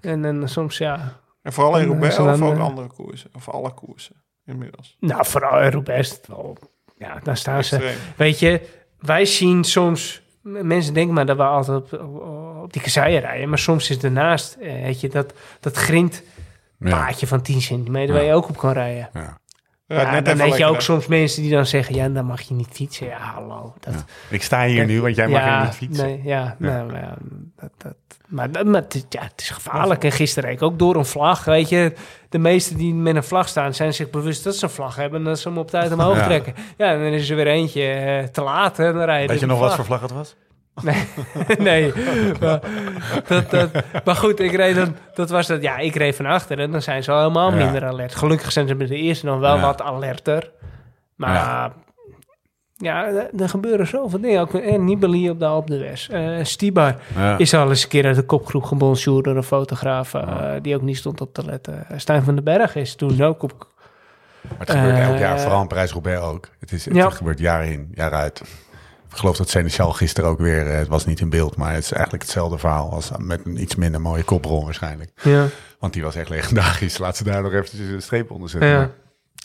[0.00, 1.20] En dan soms, ja.
[1.42, 3.30] En vooral in En, eh, Roubaix of ook eh, andere koersen?
[3.34, 4.96] Of alle koersen inmiddels?
[5.00, 6.56] Nou, vooral in Roubaix is het wel.
[6.98, 7.96] Ja, daar staan ze.
[8.16, 10.22] Weet je, wij zien soms.
[10.42, 13.48] Mensen denken maar dat we altijd op, op, op die kasseien rijden.
[13.48, 16.22] Maar soms is ernaast, eh, weet je, dat, dat grind
[16.78, 16.90] Ja.
[16.90, 19.08] paadje van 10 centimeter waar je ook op kan rijden.
[19.14, 19.38] Ja.
[19.94, 22.54] Ja, net dan heb je ook soms mensen die dan zeggen, ja, dan mag je
[22.54, 23.06] niet fietsen.
[23.06, 23.74] Ja, hallo.
[23.80, 23.94] Dat,
[24.30, 26.06] Ik sta hier nu, want jij mag ja, hier niet fietsen.
[26.06, 27.14] Nee, ja, Nou, maar ja,
[27.60, 27.94] dat, dat,
[28.26, 30.04] maar, dat- maar het, is- ja, het is gevaarlijk.
[30.04, 31.44] En gisteren reed ik ook door een vlag.
[31.44, 31.92] Weet je,
[32.28, 35.18] de meesten die met een vlag staan, zijn zich bewust dat ze een vlag hebben.
[35.18, 36.54] En dat ze hem op tijd omhoog trekken.
[36.76, 38.78] Ja, en dan is er weer eentje eh, te laat.
[38.78, 40.34] En dan rijden Weet je nog wat voor vlag het was?
[40.82, 41.04] Nee,
[41.58, 41.92] nee.
[42.40, 42.60] Maar,
[43.26, 43.70] dat, dat,
[44.04, 45.62] maar goed, ik reed dan, dat was dat.
[45.62, 47.64] Ja, ik reed van achter en dan zijn ze al helemaal Ja.
[47.64, 48.14] minder alert.
[48.14, 49.60] Gelukkig zijn ze met de eerste nog wel Ja.
[49.60, 50.50] wat alerter.
[51.16, 51.72] Maar Ja.
[52.76, 53.06] ja,
[53.38, 54.40] er- gebeuren zoveel dingen.
[54.40, 56.08] Ook en Nibali op de Alpe d'Huez.
[56.08, 57.38] Eh Stibar Ja.
[57.38, 60.82] is al eens een keer uit de kopgroep gebonjourd door een fotograaf eh, die ook
[60.82, 61.84] niet stond op te letten.
[61.88, 63.66] Eh, Stijn van den Berg is toen ook op.
[64.48, 66.48] Maar het gebeurt elk jaar, Eh, vooral in Parijs-Roubaix ook.
[66.60, 67.10] Het, is, het Ja.
[67.10, 68.42] gebeurt jaar in, jaar uit.
[69.12, 71.84] Ik geloof dat Seneschal gisteren ook weer, eh, het was niet in beeld, maar het
[71.84, 75.10] is eigenlijk hetzelfde verhaal als met een iets minder mooie koprol waarschijnlijk.
[75.22, 75.46] Ja,
[75.78, 76.98] Want die was echt legendarisch.
[76.98, 78.70] Laat ze daar nog eventjes een streep onder zetten.
[78.70, 78.90] ja.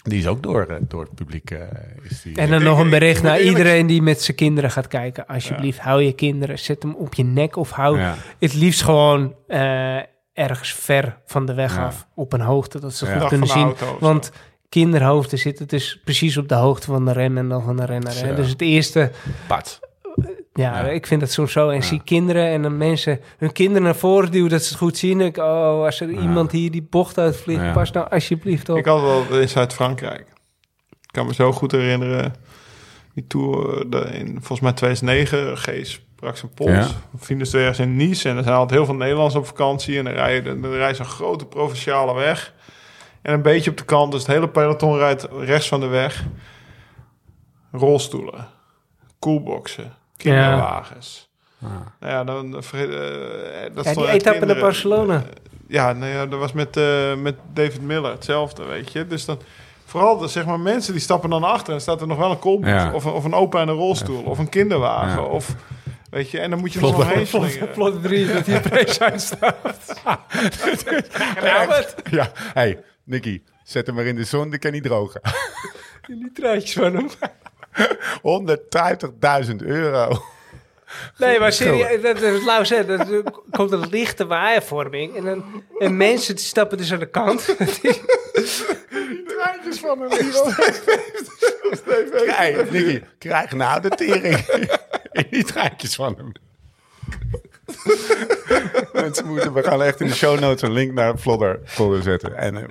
[0.03, 1.51] Die is ook door, eh, door het publiek.
[1.51, 1.59] eh,
[2.03, 5.25] is die, En dan nog een bericht naar iedereen die met zijn kinderen gaat kijken.
[5.27, 6.59] Alsjeblieft, hou je kinderen.
[6.59, 8.15] Zet hem op je nek of hou Ja.
[8.39, 9.97] het liefst gewoon eh,
[10.33, 11.85] ergens ver van de weg Ja.
[11.85, 12.07] af.
[12.15, 13.11] Op een hoogte dat ze Ja.
[13.11, 13.67] goed Dag kunnen zien.
[13.67, 14.31] of
[14.69, 18.11] Kinderhoofden zitten dus precies op de hoogte van de rem en dan van de renner.
[18.11, 18.33] Zo.
[18.35, 19.11] Dus het eerste,
[19.47, 19.79] Pat.
[20.53, 20.87] ja, Ja.
[20.89, 21.69] ik vind het soms zo.
[21.69, 24.97] En zie kinderen en dan mensen hun kinderen naar voren duwen dat ze het goed
[24.97, 25.21] zien.
[25.21, 27.71] Ik, oh, als er iemand hier die bocht uitvliegt, Ja.
[27.71, 28.77] pas nou alsjeblieft op.
[28.77, 30.27] Ik had wel in Zuid-Frankrijk.
[30.89, 32.33] Ik kan me zo goed herinneren.
[33.13, 35.57] Die tour eh, de- in volgens mij 2009.
[35.57, 37.49] Gees brak zijn pols.
[37.49, 38.29] Ze ergens in Nice.
[38.29, 39.97] En er zijn altijd heel veel Nederlanders op vakantie.
[39.97, 42.53] En dan rijden dan rijden ze een grote provinciale weg.
[43.21, 44.11] En een beetje op de kant.
[44.11, 46.23] Dus het hele peloton rijdt rechts van de weg.
[47.71, 48.47] Rolstoelen.
[49.19, 49.93] Koelboxen.
[50.17, 51.29] Kinderwagens.
[51.59, 52.55] Nou ja, dan...
[52.55, 55.23] eh, vergeet, eh, dat Ja, die etappe naar Barcelona.
[55.67, 59.07] ja, nou ja, dat was met, eh, met David Miller hetzelfde, weet je.
[59.07, 59.39] Dus dan,
[59.85, 62.39] vooral de, zeg maar, mensen die stappen dan achter en staat er nog wel een
[62.39, 62.91] koolbox Ja.
[62.93, 65.27] of, een, of een opa in een rolstoel of een kinderwagen Ja.
[65.27, 65.55] of
[66.09, 66.39] weet je.
[66.39, 67.07] En dan moet je er zo wel.
[67.07, 67.71] heen slingeren.
[67.71, 70.01] Plot 3 dat die prijs uitstaat.
[71.41, 71.95] nou, wat?
[72.11, 75.21] Ja, hey, Nicky, zet hem maar in de zon, dan kan hij drogen.
[76.07, 77.09] Die truitjes van hem.
[79.49, 80.21] 150.000 euro.
[81.17, 82.63] Nee, maar serieus, dat is lauw.
[82.63, 83.23] Dat er
[83.57, 85.15] komt een lichte waaivorming.
[85.15, 87.45] En, dan, en mensen die stappen dus aan de kant.
[89.27, 90.09] Traantjes van hem.
[92.09, 94.37] Krijg, Nicky, krijg nou de tering.
[95.11, 96.31] In die traantjes van hem.
[98.93, 102.37] mensen moeten, we gaan echt in de show notes een link naar Vlodder, Vlodder zetten.
[102.37, 102.63] En eh,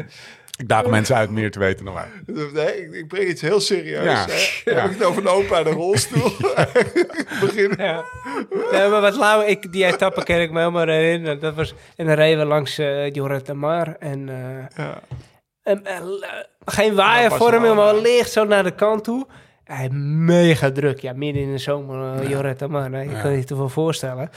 [0.56, 2.06] ik daag mensen uit meer te weten dan wij.
[2.52, 4.04] Nee, ik, ik breng iets heel serieus.
[4.04, 4.26] Ja.
[4.28, 4.70] Hè?
[4.70, 4.80] Ja.
[4.80, 6.30] Heb ik het over een opa in een rolstoel?
[7.40, 7.74] Begin.
[7.78, 8.04] ja.
[8.70, 11.40] maar wat lauw, ik, die etappe ken ik me helemaal herinneren.
[11.40, 12.76] Dat was, en dan reden we langs
[13.12, 13.96] Jorret de Mar.
[13.98, 15.00] En, eh, Ja.
[15.62, 15.82] en,
[16.64, 17.92] geen waaiervorming, Barcelona.
[17.92, 19.26] maar licht zo naar de kant toe.
[19.64, 21.00] Hij mega druk.
[21.00, 22.90] Ja, midden in de zomer, uh, Jorret de Mar.
[22.90, 23.00] hè.
[23.00, 24.30] Je kan je het ervoor voorstellen.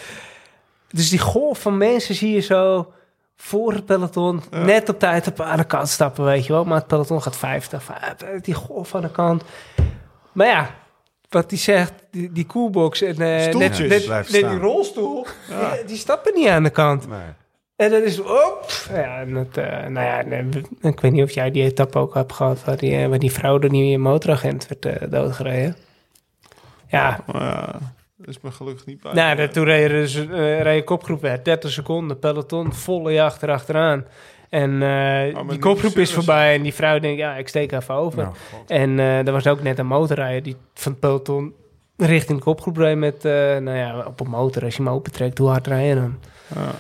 [0.92, 2.94] Dus die golf van mensen zie je zo
[3.36, 6.64] voor het peloton net op tijd op aan de kant stappen, weet je wel.
[6.64, 9.44] Maar het peloton gaat 50, 50, die golf aan de kant.
[10.32, 10.76] Maar ja,
[11.30, 15.98] wat die zegt, die, die coolbox en eh, Stoeltjes net, net die rolstoel, die, die
[15.98, 17.08] stappen niet aan de kant.
[17.08, 17.34] Nee.
[17.80, 18.66] En dan is op.
[18.94, 20.20] Ja, en het, eh, nou ja,
[20.82, 23.32] ik weet niet of jij die etappe ook hebt gehad, waar die, eh, waar die
[23.32, 25.76] vrouw door die motoragent werd eh, doodgereden.
[26.88, 27.20] Ja,
[28.20, 29.14] dat is me gelukkig niet bij.
[29.14, 34.06] nou, dat, toen reden dus, eh reed kopgroep weg, 30 seconden, peloton, volle jacht erachteraan.
[34.50, 34.80] En eh,
[35.34, 38.18] maar die kopgroep is voorbij en die vrouw denkt, ja, ik steek even over.
[38.18, 38.34] Nou,
[38.68, 41.54] en eh, er was ook net een motorrijder die van het peloton
[41.98, 44.64] richting de kopgroep reed met, eh, nou ja, op een motor.
[44.64, 46.20] Als je hem opentrekt, hoe hard rijden dan?
[46.64, 46.72] Ja.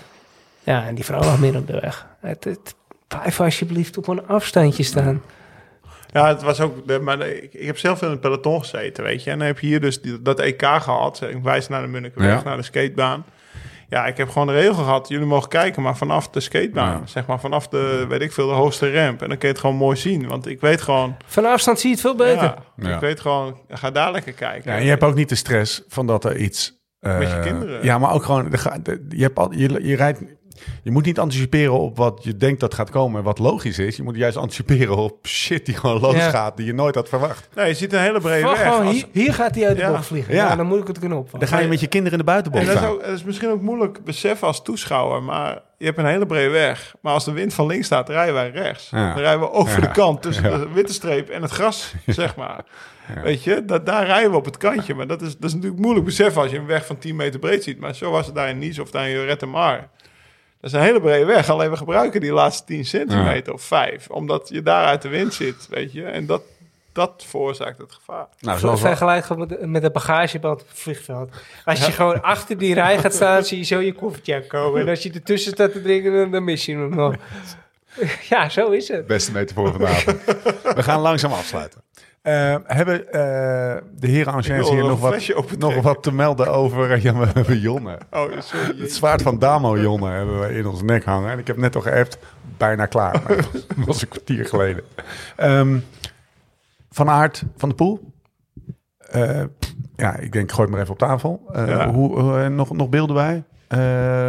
[0.64, 2.08] Ja, en die vrouw lag midden op de weg.
[2.20, 2.76] Het, het,
[3.08, 5.14] blijf alsjeblieft op een afstandje staan.
[5.14, 5.39] Ja,
[6.12, 7.02] het was ook.
[7.02, 9.32] Maar ik, ik heb zelf in het peloton gezeten, weet je.
[9.32, 11.22] En dan heb je hier dus die, dat EK gehad.
[11.30, 12.44] Ik wijs naar de Munnikenweg, Ja.
[12.44, 13.26] naar de skatebaan.
[13.90, 15.08] Ja, ik heb gewoon de regel gehad.
[15.08, 16.98] Jullie mogen kijken, maar vanaf de skatebaan.
[17.00, 17.06] Ja.
[17.06, 19.22] Zeg maar vanaf de, weet ik veel, de hoogste ramp.
[19.22, 20.28] En dan kun je het gewoon mooi zien.
[20.28, 21.16] Want ik weet gewoon.
[21.26, 22.44] Van afstand zie je het veel beter.
[22.44, 22.94] Ja, Ja.
[22.96, 24.72] Ik weet gewoon, ga daar lekker kijken.
[24.72, 26.78] Ja, en je hebt ook niet de stress van dat er iets...
[27.00, 27.84] eh, Met je kinderen.
[27.84, 28.50] Ja, maar ook gewoon...
[28.50, 30.20] de ga- de- je, hebt al, je, je rijdt...
[30.84, 33.96] Je moet niet anticiperen op wat je denkt dat gaat komen en wat logisch is.
[33.96, 37.50] Je moet juist anticiperen op shit die gewoon losgaat, die je nooit had verwacht.
[37.56, 38.62] Nee, je ziet een hele brede weg.
[38.64, 39.90] gewoon, Als- hier, hier gaat hij uit de Ja.
[39.92, 40.34] bocht vliegen.
[40.36, 40.48] Ja.
[40.48, 40.56] Ja.
[40.56, 41.40] dan moet ik het kunnen opvallen.
[41.48, 42.96] Dan ga je met je kinderen in de buitenbocht En dat is, staan.
[42.98, 46.50] ook, dat is misschien ook moeilijk beseffen als toeschouwer, maar je hebt een hele brede
[46.50, 46.96] weg.
[47.02, 48.90] Maar als de wind van links staat, rijden wij rechts.
[48.90, 49.14] Ja.
[49.14, 49.88] Dan rijden we over Ja.
[49.88, 52.64] de kant tussen de witte streep en het gras, zeg maar.
[53.24, 54.94] Weet je, dat, daar rijden we op het kantje.
[54.96, 57.40] Maar dat is, dat is natuurlijk moeilijk beseffen als je een weg van 10 meter
[57.40, 57.80] breed ziet.
[57.80, 59.90] Maar zo was het daar in Nice of daar in Jorette Mar.
[60.62, 61.50] Dat is een hele brede weg.
[61.50, 64.10] Alleen we gebruiken die laatste 10 centimeter of 5.
[64.10, 66.04] Omdat je daar uit de wind zit, weet je.
[66.04, 66.42] En dat,
[66.94, 68.28] dat veroorzaakt het gevaar.
[68.40, 71.30] Nou, zoals we- Vergelijk gewoon met, de- met een bagageband op het vliegveld.
[71.66, 74.82] Als je gewoon achter die rij gaat staan, zie je zo je koffertje komen.
[74.82, 77.16] En als je ertussen staat te drinken, dan, dan mis je hem nog.
[78.30, 79.08] Ja, zo is het.
[79.08, 80.24] Beste metafoor vanavond.
[80.76, 81.82] We gaan langzaam afsluiten.
[82.22, 86.92] Eh, hebben eh, de heren Anciens hier nog wat, nog wat te melden over...
[86.92, 87.98] eh, Ja, we hebben Jonne.
[88.12, 88.80] Oh, sorry.
[88.82, 91.32] Het zwaard van Damo Jonne hebben we in ons nek hangen.
[91.32, 92.18] En ik heb net al geappt,
[92.58, 93.22] bijna klaar.
[93.28, 94.84] Dat was een kwartier geleden.
[95.36, 95.80] Ehm,
[96.90, 98.12] van Aert van de Poel.
[99.96, 101.50] Ja, ik denk, gooi het maar even op tafel.
[101.54, 101.92] Ja.
[101.92, 103.44] hoe, nog, nog beelden bij?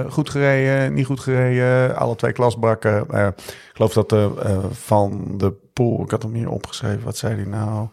[0.09, 1.97] Goed gereden, niet goed gereden.
[1.97, 3.01] Alle twee klasbakken.
[3.03, 4.31] Ik geloof dat de,
[4.73, 7.05] Van de Poel, ik had hem hier opgeschreven.
[7.05, 7.89] Wat zei hij nou?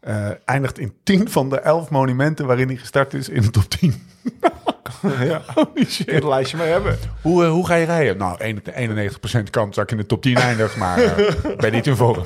[0.00, 3.64] Eh, eindigt in 10 van de 11 monumenten waarin hij gestart is in de top
[3.68, 3.94] 10.
[5.18, 5.40] Ja.
[5.54, 6.10] Holy shit.
[6.10, 6.98] Het lijstje maar hebben.
[7.22, 8.16] Hoe, eh, hoe ga je rijden?
[8.16, 10.98] Nou, 91% kans dat ik in de top 10 eindig, maar
[11.52, 12.24] ik ben niet in vorm.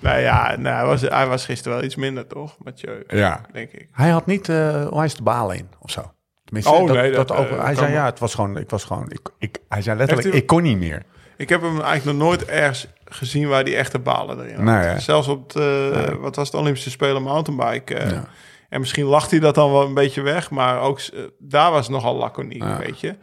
[0.00, 2.56] Nou ja, nou, hij, was, hij was gisteren wel iets minder, toch?
[2.64, 3.40] Mathieu, Ja.
[3.52, 3.88] denk ik.
[3.92, 6.12] Hij had niet, eh hij is de balen in of zo.
[6.44, 8.84] Tenminste, Oh, dat, nee, dat, dat, ook, hij zei ja, het was gewoon, ik was
[8.84, 11.02] gewoon, ik, ik, hij zei letterlijk, ik kon niet meer.
[11.36, 14.64] Ik heb hem eigenlijk nog nooit ergens gezien waar die echte balen erin.
[14.64, 14.98] Nee, hè?
[14.98, 17.94] Zelfs op het, eh, wat was het Olympische Spelen mountainbike.
[17.94, 18.24] eh, Ja.
[18.68, 21.86] En misschien lacht hij dat dan wel een beetje weg, maar ook eh, daar was
[21.86, 22.78] het nogal laconiek, Ja.
[22.78, 23.14] weet je.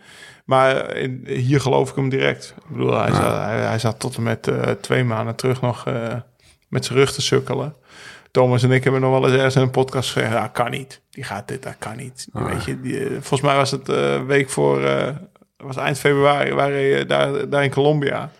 [0.45, 2.53] Maar in, hier geloof ik hem direct.
[2.57, 5.87] Ik bedoel, hij, zat, hij, hij zat tot en met eh, twee maanden terug nog
[5.87, 6.13] eh,
[6.69, 7.75] met zijn rug te sukkelen.
[8.31, 11.01] Thomas en ik hebben nog wel eens ergens in een podcast gezegd, ja, kan niet.
[11.09, 12.27] Die gaat dit, dat kan niet.
[12.33, 15.07] Weet je, die, eh, volgens mij was het eh week voor, eh,
[15.57, 18.31] was eind februari, waren je daar, daar in Colombia.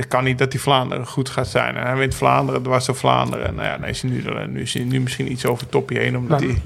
[0.00, 1.76] Dit kan niet dat die Vlaanderen goed gaat zijn.
[1.76, 3.54] En hij wint Vlaanderen, dwars door Vlaanderen.
[3.54, 5.70] Nou ja, dan is hij nu, er- nu is hij nu misschien iets over het
[5.70, 6.62] topje heen, omdat Maar- hij toch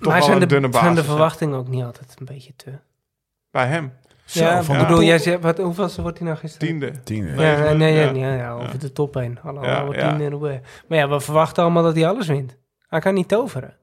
[0.00, 2.52] maar wel zijn een de, dunne basis zijn de verwachtingen ook niet altijd een beetje
[2.56, 2.70] te...
[3.50, 3.92] Bij hem,
[4.26, 6.68] ja, van bedoel, jij wat, hoeveelste wordt hij nou gisteren?
[6.68, 7.02] tiende.
[7.02, 7.30] Tiende.
[7.42, 8.10] Ja, nee, nee, Ja.
[8.10, 9.38] nee, ja, ja, over de top heen.
[9.42, 9.60] Hallo,
[9.90, 10.60] in de.
[10.88, 12.56] Maar ja, we verwachten allemaal dat hij alles wint.
[12.88, 13.74] Hij kan niet toveren.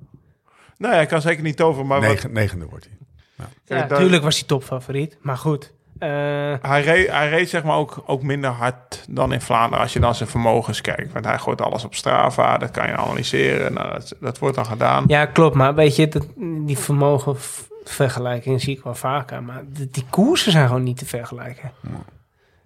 [0.77, 3.47] Nou, hij kan zeker niet toveren, maar wat, Negen, negende wordt hij.
[3.65, 5.73] Ja, natuurlijk was hij topfavoriet, maar goed.
[6.03, 9.93] Eh, hij, reed, hij reed zeg maar ook, ook minder hard dan in Vlaanderen als
[9.93, 11.13] je dan zijn vermogens kijkt.
[11.13, 13.73] Want hij gooit alles op Strava, dat kan je analyseren.
[13.73, 15.03] Nou, dat, dat wordt dan gedaan.
[15.07, 16.25] ja, klopt, maar weet je, dat,
[16.65, 19.43] die vermogen v- vergelijkingen zie ik wel vaker.
[19.43, 21.71] Maar die, die koersen zijn gewoon niet te vergelijken.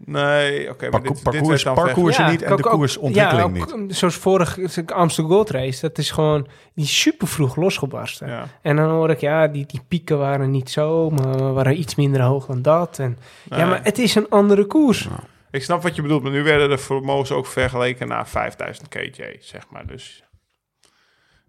[0.06, 0.90] Nee, oké.
[0.90, 3.74] maar Parcours, dit, parcours, parcours niet en de ook- koersontwikkeling ja, niet.
[3.74, 4.58] ook, Zoals vorig
[4.94, 8.28] Amsterdam Gold Race, dat is gewoon die super vroeg losgebarsten.
[8.28, 8.48] Ja.
[8.62, 12.22] En dan hoor ik, ja, die, die pieken waren niet zo, maar waren iets minder
[12.22, 13.00] hoog dan dat.
[13.00, 13.18] En,
[13.50, 15.08] Ja, maar het is een andere koers.
[15.52, 19.22] Ik snap wat je bedoelt, maar nu werden de vermogens ook vergeleken naar 5000 kj,
[19.40, 19.88] zeg maar.
[19.88, 20.24] Dus,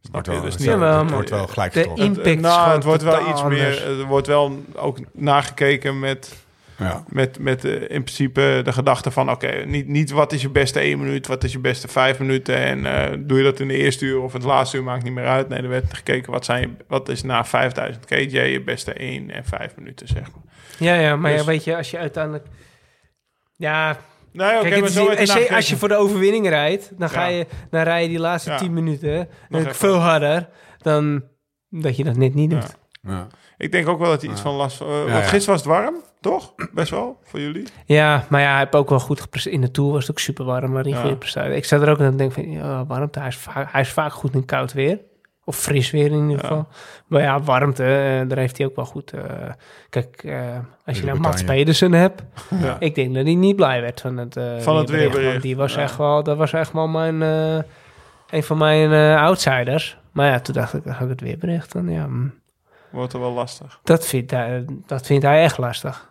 [0.02, 0.30] snap je?
[0.30, 2.84] Dus het niet, Ja, wel, het wordt wel gelijk de het, impact is nou, het
[2.84, 3.60] wordt wel iets anders.
[3.60, 3.98] meer.
[3.98, 6.46] Het wordt wel ook nagekeken met,
[6.78, 7.04] Ja.
[7.08, 10.80] met, met eh, in principe de gedachte van: oké, niet, niet wat is je beste
[10.80, 12.56] 1 minuut, wat is je beste 5 minuten.
[12.56, 15.12] En eh, doe je dat in de eerste uur of het laatste uur, maakt niet
[15.12, 15.48] meer uit.
[15.48, 19.30] Nee, er werd gekeken wat, zijn, je- wat is na 5000 kj je beste 1
[19.30, 20.42] en 5 minuten, zeg maar.
[20.78, 22.46] Ja, ja, maar Dus- ja, weet je, als je uiteindelijk...
[23.56, 23.96] Ja,
[24.32, 27.26] Nee, oké, kijk, maar is als, je, als je voor de overwinning rijdt, dan, ga
[27.26, 27.36] Ja.
[27.38, 28.56] je, dan rij je die laatste Ja.
[28.58, 29.28] 10 minuten
[29.66, 30.48] veel harder
[30.78, 31.22] dan
[31.68, 32.76] dat je dat net niet doet.
[33.02, 33.10] Ja.
[33.12, 33.26] Ja.
[33.56, 34.78] Ik denk ook wel dat hij iets van last...
[34.78, 35.20] Ja, want ja.
[35.20, 36.54] gisteren was het warm, toch?
[36.72, 37.66] Best wel, voor jullie?
[37.86, 39.54] Ja, maar ja, hij heeft ook wel goed gepresteerd.
[39.54, 41.14] In de Tour was het ook super warm, maar in Ja.
[41.14, 41.54] prestatie.
[41.54, 43.92] Ik zat er ook aan te denken van, ja, warmte, hij is, vaak, hij is
[43.92, 45.00] vaak goed in koud weer.
[45.44, 46.38] Of fris weer in ieder Ja.
[46.38, 46.68] geval.
[47.06, 49.12] Maar ja, warmte, eh, daar heeft hij ook wel goed...
[49.12, 49.22] eh,
[49.90, 50.40] kijk, eh,
[50.86, 51.44] als je nou Mats.
[51.44, 52.22] Pedersen hebt...
[52.60, 52.76] Ja.
[52.78, 55.30] Ik denk dat hij niet blij werd van het, eh Van het weerbericht.
[55.30, 55.80] want Die was Ja.
[55.80, 57.20] echt wel, dat was echt wel mijn,
[58.30, 59.98] een van mijn outsiders.
[60.12, 61.72] Maar ja, toen dacht ik, dan ga ik het weerbericht.
[61.72, 62.26] Dan, ja, hm,
[62.90, 63.80] Wordt er wel lastig.
[63.84, 66.07] dat, vindt hij, dat vindt hij echt lastig.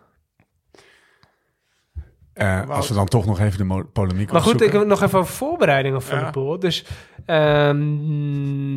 [2.38, 5.26] Eh, als we dan toch nog even de polemiek Maar goed, ik heb nog even
[5.26, 6.24] voorbereidingen voor Ja.
[6.24, 6.58] de pool.
[6.58, 6.84] Dus
[7.26, 7.78] ehm,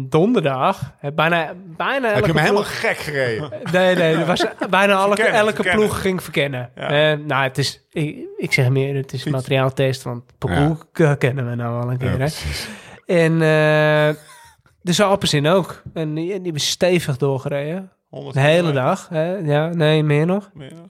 [0.10, 3.50] donderdag, bijna, bijna Heb je me helemaal ploeg- gek gereden?
[3.72, 5.86] Nee, nee, er was bijna elke, Verkennen, elke verkennen.
[5.86, 6.70] ploeg ging verkennen.
[6.76, 7.12] Ja.
[7.12, 11.50] Eh, nou, het is, ik, ik zeg meer, het is materiaaltest, want parcours eh, kennen
[11.50, 12.20] we nou al een keer.
[12.20, 12.28] Hè.
[13.06, 14.16] En uh,
[14.82, 15.82] de Alpecin ook.
[15.94, 17.92] En die, die hebben stevig doorgereden.
[18.10, 19.08] 100 De hele dag.
[19.10, 19.34] Hè?
[19.36, 20.50] Ja, nee, meer nog.
[20.54, 20.86] Meer nog?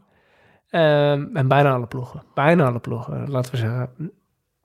[0.72, 2.23] Ehm, en bijna alle ploegen.
[2.34, 3.30] Bijna alle ploegen.
[3.31, 3.89] Laten we zeggen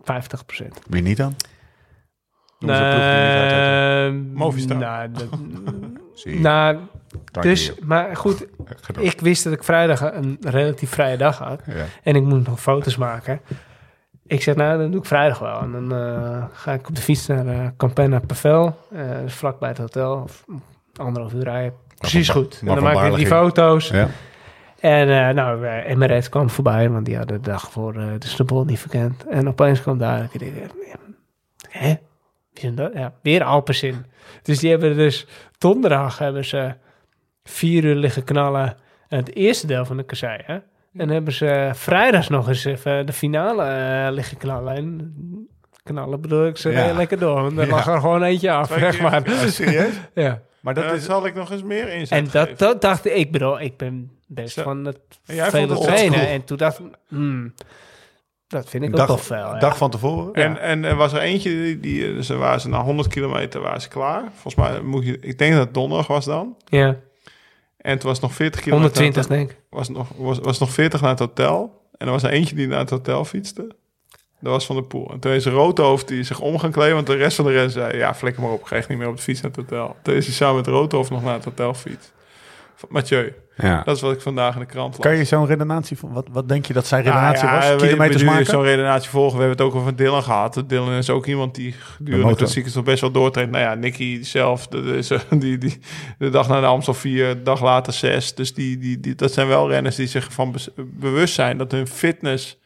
[0.00, 0.78] 50 procent.
[0.88, 1.34] Wie niet dan?
[2.58, 3.52] Noem uit
[4.12, 4.12] had.
[4.32, 4.76] Movistar.
[4.76, 5.38] Nou, dat-
[6.40, 6.78] nou,
[7.40, 8.46] dus, maar goed.
[8.98, 11.62] Ik wist dat ik vrijdag een relatief vrije dag had.
[11.66, 11.84] Ja.
[12.02, 13.40] En ik moet nog foto's maken.
[14.26, 15.60] Ik zeg, nou, dan doe ik vrijdag wel.
[15.60, 18.78] En dan eh, ga ik op de fiets naar uh, Campana Pavel.
[18.92, 20.14] eh vlakbij het hotel.
[20.24, 20.44] Of
[20.96, 21.74] anderhalf uur rijden.
[21.98, 22.58] Precies goed.
[22.60, 23.88] En dan maak ik die foto's.
[23.88, 24.08] Ja.
[24.80, 28.26] En uh, nou, uh, Emirates kwam voorbij, want die hadden de dag voor uh, de
[28.26, 29.26] Snowball niet verkend.
[29.26, 30.74] En opeens kwam daar, ik dacht,
[31.68, 31.88] hè?
[32.52, 32.92] Wie zijn dat?
[32.94, 34.04] Ja, weer Alpecin.
[34.42, 35.26] Dus die hebben dus
[35.58, 36.74] donderdag hebben ze
[37.44, 38.76] vier uur liggen knallen.
[39.08, 40.58] En het eerste deel van de kassei, hè?
[40.96, 44.74] En hebben ze vrijdags nog eens even de finale uh, liggen knallen.
[44.76, 45.14] En
[45.82, 46.92] knallen bedoel ik ze Ja.
[46.92, 47.42] lekker door.
[47.42, 47.70] Want er Ja.
[47.74, 49.22] lag er gewoon eentje af, zeg maar.
[49.28, 49.94] Oh, serieus?
[50.14, 50.40] Ja.
[50.66, 51.04] Maar Dat dat is...
[51.04, 52.16] zal ik nog eens meer inzetten.
[52.42, 54.62] En dat, dat dacht ik, ik bedoel, ik ben best Zo.
[54.62, 56.28] van het jij vele het trainen.
[56.28, 57.54] En toen dacht ik, hmm,
[58.46, 59.36] dat vind ik Dag- ook wel veel.
[59.36, 59.58] ja.
[59.58, 60.32] dag van tevoren?
[60.32, 63.80] En, en er was er eentje, die, die dus waren ze na 100 kilometer waren
[63.80, 64.22] ze klaar.
[64.32, 66.56] Volgens mij moet je, ik denk dat het donderdag was dan.
[66.64, 66.96] Ja,
[67.76, 68.92] En toen was het nog 40 kilometer.
[68.94, 69.60] 120 denk ik.
[69.70, 71.82] Was het nog, was, was nog 40 naar het hotel.
[71.98, 73.76] En er was er eentje die naar het hotel fietste.
[74.40, 75.10] Dat was Van de Poel.
[75.12, 76.94] En toen is Roodhoofd die zich om gaan kleden.
[76.94, 77.96] Want de rest van de rest zei...
[77.96, 78.62] Ja, flikker maar op.
[78.62, 79.96] Ga echt niet meer op de fiets naar het hotel.
[80.02, 82.12] Toen is hij samen met Roodhoofd nog naar het hotel fiets.
[82.88, 83.32] Mathieu.
[83.56, 83.82] Ja.
[83.84, 85.06] Dat is wat ik vandaag in de krant las.
[85.06, 85.98] Kan je zo'n redenatie...
[85.98, 87.68] van- Wat, wat denk je dat zijn Nou redenatie ja, was?
[87.82, 88.46] we- Kilometers maken?
[88.46, 89.38] Zo'n redenatie volgen.
[89.38, 90.62] We hebben het ook over Dylan gehad.
[90.66, 92.38] Dylan is ook iemand die De gedurende motor.
[92.38, 93.50] klassiekers toch best wel doortraint.
[93.50, 95.78] Nou ja, Nicky zelf, dat is, eh, die, die,
[96.18, 98.34] de dag na de Amstel 4, de dag later 6.
[98.34, 101.86] Dus die, die, die, dat zijn wel renners die zich van bewust zijn dat hun
[101.86, 102.58] fitness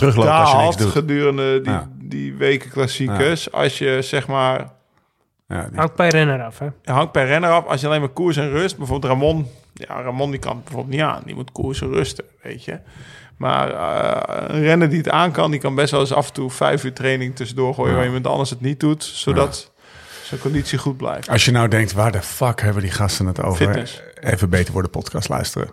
[0.00, 0.90] Teruglopen als je niks daalt doet.
[1.02, 1.88] gedurende die, Ja.
[1.98, 3.52] die weken klassiekers.
[3.52, 4.70] Als je zeg maar,
[5.48, 6.64] Ja, die- Hangt bij renner af, hè?
[6.82, 7.66] je hangt per renner af.
[7.66, 9.46] Als je alleen maar koers en rust, bijvoorbeeld Ramon.
[9.74, 11.22] Ja, Ramon die kan het bijvoorbeeld niet aan.
[11.24, 12.78] Die moet koers en rusten, weet je.
[13.36, 16.32] Maar eh, een renner die het aan kan, die kan best wel eens af en
[16.32, 17.96] toe vijf uur training tussendoor gooien Ja.
[17.96, 19.70] waar iemand anders het niet doet, zodat
[20.22, 21.28] zijn conditie goed blijft.
[21.28, 23.66] Als je nou denkt, waar de fuck hebben die gasten het over?
[23.66, 24.02] Fitness.
[24.20, 25.70] Even beter worden podcast luisteren.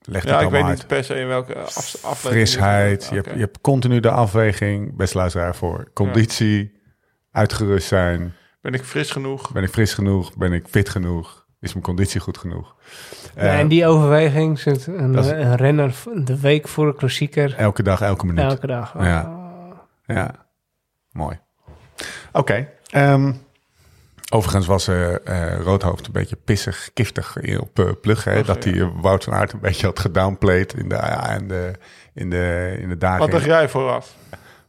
[0.00, 0.76] Ja, ik weet uit.
[0.76, 2.48] niet per se in welke af, aflevering.
[2.48, 3.06] Frisheid.
[3.08, 4.96] Je, hebt, je hebt continu de afweging.
[4.96, 5.90] Best luisteraar voor.
[5.94, 6.78] Conditie.
[7.32, 8.34] Uitgerust zijn.
[8.60, 9.52] Ben ik fris genoeg?
[9.52, 10.36] Ben ik fris genoeg?
[10.36, 11.46] Ben ik fit genoeg?
[11.60, 12.76] Is mijn conditie goed genoeg?
[13.34, 15.94] Ja, Eh, en die overweging zit een, is- een renner
[16.24, 17.54] de week voor een klassieker.
[17.56, 18.44] Elke dag, elke minuut.
[18.44, 18.94] Elke dag.
[18.98, 19.38] Ja.
[20.06, 20.46] Ja,
[21.12, 21.38] mooi.
[22.32, 22.68] Oké.
[22.90, 23.32] ehm,
[24.30, 28.24] overigens was eh eh, Roodhoofd een beetje pissig, giftig op eh, Plug.
[28.24, 28.92] Hè, Plug, dat hij ja.
[28.92, 31.72] Wout van Aert een beetje had gedownplayed in de, ja, in de,
[32.14, 33.18] in de, in de dagen.
[33.18, 34.14] Wat dacht jij vooraf?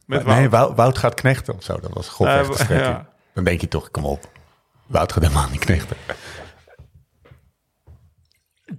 [0.06, 0.50] Met nee, Wout?
[0.50, 1.80] Wout, Wout gaat knechten of zo.
[1.80, 2.80] Dat was de strekking.
[2.80, 3.08] ja.
[3.34, 4.30] Dan denk je toch, kom op.
[4.86, 5.96] Wout gaat helemaal niet knechten.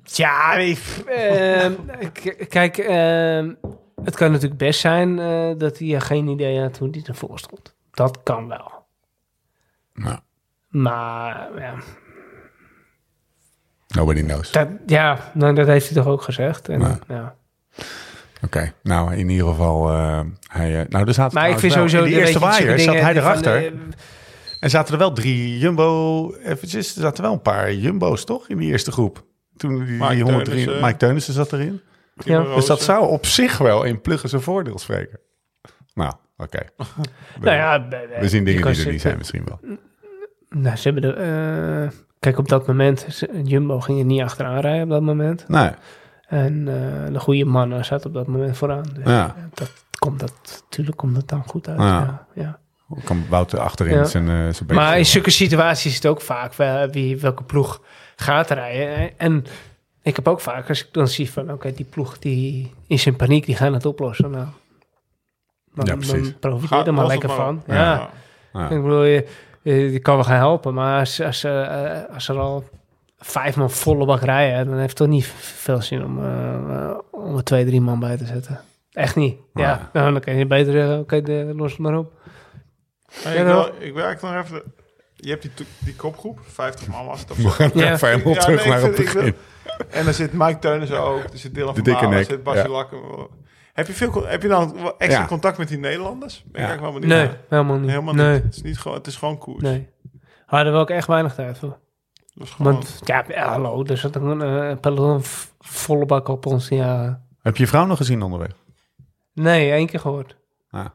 [0.04, 1.74] Ja, ik, ehm,
[2.48, 3.54] kijk, ehm,
[4.04, 7.76] het kan natuurlijk best zijn eh, dat hij geen idee had hoe hij ervoor stond.
[7.92, 8.72] Dat kan wel.
[9.94, 10.20] Nou,
[10.74, 11.74] Maar ja,
[13.88, 14.52] nobody knows.
[14.52, 16.70] dat, ja nou, dat heeft hij toch ook gezegd.
[16.70, 17.00] En, Ja.
[17.08, 17.36] ja.
[18.44, 21.98] Oké, nou in ieder geval, eh, hij, eh, nou er zaten Maar ik vind sowieso...
[21.98, 23.56] in weet eerste waaier zat hij erachter.
[23.56, 23.72] eh,
[24.60, 28.58] En zaten er wel drie Jumbo, eventjes, er zaten wel een paar Jumbo's toch in
[28.58, 29.24] die eerste groep.
[29.58, 30.86] Toen die, Mike die 103, Teunissen.
[30.86, 31.82] Mike Teunissen zat erin.
[32.16, 32.56] Ja.
[32.56, 35.20] Dus dat zou op zich wel in pluggen zijn voordeel spreken.
[35.94, 36.60] Nou, oké.
[36.78, 39.78] We, nou ja, we, we zien dingen die er niet zijn misschien wel.
[40.56, 41.14] Nou, ze hebben de...
[41.14, 43.06] eh, kijk, op dat moment...
[43.10, 45.48] ze- Jumbo ging er niet achteraan rijden op dat moment.
[45.48, 45.70] Nee,
[46.28, 48.84] En eh, de goede mannen zaten op dat moment vooraan.
[48.94, 49.36] Dus Ja.
[49.54, 50.64] dat komt dat...
[50.70, 51.80] Natuurlijk komt het dan goed uit.
[51.80, 52.26] Ja.
[52.34, 52.60] Ja.
[52.88, 54.04] Ja, kan Wouter achterin Ja.
[54.04, 57.82] zijn, eh zijn Maar in zulke situaties is het ook vaak wel wie, welke ploeg
[58.16, 59.18] gaat rijden.
[59.20, 59.46] En
[60.02, 61.52] ik heb ook vaak, als ik dan zie van...
[61.52, 64.32] Oké, die ploeg die is in paniek, die gaan het oplossen.
[64.32, 64.46] Nou,
[65.74, 66.12] dan, Ja, precies.
[66.28, 67.64] dan profiteer Ga- er maar lekker van.
[67.68, 68.10] Ja.
[68.54, 68.70] Ja.
[68.70, 69.28] Ik bedoel, je,
[69.64, 72.64] je, je kan wel gaan helpen, maar als, als, eh, als er al
[73.18, 76.98] vijf man volle bak rijden, dan heeft het toch niet veel zin om, eh, eh,
[77.12, 78.60] om er twee, drie man bij te zetten.
[78.92, 79.38] Echt niet.
[79.54, 79.90] Ja, Ja.
[79.94, 82.12] nou, dan kan je beter zeggen, oké, de- los het maar op.
[83.08, 83.44] Ik, wel.
[83.44, 84.62] wil, ik werk nog even...
[85.16, 87.50] Je hebt die, die kopgroep, 50 man was het of We zo.
[87.50, 87.92] gaan Ja.
[87.94, 89.36] even helemaal Ja, terug nee, naar het begin.
[89.90, 92.30] En dan zit Mike Teunissen ook, er zit Dylan De van dikke Baarle, er nek,
[92.30, 92.70] zit Basje ja.
[92.70, 93.00] Lakken.
[93.74, 95.28] Heb je, veel, heb je dan extra Ja.
[95.28, 96.44] contact met die Nederlanders?
[96.52, 97.38] Ben ik wel benieuwd Nee, naar.
[97.50, 97.90] helemaal niet.
[97.90, 98.44] Helemaal nee, niet.
[98.44, 99.64] Het is, niet gewoon, het is gewoon koers.
[99.64, 99.90] nee.
[100.46, 101.78] Hadden we ook echt weinig tijd voor.
[102.34, 106.46] Dat is gewoon, Want, ja, hallo, er zat een eh, peloton v- volle bak op
[106.46, 106.68] ons.
[106.68, 107.22] Ja.
[107.42, 108.52] Heb je je vrouw nog gezien onderweg?
[109.34, 110.36] Nee, één keer gehoord.
[110.70, 110.86] Ah,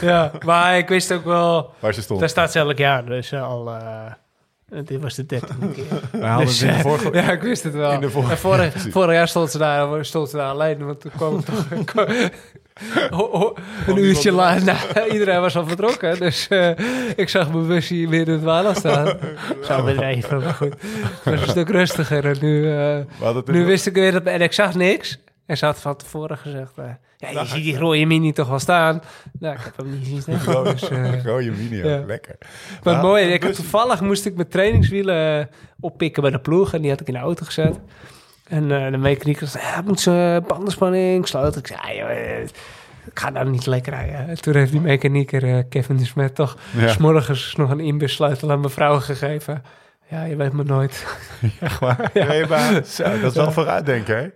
[0.00, 1.72] Ja, maar ik wist ook wel...
[1.80, 2.20] waar ze stond.
[2.20, 3.70] Daar staat ze elk jaar, dus al...
[3.70, 4.12] eh,
[4.84, 5.84] dit was de dertiende keer.
[6.12, 7.10] We Dus, het in de eh, vorige...
[7.12, 7.92] Ja, ik wist het wel.
[7.92, 11.00] In de vorige- En vorig, vorig jaar stond ze daar, stond ze daar alleen, want
[11.00, 11.66] toen kwam het toch...
[11.84, 12.06] kwam-
[13.10, 13.54] ho- ho-
[13.86, 16.70] een uurtje later, nou, iedereen was al vertrokken, dus eh,
[17.16, 19.18] ik zag mijn busje weer in het water staan.
[19.64, 20.74] Zo bedreven, maar goed.
[21.22, 24.22] Het was een stuk rustiger en nu, eh, hadden nu wist ik weer dat...
[24.24, 25.18] En ik zag niks.
[25.46, 26.84] En ze had van tevoren gezegd, eh,
[27.16, 29.02] ja, je ziet die rode mini toch wel staan.
[29.38, 30.54] Nou, ik heb hem niet zien staan.
[30.54, 32.02] Rode, Dus, eh, rode mini, ja.
[32.06, 32.34] lekker.
[32.82, 35.46] maar Ja, mooi, ik had toevallig moest ik mijn trainingswielen eh,
[35.80, 37.78] oppikken bij de ploeg en die had ik in de auto gezet.
[38.48, 41.60] En de mechanieker zei, ja, moet ze bandenspanning sloten.
[41.60, 42.40] Ik zei, ja, joh,
[43.06, 44.28] ik ga daar niet lekker rijden.
[44.28, 46.88] En toen heeft die mechanieker, Kevin de Smet, toch Ja.
[46.88, 49.62] s'morgens nog een inbussleutel aan mijn vrouw gegeven.
[50.10, 51.06] Ja, je weet me nooit.
[51.60, 52.10] Echt waar?
[52.86, 54.28] Zo, dat is wel vooruitdenken, hè?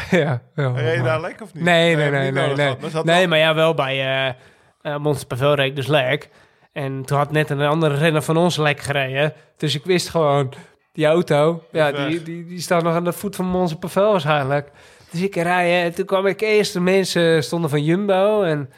[0.10, 1.64] ja, ja, reed je daar lek of niet?
[1.64, 2.54] Nee, nee, nee, nee.
[2.54, 4.34] Nee, nee maar ja, wel bij eh
[4.82, 6.28] uh, Monster Pavel reed dus lek.
[6.72, 9.32] En toen had net een andere renner van ons lek gereden.
[9.56, 10.52] Dus ik wist gewoon,
[10.92, 14.70] die auto, ja, die, die, die staat nog aan de voet van Monster Pavel waarschijnlijk.
[15.10, 18.70] Dus ik rijden en toen kwam ik eerst, de mensen stonden van Jumbo en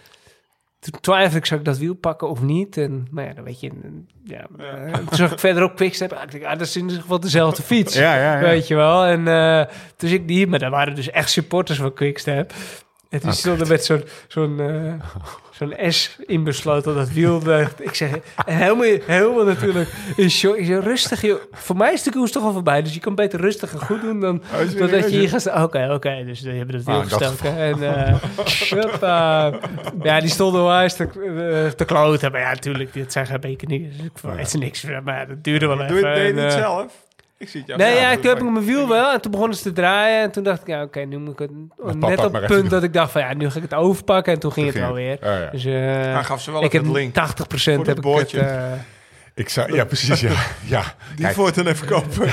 [0.91, 2.77] toen twijfelde ik, zou ik dat wiel pakken of niet?
[2.77, 3.71] En, maar ja, dan weet je,
[4.25, 6.13] ja, eh, toen zag ik verderop Quickstep.
[6.13, 7.95] Ah, ik ah, dat is in ieder geval dezelfde fiets.
[8.05, 8.41] Ja, ja, ja.
[8.41, 9.05] Weet je wel.
[9.05, 9.65] En eh
[9.97, 12.53] dus ik die, maar dat waren dus echt supporters van Quickstep.
[13.21, 14.93] Die Oh, stonden met zo'n zo'n eh,
[15.51, 17.43] zo'n S inbesloten dat wiel.
[17.79, 18.11] Ik zeg,
[18.47, 20.57] helemaal, helemaal natuurlijk in shock.
[20.57, 21.41] Ik zeg, rustig joh.
[21.53, 22.83] Voor mij is de koers toch al voorbij.
[22.83, 25.31] Dus je kan beter rustig en goed doen dan, Oh, dan dat je hier joh?
[25.31, 25.63] gaat staan.
[25.63, 26.25] Oké, oké.
[26.25, 27.57] Dus die hebben het wiel Ah, dat gestoken.
[27.59, 28.19] En
[28.81, 29.53] hoppa.
[30.03, 32.33] ja, die stonden wel eens te, eh, te kloten.
[32.33, 33.97] Maar ja, natuurlijk, dit zijn geen bekeniers.
[33.97, 34.85] Dus ik verwijt ze niks.
[35.05, 35.89] Maar dat duurde wel even.
[35.89, 36.93] Doe je, je En, het zelf?
[37.39, 37.81] Ik zie het jou.
[37.81, 39.13] Nee, ja, toen heb ik mijn wiel wel.
[39.13, 40.23] En toen begonnen ze te draaien.
[40.23, 41.51] En toen dacht ik, ja, oké, nu moet ik het...
[41.77, 42.69] pak net op het punt doen.
[42.69, 44.33] dat ik dacht van, ja, nu ga ik het overpakken.
[44.33, 45.15] En toen ging het wel weer.
[45.15, 45.49] Oh, ja.
[45.51, 47.15] Dus eh, gaf ze wel ik heb het link.
[47.15, 48.51] 80 procent Voor heb het ik het...
[49.35, 50.31] Ik zou, ja, precies, ja.
[50.65, 50.95] ja.
[51.15, 52.27] Die Kijk, voor dan even kopen.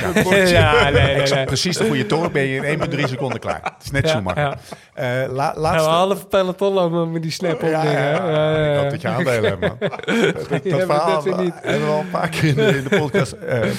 [0.47, 1.45] Ja, nee, nee, ik zag nee.
[1.45, 3.59] precies de goede toren, ben je in 1 minuut 3 seconden klaar.
[3.63, 4.41] Het is net Ja, Schumacher.
[4.43, 4.57] ja.
[4.93, 5.89] Eh, la, Nou, laatste...
[5.89, 8.01] half peloton lopen met die snap op ja, dingen.
[8.01, 8.81] ja, Ja, ja, ik ja.
[8.81, 9.77] hoop dat je aandelen hebt, man.
[9.79, 11.53] Dat, dat Ja, verhaal niet.
[11.61, 13.69] hebben we al een paar keer in de, in de podcast eh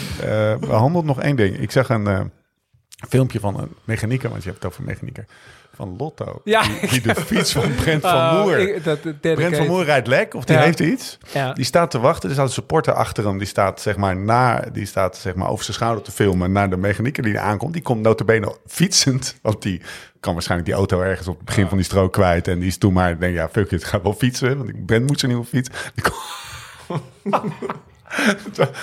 [0.53, 1.05] eh, behandeld.
[1.05, 1.59] Nog één ding.
[1.59, 2.20] Ik zag een eh,
[3.09, 5.24] filmpje van een mechanieker, want je hebt het over mechanieker,
[5.74, 6.40] van Lotto.
[6.44, 6.62] Ja.
[6.62, 8.59] Die, die de fiets van Brent van Oh, Moer...
[8.59, 10.62] ik- dat, dat Brent van Moer rijdt lek, of die Ja.
[10.62, 11.19] heeft iets.
[11.32, 11.53] Ja.
[11.53, 12.28] Die staat te wachten.
[12.28, 13.39] Er staat een supporter achter hem.
[13.39, 16.70] Die staat, zeg maar, na, die staat zeg maar, over zijn schouder te filmen naar
[16.70, 17.73] de mechanieker die er aankomt.
[17.73, 19.36] Die komt notabene fietsend.
[19.43, 19.81] Want die
[20.20, 22.49] kan waarschijnlijk die auto ergens op het begin van die strook kwijt.
[22.49, 24.57] En die is toen maar, denk ja, fuck it, ga wel fietsen.
[24.57, 25.69] Want ik Brent moet zijn nieuwe fiets.
[25.94, 27.03] Die, kom-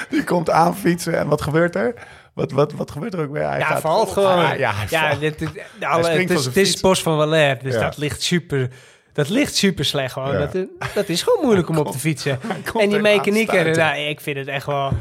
[0.10, 1.18] die komt aan fietsen.
[1.18, 1.94] En wat gebeurt er?
[2.34, 3.48] Wat, wat, wat gebeurt er ook weer?
[3.50, 4.38] Hij Ja, gaat- valt gewoon.
[4.38, 5.20] Ja, ja, hij ja valt.
[5.20, 6.80] dit, het is, het is.
[6.80, 7.80] Bos van Valère, dus Ja.
[7.82, 8.70] dat ligt super...
[9.14, 10.32] Dat ligt super slecht gewoon.
[10.32, 10.38] Ja.
[10.40, 12.40] Dat, is- dat is gewoon moeilijk om op te fietsen.
[12.42, 13.78] En die aanstuiten.
[13.84, 14.92] nou, ik vind het echt wel...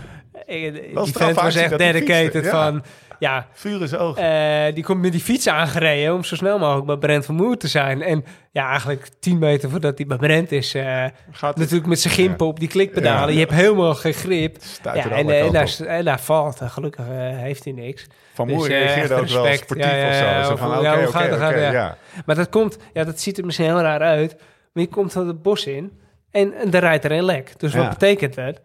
[0.46, 2.50] ik- Die vent was echt dedicated ja.
[2.50, 2.82] van...
[3.18, 4.22] Ja, Vuur zijn ogen.
[4.22, 7.56] eh, die komt met die fiets aangereden om zo snel mogelijk bij Brent van Moer
[7.56, 8.02] te zijn.
[8.02, 12.14] En ja, eigenlijk 10 meter voordat hij bij Brent is, eh, Gaat natuurlijk met zijn
[12.14, 13.26] gimpen op die klikpedalen.
[13.28, 13.32] Ja.
[13.32, 14.56] Je hebt helemaal geen grip.
[14.82, 16.60] Ja, en, eh, en, daar, en daar valt.
[16.60, 18.06] En gelukkig heeft hij niks.
[18.34, 19.62] Van dus, Moer reageerde ook wel respect.
[19.64, 20.56] sportief Ja, ja, of zo.
[20.56, 21.96] van, gaat gaat.
[22.26, 24.36] Maar dat komt, ja, dat ziet er misschien heel raar uit.
[24.72, 25.92] Maar je komt van het bos in
[26.30, 27.52] en, en er rijdt er een lek.
[27.60, 28.60] Dus wat betekent dat?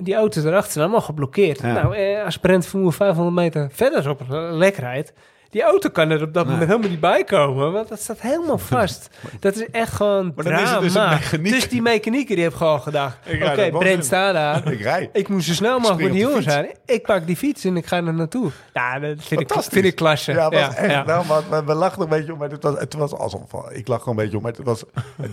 [0.00, 1.60] Die auto's erachter zijn allemaal geblokkeerd.
[1.60, 1.72] Ja.
[1.72, 5.12] Nou, eh, als Brent Vermoer 500 meter verder op een lek rijdt...
[5.50, 8.58] Die auto kan er op dat moment helemaal niet bij komen, want dat staat helemaal
[8.74, 9.08] vast.
[9.40, 11.10] Dat is echt gewoon Maar dan is het dus een drama.
[11.14, 11.58] mechanieker.
[11.60, 13.16] Dus die mechanieker die heeft gewoon gedacht...
[13.26, 14.72] Oké, rijd bos Brent staat daar.
[14.72, 15.10] Ik rij.
[15.12, 16.68] Ik moest zo snel mogelijk met die zijn.
[16.86, 18.50] Ik pak die fiets en ik ga er naartoe.
[18.74, 19.72] Ja, dat vind, ik, Fantastisch.
[19.72, 20.32] vind ik klasse.
[20.32, 20.90] Ja, was echt.
[20.90, 21.04] ja.
[21.04, 23.42] Nou, maar, maar we lachten een beetje om, maar het was, het was alsof
[23.72, 24.84] ik lach gewoon een beetje om, maar het was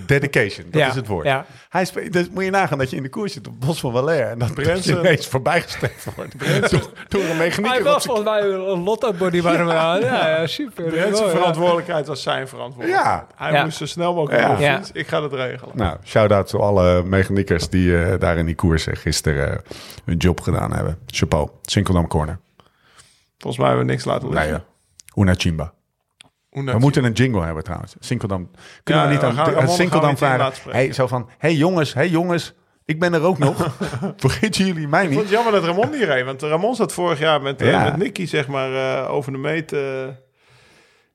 [0.06, 0.66] dedication.
[0.72, 1.26] Dat Ja, is het woord.
[1.26, 1.46] ja.
[1.70, 3.80] Hij spe- dus moet je nagaan dat je in de koers zit op het bos
[3.80, 6.40] van Valère en dat Brensen ineens voorbijgestreefd wordt
[6.72, 7.84] door, door een Hij mechanieker.
[7.84, 8.42] was op zijn- volgens mij
[8.74, 10.04] een lotto-body waar we aan.
[10.06, 10.92] Ja, ja, super.
[10.92, 11.30] Zijn ja.
[11.30, 13.16] verantwoordelijkheid was zijn verantwoordelijkheid.
[13.16, 13.28] Ja.
[13.36, 13.64] Hij Ja.
[13.64, 14.56] moest zo snel mogelijk Ja.
[14.56, 14.92] de fiets.
[14.92, 15.78] Ik ga dat regelen.
[15.78, 19.60] Nou, shout-out to alle mechaniekers die eh, daar in die koers eh, gisteren eh,
[20.06, 20.98] hun job gedaan hebben.
[21.06, 21.50] Chapeau.
[21.62, 22.40] Sinkeldam Corner.
[23.38, 24.50] Volgens mij hebben we niks laten liggen.
[24.52, 24.60] Nee,
[25.16, 25.22] ja.
[25.22, 25.74] Una Chimba.
[26.50, 27.96] We moeten een jingle hebben trouwens.
[28.00, 28.52] Sinkeldam.
[28.84, 30.72] Kunnen Ja, we niet we aan, gaan- aan Sinkeldam vragen?
[30.72, 32.54] Hey, zo van, hey jongens, hey jongens,
[32.86, 33.78] ik ben er ook nog.
[34.18, 35.30] Vergeten jullie mij Ik vond niet?
[35.30, 36.26] het jammer dat Ramon niet reed.
[36.26, 37.84] Want Ramon zat vorig jaar met, eh, Ja.
[37.84, 39.82] met Nicky zeg maar, eh, over de meet eh,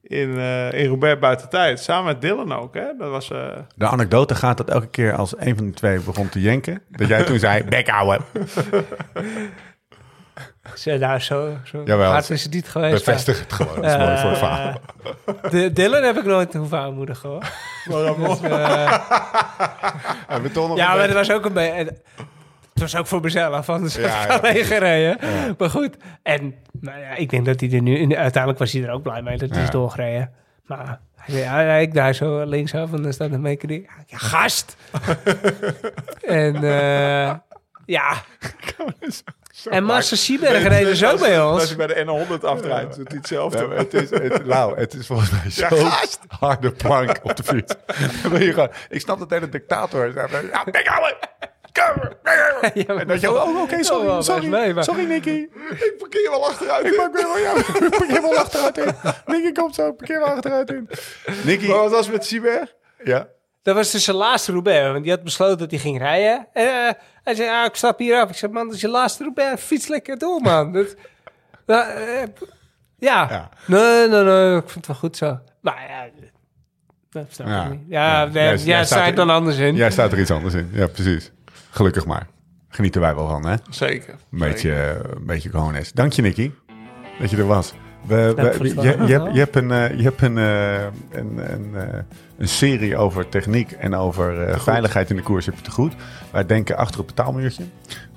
[0.02, 1.80] in, eh in Robert buiten tijd.
[1.80, 2.74] Samen met Dylan ook.
[2.74, 2.84] Hè?
[2.98, 6.28] Dat was, eh, De anekdote gaat dat elke keer als een van die twee begon
[6.28, 8.18] te jenken, dat jij toen zei, bek ouwe.
[10.74, 13.04] Ze, nou, zo, zo Jawel, hard ze- is het niet geweest.
[13.04, 14.80] Bevestig het gewoon, dat is mooi voor het verhaal.
[15.42, 17.42] Eh, de, Dylan heb ik nooit hoeven aanmoedigen hoor.
[17.84, 18.18] Dus, eh,
[20.54, 21.74] nog ja, maar dat was ook een beetje...
[22.72, 24.36] Het was ook voor mezelf, anders Ja, had ik ja.
[24.48, 25.18] alleen gereden.
[25.58, 28.02] Maar goed, en nou ja, ik denk dat hij er nu...
[28.02, 30.30] en Uiteindelijk was hij er ook blij mee dat hij is doorgereden.
[30.66, 33.90] Maar hij zei, ja, ik daar zo linksaf en dan staat een mechaniek.
[34.06, 34.76] Ja, gast!
[36.26, 37.34] en eh,
[37.86, 38.14] ja...
[39.70, 41.68] En Marcel Sieberg reed dus ook bij Als ons.
[41.76, 42.04] hij bij de
[42.38, 43.58] N100 afdraait, doet hij hetzelfde.
[43.58, 45.90] Ja, maar het is, het, nou, het is volgens mij zo'n
[46.28, 47.74] harde plank op de fiets.
[48.38, 50.12] Je ik snap dat hele dictator.
[50.14, 51.16] Ja, bek ouwe.
[52.74, 55.04] Ja, maar- En dat je ook, oh, oké, Oh, sorry, sorry, best mee, maar- sorry
[55.04, 55.30] Nicky.
[55.70, 56.86] Ik parkeer wel achteruit.
[56.86, 57.62] Ik maak weer wel jou.
[57.90, 58.94] Parkeer wel achteruit in.
[59.26, 60.88] Nicky komt zo, parkeer wel achteruit in.
[61.44, 62.74] Nicky, Maar wat was het met Sieber?
[63.04, 63.28] ja.
[63.62, 66.46] Dat was dus zijn laatste Roubaix, want die had besloten dat hij ging rijden.
[66.52, 66.92] En eh,
[67.22, 68.30] hij zei, ah, ik stap hier af.
[68.30, 69.62] Ik zei, man, dat is je laatste Roubaix.
[69.62, 70.72] Fiets lekker door, man.
[70.72, 70.96] Dat,
[71.66, 72.22] nou, eh,
[72.98, 73.26] ja.
[73.30, 73.48] Ja.
[73.66, 75.38] Nee, nee, nee, ik vind het wel goed zo.
[75.60, 76.08] Maar ja,
[77.10, 77.68] dat snap ik Ja.
[77.68, 77.80] niet.
[77.88, 78.28] Ja, Ja.
[78.32, 79.74] Jij- staat sta er- dan anders in.
[79.74, 80.70] Jij staat er iets anders in.
[80.72, 81.30] Ja, precies.
[81.70, 82.26] Gelukkig maar.
[82.68, 83.56] Genieten wij wel van, hè?
[83.70, 84.14] Zeker.
[84.32, 85.92] Een beetje, eh, een beetje cojones.
[85.92, 86.50] Dank je, Nicky,
[87.20, 87.72] dat je er was.
[88.06, 88.80] We, het je,
[89.16, 91.98] hebt, je hebt, een, eh, je hebt een, eh, een, een, eh,
[92.38, 95.46] een serie over techniek en over eh, veiligheid in de koers.
[95.46, 95.92] Heb je te goed.
[96.32, 97.62] Wij denken achter het betaalmuurtje.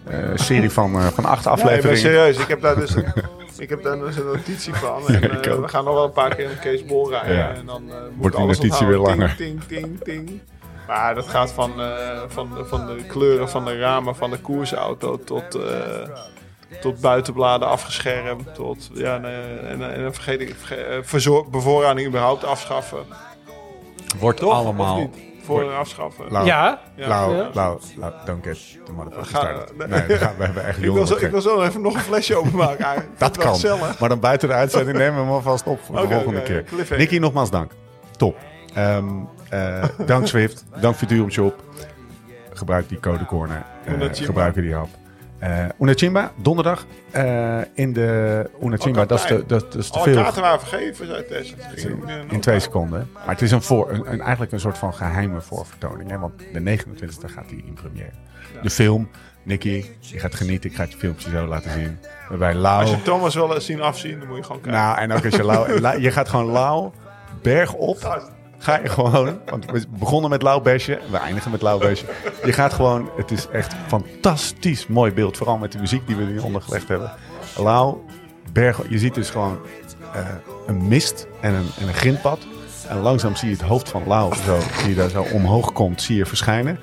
[0.04, 1.98] Eh, Een serie van, eh, van acht afleveringen.
[1.98, 2.38] serieus.
[2.38, 3.06] Ik heb daar dus een,
[3.58, 5.08] ik heb daar dus een notitie van.
[5.08, 7.36] En, Ja, eh, we gaan nog wel een paar keer in Kees Bol rijden.
[7.36, 7.54] Ja.
[7.54, 9.36] En dan eh, moet Wordt die notitie weer langer.
[9.36, 10.40] Ting, ting, ting, ting.
[10.88, 15.20] Maar dat gaat van, eh, van, van de kleuren van de ramen van de koersauto
[15.26, 15.62] tot, eh,
[16.82, 18.56] tot buitenbladen afgeschermd.
[18.56, 19.16] Tot, ja,
[19.70, 23.04] en, en vergeet ik, eh, verzor- bevoorrading überhaupt afschaffen.
[24.20, 24.50] Wordt Toch?
[24.52, 24.98] Of allemaal...
[24.98, 25.16] niet?
[25.44, 26.26] Voor en afschaffen.
[26.30, 27.08] Lau, Ja, Ja.
[27.08, 27.50] Lau, Ja.
[27.54, 29.78] Lau, Lau, don't get the motherfucker Ga- started.
[29.78, 29.88] nee.
[29.88, 31.08] Nee, we gaan- we hebben echt Ik wil, jongen.
[31.08, 32.86] zo, ik wil zo even nog een flesje openmaken.
[32.94, 33.20] eigenlijk.
[33.20, 33.54] Dat kan.
[33.54, 34.00] gezellig.
[34.00, 36.66] Maar dan buiten de uitzending nemen we hem alvast op voor de volgende keer.
[36.98, 37.72] Nicky, nogmaals dank.
[38.18, 38.38] Top.
[38.74, 39.06] Ehm,
[39.50, 40.66] eh, dank Swift.
[40.82, 41.64] Dank Futurum Shop.
[42.54, 43.66] Gebruik die code corner.
[43.86, 44.26] Eh Unachimba.
[44.26, 44.90] gebruik die app.
[45.44, 46.86] Eh Unachimba, donderdag.
[47.12, 49.50] eh, in de Unachimba, Ook dat is, de, altijd.
[49.50, 50.22] dat, is te Alle veel.
[50.24, 51.56] kaarten waren vergeven, zei Tess.
[52.30, 53.10] In twee seconden.
[53.14, 56.10] Maar het is een voor, een, een- eigenlijk een soort van geheime voorvertoning.
[56.10, 56.18] Hè?
[56.20, 58.10] Want de 29e gaat hij in première.
[58.62, 59.10] De film,
[59.44, 60.70] Nicky, je gaat genieten.
[60.70, 61.98] Ik ga het je filmpje zo laten zien.
[62.30, 62.82] Waarbij Lau...
[62.82, 64.82] Als je Thomas wil zien afzien, dan moet je gewoon kijken.
[64.82, 65.80] Nou, en ook als je Lau...
[65.82, 66.92] La- je gaat gewoon Lau
[67.42, 68.32] berg op.
[68.64, 69.40] Ga je gewoon...
[69.46, 71.00] Want we begonnen met Lau Besje.
[71.12, 72.06] We eindigen met Lau Besje.
[72.46, 73.10] Je gaat gewoon...
[73.18, 75.38] Het is echt fantastisch mooi beeld.
[75.38, 77.12] Vooral met de muziek die we nu ondergelegd hebben.
[77.58, 77.98] Lau,
[78.52, 78.82] berg...
[78.90, 79.60] Je ziet dus gewoon
[80.14, 80.28] eh,
[80.68, 82.40] een mist en een, en een grindpad.
[82.88, 86.18] En langzaam zie je het hoofd van Lau zo, die daar zo omhoog komt, zie
[86.18, 86.80] je verschijnen.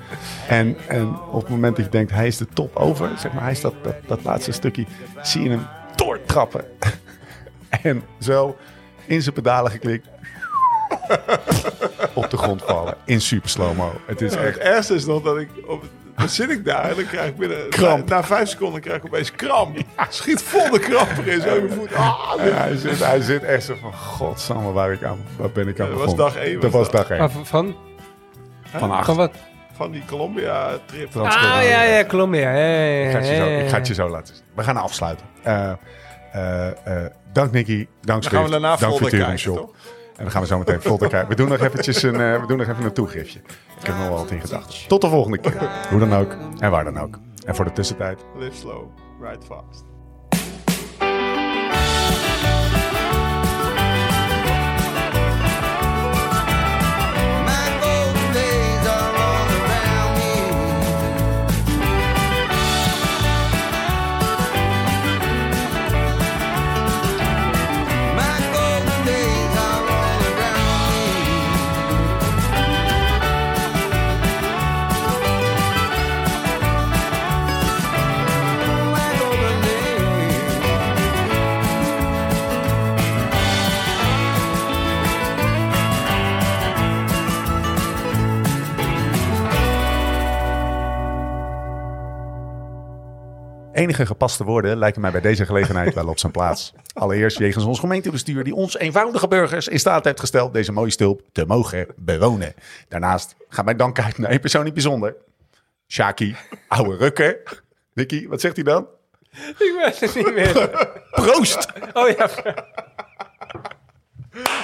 [0.47, 3.43] En, en op het moment dat je denkt, hij is de top over, zeg maar,
[3.43, 4.85] hij is dat, dat, dat laatste stukje,
[5.21, 6.65] zie je hem doortrappen.
[7.81, 8.57] En zo
[9.05, 10.07] in zijn pedalen geklikt.
[12.13, 12.95] Op de grond vallen.
[13.05, 13.91] In super slow-mo.
[14.05, 14.57] Het is Ja, het echt...
[14.57, 15.49] ergste is nog dat ik...
[15.67, 15.83] Op,
[16.15, 17.69] dan zit ik daar en dan krijg ik binnen...
[17.69, 18.09] Kramp.
[18.09, 19.77] Na, na vijf seconden krijg ik opeens kramp.
[20.09, 21.93] Schiet vol de kramp erin, zo in mijn voet.
[21.95, 23.93] Ah, Ja, hij, zit, hij zit echt zo van...
[23.93, 26.33] Godsamme, waar, ik aan, waar ben ik aan Dat was begonnen?
[26.33, 27.19] dag één, Dat was dag één.
[27.19, 27.75] Maar van, van,
[28.63, 29.05] Van acht.
[29.05, 29.31] van wat?
[29.73, 31.15] Van die Colombia-trip.
[31.15, 32.51] Ah, ja, ja, Colombia.
[32.55, 33.59] Ja, ja, ja, Ik ga het je zo, ja, ja.
[33.63, 34.43] ik ga het je zo laten zien.
[34.55, 35.25] We gaan afsluiten.
[35.43, 35.71] Eh,
[36.33, 39.55] eh, eh, dank Nicky, dank Dan gaan we Swift, daarna dank kijken, Shop.
[39.57, 39.69] toch?
[40.21, 41.29] En dan gaan we zo meteen Volder kijken.
[41.29, 43.39] We doen nog eventjes een, eh, we doen nog even een toegiftje.
[43.79, 44.87] Ik heb nog wel wat in gedachten.
[44.87, 45.69] Tot de volgende keer.
[45.89, 47.19] Hoe dan ook en waar dan ook.
[47.45, 48.25] En voor de tussentijd.
[48.37, 48.83] Live slow,
[49.21, 49.90] ride fast.
[93.73, 96.73] Enige gepaste woorden lijken mij bij deze gelegenheid wel op zijn plaats.
[96.93, 101.21] Allereerst jegens ons gemeentebestuur die ons eenvoudige burgers in staat heeft gesteld deze mooie stulp
[101.31, 102.53] te mogen bewonen.
[102.87, 105.15] Daarnaast gaat mijn dank uit naar één persoon in bijzonder.
[105.87, 106.35] Shaki,
[106.67, 107.61] ouwe rukker.
[107.93, 108.87] Nicky, wat zegt hij dan?
[109.31, 110.69] Ik weet het niet meer.
[111.11, 111.67] Proost!
[111.93, 112.29] Oh ja.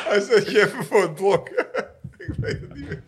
[0.07, 1.49] Hij zet je even voor het blok.
[2.17, 3.03] ik weet het niet meer.